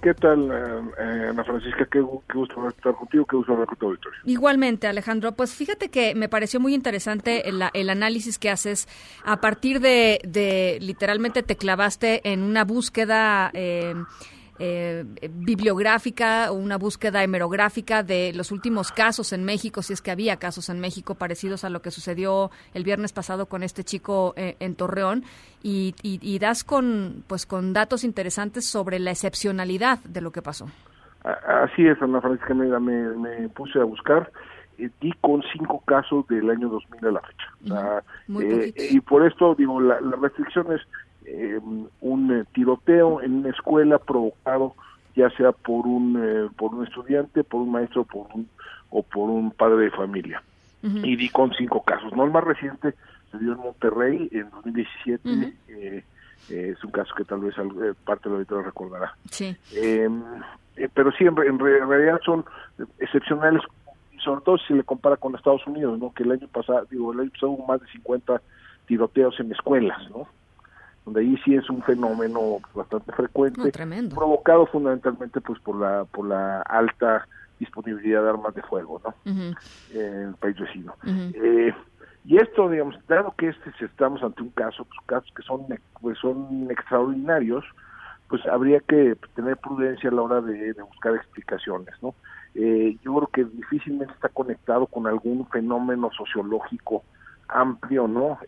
¿Qué 0.02 0.14
tal, 0.14 0.52
eh, 0.52 0.92
eh, 1.00 1.28
Ana 1.30 1.44
Francisca? 1.44 1.88
Qué, 1.92 2.00
gusto 2.02 2.68
estar 2.68 2.94
contigo, 2.94 3.26
qué 3.26 3.36
gusto 3.36 3.54
hablar 3.54 3.68
con 3.68 3.78
tu 3.78 3.88
auditorio. 3.88 4.20
Igualmente, 4.26 4.88
Alejandro. 4.88 5.32
Pues 5.34 5.56
fíjate 5.56 5.90
que 5.90 6.14
me 6.14 6.30
pareció 6.30 6.60
muy 6.60 6.74
interesante 6.74 7.50
el, 7.50 7.62
el 7.74 7.90
análisis 7.90 8.38
que 8.38 8.50
haces 8.50 8.88
a 9.26 9.42
partir 9.42 9.80
de, 9.80 10.20
de, 10.24 10.78
literalmente 10.82 11.44
te 11.44 11.56
clavaste 11.56 12.22
en 12.32 12.44
una 12.44 12.64
búsqueda... 12.64 13.50
Eh, 13.54 13.96
eh, 14.60 15.06
bibliográfica 15.32 16.52
o 16.52 16.56
una 16.56 16.78
búsqueda 16.78 17.24
hemerográfica 17.24 18.04
de 18.04 18.32
los 18.36 18.52
últimos 18.52 18.92
casos 18.92 19.34
en 19.34 19.44
México, 19.44 19.82
si 19.82 19.94
es 19.94 20.02
que 20.02 20.12
había 20.12 20.38
casos 20.38 20.70
en 20.70 20.80
México 20.80 21.16
parecidos 21.16 21.64
a 21.64 21.70
lo 21.70 21.82
que 21.82 21.92
sucedió 21.92 22.52
el 22.74 22.84
viernes 22.84 23.14
pasado 23.14 23.48
con 23.48 23.64
este 23.64 23.84
chico 23.84 24.34
eh, 24.36 24.56
en 24.60 24.76
Torreón 24.76 25.24
y, 25.64 25.96
y, 26.02 26.20
y, 26.22 26.40
das 26.40 26.64
con 26.64 27.24
pues 27.28 27.46
con 27.46 27.74
datos 27.74 28.04
interesantes 28.04 28.66
sobre 28.66 29.00
la 29.00 29.12
excepcionalidad 29.12 30.00
de 30.00 30.22
lo 30.22 30.32
que 30.32 30.42
pasó. 30.42 30.68
Así 31.24 31.86
es, 31.86 32.02
Ana 32.02 32.22
Francisca, 32.22 32.54
me, 32.54 32.68
me, 32.80 33.16
me 33.18 33.50
puse 33.50 33.80
a 33.80 33.84
buscar 33.84 34.32
eh, 34.78 34.90
di 35.02 35.12
con 35.22 35.42
cinco 35.52 35.82
casos 35.86 36.28
del 36.28 36.50
año 36.50 36.70
2000 36.70 37.06
a 37.06 37.12
la 37.12 37.22
fecha. 37.22 37.48
eh, 38.42 38.74
y 38.92 39.00
por 39.02 39.26
esto, 39.26 39.56
digo, 39.56 39.82
la, 39.82 40.00
la 40.02 40.16
restricción 40.18 40.72
es 40.72 40.82
eh, 41.28 41.60
un 42.02 42.32
eh, 42.32 42.46
tiroteo 42.54 43.22
en 43.22 43.40
una 43.40 43.50
escuela 43.50 44.00
provocado 44.00 44.76
ya 45.16 45.30
sea 45.32 45.52
por 45.52 45.86
un 45.86 46.16
eh, 46.22 46.50
por 46.58 46.74
un 46.74 46.86
estudiante, 46.86 47.44
por 47.44 47.62
un 47.62 47.72
maestro, 47.72 48.06
por 48.06 48.28
un 48.34 48.48
o 48.90 49.04
por 49.04 49.30
un 49.30 49.52
padre 49.52 49.86
de 49.86 49.92
familia. 49.92 50.42
Uh 50.84 50.88
-huh. 50.88 51.06
Y 51.06 51.16
di 51.18 51.30
con 51.30 51.52
cinco 51.54 51.84
casos. 51.84 52.14
No 52.14 52.24
el 52.24 52.32
más 52.32 52.44
reciente 52.44 52.94
se 53.32 53.38
dio 53.40 53.54
en 53.54 53.58
Monterrey 53.58 54.30
en 54.32 54.50
2017. 54.52 55.28
Uh 55.28 55.34
-huh. 55.34 55.54
eh, 55.70 56.04
es 56.50 56.82
un 56.84 56.92
caso 56.92 57.14
que 57.16 57.26
tal 57.26 57.42
vez 57.42 57.56
parte 58.06 58.30
de 58.30 58.30
la 58.30 58.36
auditorio 58.38 58.64
recordará. 58.64 59.16
Sí. 59.30 59.54
pero 60.94 61.12
sí, 61.12 61.26
en, 61.26 61.38
en, 61.38 61.60
realidad 61.60 62.22
son 62.24 62.46
excepcionales, 63.00 63.62
sobre 64.24 64.42
todo 64.42 64.58
si 64.60 64.68
se 64.68 64.76
le 64.76 64.84
compara 64.84 65.18
con 65.18 65.36
Estados 65.36 65.66
Unidos, 65.68 66.00
¿no? 66.00 66.14
Que 66.14 66.24
el 66.24 66.32
año 66.32 66.48
pasado, 66.48 66.88
digo, 66.90 67.12
el 67.12 67.20
año 67.20 67.32
pasado 67.32 67.52
hubo 67.52 67.66
más 67.66 67.82
de 67.82 67.88
50 67.88 68.42
tiroteos 68.86 69.38
en 69.42 69.52
escuelas, 69.52 70.00
¿no? 70.12 70.28
Donde 71.08 71.22
ahí 71.22 71.38
sí 71.46 71.56
es 71.56 71.70
un 71.70 71.82
fenómeno 71.84 72.58
bastante 72.76 73.14
frecuente, 73.14 73.62
no, 73.86 74.10
provocado 74.10 74.66
fundamentalmente 74.66 75.40
pues 75.40 75.58
por 75.62 75.78
la 75.78 76.04
por 76.04 76.28
la 76.28 76.62
alta 76.64 77.26
disponibilidad 77.60 78.24
de 78.24 78.30
armas 78.30 78.54
de 78.54 78.62
fuego, 78.64 79.02
¿no? 79.06 79.32
Uh 79.32 79.36
-huh. 79.36 79.58
En 79.94 80.28
el 80.30 80.36
país 80.36 80.60
vecino. 80.60 80.94
Uh 81.04 81.08
-huh. 81.08 81.36
eh, 81.36 81.76
y 82.26 82.36
esto, 82.36 82.70
digamos, 82.70 82.96
dado 83.08 83.34
que 83.38 83.48
este 83.48 83.72
si 83.80 83.86
estamos 83.86 84.22
ante 84.22 84.42
un 84.42 84.50
caso, 84.50 84.84
pues 84.84 85.00
casos 85.06 85.32
que 85.34 85.44
son 85.44 85.66
pues 86.02 86.18
son 86.20 86.68
extraordinarios, 86.70 87.64
pues 88.28 88.46
habría 88.46 88.82
que 88.82 89.16
tener 89.34 89.56
prudencia 89.56 90.10
a 90.10 90.14
la 90.14 90.22
hora 90.24 90.42
de, 90.42 90.74
de 90.74 90.82
buscar 90.84 91.16
explicaciones, 91.16 91.96
¿no? 92.02 92.16
Eh, 92.54 92.98
yo 93.02 93.16
creo 93.16 93.28
que 93.28 93.46
difícilmente 93.46 94.14
está 94.14 94.28
conectado 94.28 94.88
con 94.88 95.08
algún 95.08 95.48
fenómeno 95.48 96.10
sociológico 96.12 97.04
amplio, 97.48 98.10
¿no? 98.10 98.40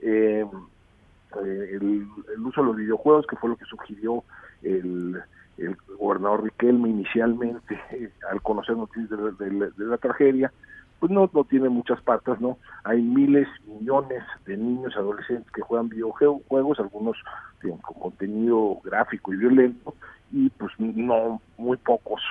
Eh, 1.36 1.70
el, 1.74 2.08
el, 2.34 2.40
uso 2.46 2.62
de 2.62 2.68
los 2.68 2.76
videojuegos, 2.76 3.28
que 3.28 3.36
fue 3.36 3.50
lo 3.50 3.56
que 3.56 3.66
sugirió 3.66 4.24
el, 4.64 5.22
el 5.58 5.78
gobernador 5.98 6.44
Riquelme 6.44 6.90
inicialmente 6.90 7.80
al 8.32 8.42
conocer 8.42 8.76
noticias 8.76 9.10
de, 9.38 9.72
la 9.78 9.98
tragedia, 9.98 10.52
pues 11.00 11.12
no, 11.12 11.30
no 11.32 11.44
tiene 11.46 11.70
muchas 11.70 12.02
patas, 12.02 12.42
¿no? 12.42 12.58
Hay 12.84 13.02
miles, 13.02 13.48
millones 13.66 14.24
de 14.46 14.58
niños, 14.58 14.96
adolescentes 14.98 15.50
que 15.54 15.62
juegan 15.62 15.88
videojuegos, 15.88 16.80
algunos 16.80 17.18
con 17.62 18.00
contenido 18.00 18.80
gráfico 18.84 19.34
y 19.34 19.38
violento, 19.38 19.94
y 20.32 20.50
pues 20.50 20.72
no, 20.78 21.42
muy 21.58 21.78
pocos 21.78 22.22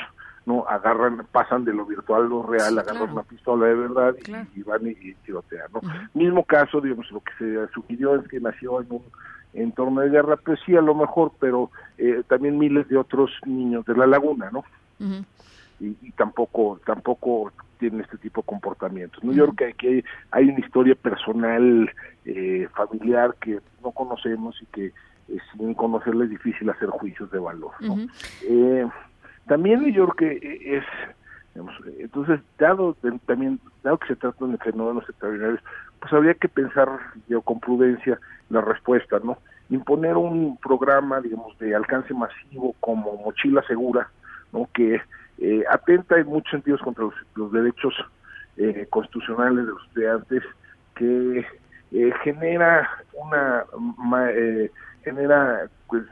no 0.49 0.66
agarran, 0.66 1.27
pasan 1.31 1.65
de 1.65 1.75
lo 1.75 1.85
virtual 1.85 2.23
a 2.23 2.29
lo 2.29 2.43
real, 2.43 2.79
agarran 2.79 3.11
una 3.12 3.23
pistola 3.23 3.66
de 3.66 3.75
verdad 3.75 4.15
y, 4.57 4.62
van 4.62 4.87
y, 4.87 5.12
tirotean, 5.25 5.69
¿no? 5.75 5.81
Mismo 6.15 6.43
caso, 6.45 6.81
digamos, 6.81 7.11
lo 7.12 7.20
que 7.20 7.33
se 7.39 7.73
sugirió 7.75 8.16
es 8.16 8.27
que 8.29 8.41
nació 8.41 8.81
en 8.81 8.87
un 8.91 9.03
entorno 9.53 10.01
de 10.01 10.09
guerra, 10.09 10.37
pues 10.37 10.59
sí, 10.65 10.75
a 10.75 10.81
lo 10.81 10.95
mejor, 10.95 11.33
pero 11.39 11.70
eh, 11.99 12.23
también 12.27 12.59
miles 12.59 12.89
de 12.89 12.97
otros 12.97 13.31
niños 13.45 13.85
de 13.85 13.95
la 13.95 14.07
laguna, 14.07 14.51
¿no? 14.51 14.65
y, 15.81 16.11
tampoco, 16.12 16.81
tampoco 16.85 17.53
tienen 17.79 18.01
este 18.01 18.16
tipo 18.16 18.41
de 18.41 18.47
comportamientos. 18.47 19.23
¿no? 19.23 19.33
Yo 19.33 19.45
creo 19.45 19.57
que 19.57 19.66
aquí 19.66 20.05
hay, 20.31 20.49
una 20.49 20.59
historia 20.59 20.95
personal, 20.95 21.91
eh, 22.25 22.66
familiar 22.75 23.35
que 23.41 23.61
no 23.83 23.93
conocemos 23.93 24.61
y 24.62 24.66
que 24.66 24.87
eh, 24.87 25.39
sin 25.53 25.75
conocerla 25.75 26.25
es 26.25 26.31
difícil 26.31 26.70
hacer 26.70 26.89
juicios 26.89 27.31
de 27.31 27.39
valor. 27.39 27.73
¿no? 27.81 27.97
También 29.49 29.93
yo 29.93 30.09
creo 30.09 30.39
que 30.39 30.77
es, 30.77 30.85
entonces, 31.99 32.41
dado 32.59 32.95
también, 33.27 33.59
dado 33.83 33.99
que 33.99 34.09
se 34.09 34.16
trata 34.16 34.47
de 34.47 34.59
fenómenos 34.59 35.09
extraordinarios, 35.09 35.61
pues 36.01 36.12
habría 36.12 36.35
que 36.35 36.49
pensar 36.49 36.89
yo 37.29 37.41
con 37.41 37.59
prudencia 37.59 38.20
la 38.51 38.61
respuesta, 38.61 39.19
¿no? 39.25 39.39
Imponer 39.70 40.16
un 40.16 40.57
programa, 40.59 41.20
digamos, 41.20 41.59
de 41.59 41.75
alcance 41.75 42.15
masivo 42.15 42.75
como 42.81 43.16
Mochila 43.16 43.62
Segura, 43.66 44.09
¿no? 44.53 44.69
Que 44.75 45.01
eh, 45.39 45.65
atenta 45.70 46.19
en 46.19 46.27
muchos 46.27 46.51
sentidos 46.51 46.81
contra 46.83 47.05
los, 47.35 47.53
derechos 47.53 47.95
eh, 48.59 48.87
constitucionales 48.91 49.66
de 49.66 49.73
los 49.73 49.83
estudiantes, 49.87 50.43
que 50.95 51.47
eh, 51.93 52.12
genera 52.23 52.89
una 53.15 53.65
genera 55.05 55.69
pues, 55.87 56.05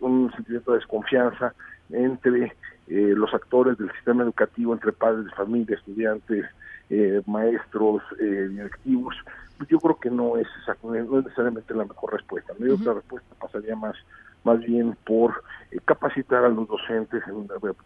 un 0.00 0.32
sentimiento 0.32 0.72
de 0.72 0.78
desconfianza 0.78 1.54
entre 1.92 2.52
eh, 2.88 3.14
los 3.16 3.32
actores 3.32 3.78
del 3.78 3.90
sistema 3.92 4.22
educativo, 4.22 4.72
entre 4.72 4.92
padres 4.92 5.26
de 5.26 5.30
familia, 5.32 5.76
estudiantes, 5.76 6.46
eh, 6.90 7.22
maestros, 7.26 8.02
eh, 8.20 8.48
directivos, 8.50 9.14
pues 9.56 9.68
yo 9.70 9.78
creo 9.78 9.98
que 9.98 10.10
no 10.10 10.36
es, 10.36 10.46
no 10.82 10.94
es 10.94 11.24
necesariamente 11.24 11.74
la 11.74 11.84
mejor 11.84 12.12
respuesta. 12.12 12.52
La 12.58 12.74
uh 12.74 12.94
respuesta 12.94 13.34
pasaría 13.40 13.76
más 13.76 13.96
más 14.44 14.60
bien 14.60 14.96
por 15.04 15.42
capacitar 15.84 16.44
a 16.44 16.48
los 16.48 16.68
docentes 16.68 17.22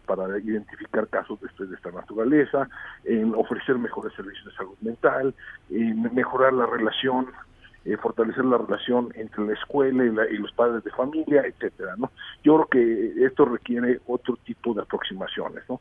para 0.05 0.37
identificar 0.39 1.07
casos 1.07 1.39
de, 1.39 1.65
de 1.65 1.75
esta 1.75 1.91
naturaleza, 1.91 2.67
en 3.03 3.33
ofrecer 3.35 3.77
mejores 3.77 4.13
servicios 4.13 4.45
de 4.45 4.51
salud 4.53 4.75
mental, 4.81 5.33
en 5.69 6.01
mejorar 6.13 6.53
la 6.53 6.65
relación 6.65 7.27
eh, 7.87 7.95
fortalecer 7.95 8.43
la 8.43 8.57
relación 8.57 9.13
entre 9.15 9.45
la 9.45 9.53
escuela 9.53 10.03
y, 10.03 10.37
los 10.37 10.51
padres 10.51 10.83
de 10.83 10.91
familia, 10.91 11.43
etcétera, 11.45 11.95
¿no? 11.97 12.11
Yo 12.43 12.55
creo 12.55 12.67
que 12.67 13.25
esto 13.25 13.45
requiere 13.45 14.01
otro 14.07 14.37
tipo 14.43 14.73
de 14.73 14.81
aproximaciones, 14.81 15.63
¿no? 15.69 15.79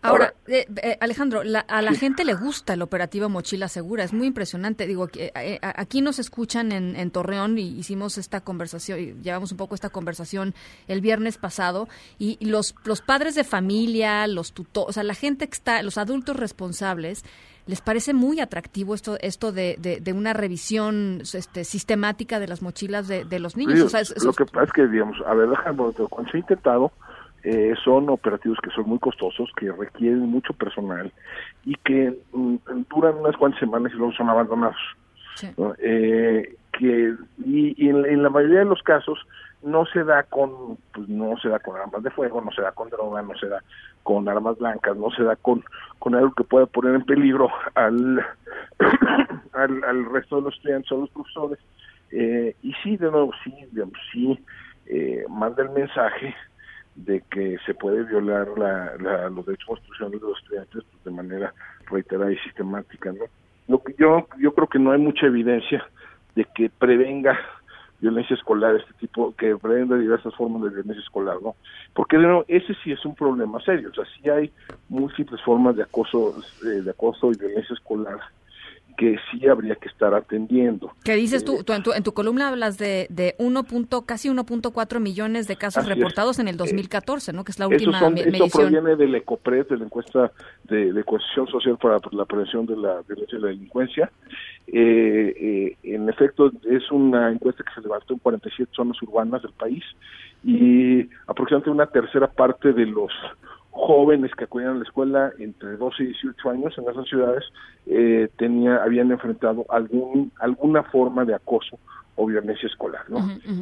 Ahora, 0.00 0.32
eh, 0.46 0.66
eh, 0.82 0.96
Alejandro, 1.00 1.40
a 1.40 1.82
la 1.82 1.92
gente 1.92 2.24
le 2.24 2.32
gusta 2.32 2.72
el 2.72 2.80
operativo 2.80 3.28
Mochila 3.28 3.68
Segura, 3.68 4.04
es 4.04 4.14
muy 4.14 4.28
impresionante. 4.28 4.86
Digo, 4.86 5.08
que 5.08 5.30
aquí 5.60 6.00
nos 6.00 6.18
escuchan 6.18 6.72
en, 6.72 7.10
Torreón 7.10 7.58
y 7.58 7.76
hicimos 7.76 8.16
esta 8.16 8.40
conversación, 8.40 9.20
llevamos 9.22 9.50
un 9.50 9.58
poco 9.58 9.74
esta 9.74 9.90
conversación 9.90 10.54
el 10.86 11.00
viernes 11.02 11.38
pasado 11.38 11.88
y 12.18 12.38
los, 12.46 12.76
los 12.84 13.02
padres 13.02 13.34
de 13.34 13.44
familia, 13.44 14.26
los 14.26 14.52
tutores, 14.52 14.90
o 14.90 14.92
sea, 14.92 15.02
la 15.02 15.14
gente 15.14 15.48
que 15.48 15.54
está, 15.54 15.82
los 15.82 15.98
adultos 15.98 16.36
responsables, 16.36 17.24
les 17.66 17.80
parece 17.80 18.14
muy 18.14 18.40
atractivo 18.40 18.94
esto 18.94 19.16
esto 19.20 19.52
de, 19.52 19.76
de, 20.00 20.12
una 20.12 20.32
revisión 20.32 21.20
este, 21.20 21.64
sistemática 21.64 22.38
de 22.38 22.46
las 22.46 22.62
mochilas 22.62 23.08
de, 23.08 23.38
los 23.40 23.56
niños. 23.56 23.92
lo 24.24 24.32
que 24.32 24.44
pasa 24.44 24.64
es 24.64 24.72
que, 24.72 24.86
digamos, 24.86 25.16
a 25.26 25.34
ver, 25.34 25.48
déjame, 25.48 25.92
cuando 26.08 26.30
se 26.30 26.36
ha 26.36 26.40
intentado, 26.40 26.92
eh, 27.42 27.74
son 27.84 28.08
operativos 28.08 28.58
que 28.62 28.70
son 28.70 28.88
muy 28.88 28.98
costosos, 28.98 29.50
que 29.56 29.70
requieren 29.70 30.20
mucho 30.20 30.52
personal 30.52 31.12
y 31.64 31.74
que 31.84 32.16
mm, 32.32 32.56
duran 32.88 33.16
unas 33.18 33.36
cuantas 33.36 33.60
semanas 33.60 33.92
y 33.92 33.96
luego 33.96 34.12
son 34.12 34.28
abandonados. 34.30 34.76
Eh, 35.78 36.56
que 36.72 37.14
y, 37.44 37.88
en, 37.88 38.22
la 38.22 38.30
mayoría 38.30 38.60
de 38.60 38.64
los 38.64 38.82
casos 38.82 39.18
no 39.66 39.84
se 39.86 40.04
da 40.04 40.22
con 40.22 40.78
pues 40.94 41.08
no 41.08 41.36
se 41.38 41.48
da 41.48 41.58
con 41.58 41.76
armas 41.76 42.02
de 42.02 42.10
fuego 42.10 42.40
no 42.40 42.52
se 42.52 42.62
da 42.62 42.72
con 42.72 42.88
droga 42.88 43.20
no 43.22 43.36
se 43.36 43.48
da 43.48 43.62
con 44.02 44.28
armas 44.28 44.56
blancas 44.58 44.96
no 44.96 45.10
se 45.10 45.24
da 45.24 45.34
con 45.36 45.64
con 45.98 46.14
algo 46.14 46.32
que 46.32 46.44
pueda 46.44 46.66
poner 46.66 46.94
en 46.94 47.04
peligro 47.04 47.50
al 47.74 48.24
al, 49.52 50.04
resto 50.12 50.36
de 50.36 50.42
los 50.42 50.54
estudiantes 50.54 50.92
o 50.92 51.00
los 51.00 51.10
profesores. 51.10 51.58
Eh, 52.12 52.54
y 52.62 52.72
sí 52.82 52.96
de 52.96 53.10
nuevo 53.10 53.32
sí 53.42 53.52
sí 54.12 54.38
eh, 54.86 55.24
manda 55.28 55.64
el 55.64 55.70
mensaje 55.70 56.34
de 56.94 57.22
que 57.30 57.56
se 57.66 57.74
puede 57.74 58.04
violar 58.04 58.46
la, 58.56 59.28
los 59.28 59.44
derechos 59.44 59.66
constitucionales 59.66 60.20
de 60.20 60.28
los 60.28 60.38
estudiantes 60.38 60.84
pues, 60.90 61.04
de 61.04 61.10
manera 61.10 61.52
reiterada 61.90 62.30
y 62.30 62.38
sistemática 62.38 63.10
no 63.12 63.24
lo 63.66 63.82
que 63.82 63.94
yo 63.98 64.28
yo 64.38 64.54
creo 64.54 64.68
que 64.68 64.78
no 64.78 64.92
hay 64.92 65.00
mucha 65.00 65.26
evidencia 65.26 65.84
de 66.36 66.46
que 66.54 66.70
prevenga 66.70 67.36
violencia 68.00 68.34
escolar, 68.34 68.76
este 68.76 68.92
tipo, 68.94 69.34
que 69.36 69.56
prevenga 69.56 69.96
diversas 69.96 70.34
formas 70.34 70.62
de 70.62 70.70
violencia 70.70 71.02
escolar, 71.02 71.36
¿no? 71.42 71.56
Porque 71.94 72.16
de 72.16 72.24
nuevo, 72.24 72.44
ese 72.48 72.74
sí 72.82 72.92
es 72.92 73.04
un 73.04 73.14
problema 73.14 73.60
serio, 73.62 73.90
o 73.90 73.94
sea, 73.94 74.04
sí 74.16 74.28
hay 74.28 74.50
múltiples 74.88 75.40
formas 75.42 75.76
de 75.76 75.82
acoso, 75.82 76.36
eh, 76.64 76.82
de 76.82 76.90
acoso 76.90 77.30
y 77.32 77.38
violencia 77.38 77.74
escolar 77.74 78.18
que 78.96 79.16
sí 79.30 79.46
habría 79.46 79.76
que 79.76 79.88
estar 79.88 80.14
atendiendo. 80.14 80.92
¿Qué 81.04 81.14
dices 81.14 81.44
tú? 81.44 81.62
tú 81.64 81.72
en, 81.72 82.02
tu, 82.02 82.12
columna 82.12 82.48
hablas 82.48 82.78
de, 82.78 83.06
de 83.10 83.34
1. 83.38 83.64
casi 84.06 84.28
1.4 84.28 85.00
millones 85.00 85.46
de 85.46 85.56
casos 85.56 85.86
reportados 85.86 86.38
en 86.38 86.48
el 86.48 86.56
2014, 86.56 87.32
¿no? 87.32 87.44
Que 87.44 87.52
es 87.52 87.58
la 87.58 87.68
última 87.68 87.98
son, 87.98 88.14
medición. 88.14 88.46
Esto 88.46 88.58
proviene 88.58 88.96
del 88.96 89.14
ECOPRED, 89.14 89.68
de 89.68 89.76
la 89.76 89.84
encuesta 89.84 90.32
de, 90.64 90.92
de 90.92 91.04
cohesión 91.04 91.46
social 91.48 91.76
para 91.76 91.98
la 92.12 92.24
prevención 92.24 92.66
de 92.66 92.76
la 92.76 93.02
violencia 93.06 93.38
y 93.38 93.42
la 93.42 93.48
delincuencia. 93.48 94.10
Eh, 94.68 95.34
eh, 95.36 95.76
en 95.94 96.08
efecto, 96.08 96.50
es 96.68 96.90
una 96.90 97.30
encuesta 97.30 97.62
que 97.62 97.74
se 97.74 97.80
levantó 97.80 98.14
en 98.14 98.18
47 98.18 98.72
zonas 98.74 99.00
urbanas 99.02 99.42
del 99.42 99.52
país 99.52 99.84
y 100.42 101.08
aproximadamente 101.26 101.70
una 101.70 101.86
tercera 101.86 102.26
parte 102.26 102.72
de 102.72 102.86
los 102.86 103.12
jóvenes 103.70 104.32
que 104.34 104.44
acudían 104.44 104.72
a 104.72 104.78
la 104.78 104.84
escuela 104.84 105.32
entre 105.38 105.76
12 105.76 106.02
y 106.02 106.06
18 106.06 106.50
años 106.50 106.78
en 106.78 106.88
esas 106.88 107.06
ciudades 107.06 107.44
eh, 107.86 108.28
tenía, 108.36 108.82
habían 108.82 109.12
enfrentado 109.12 109.66
algún, 109.68 110.32
alguna 110.40 110.82
forma 110.84 111.24
de 111.24 111.34
acoso 111.34 111.78
o 112.16 112.26
violencia 112.26 112.66
escolar, 112.66 113.08
¿no? 113.08 113.18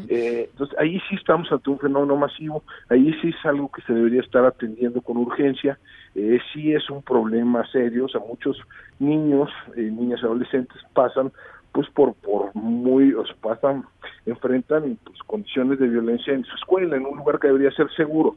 Eh, 0.09 0.49
entonces 0.51 0.79
ahí 0.79 1.01
sí 1.09 1.17
estamos 1.17 1.51
ante 1.53 1.71
un 1.71 1.79
fenómeno 1.79 2.17
masivo, 2.17 2.63
ahí 2.89 3.13
sí 3.21 3.29
es 3.29 3.47
algo 3.47 3.71
que 3.71 3.83
se 3.83 3.93
debería 3.93 4.21
estar 4.21 4.45
atendiendo 4.45 5.03
con 5.03 5.17
urgencia, 5.17 5.79
eh, 6.15 6.39
sí 6.53 6.73
es 6.73 6.89
un 6.89 7.03
problema 7.03 7.67
serio, 7.71 8.07
o 8.07 8.09
sea, 8.09 8.21
muchos 8.21 8.57
niños, 9.01 9.51
eh, 9.77 9.83
niñas 9.83 10.23
adolescentes 10.23 10.81
pasan 10.93 11.33
pues 11.73 11.89
por 11.91 12.15
por 12.15 12.55
muy, 12.55 13.15
pasan, 13.41 13.85
enfrentan 14.25 14.97
pues, 15.05 15.19
condiciones 15.27 15.81
de 15.81 15.89
violencia 15.89 16.33
en 16.33 16.45
su 16.45 16.55
escuela, 16.55 16.97
en 16.97 17.05
un 17.05 17.19
lugar 17.19 17.41
que 17.41 17.49
debería 17.49 17.73
ser 17.73 17.91
seguro, 17.97 18.37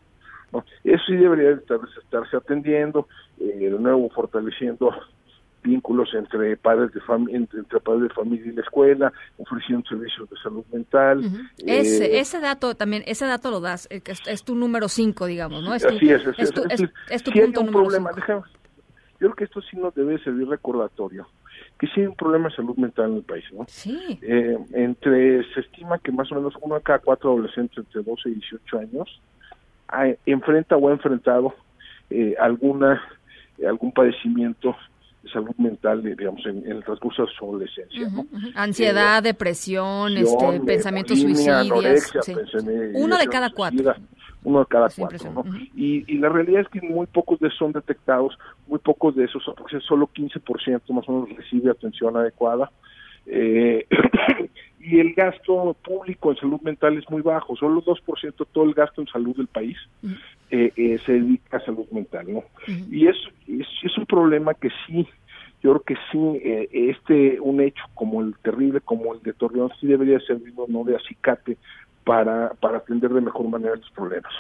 eso 0.84 1.04
sí 1.06 1.16
debería 1.16 1.52
estarse 1.52 2.38
atendiendo, 2.38 3.08
eh, 3.40 3.70
de 3.70 3.70
nuevo 3.70 4.10
fortaleciendo 4.10 4.92
vínculos 5.68 6.10
entre 6.14 6.56
padres 6.58 6.94
de 6.94 7.02
familia 7.02 7.38
entre, 7.38 7.80
padres 7.80 8.04
de 8.04 8.16
familia 8.16 8.46
y 8.48 8.56
la 8.56 8.62
escuela 8.62 9.14
ofreciendo 9.38 9.88
servicios 9.88 10.30
de 10.30 10.38
salud 10.38 10.64
mental 10.72 11.24
ese, 11.66 12.06
eh, 12.06 12.20
ese 12.20 12.40
dato 12.40 12.76
también 12.76 13.04
ese 13.06 13.26
dato 13.26 13.52
lo 13.52 13.60
das 13.60 13.88
eh, 13.92 14.02
es, 14.06 14.44
tu 14.44 14.56
número 14.56 14.88
5 14.88 15.26
digamos 15.26 15.64
no 15.64 15.74
es 15.74 15.86
tu, 15.86 15.96
es, 15.96 16.26
es, 16.38 16.52
tu, 16.52 16.64
es, 17.10 17.24
tu 17.24 17.32
punto 17.32 17.62
un 17.62 17.72
problema 17.72 18.12
yo 18.26 18.44
creo 19.20 19.36
que 19.36 19.44
esto 19.44 19.62
sí 19.62 19.78
nos 19.78 19.94
debe 19.94 20.18
servir 20.24 20.48
recordatorio 20.48 21.28
que 21.80 21.88
sí 21.88 22.02
hay 22.02 22.08
un 22.08 22.16
problema 22.16 22.50
de 22.50 22.56
salud 22.56 22.76
mental 22.78 23.12
en 23.12 23.18
el 23.18 23.24
país 23.24 23.46
no 23.52 23.66
sí. 23.68 24.20
Eh, 24.22 24.58
entre 24.74 25.44
se 25.54 25.60
estima 25.60 26.00
que 26.00 26.12
más 26.12 26.32
o 26.32 26.36
menos 26.36 26.54
uno 26.62 26.76
de 26.76 26.82
cada 26.82 27.00
cuatro 27.00 27.32
adolescentes 27.32 27.78
entre 27.78 28.04
12 28.04 28.30
y 28.30 28.34
18 28.36 28.80
años 28.80 29.22
enfrenta 30.26 30.78
o 30.78 30.90
ha 30.90 30.92
enfrentado 30.92 31.54
eh, 32.10 32.36
alguna 32.40 33.02
algún 33.66 33.92
padecimiento 33.92 34.70
de 34.70 34.78
salud 35.30 35.56
mental, 35.58 36.04
digamos, 36.04 36.46
en, 36.46 36.70
el 36.70 36.84
transcurso 36.84 37.26
de 37.26 37.32
su 37.38 37.46
adolescencia. 37.46 38.08
Ansiedad, 38.56 39.20
eh, 39.20 39.30
depresión, 39.30 40.18
este, 40.18 40.60
pensamientos 40.66 41.20
suicidios. 41.20 42.14
Uno 42.94 43.18
de 43.18 43.28
cada 43.28 43.50
cuatro. 43.50 43.94
Uno 44.44 44.60
de 44.60 44.66
cada 44.68 44.88
cuatro. 44.90 45.32
¿no? 45.32 45.44
y, 45.76 46.06
y, 46.12 46.18
la 46.20 46.30
realidad 46.30 46.62
es 46.62 46.70
que 46.70 46.82
muy 46.82 47.08
pocos 47.08 47.40
de 47.40 47.48
esos 47.48 47.60
son 47.60 47.72
detectados, 47.74 48.38
muy 48.68 48.80
pocos 48.80 49.16
de 49.16 49.26
esos, 49.26 49.44
solo 49.88 50.10
15% 50.14 50.82
más 50.94 51.08
o 51.08 51.12
menos 51.12 51.38
recibe 51.38 51.72
atención 51.72 52.16
adecuada. 52.18 52.72
Eh, 53.26 53.86
y 54.90 55.00
el 55.00 55.14
gasto 55.14 55.76
público 55.84 56.32
en 56.32 56.38
salud 56.38 56.62
mental 56.62 56.98
es 56.98 57.10
muy 57.10 57.22
bajo, 57.22 57.56
solo 57.58 57.84
2% 57.84 58.48
todo 58.52 58.64
el 58.64 58.74
gasto 58.74 59.02
en 59.02 59.08
salud 59.08 59.36
del 59.36 59.48
país 59.48 59.78
eh, 60.50 60.72
eh, 60.78 60.98
se 61.06 61.14
dedica 61.14 61.58
a 61.58 61.66
salud 61.66 61.86
mental, 61.92 62.26
¿no? 62.32 62.44
Y 62.90 63.08
es, 63.08 63.18
es, 63.48 63.98
un 63.98 64.06
problema 64.06 64.54
que 64.54 64.70
sí 64.86 65.06
yo 65.62 65.74
creo 65.74 65.82
que 65.82 65.96
sí, 66.12 66.42
eh, 66.44 66.70
este, 66.72 67.40
un 67.42 67.60
hecho 67.60 67.84
como 67.96 68.22
el 68.22 68.36
terrible, 68.44 68.80
como 68.80 69.14
el 69.14 69.22
de 69.24 69.34
Torreón, 69.34 69.72
sí 69.82 69.88
debería 69.88 70.20
servir 70.22 70.54
no 70.68 70.84
de 70.84 70.96
acicate 70.96 71.58
para, 72.04 72.54
para 72.62 72.78
atender 72.78 73.12
de 73.12 73.22
mejor 73.22 73.50
manera 73.50 73.74
estos 73.74 73.92
problemas. 73.92 74.32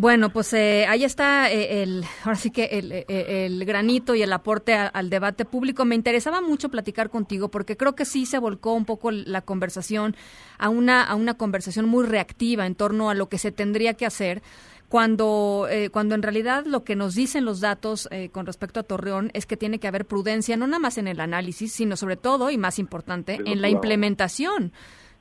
Bueno, 0.00 0.30
pues 0.30 0.52
eh, 0.52 0.86
ahí 0.88 1.02
está 1.02 1.50
eh, 1.50 1.82
el, 1.82 2.04
ahora 2.22 2.36
sí 2.36 2.52
que 2.52 2.66
el, 2.66 2.92
eh, 2.92 3.04
el, 3.08 3.64
granito 3.64 4.14
y 4.14 4.22
el 4.22 4.32
aporte 4.32 4.72
al 4.72 5.10
debate 5.10 5.44
público. 5.44 5.84
Me 5.84 5.96
interesaba 5.96 6.40
mucho 6.40 6.68
platicar 6.68 7.10
contigo 7.10 7.48
porque 7.48 7.76
creo 7.76 7.96
que 7.96 8.04
sí 8.04 8.24
se 8.24 8.38
volcó 8.38 8.74
un 8.74 8.84
poco 8.84 9.10
la 9.10 9.40
conversación 9.40 10.14
a 10.56 10.68
una, 10.68 11.02
a 11.02 11.16
una 11.16 11.34
conversación 11.34 11.88
muy 11.88 12.06
reactiva 12.06 12.64
en 12.64 12.76
torno 12.76 13.10
a 13.10 13.14
lo 13.14 13.28
que 13.28 13.38
se 13.38 13.50
tendría 13.50 13.94
que 13.94 14.06
hacer 14.06 14.40
cuando, 14.88 15.66
cuando 15.90 16.14
en 16.14 16.22
realidad 16.22 16.64
lo 16.64 16.84
que 16.84 16.94
nos 16.94 17.16
dicen 17.16 17.44
los 17.44 17.58
datos 17.58 18.08
con 18.30 18.46
respecto 18.46 18.78
a 18.78 18.84
Torreón 18.84 19.32
es 19.34 19.46
que 19.46 19.56
tiene 19.56 19.80
que 19.80 19.88
haber 19.88 20.06
prudencia, 20.06 20.56
no 20.56 20.68
nada 20.68 20.78
más 20.78 20.96
en 20.98 21.08
el 21.08 21.18
análisis, 21.18 21.72
sino 21.72 21.96
sobre 21.96 22.16
todo, 22.16 22.50
y 22.50 22.56
más 22.56 22.78
importante, 22.78 23.40
en 23.44 23.60
la 23.60 23.68
implementación 23.68 24.72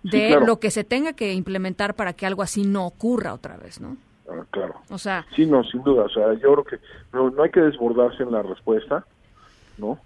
de 0.04 0.40
lo 0.40 0.60
que 0.60 0.70
se 0.70 0.84
tenga 0.84 1.14
que 1.14 1.34
implementar 1.34 1.96
para 1.96 2.14
que 2.14 2.28
algo 2.28 2.44
así 2.44 2.62
no 2.62 2.86
ocurra 2.86 3.34
otra 3.34 3.58
vez, 3.58 3.82
¿no? 3.82 3.98
Ah, 4.30 4.46
claro. 4.52 4.76
O 4.90 4.98
sea. 4.98 5.26
Sí, 5.36 5.46
no, 5.46 5.64
sin 5.64 5.84
duda. 5.84 6.04
O 6.04 6.10
sea, 6.10 6.34
yo 6.34 6.54
creo 6.54 6.64
que 6.64 6.80
no, 7.14 7.30
no 7.30 7.44
hay 7.44 7.50
que 7.50 7.62
desbordarse 7.62 8.24
en 8.24 8.32
la 8.32 8.42
respuesta, 8.42 9.06
¿no? 9.78 10.00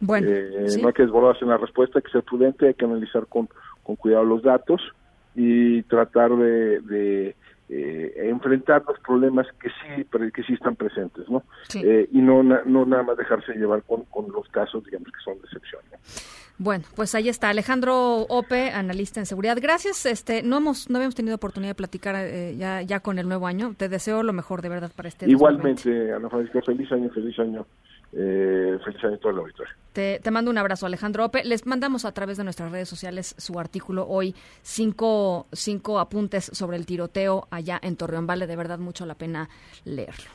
Bueno. 0.00 0.26
Eh, 0.28 0.76
no 0.80 0.88
hay 0.88 0.94
que 0.94 1.02
desbordarse 1.02 1.44
en 1.44 1.50
la 1.50 1.56
respuesta, 1.56 1.98
hay 1.98 2.02
que 2.02 2.12
ser 2.12 2.22
prudente, 2.22 2.66
hay 2.66 2.74
que 2.74 2.84
analizar 2.84 3.26
con, 3.26 3.48
con 3.82 3.96
cuidado 3.96 4.24
los 4.24 4.42
datos 4.42 4.82
y 5.34 5.82
tratar 5.84 6.36
de, 6.36 6.80
de 6.80 7.36
eh, 7.70 8.28
enfrentar 8.28 8.84
los 8.86 8.98
problemas 9.00 9.46
que 9.60 9.68
sí 9.68 10.04
que 10.32 10.42
sí 10.42 10.52
están 10.52 10.76
presentes, 10.76 11.28
¿no? 11.28 11.42
Eh, 11.74 12.08
y 12.12 12.18
no, 12.18 12.42
no 12.42 12.84
nada 12.86 13.02
más 13.02 13.16
dejarse 13.16 13.54
llevar 13.54 13.82
con, 13.82 14.04
con 14.04 14.30
los 14.30 14.46
casos, 14.48 14.84
digamos, 14.84 15.08
que 15.08 15.20
son 15.24 15.34
de 15.38 15.44
excepción. 15.44 15.82
¿no? 15.90 15.98
Bueno, 16.58 16.84
pues 16.94 17.14
ahí 17.14 17.28
está 17.28 17.48
Alejandro 17.48 18.22
Ope, 18.28 18.70
analista 18.70 19.18
en 19.18 19.26
seguridad. 19.26 19.58
Gracias. 19.60 20.06
Este, 20.06 20.42
no 20.42 20.58
hemos, 20.58 20.88
no 20.88 20.98
habíamos 20.98 21.14
tenido 21.14 21.34
oportunidad 21.34 21.70
de 21.70 21.74
platicar 21.74 22.14
eh, 22.16 22.56
ya, 22.56 22.82
ya 22.82 23.00
con 23.00 23.18
el 23.18 23.26
nuevo 23.26 23.46
año. 23.46 23.74
Te 23.76 23.88
deseo 23.88 24.22
lo 24.22 24.32
mejor 24.32 24.62
de 24.62 24.68
verdad 24.68 24.92
para 24.94 25.08
este. 25.08 25.28
Igualmente, 25.28 26.12
Ana 26.12 26.28
Francisca, 26.30 26.62
feliz 26.62 26.90
año, 26.92 27.10
feliz 27.10 27.38
año. 27.38 27.66
Eh, 28.12 28.78
feliz 28.84 29.02
año 29.02 29.14
a 29.14 29.18
todo 29.18 29.32
el 29.32 29.38
auditorio. 29.38 29.72
Te, 29.92 30.20
te, 30.22 30.30
mando 30.30 30.48
un 30.48 30.58
abrazo, 30.58 30.86
Alejandro 30.86 31.24
Ope. 31.24 31.42
Les 31.42 31.66
mandamos 31.66 32.04
a 32.04 32.12
través 32.12 32.36
de 32.36 32.44
nuestras 32.44 32.70
redes 32.70 32.88
sociales 32.88 33.34
su 33.36 33.58
artículo 33.58 34.06
hoy, 34.06 34.36
cinco, 34.62 35.48
cinco 35.52 35.98
apuntes 35.98 36.44
sobre 36.52 36.76
el 36.76 36.86
tiroteo 36.86 37.48
allá 37.50 37.80
en 37.82 37.96
Torreón. 37.96 38.28
Vale 38.28 38.46
de 38.46 38.54
verdad 38.54 38.78
mucho 38.78 39.04
la 39.06 39.16
pena 39.16 39.48
leerlo. 39.84 40.30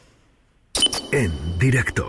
En 1.13 1.31
directo. 1.57 2.05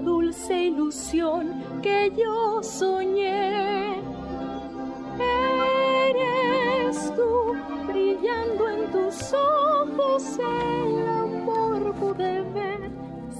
Dulce 0.00 0.64
ilusión 0.64 1.62
que 1.82 2.12
yo 2.16 2.62
soñé. 2.62 4.00
Eres 6.08 7.12
tú 7.14 7.54
brillando 7.86 8.68
en 8.68 8.90
tus 8.92 9.32
ojos, 9.32 10.38
el 10.38 11.08
amor 11.08 11.94
pude 11.94 12.42
ver. 12.54 12.90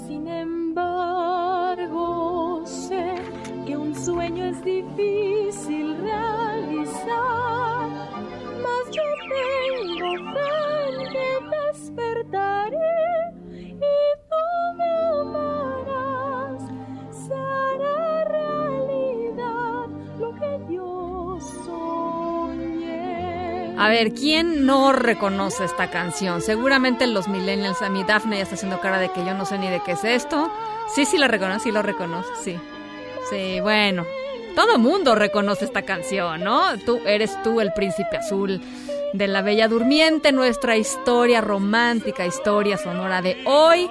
Sin 0.07 0.27
embargo, 0.29 1.97
sé 2.65 3.15
que 3.67 3.77
un 3.77 3.95
sueño 3.95 4.47
es 4.47 4.65
difícil 4.65 5.97
realizar, 5.99 7.89
mas 8.63 8.91
yo 8.91 9.03
tengo 9.29 10.17
fe 10.33 10.49
que 11.13 11.29
despertaré 11.57 12.99
y 13.57 13.97
tú 14.29 14.45
me 14.77 14.93
amarás 15.21 15.78
A 23.79 23.89
ver, 23.89 24.13
¿quién 24.13 24.67
no 24.67 24.93
reconoce 24.93 25.65
esta 25.65 25.89
canción? 25.89 26.43
Seguramente 26.43 27.07
los 27.07 27.29
millennials, 27.29 27.81
a 27.81 27.89
mi 27.89 28.03
Daphne 28.03 28.39
ya 28.39 28.43
está 28.43 28.57
haciendo 28.57 28.81
cara 28.81 28.99
de 28.99 29.11
que 29.11 29.25
yo 29.25 29.35
no 29.35 29.45
sé 29.45 29.57
ni 29.57 29.69
de 29.69 29.81
qué 29.81 29.93
es 29.93 30.03
esto. 30.03 30.51
Sí, 30.93 31.05
sí 31.05 31.17
la 31.17 31.29
reconoce, 31.29 31.61
sí 31.61 31.71
lo 31.71 31.81
reconoce, 31.83 32.29
sí. 32.43 32.57
Sí, 33.31 33.61
bueno, 33.61 34.05
todo 34.57 34.79
mundo 34.79 35.15
reconoce 35.15 35.65
esta 35.65 35.83
canción, 35.83 36.43
¿no? 36.43 36.77
Tú 36.79 37.01
eres 37.07 37.41
tú 37.45 37.61
el 37.61 37.73
príncipe 37.73 38.17
azul 38.17 38.61
de 39.13 39.29
la 39.29 39.43
Bella 39.43 39.69
Durmiente, 39.69 40.33
nuestra 40.33 40.77
historia 40.77 41.41
romántica, 41.41 42.27
historia 42.27 42.79
sonora 42.79 43.23
de 43.23 43.41
hoy 43.45 43.89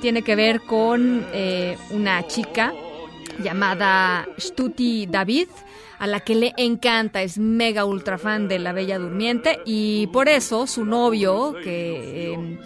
tiene 0.00 0.22
que 0.22 0.36
ver 0.36 0.60
con 0.60 1.26
eh, 1.32 1.76
una 1.90 2.24
chica 2.28 2.72
llamada 3.42 4.28
Stuti 4.38 5.06
David, 5.06 5.48
a 5.98 6.06
la 6.06 6.20
que 6.20 6.34
le 6.34 6.52
encanta, 6.56 7.22
es 7.22 7.38
mega 7.38 7.84
ultra 7.84 8.18
fan 8.18 8.48
de 8.48 8.58
La 8.58 8.72
Bella 8.72 8.98
Durmiente 8.98 9.60
y 9.64 10.06
por 10.08 10.28
eso 10.28 10.66
su 10.66 10.84
novio, 10.84 11.54
que 11.62 12.32
em, 12.32 12.58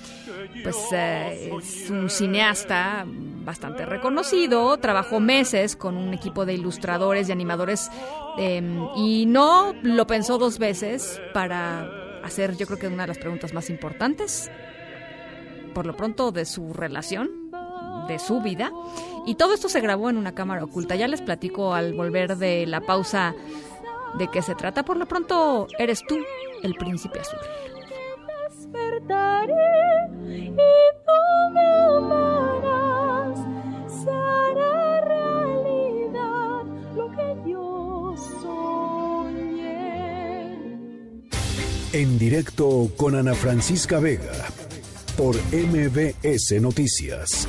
pues 0.63 0.77
eh, 0.93 1.51
es 1.59 1.91
un 1.91 2.11
cineasta 2.11 3.05
bastante 3.07 3.87
reconocido, 3.87 4.77
trabajó 4.79 5.21
meses 5.21 5.77
con 5.77 5.97
un 5.97 6.13
equipo 6.15 6.45
de 6.45 6.55
ilustradores 6.55 7.29
y 7.29 7.33
animadores 7.33 7.91
em, 8.37 8.79
y 8.97 9.27
no 9.27 9.75
lo 9.83 10.07
pensó 10.07 10.39
dos 10.39 10.59
veces 10.59 11.21
para 11.33 11.89
hacer 12.23 12.57
yo 12.57 12.67
creo 12.67 12.79
que 12.79 12.89
una 12.89 13.05
de 13.05 13.09
las 13.09 13.19
preguntas 13.19 13.55
más 13.55 13.71
importantes 13.71 14.51
por 15.79 15.87
lo 15.87 15.97
pronto 15.97 16.33
de 16.33 16.45
su 16.45 16.73
relación, 16.73 17.31
de 18.09 18.19
su 18.19 18.41
vida. 18.41 18.73
Y 19.29 19.35
todo 19.35 19.53
esto 19.53 19.69
se 19.69 19.83
grabó 19.83 20.09
en 20.09 20.17
una 20.17 20.35
cámara 20.35 20.65
oculta. 20.65 20.97
Ya 20.97 21.07
les 21.07 21.21
platico 21.21 21.75
al 21.75 21.93
volver 21.93 22.39
de 22.39 22.65
la 22.65 22.81
pausa 22.81 23.35
de 24.19 24.27
qué 24.29 24.41
se 24.41 24.55
trata. 24.55 24.87
Por 24.87 24.97
lo 24.97 25.07
pronto, 25.07 25.67
eres 25.79 26.01
tú 26.09 26.17
el 26.63 26.75
príncipe 26.75 27.21
azul. 27.21 27.39
Despertaré 28.49 29.53
y. 30.35 30.51
En 41.93 42.19
directo 42.19 42.91
con 42.97 43.15
Ana 43.15 43.35
Francisca 43.35 43.99
Vega 43.99 44.33
por 45.17 45.37
MBS 45.53 46.61
Noticias. 46.61 47.49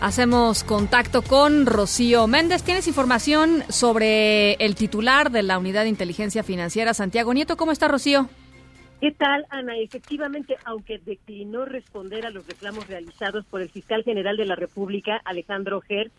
Hacemos 0.00 0.64
contacto 0.64 1.20
con 1.20 1.66
Rocío 1.66 2.26
Méndez. 2.26 2.62
¿Tienes 2.62 2.88
información 2.88 3.64
sobre 3.68 4.54
el 4.54 4.74
titular 4.74 5.30
de 5.30 5.42
la 5.42 5.58
Unidad 5.58 5.82
de 5.82 5.90
Inteligencia 5.90 6.42
Financiera, 6.42 6.94
Santiago 6.94 7.34
Nieto? 7.34 7.58
¿Cómo 7.58 7.70
está, 7.70 7.86
Rocío? 7.86 8.26
¿Qué 9.02 9.10
tal, 9.10 9.44
Ana? 9.50 9.76
Efectivamente, 9.76 10.56
aunque 10.64 10.98
declinó 11.04 11.66
responder 11.66 12.24
a 12.24 12.30
los 12.30 12.46
reclamos 12.46 12.86
realizados 12.88 13.44
por 13.44 13.60
el 13.60 13.68
fiscal 13.68 14.02
general 14.02 14.38
de 14.38 14.46
la 14.46 14.56
República, 14.56 15.20
Alejandro 15.22 15.82
Ger, 15.82 16.10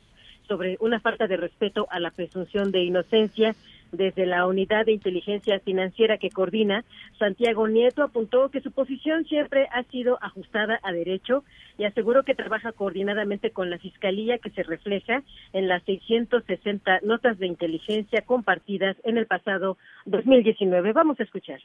sobre 0.47 0.77
una 0.79 0.99
falta 0.99 1.25
de 1.25 1.37
respeto 1.37 1.87
a 1.89 1.99
la 1.99 2.11
presunción 2.11 2.71
de 2.71 2.83
inocencia, 2.83 3.55
desde 3.91 4.25
la 4.25 4.47
unidad 4.47 4.85
de 4.85 4.93
inteligencia 4.93 5.59
financiera 5.59 6.17
que 6.17 6.29
coordina, 6.29 6.83
Santiago 7.19 7.67
Nieto 7.67 8.03
apuntó 8.03 8.49
que 8.49 8.61
su 8.61 8.71
posición 8.71 9.25
siempre 9.25 9.67
ha 9.71 9.83
sido 9.83 10.17
ajustada 10.21 10.79
a 10.83 10.91
derecho 10.91 11.43
y 11.77 11.85
aseguró 11.85 12.23
que 12.23 12.35
trabaja 12.35 12.71
coordinadamente 12.71 13.51
con 13.51 13.69
la 13.69 13.77
Fiscalía 13.77 14.37
que 14.37 14.51
se 14.51 14.63
refleja 14.63 15.23
en 15.53 15.67
las 15.67 15.83
660 15.83 16.99
notas 17.03 17.37
de 17.39 17.47
inteligencia 17.47 18.21
compartidas 18.21 18.97
en 19.03 19.17
el 19.17 19.27
pasado 19.27 19.77
2019. 20.05 20.93
Vamos 20.93 21.19
a 21.19 21.23
escuchar. 21.23 21.59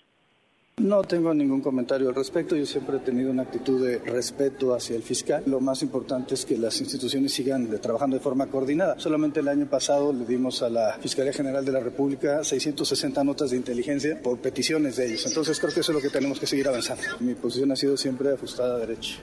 No 0.79 1.03
tengo 1.03 1.33
ningún 1.33 1.63
comentario 1.63 2.11
al 2.11 2.15
respecto. 2.15 2.55
Yo 2.55 2.67
siempre 2.67 2.99
he 2.99 3.01
tenido 3.01 3.31
una 3.31 3.45
actitud 3.45 3.83
de 3.83 3.99
respeto 3.99 4.75
hacia 4.75 4.95
el 4.95 5.03
fiscal. 5.03 5.43
Lo 5.47 5.59
más 5.59 5.81
importante 5.81 6.35
es 6.35 6.45
que 6.45 6.59
las 6.59 6.79
instituciones 6.83 7.33
sigan 7.33 7.67
trabajando 7.81 8.19
de 8.19 8.23
forma 8.23 8.47
coordinada. 8.49 9.01
Solamente 9.01 9.41
el 9.41 9.49
año 9.49 9.65
pasado 9.65 10.13
le 10.13 10.27
dimos 10.27 10.61
a 10.63 10.69
la 10.69 10.99
Fiscalía 11.01 11.33
General 11.33 11.65
de 11.65 11.73
la 11.73 11.81
República 11.81 12.45
660 12.45 13.25
notas 13.25 13.53
de 13.53 13.57
inteligencia 13.57 14.21
por 14.23 14.39
peticiones 14.39 14.97
de 14.97 15.07
ellos. 15.07 15.25
Entonces 15.27 15.59
creo 15.59 15.73
que 15.73 15.81
eso 15.81 15.93
es 15.93 15.97
lo 15.97 16.03
que 16.03 16.11
tenemos 16.11 16.39
que 16.39 16.47
seguir 16.47 16.69
avanzando. 16.69 17.05
Mi 17.21 17.35
posición 17.35 17.73
ha 17.73 17.77
sido 17.77 17.97
siempre 17.97 18.35
ajustada 18.35 18.77
a 18.77 18.79
derecho. 18.79 19.21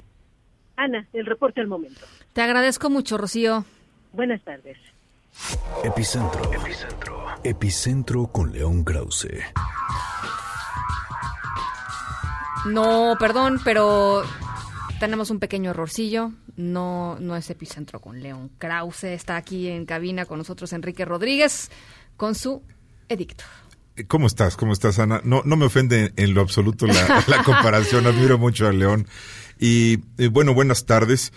Ana, 0.75 1.07
el 1.13 1.27
reporte 1.27 1.61
al 1.61 1.67
momento. 1.67 2.01
Te 2.33 2.41
agradezco 2.41 2.89
mucho, 2.89 3.15
Rocío. 3.19 3.63
Buenas 4.11 4.41
tardes. 4.43 4.77
Epicentro. 5.83 6.51
Epicentro 6.51 7.25
Epicentro 7.43 8.27
con 8.31 8.51
León 8.51 8.83
Krause. 8.83 9.27
No, 12.65 13.15
perdón, 13.19 13.59
pero 13.63 14.23
tenemos 14.99 15.29
un 15.29 15.39
pequeño 15.39 15.71
errorcillo. 15.71 16.31
No, 16.55 17.17
no 17.19 17.35
es 17.35 17.49
epicentro 17.49 17.99
con 17.99 18.21
León 18.21 18.51
Krause. 18.57 19.05
Está 19.05 19.35
aquí 19.35 19.67
en 19.67 19.85
cabina 19.85 20.25
con 20.25 20.37
nosotros 20.37 20.71
Enrique 20.73 21.03
Rodríguez 21.03 21.71
con 22.15 22.35
su 22.35 22.61
edicto. 23.09 23.43
¿Cómo 24.07 24.27
estás? 24.27 24.55
¿Cómo 24.55 24.73
estás, 24.73 24.97
Ana? 24.99 25.21
No, 25.23 25.41
no 25.45 25.55
me 25.55 25.65
ofende 25.65 26.13
en 26.15 26.33
lo 26.33 26.41
absoluto 26.41 26.87
la, 26.87 27.23
la 27.27 27.43
comparación. 27.43 28.07
Admiro 28.07 28.37
mucho 28.37 28.67
a 28.67 28.71
León. 28.71 29.07
Y 29.59 29.99
eh, 30.17 30.27
bueno, 30.27 30.53
buenas 30.53 30.85
tardes. 30.85 31.33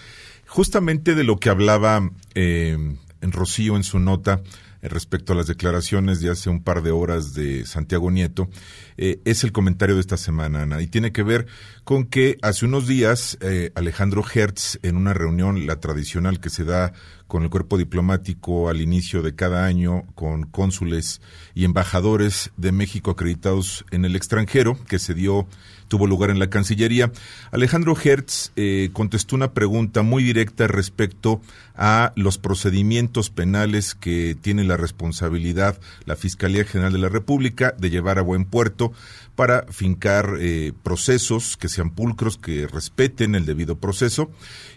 Justamente 0.47 1.15
de 1.15 1.25
lo 1.25 1.39
que 1.39 1.51
hablaba 1.51 2.11
eh, 2.35 2.79
en 3.21 3.33
Rocío 3.33 3.77
en 3.77 3.85
su 3.85 3.99
nota 3.99 4.41
eh, 4.43 4.43
respecto 4.83 5.33
a 5.33 5.37
las 5.37 5.47
declaraciones 5.47 6.21
de 6.21 6.31
hace 6.31 6.51
un 6.51 6.63
par 6.63 6.83
de 6.83 6.91
horas 6.91 7.35
de 7.35 7.65
Santiago 7.65 8.11
Nieto, 8.11 8.49
eh, 8.97 9.21
es 9.25 9.45
el 9.45 9.53
comentario 9.53 9.95
de 9.95 10.01
esta 10.01 10.17
semana, 10.17 10.63
Ana, 10.63 10.81
y 10.81 10.87
tiene 10.87 11.13
que 11.13 11.23
ver 11.23 11.47
con 11.85 12.07
que 12.07 12.39
hace 12.43 12.65
unos 12.65 12.87
días 12.87 13.39
eh, 13.41 13.73
Alejandro 13.75 14.25
Hertz, 14.25 14.79
en 14.83 14.97
una 14.97 15.15
reunión, 15.15 15.67
la 15.67 15.81
tradicional 15.81 16.41
que 16.41 16.51
se 16.51 16.65
da 16.65 16.93
con 17.27 17.43
el 17.43 17.51
cuerpo 17.51 17.77
diplomático 17.77 18.69
al 18.69 18.81
inicio 18.81 19.23
de 19.23 19.35
cada 19.35 19.65
año, 19.65 20.05
con 20.15 20.45
cónsules 20.45 21.21
y 21.55 21.65
embajadores 21.65 22.53
de 22.57 22.73
México 22.73 23.11
acreditados 23.11 23.85
en 23.91 24.05
el 24.05 24.17
extranjero, 24.17 24.79
que 24.87 24.99
se 24.99 25.15
dio 25.15 25.47
tuvo 25.89 26.07
lugar 26.07 26.31
en 26.31 26.39
la 26.39 26.51
Cancillería. 26.51 27.13
Alejandro 27.51 27.97
Hertz 27.97 28.53
eh, 28.57 28.91
contestó 28.93 29.37
una 29.37 29.53
pregunta 29.53 30.03
muy 30.03 30.23
directa 30.23 30.67
respecto 30.67 31.41
a 31.75 32.13
los 32.17 32.39
procedimientos 32.39 33.31
penales 33.31 33.95
que 33.95 34.37
tiene 34.41 34.65
la 34.65 34.77
responsabilidad 34.77 35.79
la 36.05 36.17
Fiscalía 36.17 36.65
General 36.65 36.93
de 36.93 36.99
la 36.99 37.09
República 37.09 37.75
de 37.79 37.91
llevar 37.91 38.19
a 38.19 38.23
buen 38.23 38.45
puerto 38.45 38.93
para 39.35 39.67
fincar 39.71 40.37
eh, 40.39 40.73
procesos 40.83 41.57
que 41.57 41.69
sean 41.69 41.91
pulcros, 41.91 42.39
que 42.39 42.67
respeten 42.67 43.35
el 43.35 43.45
debido 43.45 43.79
proceso. 43.79 44.31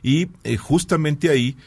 Y 0.03 0.29
eh, 0.43 0.57
justamente 0.57 1.29
ahí 1.29 1.57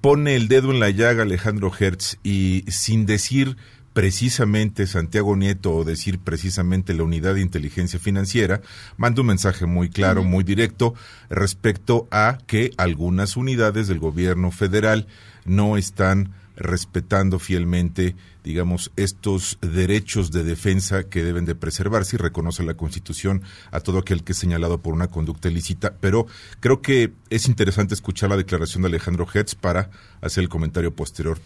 pone 0.00 0.36
el 0.36 0.46
dedo 0.46 0.70
en 0.70 0.78
la 0.78 0.90
llaga 0.90 1.24
Alejandro 1.24 1.72
Hertz 1.76 2.18
y 2.22 2.62
sin 2.68 3.04
decir 3.04 3.56
precisamente 3.92 4.86
Santiago 4.86 5.36
Nieto 5.36 5.74
o 5.74 5.84
decir 5.84 6.18
precisamente 6.18 6.94
la 6.94 7.02
unidad 7.02 7.34
de 7.34 7.40
inteligencia 7.40 7.98
financiera, 7.98 8.60
manda 8.96 9.20
un 9.20 9.28
mensaje 9.28 9.66
muy 9.66 9.90
claro, 9.90 10.22
muy 10.22 10.44
directo 10.44 10.94
respecto 11.28 12.06
a 12.10 12.38
que 12.46 12.70
algunas 12.76 13.36
unidades 13.36 13.88
del 13.88 13.98
gobierno 13.98 14.50
federal 14.50 15.06
no 15.44 15.76
están 15.76 16.32
respetando 16.56 17.38
fielmente, 17.38 18.14
digamos, 18.44 18.92
estos 18.96 19.58
derechos 19.60 20.30
de 20.30 20.44
defensa 20.44 21.08
que 21.08 21.22
deben 21.22 21.44
de 21.44 21.54
preservarse 21.54 22.16
y 22.16 22.18
reconoce 22.18 22.62
la 22.62 22.74
Constitución 22.74 23.42
a 23.70 23.80
todo 23.80 23.98
aquel 23.98 24.24
que 24.24 24.32
es 24.32 24.38
señalado 24.38 24.78
por 24.78 24.94
una 24.94 25.08
conducta 25.08 25.48
ilícita. 25.48 25.94
Pero 26.00 26.26
creo 26.60 26.82
que 26.82 27.12
es 27.30 27.48
interesante 27.48 27.94
escuchar 27.94 28.30
la 28.30 28.36
declaración 28.36 28.82
de 28.82 28.88
Alejandro 28.88 29.26
Hertz 29.32 29.54
para 29.54 29.90
hacer 30.20 30.42
el 30.42 30.48
comentario 30.48 30.94
posterior. 30.94 31.38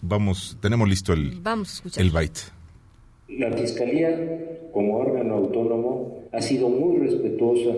Vamos, 0.00 0.56
tenemos 0.60 0.88
listo 0.88 1.12
el, 1.12 1.40
Vamos 1.40 1.82
a 1.96 2.00
el 2.00 2.10
byte. 2.10 2.40
La 3.28 3.50
Fiscalía, 3.52 4.10
como 4.72 4.98
órgano 4.98 5.34
autónomo, 5.34 6.24
ha 6.32 6.42
sido 6.42 6.68
muy 6.68 6.98
respetuosa 6.98 7.74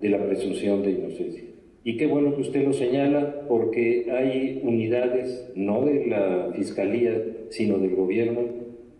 de 0.00 0.08
la 0.08 0.24
presunción 0.24 0.82
de 0.82 0.90
inocencia. 0.90 1.53
Y 1.84 1.98
qué 1.98 2.06
bueno 2.06 2.34
que 2.34 2.40
usted 2.40 2.64
lo 2.64 2.72
señala 2.72 3.46
porque 3.46 4.06
hay 4.10 4.60
unidades, 4.62 5.50
no 5.54 5.84
de 5.84 6.06
la 6.06 6.50
Fiscalía, 6.56 7.22
sino 7.50 7.78
del 7.78 7.94
gobierno, 7.94 8.40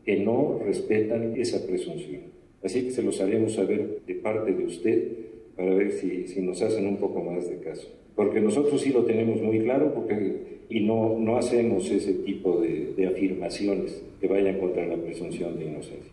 que 0.05 0.19
no 0.19 0.61
respetan 0.63 1.35
esa 1.37 1.67
presunción. 1.67 2.21
Así 2.63 2.85
que 2.85 2.91
se 2.91 3.03
los 3.03 3.21
haremos 3.23 3.55
saber 3.55 4.01
de 4.07 4.15
parte 4.17 4.53
de 4.53 4.65
usted 4.67 5.09
para 5.57 5.75
ver 5.75 5.93
si, 5.93 6.29
si 6.29 6.43
nos 6.43 6.61
hacen 6.61 6.87
un 6.87 6.99
poco 6.99 7.23
más 7.23 7.49
de 7.49 7.59
caso. 7.61 7.89
Porque 8.15 8.41
nosotros 8.41 8.81
sí 8.83 8.91
lo 8.91 9.05
tenemos 9.05 9.41
muy 9.41 9.61
claro 9.61 9.95
porque, 9.95 10.61
y 10.69 10.81
no, 10.81 11.19
no 11.19 11.39
hacemos 11.39 11.91
ese 11.91 12.13
tipo 12.13 12.61
de, 12.61 12.93
de 12.97 13.07
afirmaciones 13.07 14.03
que 14.21 14.29
vayan 14.29 14.59
contra 14.59 14.87
la 14.87 14.97
presunción 14.97 15.59
de 15.59 15.67
inocencia. 15.67 16.13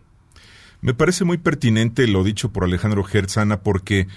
Me 0.81 0.93
parece 0.93 1.26
muy 1.26 1.38
pertinente 1.38 2.07
lo 2.07 2.23
dicho 2.23 2.52
por 2.52 2.64
Alejandro 2.64 3.03
Hertzana 3.14 3.61
porque 3.61 4.07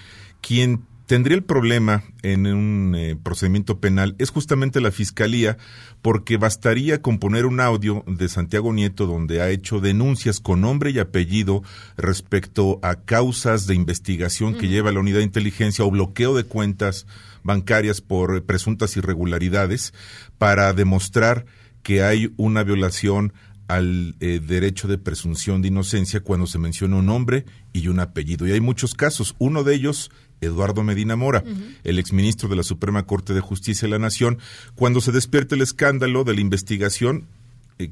quien 0.41 0.79
tendría 1.05 1.37
el 1.37 1.43
problema 1.43 2.03
en 2.23 2.47
un 2.47 2.95
eh, 2.95 3.15
procedimiento 3.21 3.79
penal 3.79 4.15
es 4.17 4.29
justamente 4.29 4.81
la 4.81 4.91
fiscalía, 4.91 5.57
porque 6.01 6.37
bastaría 6.37 7.01
con 7.01 7.19
poner 7.19 7.45
un 7.45 7.59
audio 7.59 8.03
de 8.07 8.29
Santiago 8.29 8.73
Nieto 8.73 9.05
donde 9.05 9.41
ha 9.41 9.49
hecho 9.49 9.79
denuncias 9.79 10.39
con 10.39 10.61
nombre 10.61 10.91
y 10.91 10.99
apellido 10.99 11.63
respecto 11.97 12.79
a 12.81 12.95
causas 12.95 13.67
de 13.67 13.75
investigación 13.75 14.55
que 14.55 14.67
lleva 14.67 14.91
la 14.91 14.99
unidad 14.99 15.19
de 15.19 15.25
inteligencia 15.25 15.85
o 15.85 15.91
bloqueo 15.91 16.35
de 16.35 16.43
cuentas 16.43 17.07
bancarias 17.43 18.01
por 18.01 18.43
presuntas 18.43 18.97
irregularidades 18.97 19.93
para 20.37 20.73
demostrar 20.73 21.45
que 21.83 22.01
hay 22.01 22.33
una 22.37 22.63
violación 22.63 23.31
al 23.67 24.15
eh, 24.19 24.39
derecho 24.45 24.87
de 24.87 24.97
presunción 24.97 25.61
de 25.61 25.69
inocencia 25.69 26.21
cuando 26.21 26.47
se 26.47 26.59
menciona 26.59 26.97
un 26.97 27.07
nombre 27.07 27.45
y 27.73 27.87
un 27.87 27.99
apellido. 27.99 28.47
Y 28.47 28.51
hay 28.51 28.61
muchos 28.61 28.93
casos. 28.93 29.35
Uno 29.39 29.63
de 29.63 29.75
ellos, 29.75 30.11
Eduardo 30.41 30.83
Medina 30.83 31.15
Mora, 31.15 31.43
el 31.83 31.99
exministro 31.99 32.49
de 32.49 32.55
la 32.55 32.63
Suprema 32.63 33.05
Corte 33.05 33.33
de 33.33 33.41
Justicia 33.41 33.87
de 33.87 33.91
la 33.91 33.99
Nación, 33.99 34.39
cuando 34.75 35.01
se 35.01 35.11
despierta 35.11 35.55
el 35.55 35.61
escándalo 35.61 36.23
de 36.23 36.33
la 36.33 36.41
investigación 36.41 37.27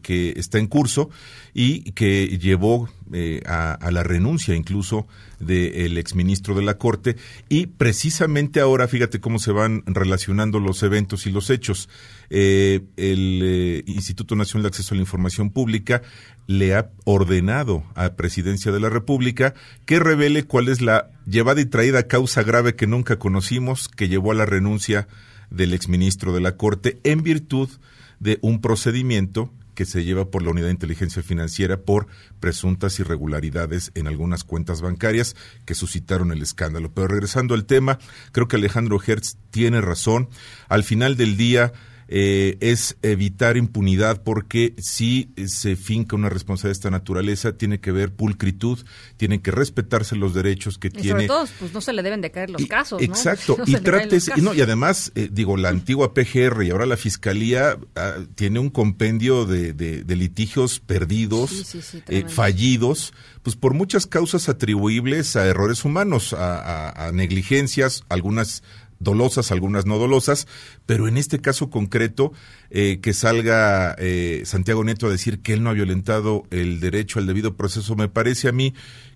que 0.01 0.33
está 0.37 0.59
en 0.59 0.67
curso 0.67 1.09
y 1.53 1.91
que 1.91 2.37
llevó 2.39 2.89
eh, 3.11 3.41
a, 3.45 3.73
a, 3.73 3.91
la 3.91 4.03
renuncia 4.03 4.55
incluso 4.55 5.07
del 5.39 5.97
exministro 5.97 6.55
de 6.55 6.63
la 6.63 6.77
Corte. 6.77 7.17
Y 7.49 7.67
precisamente 7.67 8.61
ahora, 8.61 8.87
fíjate 8.87 9.19
cómo 9.19 9.39
se 9.39 9.51
van 9.51 9.83
relacionando 9.85 10.59
los 10.59 10.83
eventos 10.83 11.27
y 11.27 11.31
los 11.31 11.49
hechos. 11.49 11.89
Eh, 12.29 12.81
el 12.97 13.41
eh, 13.43 13.83
Instituto 13.85 14.35
Nacional 14.35 14.63
de 14.63 14.67
Acceso 14.69 14.93
a 14.93 14.97
la 14.97 15.01
Información 15.01 15.51
Pública 15.51 16.01
le 16.47 16.75
ha 16.75 16.89
ordenado 17.05 17.83
a 17.95 18.13
Presidencia 18.13 18.71
de 18.71 18.79
la 18.79 18.89
República 18.89 19.53
que 19.85 19.99
revele 19.99 20.43
cuál 20.43 20.69
es 20.69 20.81
la 20.81 21.11
llevada 21.25 21.61
y 21.61 21.65
traída 21.65 22.07
causa 22.07 22.43
grave 22.43 22.75
que 22.75 22.87
nunca 22.87 23.19
conocimos 23.19 23.87
que 23.87 24.09
llevó 24.09 24.31
a 24.31 24.35
la 24.35 24.45
renuncia 24.45 25.07
del 25.51 25.73
exministro 25.73 26.33
de 26.33 26.41
la 26.41 26.57
Corte 26.57 26.99
en 27.03 27.21
virtud 27.21 27.69
de 28.19 28.39
un 28.41 28.61
procedimiento 28.61 29.51
que 29.73 29.85
se 29.85 30.03
lleva 30.03 30.29
por 30.29 30.43
la 30.43 30.51
Unidad 30.51 30.67
de 30.67 30.73
Inteligencia 30.73 31.23
Financiera 31.23 31.81
por 31.81 32.07
presuntas 32.39 32.99
irregularidades 32.99 33.91
en 33.95 34.07
algunas 34.07 34.43
cuentas 34.43 34.81
bancarias 34.81 35.35
que 35.65 35.75
suscitaron 35.75 36.31
el 36.31 36.41
escándalo. 36.41 36.91
Pero 36.93 37.07
regresando 37.07 37.53
al 37.53 37.65
tema, 37.65 37.99
creo 38.31 38.47
que 38.47 38.55
Alejandro 38.55 38.99
Hertz 39.05 39.37
tiene 39.51 39.81
razón. 39.81 40.29
Al 40.69 40.83
final 40.83 41.17
del 41.17 41.37
día, 41.37 41.73
eh, 42.07 42.57
es 42.59 42.97
evitar 43.01 43.57
impunidad 43.57 44.23
porque 44.23 44.73
si 44.77 45.29
se 45.47 45.75
finca 45.75 46.15
una 46.15 46.29
responsabilidad 46.29 46.69
de 46.73 46.77
esta 46.79 46.91
naturaleza 46.91 47.57
tiene 47.57 47.79
que 47.79 47.91
ver 47.91 48.13
pulcritud, 48.13 48.79
tienen 49.17 49.39
que 49.41 49.51
respetarse 49.51 50.15
los 50.15 50.33
derechos 50.33 50.77
que 50.77 50.87
Y 50.89 50.91
tiene. 50.91 51.09
sobre 51.09 51.27
todo, 51.27 51.45
pues 51.59 51.73
no 51.73 51.81
se 51.81 51.93
le 51.93 52.03
deben 52.03 52.21
de 52.21 52.31
caer 52.31 52.49
los 52.49 52.65
casos, 52.65 53.01
¿no? 53.01 53.05
Exacto, 53.05 53.55
No 53.57 53.63
y 53.63 53.67
se 53.67 53.71
le 53.79 53.83
caen 53.83 54.09
trate, 54.09 54.15
los 54.15 54.37
y, 54.37 54.41
no, 54.41 54.53
y 54.53 54.61
además, 54.61 55.11
eh, 55.15 55.29
digo, 55.31 55.57
la 55.57 55.69
antigua 55.69 56.13
PGR 56.13 56.63
y 56.63 56.69
ahora 56.71 56.85
la 56.85 56.97
Fiscalía 56.97 57.77
ah, 57.95 58.15
tiene 58.35 58.59
un 58.59 58.69
compendio 58.69 59.45
de, 59.45 59.73
de- 59.73 60.03
de 60.03 60.15
litigios 60.15 60.79
perdidos, 60.79 61.49
Sí, 61.51 61.63
sí, 61.63 61.81
sí, 61.81 62.03
eh, 62.09 62.25
fallidos, 62.27 63.13
pues 63.41 63.55
por 63.55 63.73
muchas 63.73 64.07
causas 64.07 64.49
atribuibles 64.49 65.35
a 65.35 65.45
errores 65.45 65.83
humanos, 65.85 66.33
a, 66.33 66.59
a- 66.89 67.07
a 67.07 67.11
negligencias, 67.11 68.03
algunas 68.09 68.63
dolosas, 68.99 69.51
algunas 69.51 69.85
no 69.85 69.97
dolosas, 69.97 70.47
pero 70.85 71.07
en 71.07 71.17
este 71.17 71.39
caso 71.39 71.69
concreto, 71.69 72.31
eh, 72.69 72.99
que 73.01 73.13
salga 73.13 73.95
eh, 73.99 74.43
Santiago 74.45 74.83
Neto 74.83 75.07
a 75.07 75.11
decir 75.11 75.39
que 75.39 75.53
él 75.53 75.63
no 75.63 75.69
ha 75.69 75.73
violentado 75.73 76.43
el 76.51 76.79
derecho 76.79 77.19
al 77.19 77.27
debido 77.27 77.55
proceso, 77.55 77.95
me 77.95 78.09
parece 78.09 78.47
a 78.47 78.51
mí 78.51 78.73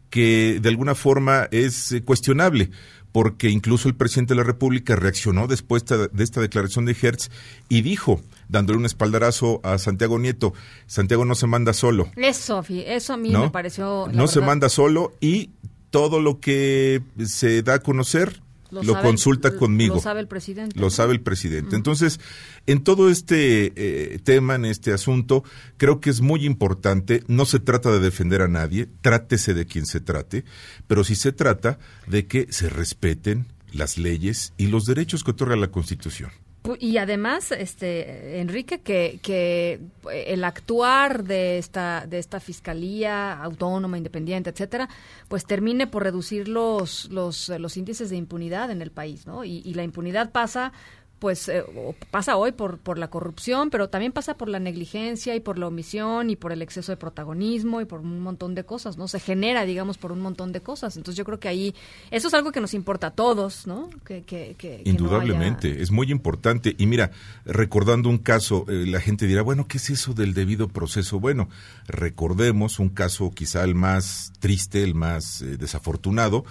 que 0.10 0.60
de 0.62 0.70
alguna 0.70 0.96
forma 0.96 1.48
es 1.52 1.92
eh, 1.92 2.04
cuestionable, 2.04 2.70
porque 3.12 3.50
incluso 3.50 3.88
el 3.88 3.96
presidente 3.96 4.34
de 4.34 4.38
la 4.40 4.44
República 4.44 4.96
reaccionó 4.96 5.48
después 5.48 5.84
de 5.86 6.24
esta 6.24 6.42
declaración 6.42 6.86
de 6.86 6.96
Hertz 7.00 7.30
y 7.68 7.82
dijo, 7.82 8.22
dándole 8.48 8.78
un 8.78 8.86
espaldarazo 8.86 9.60
a 9.64 9.78
Santiago 9.78 10.20
Nieto, 10.20 10.54
Santiago 10.86 11.26
no 11.26 11.36
se 11.36 11.48
manda 11.48 11.74
solo, 11.74 12.12
Eso, 12.16 12.64
eso 12.70 13.14
a 13.14 13.18
mí 13.18 13.32
¿no? 13.32 13.42
me 13.44 13.50
pareció. 13.50 14.08
no 14.14 14.28
se 14.28 14.42
manda 14.42 14.70
solo 14.70 15.14
y 15.20 15.50
todo 15.90 16.20
lo 16.20 16.40
que 16.40 17.02
se 17.26 17.64
da 17.64 17.76
a 17.76 17.80
conocer 17.80 18.42
lo, 18.72 18.84
sabe- 18.84 19.02
consulta 19.08 19.56
conmigo. 19.56 19.96
Lo 19.96 20.02
sabe 20.02 20.22
el 20.22 20.28
presidente. 20.28 20.80
Lo 20.80 20.90
sabe 20.90 21.14
el 21.14 21.22
presidente. 21.22 21.76
Entonces, 21.76 22.20
en 22.66 22.84
todo 22.84 23.10
este 23.10 23.74
eh, 23.76 24.20
tema, 24.20 24.56
en 24.56 24.66
este 24.66 24.94
asunto, 24.94 25.44
creo 25.78 26.00
que 26.00 26.10
es 26.10 26.22
muy 26.22 26.46
importante, 26.46 27.24
no 27.28 27.46
se 27.46 27.60
trata 27.60 27.92
de 27.92 28.00
defender 28.00 28.42
a 28.42 28.48
nadie, 28.48 28.88
trátese 29.02 29.54
de 29.54 29.66
quien 29.66 29.86
se 29.86 30.00
trate, 30.02 30.44
pero 30.88 31.04
sí 31.04 31.16
se 31.16 31.32
trata 31.32 31.80
de 32.08 32.28
que 32.28 32.48
se 32.52 32.70
respeten 32.70 33.46
las 33.72 33.98
leyes 33.98 34.54
y 34.58 34.68
los 34.68 34.86
derechos 34.86 35.24
que 35.24 35.32
otorga 35.32 35.56
la 35.56 35.68
Constitución. 35.70 36.32
Y 36.80 36.98
además, 36.98 37.52
este 37.52 38.40
Enrique, 38.40 38.80
que, 38.82 39.20
que 39.22 39.80
el 40.12 40.44
actuar 40.44 41.24
de 41.24 41.58
esta 41.58 42.06
de 42.08 42.20
esta 42.20 42.40
fiscalía 42.40 43.34
autónoma, 43.42 43.98
independiente, 43.98 44.50
etcétera, 44.50 44.90
pues 45.28 45.46
termine 45.46 45.88
por 45.88 46.04
reducir 46.04 46.48
los 46.48 47.10
los, 47.12 47.50
los 47.50 47.78
índices 47.78 48.10
de 48.10 48.18
impunidad 48.18 48.72
en 48.72 48.82
el 48.82 48.92
país, 48.92 49.28
¿no? 49.28 49.44
Y, 49.44 49.62
y 49.66 49.74
la 49.74 49.84
impunidad 49.84 50.32
pasa 50.32 50.74
pues 51.20 51.50
eh, 51.50 51.64
pasa 52.12 52.38
hoy 52.38 52.52
por, 52.52 52.78
por 52.78 52.98
la 53.00 53.10
corrupción, 53.10 53.70
pero 53.70 53.90
también 53.90 54.12
pasa 54.12 54.36
por 54.38 54.50
la 54.50 54.60
negligencia 54.60 55.36
y 55.36 55.40
por 55.40 55.58
la 55.58 55.68
omisión 55.68 56.30
y 56.30 56.36
por 56.36 56.52
el 56.52 56.62
exceso 56.62 56.92
de 56.92 56.98
protagonismo 56.98 57.82
y 57.82 57.86
por 57.86 58.02
un 58.02 58.20
montón 58.20 58.54
de 58.56 58.64
cosas, 58.66 58.98
¿no? 58.98 59.08
Se 59.08 59.20
genera, 59.20 59.66
digamos, 59.66 59.98
por 59.98 60.12
un 60.12 60.22
montón 60.22 60.52
de 60.52 60.62
cosas. 60.62 60.96
Entonces 60.98 61.18
yo 61.18 61.26
creo 61.26 61.40
que 61.40 61.48
ahí, 61.48 61.74
eso 62.12 62.28
es 62.28 62.34
algo 62.34 62.52
que 62.52 62.62
nos 62.62 62.74
importa 62.74 63.08
a 63.08 63.12
todos, 63.12 63.66
¿no? 63.68 63.90
Que, 64.06 64.22
que, 64.24 64.56
que- 64.58 64.82
que 64.84 64.84
no 64.86 64.90
Indudablemente, 64.92 65.72
haya- 65.72 65.82
es 65.82 65.92
muy 65.92 66.12
importante. 66.12 66.76
Y 66.78 66.86
mira, 66.86 67.12
recordando 67.46 68.10
un 68.10 68.20
caso, 68.20 68.66
eh, 68.68 68.86
la 68.88 69.00
gente 69.02 69.26
dirá, 69.26 69.42
bueno, 69.42 69.68
¿qué 69.68 69.78
es 69.78 69.90
eso 69.90 70.14
del 70.14 70.34
debido 70.34 70.68
proceso? 70.68 71.20
Bueno, 71.20 71.50
recordemos 71.88 72.80
un 72.80 72.90
caso 72.90 73.32
quizá 73.32 73.64
el 73.64 73.76
más 73.76 74.32
triste, 74.40 74.84
el 74.84 74.94
más 74.96 75.42
eh, 75.42 75.58
desafortunado, 75.58 76.46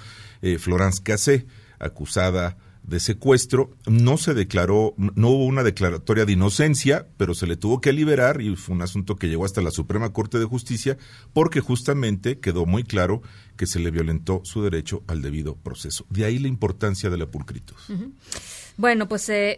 Florence 0.59 1.03
Cassé, 1.03 1.47
acusada 1.79 2.57
de 2.87 3.01
secuestro, 3.01 3.71
no 3.87 4.17
se 4.17 4.33
declaró, 4.35 4.95
no 4.97 5.29
hubo 5.31 5.45
una 5.45 5.63
declaratoria 5.65 6.25
de 6.25 6.33
inocencia, 6.33 7.07
pero 7.17 7.35
se 7.35 7.47
le 7.47 7.57
tuvo 7.57 7.81
que 7.81 7.93
liberar 7.93 8.41
y 8.41 8.55
fue 8.57 8.75
un 8.77 8.83
asunto 8.83 9.17
que 9.17 9.29
llegó 9.29 9.45
hasta 9.45 9.61
la 9.61 9.71
Suprema 9.73 10.13
Corte 10.13 10.39
de 10.39 10.45
Justicia 10.45 10.97
porque 11.33 11.61
justamente 11.61 12.39
quedó 12.39 12.65
muy 12.65 12.85
claro 12.85 13.23
que 13.57 13.67
se 13.67 13.81
le 13.81 13.91
violentó 13.91 14.41
su 14.45 14.63
derecho 14.63 15.03
al 15.09 15.21
debido 15.23 15.57
proceso. 15.57 16.07
De 16.11 16.25
ahí 16.25 16.39
la 16.39 16.49
importancia 16.49 17.11
de 17.11 17.19
la 17.19 17.27
pulcritud. 17.27 17.75
Bueno, 18.77 19.09
pues 19.09 19.29
eh, 19.31 19.57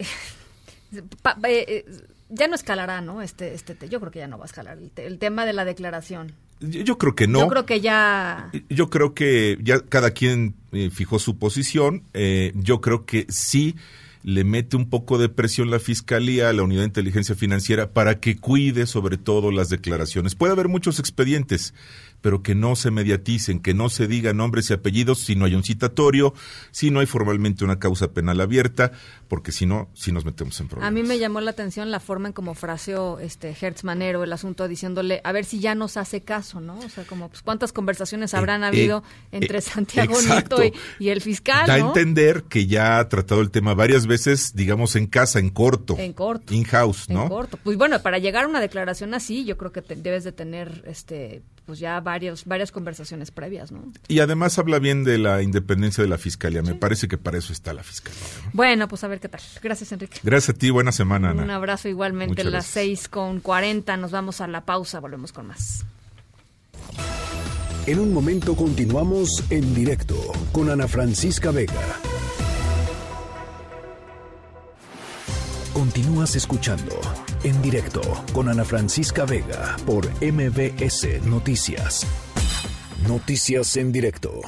eh, 0.92 1.04
eh, 1.44 1.84
ya 2.30 2.48
no 2.48 2.54
escalará, 2.54 3.00
¿no? 3.00 3.20
Este, 3.22 3.54
este, 3.54 3.74
te- 3.74 3.88
yo 3.88 4.00
creo 4.00 4.12
que 4.12 4.20
ya 4.20 4.28
no 4.28 4.38
va 4.38 4.44
a 4.44 4.46
escalar 4.46 4.78
el, 4.78 4.90
el 4.96 5.18
tema 5.18 5.44
de 5.46 5.52
la 5.52 5.64
declaración. 5.64 6.32
Yo, 6.60 6.82
yo 6.82 6.98
creo 6.98 7.14
que 7.14 7.26
no. 7.26 7.40
Yo 7.40 7.48
creo 7.48 7.66
que 7.66 7.80
ya 7.80 8.50
Yo 8.68 8.90
creo 8.90 9.14
que 9.14 9.58
ya 9.62 9.80
cada 9.80 10.10
quien 10.10 10.54
eh, 10.72 10.90
fijó 10.90 11.18
su 11.18 11.38
posición. 11.38 12.02
Eh, 12.14 12.52
yo 12.54 12.80
creo 12.80 13.04
que 13.04 13.26
sí 13.28 13.76
le 14.22 14.44
mete 14.44 14.76
un 14.76 14.90
poco 14.90 15.16
de 15.16 15.28
presión 15.28 15.70
la 15.70 15.78
fiscalía 15.78 16.52
la 16.52 16.62
unidad 16.62 16.82
de 16.82 16.88
inteligencia 16.88 17.34
financiera 17.34 17.92
para 17.92 18.20
que 18.20 18.36
cuide 18.36 18.86
sobre 18.86 19.16
todo 19.16 19.50
las 19.50 19.68
declaraciones. 19.68 20.34
Puede 20.34 20.52
haber 20.52 20.68
muchos 20.68 20.98
expedientes, 20.98 21.72
pero 22.20 22.42
que 22.42 22.54
no 22.54 22.74
se 22.76 22.90
mediaticen, 22.90 23.60
que 23.60 23.74
no 23.74 23.88
se 23.88 24.06
digan 24.06 24.36
nombres 24.38 24.70
y 24.70 24.74
apellidos 24.74 25.18
si 25.20 25.36
no 25.36 25.44
hay 25.44 25.54
un 25.54 25.62
citatorio, 25.62 26.34
si 26.70 26.90
no 26.90 27.00
hay 27.00 27.06
formalmente 27.06 27.64
una 27.64 27.78
causa 27.78 28.12
penal 28.12 28.40
abierta, 28.40 28.92
porque 29.28 29.52
si 29.52 29.66
no, 29.66 29.88
sí 29.94 30.10
nos 30.12 30.24
metemos 30.24 30.58
en 30.60 30.66
A 30.66 30.68
problemas. 30.70 30.92
mí 30.92 31.02
me 31.02 31.18
llamó 31.18 31.40
la 31.40 31.50
atención 31.50 31.90
la 31.90 32.00
forma 32.00 32.28
en 32.28 32.32
como 32.34 32.54
fraseó 32.54 33.18
este 33.20 33.54
Hertz 33.60 33.84
Manero 33.84 34.24
el 34.24 34.32
asunto 34.32 34.66
diciéndole 34.68 35.20
a 35.24 35.32
ver 35.32 35.44
si 35.44 35.60
ya 35.60 35.74
nos 35.74 35.96
hace 35.96 36.22
caso, 36.22 36.60
¿no? 36.60 36.78
O 36.78 36.88
sea, 36.88 37.04
como 37.04 37.28
pues 37.28 37.42
cuántas 37.42 37.72
conversaciones 37.72 38.34
habrán 38.34 38.62
Eh, 38.64 38.66
habido 38.66 39.02
eh, 39.32 39.38
entre 39.38 39.58
eh, 39.58 39.60
Santiago 39.62 40.14
exacto. 40.18 40.58
Nieto 40.60 40.76
y, 40.98 41.04
y 41.04 41.08
el 41.10 41.20
fiscal, 41.20 41.66
Da 41.66 41.74
a 41.74 41.78
entender 41.78 42.44
que 42.44 42.66
ya 42.66 42.98
ha 42.98 43.08
tratado 43.08 43.40
el 43.40 43.50
tema 43.50 43.74
varias 43.74 44.06
veces, 44.06 44.54
digamos, 44.54 44.96
en 44.96 45.06
casa, 45.06 45.38
en 45.38 45.50
corto. 45.50 45.96
En 45.98 46.12
corto. 46.12 46.52
In-house, 46.54 47.08
¿no? 47.08 47.22
En 47.24 47.28
corto. 47.28 47.58
Pues 47.62 47.76
bueno, 47.76 48.00
para 48.02 48.18
llegar 48.18 48.44
a 48.44 48.48
una 48.48 48.60
declaración 48.60 49.14
así, 49.14 49.44
yo 49.44 49.56
creo 49.56 49.72
que 49.72 49.82
te- 49.82 49.96
debes 49.96 50.24
de 50.24 50.32
tener 50.32 50.82
este 50.86 51.42
pues 51.68 51.80
ya 51.80 52.00
varios 52.00 52.46
varias 52.46 52.72
conversaciones 52.72 53.30
previas, 53.30 53.70
¿no? 53.72 53.92
Y 54.08 54.20
además 54.20 54.58
habla 54.58 54.78
bien 54.78 55.04
de 55.04 55.18
la 55.18 55.42
independencia 55.42 56.02
de 56.02 56.08
la 56.08 56.16
fiscalía. 56.16 56.62
Me 56.62 56.74
parece 56.74 57.08
que 57.08 57.18
para 57.18 57.36
eso 57.36 57.52
está 57.52 57.74
la 57.74 57.82
fiscalía. 57.82 58.22
¿no? 58.42 58.52
Bueno, 58.54 58.88
pues 58.88 59.04
a 59.04 59.08
ver 59.08 59.20
qué 59.20 59.28
tal. 59.28 59.42
Gracias, 59.62 59.92
Enrique. 59.92 60.18
Gracias 60.22 60.56
a 60.56 60.58
ti, 60.58 60.70
buena 60.70 60.92
semana, 60.92 61.28
Ana. 61.28 61.42
Un 61.42 61.50
abrazo 61.50 61.90
igualmente. 61.90 62.42
Muchas 62.42 62.50
Las 62.50 62.64
seis 62.64 63.06
con 63.06 63.40
40. 63.40 63.98
Nos 63.98 64.12
vamos 64.12 64.40
a 64.40 64.46
la 64.46 64.62
pausa. 64.64 64.98
Volvemos 65.00 65.30
con 65.32 65.48
más. 65.48 65.84
En 67.84 67.98
un 67.98 68.14
momento 68.14 68.56
continuamos 68.56 69.44
en 69.50 69.74
directo 69.74 70.16
con 70.52 70.70
Ana 70.70 70.88
Francisca 70.88 71.50
Vega. 71.50 72.17
Continúas 75.78 76.34
escuchando 76.34 77.00
en 77.44 77.62
directo 77.62 78.00
con 78.32 78.48
Ana 78.48 78.64
Francisca 78.64 79.24
Vega 79.24 79.76
por 79.86 80.08
MBS 80.20 81.24
Noticias. 81.24 82.04
Noticias 83.06 83.76
en 83.76 83.92
directo. 83.92 84.40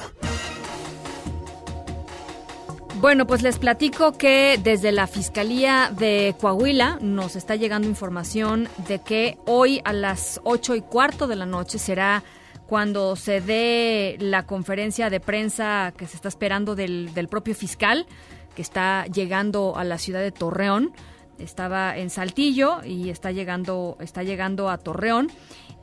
Bueno, 2.95 3.25
pues 3.27 3.43
les 3.43 3.59
platico 3.59 4.11
que 4.17 4.59
desde 4.61 4.91
la 4.91 5.07
Fiscalía 5.07 5.89
de 5.97 6.35
Coahuila 6.37 6.97
nos 6.99 7.37
está 7.37 7.55
llegando 7.55 7.87
información 7.87 8.67
de 8.89 8.99
que 8.99 9.37
hoy 9.45 9.79
a 9.85 9.93
las 9.93 10.41
ocho 10.43 10.75
y 10.75 10.81
cuarto 10.81 11.27
de 11.27 11.37
la 11.37 11.45
noche 11.45 11.79
será 11.79 12.23
cuando 12.67 13.15
se 13.15 13.39
dé 13.39 14.17
la 14.19 14.45
conferencia 14.45 15.09
de 15.09 15.21
prensa 15.21 15.93
que 15.95 16.07
se 16.07 16.17
está 16.17 16.27
esperando 16.27 16.75
del, 16.75 17.13
del 17.13 17.29
propio 17.29 17.55
fiscal, 17.55 18.05
que 18.53 18.61
está 18.61 19.05
llegando 19.05 19.77
a 19.77 19.85
la 19.85 19.97
ciudad 19.97 20.19
de 20.19 20.33
Torreón. 20.33 20.91
Estaba 21.43 21.97
en 21.97 22.09
Saltillo 22.09 22.83
y 22.83 23.09
está 23.09 23.31
llegando, 23.31 23.97
está 23.99 24.23
llegando 24.23 24.69
a 24.69 24.77
Torreón. 24.77 25.29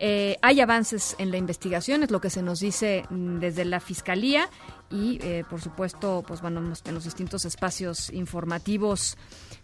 Eh, 0.00 0.36
hay 0.42 0.60
avances 0.60 1.16
en 1.18 1.32
la 1.32 1.38
investigación, 1.38 2.04
es 2.04 2.10
lo 2.12 2.20
que 2.20 2.30
se 2.30 2.40
nos 2.42 2.60
dice 2.60 3.04
mm, 3.10 3.38
desde 3.40 3.64
la 3.64 3.80
Fiscalía 3.80 4.48
y, 4.90 5.18
eh, 5.22 5.42
por 5.50 5.60
supuesto, 5.60 6.22
pues 6.26 6.40
bueno, 6.40 6.60
en 6.60 6.94
los- 6.94 7.04
distintos 7.04 7.44
espacios 7.44 8.08
informativos 8.10 9.16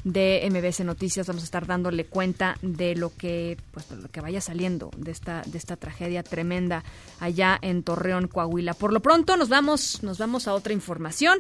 de 0.03 0.43
MBS 0.51 0.81
Noticias 0.85 1.29
vamos 1.29 1.43
a 1.43 1.47
estar 1.47 1.67
dándole 1.67 2.05
cuenta 2.07 2.57
de 2.63 2.97
lo 2.97 3.15
que, 3.15 3.57
pues, 3.71 3.89
lo 3.93 4.09
que 4.11 4.21
vaya 4.21 4.41
saliendo 4.41 4.91
de 4.99 5.13
esta, 5.13 5.43
de 5.47 5.57
esta 5.57 5.77
tragedia 5.77 6.23
tremenda 6.25 6.83
allá 7.21 7.57
en 7.63 7.85
Torreón, 7.85 8.27
Coahuila. 8.27 8.75
Por 8.75 8.93
lo 8.93 9.01
pronto 9.01 9.37
nos 9.37 9.49
vamos, 9.49 10.03
nos 10.03 10.19
vamos 10.19 10.49
a 10.49 10.55
otra 10.55 10.73
información. 10.73 11.39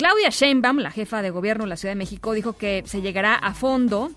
Claudia 0.00 0.30
Sheinbaum, 0.30 0.78
la 0.78 0.90
jefa 0.90 1.20
de 1.20 1.28
gobierno 1.28 1.64
de 1.64 1.68
la 1.68 1.76
Ciudad 1.76 1.90
de 1.90 1.98
México, 1.98 2.32
dijo 2.32 2.54
que 2.54 2.82
se 2.86 3.02
llegará 3.02 3.34
a 3.34 3.52
fondo 3.52 4.10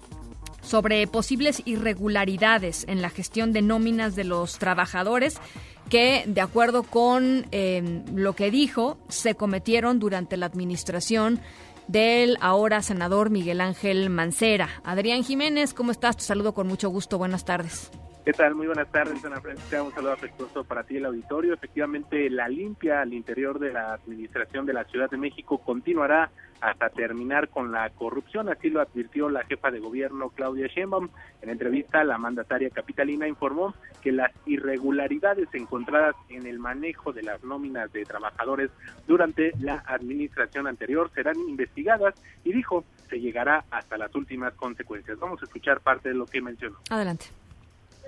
sobre 0.61 1.05
posibles 1.07 1.61
irregularidades 1.65 2.85
en 2.87 3.01
la 3.01 3.09
gestión 3.09 3.51
de 3.51 3.61
nóminas 3.61 4.15
de 4.15 4.23
los 4.23 4.59
trabajadores 4.59 5.41
que, 5.89 6.23
de 6.25 6.39
acuerdo 6.39 6.83
con 6.83 7.47
eh, 7.51 8.01
lo 8.15 8.31
que 8.31 8.49
dijo, 8.49 8.97
se 9.09 9.35
cometieron 9.35 9.99
durante 9.99 10.37
la 10.37 10.45
administración 10.45 11.41
del 11.89 12.37
ahora 12.39 12.81
senador 12.81 13.29
Miguel 13.29 13.59
Ángel 13.59 14.09
Mancera. 14.09 14.69
Adrián 14.85 15.25
Jiménez, 15.25 15.73
¿cómo 15.73 15.91
estás? 15.91 16.15
Te 16.15 16.23
saludo 16.23 16.53
con 16.53 16.65
mucho 16.65 16.87
gusto. 16.87 17.17
Buenas 17.17 17.43
tardes. 17.43 17.91
¿Qué 18.25 18.31
tal? 18.31 18.55
Muy 18.55 18.67
buenas 18.67 18.89
tardes, 18.89 19.23
Ana 19.25 19.41
Francisca. 19.41 19.83
Un 19.83 19.91
saludo 19.91 20.13
afectuoso 20.13 20.63
para 20.63 20.83
ti, 20.83 20.95
el 20.95 21.05
auditorio. 21.05 21.53
Efectivamente, 21.53 22.29
la 22.29 22.47
limpia 22.47 23.01
al 23.01 23.13
interior 23.13 23.59
de 23.59 23.73
la 23.73 23.95
administración 23.95 24.65
de 24.65 24.71
la 24.71 24.85
Ciudad 24.85 25.09
de 25.09 25.17
México 25.17 25.57
continuará 25.57 26.31
hasta 26.61 26.87
terminar 26.87 27.49
con 27.49 27.73
la 27.73 27.89
corrupción. 27.89 28.47
Así 28.47 28.69
lo 28.69 28.79
advirtió 28.79 29.27
la 29.27 29.43
jefa 29.43 29.71
de 29.71 29.81
gobierno, 29.81 30.29
Claudia 30.29 30.67
Sheinbaum. 30.67 31.09
En 31.41 31.49
entrevista, 31.49 32.05
la 32.05 32.17
mandataria 32.17 32.69
capitalina 32.69 33.27
informó 33.27 33.75
que 34.01 34.13
las 34.13 34.31
irregularidades 34.45 35.49
encontradas 35.51 36.15
en 36.29 36.47
el 36.47 36.59
manejo 36.59 37.11
de 37.11 37.23
las 37.23 37.43
nóminas 37.43 37.91
de 37.91 38.05
trabajadores 38.05 38.71
durante 39.05 39.51
la 39.59 39.83
administración 39.85 40.67
anterior 40.67 41.11
serán 41.13 41.35
investigadas 41.49 42.15
y 42.45 42.53
dijo 42.53 42.85
se 43.09 43.19
llegará 43.19 43.65
hasta 43.69 43.97
las 43.97 44.15
últimas 44.15 44.53
consecuencias. 44.53 45.19
Vamos 45.19 45.41
a 45.41 45.45
escuchar 45.45 45.81
parte 45.81 46.07
de 46.07 46.15
lo 46.15 46.25
que 46.25 46.41
mencionó. 46.41 46.77
Adelante. 46.89 47.25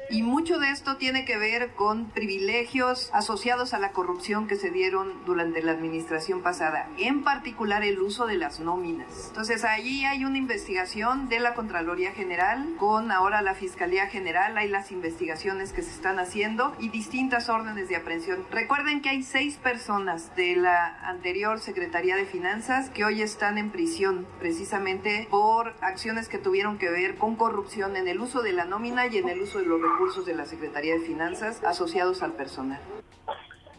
Y 0.10 0.22
mucho 0.22 0.60
de 0.60 0.70
esto 0.70 0.98
tiene 0.98 1.26
que 1.26 1.38
ver 1.38 1.74
con 1.74 2.06
privilegios 2.12 3.10
asociados 3.12 3.74
a 3.74 3.80
la 3.80 3.92
corrupción 3.92 4.48
que 4.48 4.56
se 4.56 4.70
dieron 4.70 5.26
durante 5.26 5.64
la 5.64 5.72
administración 5.72 6.42
pasada, 6.42 6.88
en 7.00 7.24
particular 7.24 7.84
el 7.84 8.00
uso 8.00 8.28
de 8.28 8.38
las 8.38 8.60
nóminas. 8.60 9.30
Entonces 9.30 9.64
allí 9.64 10.06
hay 10.06 10.24
una 10.24 10.38
investigación 10.38 11.28
de 11.28 11.40
la 11.40 11.56
Contraloría 11.56 12.12
General 12.12 12.76
con 12.78 13.12
ahora 13.12 13.42
la 13.42 13.56
Fiscalía 13.56 14.06
General, 14.06 14.56
hay 14.58 14.68
las 14.68 14.92
investigaciones 14.92 15.74
que 15.74 15.82
se 15.82 15.92
están 15.92 16.20
haciendo 16.20 16.76
y 16.80 16.90
distintas 16.90 17.50
órdenes 17.50 17.90
de 17.90 17.96
aprehensión. 17.96 18.46
Recuerden 18.52 19.02
que 19.02 19.10
hay 19.10 19.24
seis 19.24 19.56
personas 19.58 20.36
de 20.36 20.56
la 20.56 21.00
anterior 21.08 21.60
Secretaría 21.60 22.16
de 22.16 22.26
Finanzas 22.26 22.92
que 22.92 23.06
hoy 23.06 23.24
están 23.24 23.58
en 23.58 23.72
prisión 23.72 24.28
precisamente 24.40 25.28
por 25.32 25.74
acciones 25.82 26.30
que 26.30 26.38
tuvieron 26.38 26.78
que 26.78 26.92
ver 26.92 27.16
con 27.16 27.36
corrupción 27.36 27.96
en 27.96 28.08
el 28.08 28.20
uso 28.20 28.44
de 28.44 28.54
la 28.54 28.66
nómina 28.66 29.08
y 29.08 29.18
en 29.18 29.30
el 29.30 29.42
uso 29.42 29.60
de 29.60 29.66
los 29.66 29.82
recursos 29.82 29.95
de 30.26 30.36
la 30.36 30.46
Secretaría 30.46 30.96
de 30.96 31.00
Finanzas 31.00 31.64
asociados 31.64 32.22
al 32.22 32.34
personal. 32.34 32.82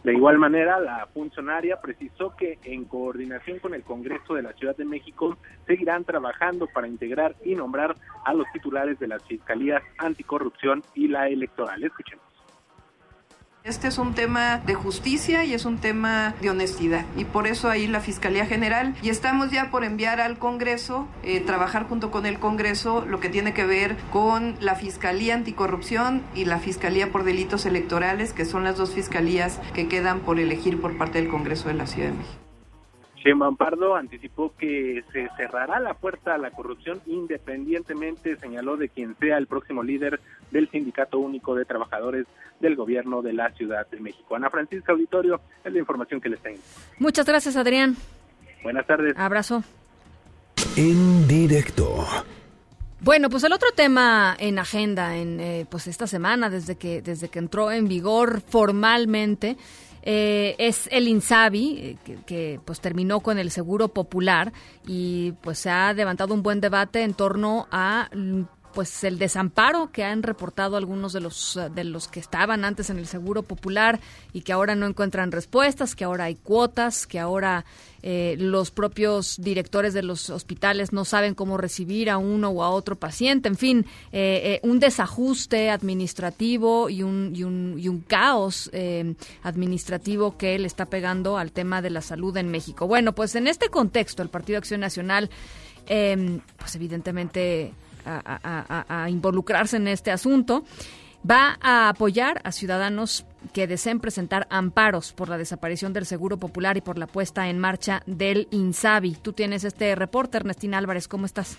De 0.03 0.13
igual 0.13 0.39
manera, 0.39 0.79
la 0.79 1.05
funcionaria 1.13 1.79
precisó 1.79 2.35
que 2.35 2.57
en 2.63 2.85
coordinación 2.85 3.59
con 3.59 3.75
el 3.75 3.83
Congreso 3.83 4.33
de 4.33 4.41
la 4.41 4.53
Ciudad 4.53 4.75
de 4.75 4.85
México 4.85 5.37
seguirán 5.67 6.05
trabajando 6.05 6.65
para 6.67 6.87
integrar 6.87 7.35
y 7.45 7.53
nombrar 7.53 7.95
a 8.25 8.33
los 8.33 8.47
titulares 8.51 8.97
de 8.99 9.07
las 9.07 9.23
fiscalías 9.25 9.83
anticorrupción 9.99 10.81
y 10.95 11.07
la 11.07 11.27
electoral. 11.27 11.83
Escuchemos. 11.83 12.36
Este 13.67 13.89
es 13.89 13.97
un 13.97 14.13
tema 14.13 14.61
de 14.65 14.75
justicia 14.75 15.43
y 15.43 15.53
es 15.53 15.65
un 15.65 15.77
tema 15.77 16.35
de 16.39 16.49
honestidad 16.49 17.05
y 17.17 17.25
por 17.25 17.47
eso 17.47 17.69
ahí 17.69 17.85
la 17.85 17.99
Fiscalía 17.99 18.45
General 18.45 18.95
y 19.01 19.09
estamos 19.09 19.51
ya 19.51 19.71
por 19.71 19.83
enviar 19.83 20.21
al 20.21 20.39
Congreso, 20.39 21.05
eh, 21.21 21.41
trabajar 21.41 21.85
junto 21.85 22.09
con 22.09 22.25
el 22.25 22.39
Congreso 22.39 23.03
lo 23.05 23.19
que 23.19 23.27
tiene 23.27 23.53
que 23.53 23.65
ver 23.65 23.97
con 24.09 24.55
la 24.61 24.75
Fiscalía 24.75 25.35
Anticorrupción 25.35 26.23
y 26.33 26.45
la 26.45 26.59
Fiscalía 26.59 27.11
por 27.11 27.25
Delitos 27.25 27.65
Electorales, 27.65 28.31
que 28.31 28.45
son 28.45 28.63
las 28.63 28.77
dos 28.77 28.93
fiscalías 28.93 29.59
que 29.73 29.89
quedan 29.89 30.21
por 30.21 30.39
elegir 30.39 30.79
por 30.79 30.97
parte 30.97 31.21
del 31.21 31.27
Congreso 31.27 31.67
de 31.67 31.73
la 31.73 31.87
Ciudad 31.87 32.11
de 32.11 32.19
México. 32.19 32.46
Sheinbaum 33.27 33.57
Pardo 33.57 33.97
anticipó 33.97 34.53
que 34.57 35.03
se 35.11 35.27
cerrará 35.35 35.81
la 35.81 35.95
puerta 35.95 36.35
a 36.35 36.37
la 36.37 36.51
corrupción 36.51 37.01
independientemente, 37.07 38.37
señaló, 38.37 38.77
de 38.77 38.87
quien 38.87 39.17
sea 39.19 39.37
el 39.37 39.47
próximo 39.47 39.83
líder 39.83 40.21
del 40.49 40.69
Sindicato 40.69 41.19
Único 41.19 41.53
de 41.53 41.65
Trabajadores 41.65 42.25
del 42.61 42.77
Gobierno 42.77 43.21
de 43.21 43.33
la 43.33 43.51
Ciudad 43.51 43.85
de 43.87 43.99
México. 43.99 44.37
Ana 44.37 44.49
Francisca 44.49 44.93
Auditorio, 44.93 45.41
es 45.65 45.73
la 45.73 45.79
información 45.79 46.21
que 46.21 46.29
les 46.29 46.39
tengo. 46.39 46.59
Muchas 46.99 47.25
gracias, 47.25 47.57
Adrián. 47.57 47.97
Buenas 48.63 48.87
tardes. 48.87 49.13
Abrazo. 49.17 49.61
En 50.77 51.27
directo. 51.27 52.05
Bueno, 53.01 53.29
pues 53.29 53.43
el 53.43 53.51
otro 53.51 53.69
tema 53.75 54.37
en 54.39 54.57
agenda 54.57 55.17
en 55.17 55.39
eh, 55.41 55.65
pues 55.69 55.87
esta 55.87 56.07
semana 56.07 56.49
desde 56.49 56.77
que 56.77 57.01
desde 57.01 57.29
que 57.29 57.39
entró 57.39 57.71
en 57.71 57.87
vigor 57.87 58.41
formalmente 58.41 59.57
eh, 60.09 60.55
es 60.57 60.87
el 60.93 61.09
Insabi 61.09 61.77
eh, 61.79 61.97
que, 62.05 62.15
que, 62.25 62.61
pues 62.63 62.79
terminó 62.79 63.19
con 63.19 63.37
el 63.37 63.51
Seguro 63.51 63.89
Popular 63.89 64.53
y 64.85 65.33
pues 65.41 65.59
se 65.59 65.69
ha 65.69 65.91
levantado 65.91 66.33
un 66.33 66.43
buen 66.43 66.61
debate 66.61 67.01
en 67.01 67.13
torno 67.13 67.67
a 67.71 68.09
pues 68.77 69.03
el 69.03 69.17
desamparo 69.17 69.91
que 69.91 70.03
han 70.03 70.21
reportado 70.21 70.77
algunos 70.77 71.11
de 71.11 71.19
los 71.19 71.59
de 71.73 71.83
los 71.83 72.07
que 72.07 72.19
estaban 72.19 72.63
antes 72.63 72.91
en 72.91 72.99
el 72.99 73.07
Seguro 73.07 73.41
Popular 73.41 73.99
y 74.33 74.41
que 74.41 74.53
ahora 74.53 74.75
no 74.75 74.85
encuentran 74.85 75.31
respuestas, 75.31 75.95
que 75.95 76.03
ahora 76.03 76.25
hay 76.25 76.35
cuotas, 76.35 77.07
que 77.07 77.17
ahora 77.17 77.65
eh, 78.03 78.35
los 78.37 78.69
propios 78.69 79.37
directores 79.39 79.95
de 79.95 80.03
los 80.03 80.29
hospitales 80.29 80.93
no 80.93 81.05
saben 81.05 81.33
cómo 81.33 81.57
recibir 81.57 82.11
a 82.11 82.19
uno 82.19 82.49
o 82.49 82.61
a 82.61 82.69
otro 82.69 82.95
paciente, 82.95 83.49
en 83.49 83.55
fin, 83.55 83.85
eh, 84.11 84.41
eh, 84.43 84.59
un 84.61 84.79
desajuste 84.79 85.71
administrativo 85.71 86.87
y 86.91 87.01
un, 87.01 87.31
y 87.33 87.45
un, 87.45 87.79
y 87.79 87.87
un 87.87 88.01
caos 88.01 88.69
eh, 88.73 89.15
administrativo 89.41 90.37
que 90.37 90.59
le 90.59 90.67
está 90.67 90.85
pegando 90.85 91.39
al 91.39 91.51
tema 91.51 91.81
de 91.81 91.89
la 91.89 92.03
salud 92.03 92.37
en 92.37 92.51
México. 92.51 92.85
Bueno, 92.85 93.13
pues 93.13 93.33
en 93.33 93.47
este 93.47 93.69
contexto, 93.69 94.21
el 94.21 94.29
Partido 94.29 94.59
Acción 94.59 94.81
Nacional, 94.81 95.31
eh, 95.87 96.39
pues 96.59 96.75
evidentemente 96.75 97.73
a, 98.07 98.21
a, 98.25 99.03
a, 99.03 99.09
involucrarse 99.09 99.77
en 99.77 99.87
este 99.87 100.11
asunto. 100.11 100.63
Va 101.29 101.57
a 101.61 101.89
apoyar 101.89 102.41
a 102.43 102.51
ciudadanos 102.51 103.25
que 103.53 103.67
deseen 103.67 103.99
presentar 103.99 104.47
amparos 104.49 105.13
por 105.13 105.29
la 105.29 105.37
desaparición 105.37 105.91
del 105.93 106.05
Seguro 106.05 106.37
Popular 106.37 106.77
y 106.77 106.81
por 106.81 106.97
la 106.97 107.07
puesta 107.07 107.49
en 107.49 107.59
marcha 107.59 108.01
del 108.05 108.47
INSABI. 108.51 109.15
Tú 109.15 109.33
tienes 109.33 109.63
este 109.63 109.93
reporte, 109.95 110.37
Ernestina 110.37 110.77
Álvarez, 110.77 111.07
¿cómo 111.07 111.25
estás? 111.25 111.57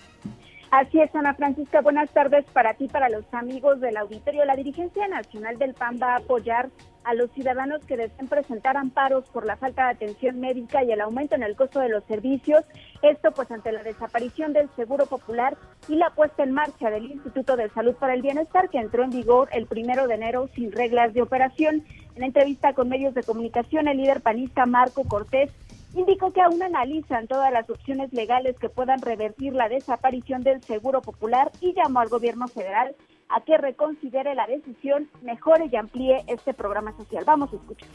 Así 0.70 1.00
es, 1.00 1.14
Ana 1.14 1.34
Francisca. 1.34 1.80
Buenas 1.80 2.10
tardes 2.10 2.44
para 2.52 2.74
ti, 2.74 2.88
para 2.88 3.08
los 3.08 3.24
amigos 3.32 3.80
del 3.80 3.96
auditorio. 3.96 4.44
La 4.44 4.56
dirigencia 4.56 5.08
nacional 5.08 5.58
del 5.58 5.74
PAN 5.74 5.98
va 6.02 6.14
a 6.14 6.18
apoyar 6.18 6.68
a 7.08 7.14
los 7.14 7.30
ciudadanos 7.30 7.82
que 7.86 7.96
deseen 7.96 8.28
presentar 8.28 8.76
amparos 8.76 9.24
por 9.30 9.46
la 9.46 9.56
falta 9.56 9.84
de 9.86 9.92
atención 9.92 10.38
médica 10.40 10.84
y 10.84 10.92
el 10.92 11.00
aumento 11.00 11.36
en 11.36 11.42
el 11.42 11.56
costo 11.56 11.80
de 11.80 11.88
los 11.88 12.04
servicios. 12.04 12.66
Esto 13.00 13.32
pues 13.32 13.50
ante 13.50 13.72
la 13.72 13.82
desaparición 13.82 14.52
del 14.52 14.68
Seguro 14.76 15.06
Popular 15.06 15.56
y 15.88 15.96
la 15.96 16.10
puesta 16.10 16.42
en 16.42 16.52
marcha 16.52 16.90
del 16.90 17.06
Instituto 17.06 17.56
de 17.56 17.70
Salud 17.70 17.94
para 17.94 18.12
el 18.12 18.20
Bienestar 18.20 18.68
que 18.68 18.76
entró 18.76 19.04
en 19.04 19.10
vigor 19.10 19.48
el 19.52 19.66
primero 19.66 20.06
de 20.06 20.16
enero 20.16 20.50
sin 20.54 20.70
reglas 20.70 21.14
de 21.14 21.22
operación. 21.22 21.82
En 22.14 22.24
entrevista 22.24 22.74
con 22.74 22.90
medios 22.90 23.14
de 23.14 23.22
comunicación, 23.22 23.88
el 23.88 23.96
líder 23.96 24.20
panista 24.20 24.66
Marco 24.66 25.04
Cortés 25.04 25.50
indicó 25.94 26.32
que 26.32 26.40
aún 26.40 26.62
analizan 26.62 27.26
todas 27.26 27.52
las 27.52 27.68
opciones 27.70 28.12
legales 28.12 28.58
que 28.58 28.68
puedan 28.68 29.00
revertir 29.00 29.54
la 29.54 29.68
desaparición 29.68 30.42
del 30.42 30.62
Seguro 30.62 31.00
Popular 31.00 31.50
y 31.60 31.74
llamó 31.74 32.00
al 32.00 32.08
gobierno 32.08 32.48
federal 32.48 32.94
a 33.28 33.40
que 33.42 33.58
reconsidere 33.58 34.34
la 34.34 34.46
decisión, 34.46 35.08
mejore 35.22 35.68
y 35.70 35.76
amplíe 35.76 36.24
este 36.26 36.54
programa 36.54 36.96
social. 36.96 37.24
Vamos 37.26 37.52
a 37.52 37.56
escuchar. 37.56 37.88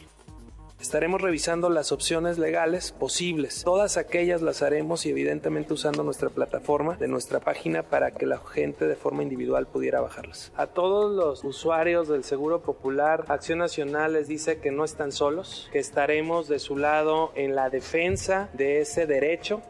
Estaremos 0.84 1.22
revisando 1.22 1.69
las 1.69 1.93
opciones 1.93 2.38
legales 2.38 2.91
posibles. 2.91 3.64
Todas 3.64 3.95
aquellas 3.95 4.41
las 4.41 4.61
haremos 4.61 5.05
y 5.05 5.11
evidentemente 5.11 5.72
usando 5.73 6.03
nuestra 6.03 6.30
plataforma 6.30 6.97
de 6.97 7.07
nuestra 7.07 7.39
página 7.39 7.84
para 7.84 8.11
que 8.11 8.26
la 8.26 8.38
gente 8.38 8.85
de 8.85 8.97
forma 8.97 9.23
individual 9.23 9.65
pudiera 9.65 10.01
bajarlas. 10.01 10.51
A 10.57 10.68
todos 10.68 11.10
los 11.14 11.45
usuarios 11.45 12.10
del 12.10 12.26
Seguro 12.26 12.64
Popular, 12.64 13.23
Acción 13.30 13.60
Nacional 13.60 14.11
les 14.11 14.27
dice 14.27 14.60
que 14.60 14.72
no 14.72 14.84
están 14.84 15.14
solos, 15.14 15.69
que 15.72 15.80
estaremos 15.80 16.49
de 16.49 16.60
su 16.60 16.76
lado 16.76 17.31
en 17.35 17.55
la 17.55 17.69
defensa 17.69 18.49
de 18.51 18.81
ese 18.81 19.07
derecho 19.07 19.61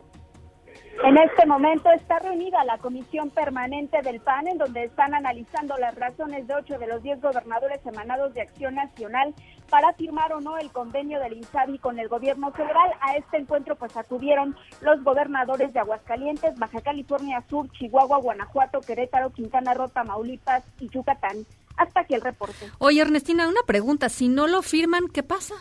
en 1.03 1.17
este 1.17 1.45
momento 1.45 1.91
está 1.91 2.19
reunida 2.19 2.63
la 2.63 2.77
comisión 2.77 3.29
permanente 3.29 4.01
del 4.03 4.21
PAN, 4.21 4.47
en 4.47 4.57
donde 4.57 4.85
están 4.85 5.13
analizando 5.13 5.75
las 5.77 5.95
razones 5.95 6.47
de 6.47 6.55
ocho 6.55 6.77
de 6.77 6.87
los 6.87 7.01
diez 7.03 7.19
gobernadores 7.19 7.85
emanados 7.85 8.33
de 8.33 8.41
Acción 8.41 8.75
Nacional 8.75 9.33
para 9.73 9.91
firmar 9.93 10.31
o 10.33 10.39
no 10.39 10.59
el 10.59 10.71
convenio 10.71 11.19
del 11.19 11.33
INSABI 11.33 11.79
con 11.79 11.97
el 11.97 12.07
gobierno 12.07 12.51
federal. 12.51 12.91
A 13.01 13.17
este 13.17 13.37
encuentro 13.37 13.75
pues 13.75 13.97
acudieron 13.97 14.55
los 14.81 15.03
gobernadores 15.03 15.73
de 15.73 15.79
Aguascalientes, 15.79 16.55
Baja 16.59 16.79
California 16.81 17.43
Sur, 17.49 17.71
Chihuahua, 17.71 18.19
Guanajuato, 18.19 18.81
Querétaro, 18.81 19.31
Quintana 19.31 19.73
Roo, 19.73 19.89
Tamaulipas 19.89 20.63
y 20.79 20.89
Yucatán. 20.89 21.47
Hasta 21.75 22.01
aquí 22.01 22.13
el 22.13 22.21
reporte. 22.21 22.69
Oye, 22.77 23.01
Ernestina, 23.01 23.47
una 23.47 23.63
pregunta. 23.65 24.09
Si 24.09 24.29
no 24.29 24.45
lo 24.45 24.61
firman, 24.61 25.07
¿qué 25.07 25.23
pasa? 25.23 25.55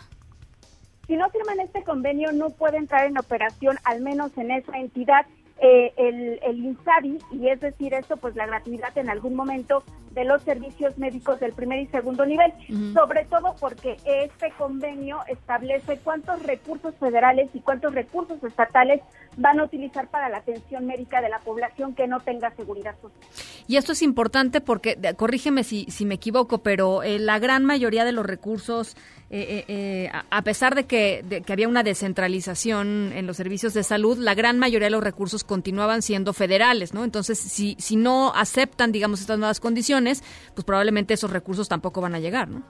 Si 1.07 1.17
no 1.17 1.27
firman 1.31 1.59
este 1.61 1.83
convenio, 1.83 2.31
no 2.33 2.51
puede 2.51 2.77
entrar 2.77 3.07
en 3.07 3.17
operación, 3.17 3.79
al 3.83 4.01
menos 4.01 4.37
en 4.37 4.51
esa 4.51 4.77
entidad, 4.77 5.25
eh, 5.65 5.93
el, 5.95 6.39
el 6.43 6.57
INSABI, 6.59 7.19
y 7.31 7.47
es 7.47 7.61
decir, 7.61 7.93
esto, 7.93 8.17
pues 8.17 8.35
la 8.35 8.45
gratuidad 8.45 8.97
en 8.97 9.09
algún 9.09 9.33
momento 9.33 9.81
de 10.11 10.25
los 10.25 10.43
servicios 10.43 10.97
médicos 10.97 11.39
del 11.39 11.53
primer 11.53 11.79
y 11.79 11.87
segundo 11.87 12.25
nivel, 12.25 12.51
uh 12.51 12.73
-huh. 12.73 12.93
sobre 12.93 13.23
todo 13.25 13.55
porque 13.61 13.95
este 14.05 14.51
convenio 14.57 15.19
establece 15.27 15.97
cuántos 16.03 16.43
recursos 16.43 16.93
federales 16.99 17.49
y 17.53 17.61
cuántos 17.61 17.95
recursos 17.95 18.43
estatales 18.43 18.99
van 19.37 19.59
a 19.59 19.63
utilizar 19.63 20.07
para 20.07 20.29
la 20.29 20.37
atención 20.37 20.85
médica 20.85 21.21
de 21.21 21.29
la 21.29 21.39
población 21.39 21.95
que 21.95 22.07
no 22.07 22.19
tenga 22.19 22.51
seguridad 22.55 22.95
social. 23.01 23.19
Y 23.67 23.77
esto 23.77 23.93
es 23.93 24.01
importante 24.01 24.61
porque, 24.61 24.97
corrígeme 25.17 25.63
si, 25.63 25.85
si 25.89 26.05
me 26.05 26.15
equivoco, 26.15 26.59
pero 26.59 27.03
eh, 27.03 27.19
la 27.19 27.39
gran 27.39 27.65
mayoría 27.65 28.05
de 28.05 28.11
los 28.11 28.25
recursos, 28.25 28.95
eh, 29.29 29.65
eh, 29.67 30.11
a 30.29 30.41
pesar 30.43 30.75
de 30.75 30.85
que, 30.85 31.23
de 31.27 31.41
que 31.41 31.53
había 31.53 31.67
una 31.67 31.83
descentralización 31.83 33.11
en 33.13 33.25
los 33.25 33.37
servicios 33.37 33.73
de 33.73 33.83
salud, 33.83 34.17
la 34.17 34.35
gran 34.35 34.59
mayoría 34.59 34.87
de 34.87 34.91
los 34.91 35.03
recursos 35.03 35.43
continuaban 35.43 36.01
siendo 36.01 36.33
federales, 36.33 36.93
¿no? 36.93 37.03
Entonces, 37.03 37.39
si, 37.39 37.75
si 37.79 37.95
no 37.95 38.33
aceptan, 38.35 38.91
digamos, 38.91 39.21
estas 39.21 39.39
nuevas 39.39 39.59
condiciones, 39.59 40.23
pues 40.53 40.65
probablemente 40.65 41.13
esos 41.13 41.31
recursos 41.31 41.69
tampoco 41.69 42.01
van 42.01 42.15
a 42.15 42.19
llegar, 42.19 42.49
¿no? 42.49 42.63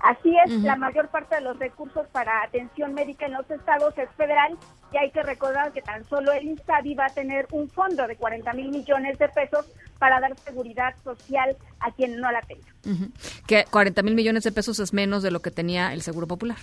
Así 0.00 0.34
es, 0.44 0.52
uh 0.52 0.56
-huh. 0.56 0.62
la 0.62 0.76
mayor 0.76 1.08
parte 1.08 1.36
de 1.36 1.40
los 1.40 1.58
recursos 1.58 2.06
para 2.12 2.42
atención 2.42 2.94
médica 2.94 3.26
en 3.26 3.32
los 3.32 3.50
estados 3.50 3.96
es 3.98 4.08
federal 4.16 4.56
y 4.92 4.96
hay 4.96 5.10
que 5.10 5.22
recordar 5.22 5.72
que 5.72 5.82
tan 5.82 6.04
solo 6.08 6.32
el 6.32 6.46
INSABI 6.46 6.94
va 6.94 7.06
a 7.06 7.10
tener 7.10 7.46
un 7.52 7.68
fondo 7.68 8.06
de 8.06 8.16
40 8.16 8.52
mil 8.54 8.70
millones 8.70 9.18
de 9.18 9.28
pesos 9.28 9.66
para 9.98 10.20
dar 10.20 10.36
seguridad 10.38 10.94
social 11.02 11.56
a 11.80 11.90
quien 11.90 12.20
no 12.20 12.30
la 12.30 12.40
tenga. 12.42 12.68
Uh 12.86 12.90
-huh. 12.90 13.10
Que 13.46 13.64
40 13.70 14.02
mil 14.02 14.14
millones 14.14 14.44
de 14.44 14.52
pesos 14.52 14.78
es 14.78 14.92
menos 14.92 15.22
de 15.22 15.30
lo 15.30 15.40
que 15.40 15.50
tenía 15.50 15.92
el 15.92 16.02
Seguro 16.02 16.26
Popular. 16.26 16.58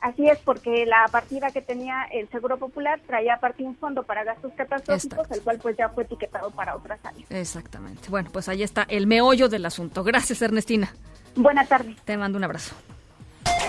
Así 0.00 0.26
es, 0.28 0.38
porque 0.38 0.86
la 0.86 1.06
partida 1.10 1.50
que 1.50 1.60
tenía 1.60 2.04
el 2.12 2.28
Seguro 2.30 2.56
Popular 2.56 3.00
traía 3.06 3.34
aparte 3.34 3.64
un 3.64 3.74
fondo 3.76 4.04
para 4.04 4.22
gastos 4.22 4.52
catastróficos, 4.56 5.18
Exacto. 5.18 5.34
el 5.34 5.42
cual 5.42 5.58
pues 5.60 5.76
ya 5.76 5.88
fue 5.88 6.04
etiquetado 6.04 6.50
para 6.52 6.76
otras 6.76 7.04
áreas. 7.04 7.28
Exactamente. 7.30 8.08
Bueno, 8.08 8.30
pues 8.32 8.48
ahí 8.48 8.62
está 8.62 8.86
el 8.88 9.06
meollo 9.08 9.48
del 9.48 9.66
asunto. 9.66 10.04
Gracias, 10.04 10.40
Ernestina. 10.40 10.94
Buenas 11.38 11.68
tardes. 11.68 11.96
Te 12.04 12.16
mando 12.16 12.36
un 12.36 12.44
abrazo. 12.44 12.74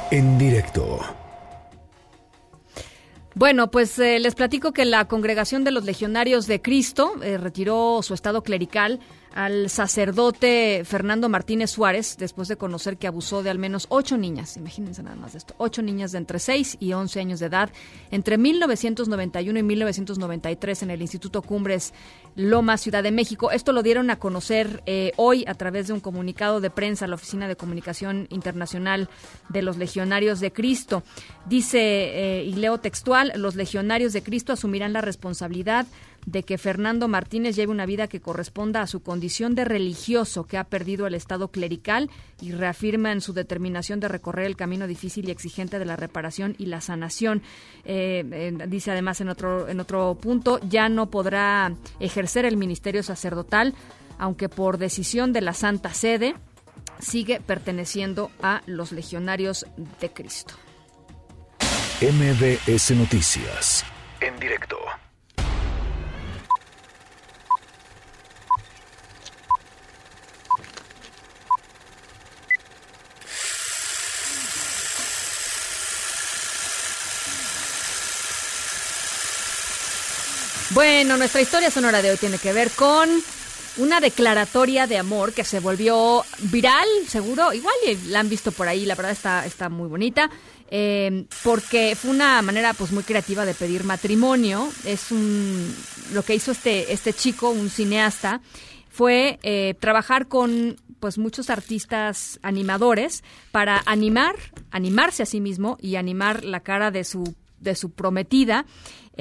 En 0.10 0.40
directo. 0.40 1.00
Bueno, 3.36 3.70
pues 3.70 3.98
eh, 4.00 4.20
les 4.20 4.34
platico 4.34 4.74
que 4.74 4.86
la 4.86 5.06
Congregación 5.06 5.64
de 5.64 5.72
los 5.72 5.86
Legionarios 5.86 6.48
de 6.48 6.62
Cristo 6.62 7.14
eh, 7.22 7.38
retiró 7.38 8.02
su 8.02 8.16
estado 8.16 8.41
clerical 8.41 9.00
al 9.34 9.70
sacerdote 9.70 10.84
Fernando 10.86 11.30
Martínez 11.30 11.72
Suárez 11.72 12.18
después 12.18 12.48
de 12.48 12.58
conocer 12.58 12.98
que 12.98 13.08
abusó 13.08 13.44
de 13.44 13.50
al 13.50 13.60
menos 13.60 13.86
ocho 13.90 14.18
niñas, 14.18 14.58
imagínense 14.58 15.04
nada 15.04 15.16
más 15.16 15.34
de 15.34 15.40
esto, 15.40 15.54
ocho 15.58 15.82
niñas 15.82 16.12
de 16.12 16.18
entre 16.18 16.40
6 16.40 16.78
y 16.80 16.94
11 16.94 17.20
años 17.20 17.40
de 17.40 17.46
edad 17.46 17.70
entre 18.12 18.38
1991 18.38 19.60
y 19.60 19.64
1993 19.64 20.84
en 20.84 20.92
el 20.92 21.02
Instituto 21.02 21.42
Cumbres 21.42 21.94
Loma, 22.36 22.78
Ciudad 22.78 23.04
de 23.04 23.12
México. 23.12 23.52
Esto 23.52 23.74
lo 23.74 23.84
dieron 23.84 24.10
a 24.10 24.18
conocer 24.18 24.82
eh, 24.86 25.12
hoy 25.18 25.44
a 25.48 25.54
través 25.56 25.88
de 25.88 25.94
un 25.94 26.00
comunicado 26.00 26.62
de 26.62 26.70
prensa 26.70 27.06
a 27.06 27.08
la 27.08 27.16
Oficina 27.16 27.48
de 27.48 27.56
Comunicación 27.56 28.28
Internacional 28.30 29.10
de 29.50 29.62
los 29.62 29.78
Legionarios 29.78 30.40
de 30.40 30.52
Cristo. 30.52 31.04
Dice, 31.48 31.80
eh, 31.80 32.44
y 32.46 32.54
leo 32.54 32.78
textual, 32.80 33.34
los 33.36 33.56
Legionarios 33.56 34.14
de 34.14 34.24
Cristo 34.24 34.54
asumirán 34.54 34.94
la 34.94 35.02
responsabilidad 35.02 35.86
de 36.32 36.44
que 36.44 36.58
Fernando 36.58 37.08
Martínez 37.08 37.56
lleve 37.56 37.72
una 37.72 37.86
vida 37.86 38.08
que 38.08 38.22
corresponda 38.22 38.82
a 38.82 38.88
su 38.88 39.02
condición 39.02 39.56
de 39.56 39.66
religioso 39.66 40.46
que 40.46 40.58
ha 40.58 40.64
perdido 40.64 41.08
el 41.08 41.16
estado 41.16 41.50
clerical 41.50 42.10
y 42.40 42.52
reafirma 42.52 43.12
en 43.12 43.22
su 43.22 43.34
determinación 43.34 44.00
de 44.00 44.10
recorrer 44.10 44.46
el 44.46 44.56
camino 44.56 44.86
difícil 44.86 45.28
y 45.28 45.32
exigente 45.32 45.80
de 45.80 45.86
la 45.86 45.96
reparación 45.96 46.56
y 46.60 46.68
la 46.68 46.82
sanación. 46.82 47.42
Eh, 47.84 48.54
dice 48.68 48.92
además 48.92 49.22
en 49.22 49.30
otro, 49.30 49.68
en 49.68 49.80
otro 49.80 50.16
punto, 50.22 50.60
ya 50.70 50.88
no 50.88 51.10
podrá 51.10 51.74
ejercer 52.00 52.46
el 52.46 52.58
ministerio 52.58 53.02
sacerdotal, 53.02 53.74
aunque 54.20 54.50
por 54.50 54.78
decisión 54.78 55.34
de 55.34 55.42
la 55.42 55.54
Santa 55.54 55.94
Sede 55.94 56.36
sigue 57.00 57.42
perteneciendo 57.42 58.30
a 58.42 58.62
los 58.68 58.92
legionarios 58.92 59.66
de 60.00 60.12
Cristo. 60.12 60.54
MBS 62.02 62.92
Noticias. 62.92 63.84
En 64.22 64.40
directo. 64.40 64.78
Bueno, 80.72 81.18
nuestra 81.18 81.41
historia 81.41 81.72
sonora 81.72 82.02
de 82.02 82.12
hoy 82.12 82.18
tiene 82.18 82.38
que 82.38 82.54
ver 82.54 82.70
con 82.70 83.10
una 83.78 84.00
declaratoria 84.00 84.86
de 84.86 85.00
amor 85.00 85.34
que 85.34 85.44
se 85.44 85.60
volvió 85.60 86.24
viral, 86.52 86.88
seguro. 87.08 87.54
Igual 87.54 87.74
la 88.08 88.20
han 88.20 88.30
visto 88.30 88.52
por 88.52 88.68
ahí, 88.68 88.86
la 88.86 88.94
verdad 88.96 89.12
está, 89.12 89.46
está 89.46 89.70
muy 89.70 89.88
bonita. 89.88 90.30
eh, 90.72 91.26
porque 91.44 91.96
fue 91.96 92.12
una 92.12 92.41
manera 92.44 92.74
pues 92.74 92.91
muy 92.91 93.04
creativa 93.04 93.46
de 93.46 93.56
pedir 93.56 93.84
matrimonio. 93.84 94.70
Es 94.86 95.12
un 95.12 95.76
lo 96.14 96.24
que 96.24 96.36
hizo 96.36 96.52
este, 96.52 96.94
este 96.94 97.14
chico, 97.14 97.50
un 97.50 97.72
cineasta, 97.72 98.41
fue 98.90 99.40
eh, 99.41 99.74
trabajar 99.80 100.28
con 100.28 100.76
pues 101.00 101.18
muchos 101.18 101.50
artistas 101.50 102.40
animadores 102.44 103.24
para 103.52 103.82
animar, 103.86 104.36
animarse 104.70 105.24
a 105.24 105.26
sí 105.26 105.40
mismo 105.40 105.78
y 105.82 105.96
animar 105.96 106.44
la 106.44 106.60
cara 106.60 106.91
de 106.91 107.04
su 107.04 107.24
de 107.60 107.76
su 107.76 107.91
prometida 107.91 108.66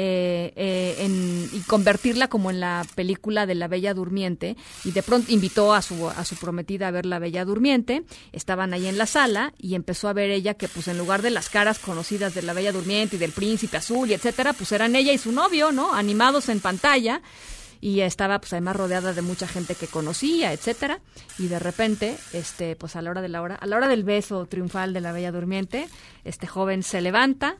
eh, 0.00 0.52
eh, 0.54 0.94
en- 1.00 1.50
y 1.52 1.58
convertirla 1.62 2.28
como 2.28 2.50
en 2.50 2.60
la 2.60 2.86
película 2.94 3.46
de 3.46 3.56
la 3.56 3.66
Bella 3.66 3.94
Durmiente 3.94 4.56
y 4.84 4.92
de 4.92 5.02
pronto 5.02 5.32
invitó 5.32 5.74
a 5.74 5.82
su 5.82 6.08
a 6.08 6.24
su 6.24 6.36
prometida 6.36 6.86
a 6.86 6.90
ver 6.92 7.04
la 7.04 7.18
Bella 7.18 7.44
Durmiente 7.44 8.04
estaban 8.30 8.72
ahí 8.74 8.86
en 8.86 8.96
la 8.96 9.06
sala 9.06 9.52
y 9.58 9.74
empezó 9.74 10.06
a 10.08 10.12
ver 10.12 10.30
ella 10.30 10.54
que 10.54 10.68
pues 10.68 10.86
en 10.86 10.98
lugar 10.98 11.20
de 11.22 11.30
las 11.30 11.48
caras 11.48 11.80
conocidas 11.80 12.32
de 12.32 12.42
la 12.42 12.52
Bella 12.52 12.70
Durmiente 12.70 13.16
y 13.16 13.18
del 13.18 13.32
Príncipe 13.32 13.76
Azul 13.78 14.08
y 14.08 14.14
etcétera 14.14 14.52
pues 14.52 14.70
eran 14.70 14.94
ella 14.94 15.12
y 15.12 15.18
su 15.18 15.32
novio 15.32 15.72
no 15.72 15.92
animados 15.94 16.48
en 16.48 16.60
pantalla 16.60 17.20
y 17.80 18.00
estaba 18.02 18.38
pues 18.40 18.52
además 18.52 18.76
rodeada 18.76 19.12
de 19.14 19.22
mucha 19.22 19.48
gente 19.48 19.74
que 19.74 19.88
conocía, 19.88 20.52
etcétera, 20.52 21.00
y 21.38 21.46
de 21.46 21.58
repente, 21.60 22.16
este, 22.32 22.74
pues 22.76 22.94
a 22.96 23.02
la 23.02 23.10
hora 23.10 23.20
de 23.22 23.28
la 23.28 23.40
hora, 23.40 23.54
a 23.56 23.66
la 23.66 23.76
hora 23.76 23.86
del 23.88 24.02
beso 24.04 24.46
triunfal 24.46 24.92
de 24.92 25.00
la 25.00 25.12
Bella 25.12 25.30
Durmiente, 25.32 25.88
este 26.24 26.46
joven 26.48 26.82
se 26.82 27.00
levanta 27.00 27.56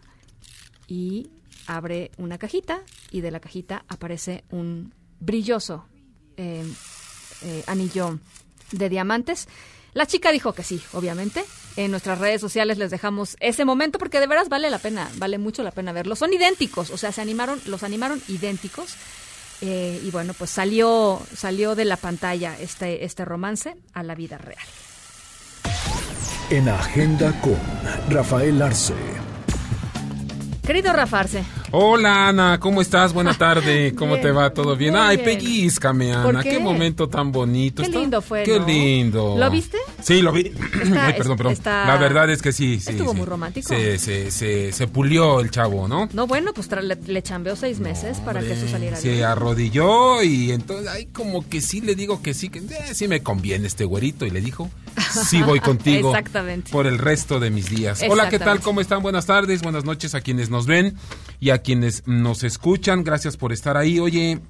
y 0.88 1.30
abre 1.68 2.10
una 2.16 2.38
cajita 2.38 2.80
y 3.12 3.20
de 3.20 3.30
la 3.30 3.38
cajita 3.38 3.84
aparece 3.88 4.42
un 4.50 4.92
brilloso 5.20 5.86
eh, 6.36 6.64
eh, 7.42 7.62
anillo 7.66 8.18
de 8.72 8.88
diamantes. 8.88 9.48
La 9.94 10.06
chica 10.06 10.32
dijo 10.32 10.52
que 10.52 10.62
sí, 10.62 10.82
obviamente. 10.92 11.44
En 11.76 11.92
nuestras 11.92 12.18
redes 12.18 12.40
sociales 12.40 12.78
les 12.78 12.90
dejamos 12.90 13.36
ese 13.38 13.64
momento 13.64 13.98
porque 13.98 14.18
de 14.18 14.26
veras 14.26 14.48
vale 14.48 14.68
la 14.68 14.78
pena, 14.78 15.08
vale 15.16 15.38
mucho 15.38 15.62
la 15.62 15.70
pena 15.70 15.92
verlo. 15.92 16.16
Son 16.16 16.32
idénticos, 16.32 16.90
o 16.90 16.96
sea, 16.96 17.12
se 17.12 17.20
animaron, 17.20 17.60
los 17.66 17.82
animaron 17.84 18.20
idénticos. 18.26 18.96
Eh, 19.60 20.00
y 20.02 20.10
bueno, 20.10 20.34
pues 20.34 20.50
salió, 20.50 21.20
salió 21.36 21.74
de 21.74 21.84
la 21.84 21.96
pantalla 21.96 22.58
este, 22.58 23.04
este 23.04 23.24
romance 23.24 23.76
a 23.92 24.02
la 24.02 24.14
vida 24.14 24.38
real. 24.38 24.66
En 26.50 26.68
Agenda 26.68 27.38
con 27.40 27.58
Rafael 28.08 28.62
Arce. 28.62 28.94
Querido 30.68 30.92
Rafarse, 30.92 31.44
Hola 31.70 32.28
Ana, 32.28 32.60
¿cómo 32.60 32.82
estás? 32.82 33.14
Buena 33.14 33.32
tarde, 33.38 33.94
¿cómo 33.94 34.12
Bien, 34.12 34.22
te 34.22 34.30
va? 34.32 34.50
¿Todo 34.52 34.76
bien? 34.76 34.96
Ay, 34.96 35.16
bien. 35.16 35.38
pellizcame 35.38 36.12
¿Por 36.12 36.26
Ana, 36.26 36.42
qué? 36.42 36.50
qué? 36.50 36.58
momento 36.58 37.08
tan 37.08 37.32
bonito. 37.32 37.82
Qué 37.82 37.88
lindo 37.88 38.20
fue, 38.20 38.42
Qué 38.42 38.58
¿no? 38.60 38.66
lindo. 38.66 39.36
¿Lo 39.38 39.50
viste? 39.50 39.78
Sí, 40.02 40.20
lo 40.20 40.30
vi. 40.30 40.52
Está- 40.82 41.06
Ay, 41.06 41.14
perdón, 41.14 41.36
perdón. 41.38 41.52
está- 41.54 41.86
La 41.86 41.96
verdad 41.96 42.28
es 42.28 42.42
que 42.42 42.52
sí, 42.52 42.80
sí. 42.80 42.90
Estuvo 42.90 43.12
sí. 43.12 43.16
muy 43.16 43.24
romántico. 43.26 43.66
Se, 43.66 43.98
se, 43.98 44.30
se, 44.30 44.70
se 44.72 44.86
pulió 44.88 45.40
el 45.40 45.50
chavo, 45.50 45.88
¿no? 45.88 46.06
no 46.12 46.26
bueno, 46.26 46.52
pues 46.52 46.70
le, 46.70 46.96
le 47.06 47.22
chambeó 47.22 47.56
seis 47.56 47.80
meses 47.80 48.18
para 48.18 48.40
que 48.40 48.52
eso 48.52 48.68
saliera 48.68 48.98
Se 48.98 49.08
bien. 49.12 49.24
arrodilló 49.24 50.22
y 50.22 50.52
entonces, 50.52 50.86
ay, 50.88 51.06
como 51.06 51.48
que 51.48 51.62
sí 51.62 51.80
le 51.80 51.94
digo 51.94 52.20
que 52.20 52.34
sí, 52.34 52.50
que 52.50 52.58
eh, 52.58 52.92
sí 52.92 53.08
me 53.08 53.22
conviene 53.22 53.66
este 53.66 53.86
güerito. 53.86 54.26
Y 54.26 54.30
le 54.30 54.42
dijo, 54.42 54.68
sí 55.28 55.42
voy 55.42 55.60
contigo. 55.60 56.10
Exactamente. 56.10 56.70
Por 56.70 56.86
el 56.86 56.98
resto 56.98 57.40
de 57.40 57.50
mis 57.50 57.70
días. 57.70 58.02
Hola, 58.08 58.28
¿qué 58.28 58.38
tal? 58.38 58.60
¿Cómo 58.60 58.80
están? 58.80 59.02
Buenas 59.02 59.26
tardes, 59.26 59.62
buenas 59.62 59.84
noches 59.84 60.14
a 60.14 60.20
quienes 60.20 60.50
nos 60.50 60.66
ven 60.66 60.96
y 61.40 61.50
a 61.50 61.58
quienes 61.58 62.06
nos 62.06 62.44
escuchan. 62.44 63.04
Gracias 63.04 63.36
por 63.36 63.52
estar 63.52 63.76
ahí. 63.76 63.98
Oye, 63.98 64.40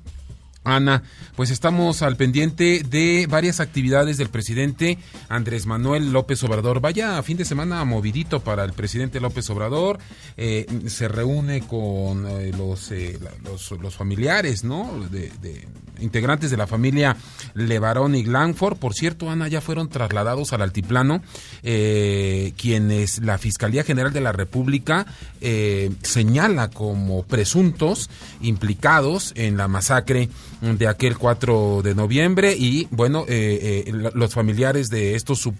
Ana, 0.76 1.02
pues 1.36 1.50
estamos 1.50 2.02
al 2.02 2.16
pendiente 2.16 2.82
de 2.88 3.26
varias 3.28 3.60
actividades 3.60 4.16
del 4.16 4.28
presidente 4.28 4.98
Andrés 5.28 5.66
Manuel 5.66 6.12
López 6.12 6.42
Obrador. 6.44 6.80
Vaya 6.80 7.22
fin 7.22 7.36
de 7.36 7.44
semana 7.44 7.84
movidito 7.84 8.40
para 8.40 8.64
el 8.64 8.72
presidente 8.72 9.20
López 9.20 9.48
Obrador. 9.50 9.98
Eh, 10.36 10.66
se 10.86 11.08
reúne 11.08 11.62
con 11.66 12.26
eh, 12.26 12.52
los, 12.56 12.90
eh, 12.90 13.18
los, 13.44 13.96
familiares, 13.96 14.64
¿no? 14.64 15.06
De, 15.10 15.30
integrantes 16.00 16.50
de 16.50 16.56
la 16.56 16.66
familia 16.66 17.16
Levarón 17.54 18.14
y 18.14 18.22
Glanford. 18.22 18.76
Por 18.76 18.94
cierto, 18.94 19.30
Ana, 19.30 19.48
ya 19.48 19.60
fueron 19.60 19.88
trasladados 19.88 20.52
al 20.52 20.62
altiplano, 20.62 21.22
eh, 21.62 22.52
quienes 22.56 23.18
la 23.18 23.38
Fiscalía 23.38 23.82
General 23.82 24.12
de 24.12 24.20
la 24.20 24.32
República 24.32 25.06
señala 26.02 26.68
como 26.68 27.22
presuntos 27.24 28.10
implicados 28.40 29.32
en 29.36 29.56
la 29.56 29.68
masacre 29.68 30.28
de 30.60 30.88
aquel 30.88 31.16
4 31.16 31.82
de 31.82 31.94
noviembre 31.94 32.54
y 32.56 32.88
bueno, 32.90 33.24
eh, 33.28 33.84
eh, 33.86 33.92
los 34.14 34.34
familiares 34.34 34.88
de 34.90 35.14
estos 35.14 35.46
sup- 35.46 35.54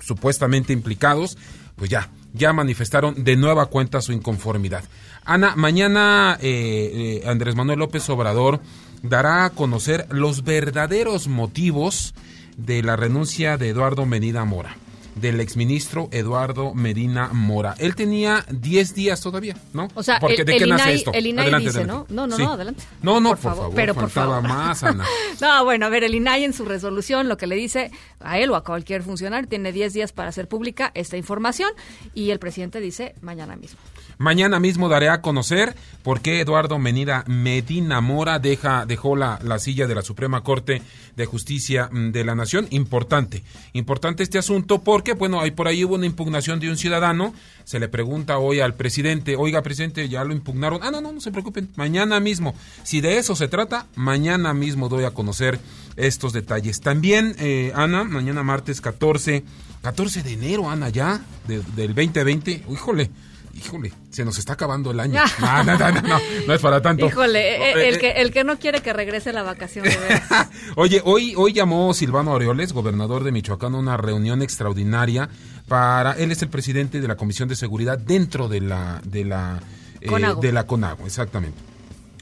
supuestamente 0.00 0.72
implicados, 0.72 1.36
pues 1.76 1.90
ya, 1.90 2.10
ya 2.32 2.52
manifestaron 2.52 3.24
de 3.24 3.36
nueva 3.36 3.66
cuenta 3.66 4.00
su 4.00 4.12
inconformidad. 4.12 4.84
Ana, 5.24 5.54
mañana 5.56 6.38
eh, 6.40 7.22
Andrés 7.26 7.54
Manuel 7.54 7.78
López 7.80 8.08
Obrador 8.10 8.60
dará 9.02 9.44
a 9.44 9.50
conocer 9.50 10.06
los 10.10 10.44
verdaderos 10.44 11.26
motivos 11.28 12.14
de 12.56 12.82
la 12.82 12.96
renuncia 12.96 13.56
de 13.56 13.70
Eduardo 13.70 14.04
Medina 14.06 14.44
Mora, 14.44 14.76
del 15.14 15.40
exministro 15.40 16.08
Eduardo 16.10 16.74
Medina 16.74 17.28
Mora. 17.32 17.74
Él 17.78 17.94
tenía 17.94 18.44
10 18.50 18.94
días 18.94 19.20
todavía, 19.20 19.56
¿no? 19.72 19.88
O 19.94 20.02
sea, 20.02 20.18
Porque 20.20 20.40
el, 20.40 20.44
¿de 20.46 20.52
el 20.52 20.58
qué 20.58 20.66
nace 20.66 20.82
INAI, 20.84 20.94
esto? 20.96 21.10
el 21.12 21.26
INAI 21.26 21.42
Adelante, 21.44 21.66
dice, 21.68 21.78
adelante. 21.80 22.12
¿no? 22.14 22.22
No, 22.22 22.26
no, 22.26 22.36
Sí. 22.36 22.42
no, 22.42 22.52
adelante. 22.52 22.82
No, 23.02 23.20
no, 23.20 23.28
por, 23.30 23.38
favor, 23.38 23.58
favor, 23.58 23.74
pero 23.74 23.94
por 23.94 24.02
faltaba 24.10 24.42
favor. 24.42 24.48
más, 24.48 24.82
Ana. 24.82 25.04
No, 25.40 25.64
bueno, 25.64 25.86
a 25.86 25.88
ver, 25.88 26.04
el 26.04 26.14
INAI 26.14 26.44
en 26.44 26.52
su 26.52 26.64
resolución 26.64 27.28
lo 27.28 27.36
que 27.36 27.46
le 27.46 27.56
dice 27.56 27.90
a 28.20 28.38
él 28.38 28.50
o 28.50 28.56
a 28.56 28.64
cualquier 28.64 29.02
funcionario 29.02 29.48
tiene 29.48 29.72
10 29.72 29.92
días 29.92 30.12
para 30.12 30.28
hacer 30.30 30.48
pública 30.48 30.90
esta 30.94 31.16
información 31.16 31.70
y 32.14 32.30
el 32.30 32.38
presidente 32.38 32.80
dice 32.80 33.14
mañana 33.20 33.56
mismo. 33.56 33.78
Mañana 34.18 34.60
mismo 34.60 34.88
daré 34.88 35.08
a 35.08 35.20
conocer 35.20 35.74
por 36.02 36.20
qué 36.20 36.40
Eduardo 36.40 36.78
Menida 36.78 37.24
Medina 37.26 38.00
Mora 38.00 38.38
deja, 38.38 38.86
dejó 38.86 39.16
la, 39.16 39.38
la 39.42 39.58
silla 39.58 39.86
de 39.86 39.94
la 39.94 40.02
Suprema 40.02 40.42
Corte 40.42 40.82
de 41.16 41.26
Justicia 41.26 41.88
mm, 41.92 42.10
de 42.10 42.24
la 42.24 42.34
Nación. 42.34 42.66
Importante, 42.70 43.42
importante 43.72 44.22
este 44.22 44.38
asunto 44.38 44.82
porque, 44.82 45.12
bueno, 45.14 45.40
ahí 45.40 45.50
por 45.50 45.68
ahí 45.68 45.84
hubo 45.84 45.94
una 45.96 46.06
impugnación 46.06 46.60
de 46.60 46.70
un 46.70 46.76
ciudadano. 46.76 47.34
Se 47.64 47.78
le 47.78 47.88
pregunta 47.88 48.38
hoy 48.38 48.60
al 48.60 48.74
presidente, 48.74 49.36
oiga, 49.36 49.62
presidente, 49.62 50.08
ya 50.08 50.24
lo 50.24 50.32
impugnaron. 50.32 50.80
Ah, 50.82 50.90
no, 50.90 51.00
no, 51.00 51.12
no 51.12 51.20
se 51.20 51.30
preocupen, 51.30 51.68
mañana 51.76 52.18
mismo. 52.20 52.54
Si 52.82 53.00
de 53.00 53.18
eso 53.18 53.36
se 53.36 53.48
trata, 53.48 53.86
mañana 53.94 54.52
mismo 54.54 54.88
doy 54.88 55.04
a 55.04 55.12
conocer 55.12 55.58
estos 55.96 56.32
detalles. 56.32 56.80
También, 56.80 57.34
eh, 57.38 57.72
Ana, 57.74 58.04
mañana 58.04 58.42
martes 58.42 58.80
14, 58.80 59.44
14 59.82 60.22
de 60.22 60.32
enero, 60.32 60.70
Ana, 60.70 60.88
ya, 60.88 61.20
de- 61.46 61.62
del 61.76 61.94
2020. 61.94 62.64
Híjole. 62.70 63.10
Híjole, 63.54 63.92
se 64.10 64.24
nos 64.24 64.38
está 64.38 64.54
acabando 64.54 64.90
el 64.90 65.00
año. 65.00 65.20
No, 65.40 65.64
no, 65.64 65.78
no, 65.78 66.20
no, 66.46 66.54
es 66.54 66.60
para 66.60 66.80
tanto. 66.80 67.06
Híjole, 67.06 67.40
eh, 67.40 67.72
Eh, 67.72 67.88
el, 67.88 67.94
eh, 67.94 67.98
que, 67.98 68.10
el 68.12 68.30
que 68.32 68.44
no 68.44 68.58
quiere 68.58 68.80
que 68.80 68.92
regrese 68.92 69.32
la 69.32 69.42
vacación 69.42 69.84
de 69.84 69.96
veras. 69.96 70.48
Oye, 70.76 71.02
hoy, 71.04 71.34
hoy 71.36 71.52
llamó 71.52 71.92
Silvano 71.94 72.32
Aureoles, 72.32 72.72
gobernador 72.72 73.24
de 73.24 73.32
Michoacán, 73.32 73.74
a 73.74 73.78
una 73.78 73.96
reunión 73.96 74.42
extraordinaria 74.42 75.28
para. 75.68 76.12
Él 76.12 76.32
es 76.32 76.42
el 76.42 76.48
presidente 76.48 77.00
de 77.00 77.08
la 77.08 77.16
Comisión 77.16 77.48
de 77.48 77.56
Seguridad 77.56 77.98
dentro 77.98 78.48
de 78.48 78.60
la 78.60 79.00
de 79.04 79.24
la 79.24 79.60
eh, 80.00 80.34
de 80.40 80.52
la 80.52 80.66
Conago, 80.66 81.06
exactamente. 81.06 81.58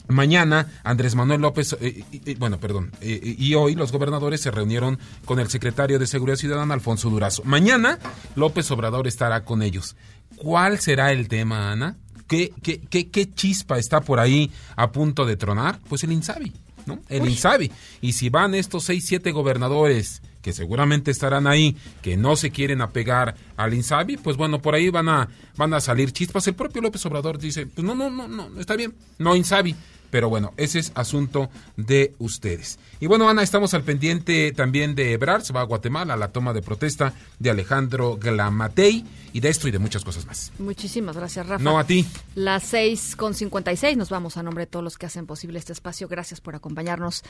Mañana 0.07 0.67
Andrés 0.83 1.15
Manuel 1.15 1.39
López, 1.41 1.73
eh, 1.79 2.03
eh, 2.11 2.21
eh, 2.25 2.35
bueno, 2.37 2.59
perdón, 2.59 2.91
eh, 3.01 3.35
y 3.37 3.53
hoy 3.55 3.75
los 3.75 3.91
gobernadores 3.93 4.41
se 4.41 4.51
reunieron 4.51 4.99
con 5.25 5.39
el 5.39 5.47
secretario 5.49 5.99
de 5.99 6.07
Seguridad 6.07 6.35
Ciudadana, 6.37 6.73
Alfonso 6.73 7.09
Durazo. 7.09 7.43
Mañana 7.45 7.97
López 8.35 8.69
Obrador 8.71 9.07
estará 9.07 9.45
con 9.45 9.61
ellos. 9.61 9.95
¿Cuál 10.41 10.79
será 10.79 11.11
el 11.11 11.27
tema, 11.27 11.71
Ana? 11.71 11.97
¿qué, 12.31 12.53
qué, 12.63 12.79
qué, 12.79 13.09
qué 13.09 13.33
chispa 13.33 13.77
está 13.77 13.99
por 13.99 14.21
ahí 14.21 14.49
a 14.77 14.91
punto 14.93 15.25
de 15.25 15.35
tronar? 15.35 15.79
Pues 15.89 16.05
el 16.05 16.13
Insabi, 16.13 16.53
¿no? 16.85 17.01
El 17.09 17.27
Insabi. 17.27 17.69
Y 17.99 18.13
si 18.13 18.29
van 18.29 18.55
estos 18.55 18.85
seis, 18.85 19.03
siete 19.05 19.31
gobernadores 19.31 20.21
que 20.41 20.53
seguramente 20.53 21.11
estarán 21.11 21.45
ahí, 21.45 21.75
que 22.01 22.15
no 22.15 22.37
se 22.37 22.49
quieren 22.49 22.81
apegar 22.81 23.35
al 23.57 23.73
Insabi, 23.73 24.15
pues 24.15 24.37
bueno, 24.37 24.61
por 24.61 24.75
ahí 24.75 24.89
van 24.89 25.09
a, 25.09 25.27
van 25.57 25.73
a 25.73 25.81
salir 25.81 26.13
chispas. 26.13 26.47
El 26.47 26.55
propio 26.55 26.81
López 26.81 27.05
Obrador 27.05 27.37
dice, 27.37 27.65
pues 27.65 27.85
no, 27.85 27.95
no, 27.95 28.09
no, 28.09 28.29
no, 28.29 28.59
está 28.59 28.77
bien, 28.77 28.95
no 29.19 29.35
Insabi. 29.35 29.75
Pero 30.11 30.29
bueno, 30.29 30.53
ese 30.57 30.79
es 30.79 30.91
asunto 30.93 31.49
de 31.77 32.13
ustedes. 32.19 32.77
Y 32.99 33.07
bueno, 33.07 33.27
Ana, 33.29 33.41
estamos 33.41 33.73
al 33.73 33.83
pendiente 33.83 34.51
también 34.51 34.93
de 34.93 35.13
Ebrard, 35.13 35.41
se 35.41 35.53
va 35.53 35.61
a 35.61 35.65
Guatemala, 35.65 36.13
a 36.13 36.17
la 36.17 36.27
toma 36.27 36.53
de 36.53 36.61
protesta 36.61 37.13
de 37.39 37.49
Alejandro 37.49 38.17
Glamatei 38.17 39.03
y 39.33 39.39
de 39.39 39.49
esto 39.49 39.67
y 39.67 39.71
de 39.71 39.79
muchas 39.79 40.03
cosas 40.03 40.25
más. 40.25 40.51
Muchísimas 40.59 41.15
gracias, 41.15 41.47
Rafa. 41.47 41.63
No 41.63 41.79
a 41.79 41.85
ti. 41.85 42.05
Las 42.35 42.63
seis 42.63 43.15
con 43.15 43.33
cincuenta 43.33 43.71
y 43.71 43.77
seis 43.77 43.97
nos 43.97 44.09
vamos 44.09 44.37
a 44.37 44.43
nombre 44.43 44.65
de 44.65 44.67
todos 44.67 44.83
los 44.83 44.97
que 44.97 45.05
hacen 45.05 45.25
posible 45.25 45.57
este 45.57 45.73
espacio. 45.73 46.07
Gracias 46.07 46.41
por 46.41 46.55
acompañarnos 46.55 47.23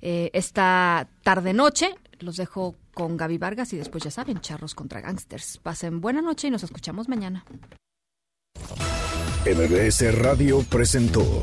eh, 0.00 0.30
esta 0.32 1.08
tarde-noche. 1.22 1.94
Los 2.20 2.36
dejo 2.36 2.76
con 2.94 3.16
Gaby 3.16 3.38
Vargas 3.38 3.72
y 3.72 3.76
después 3.76 4.04
ya 4.04 4.10
saben, 4.10 4.40
charros 4.40 4.74
contra 4.74 5.00
gangsters. 5.00 5.58
Pasen 5.58 6.00
buena 6.00 6.22
noche 6.22 6.48
y 6.48 6.50
nos 6.50 6.62
escuchamos 6.62 7.08
mañana. 7.08 7.44
MBS 9.46 10.14
Radio 10.16 10.62
presentó 10.68 11.42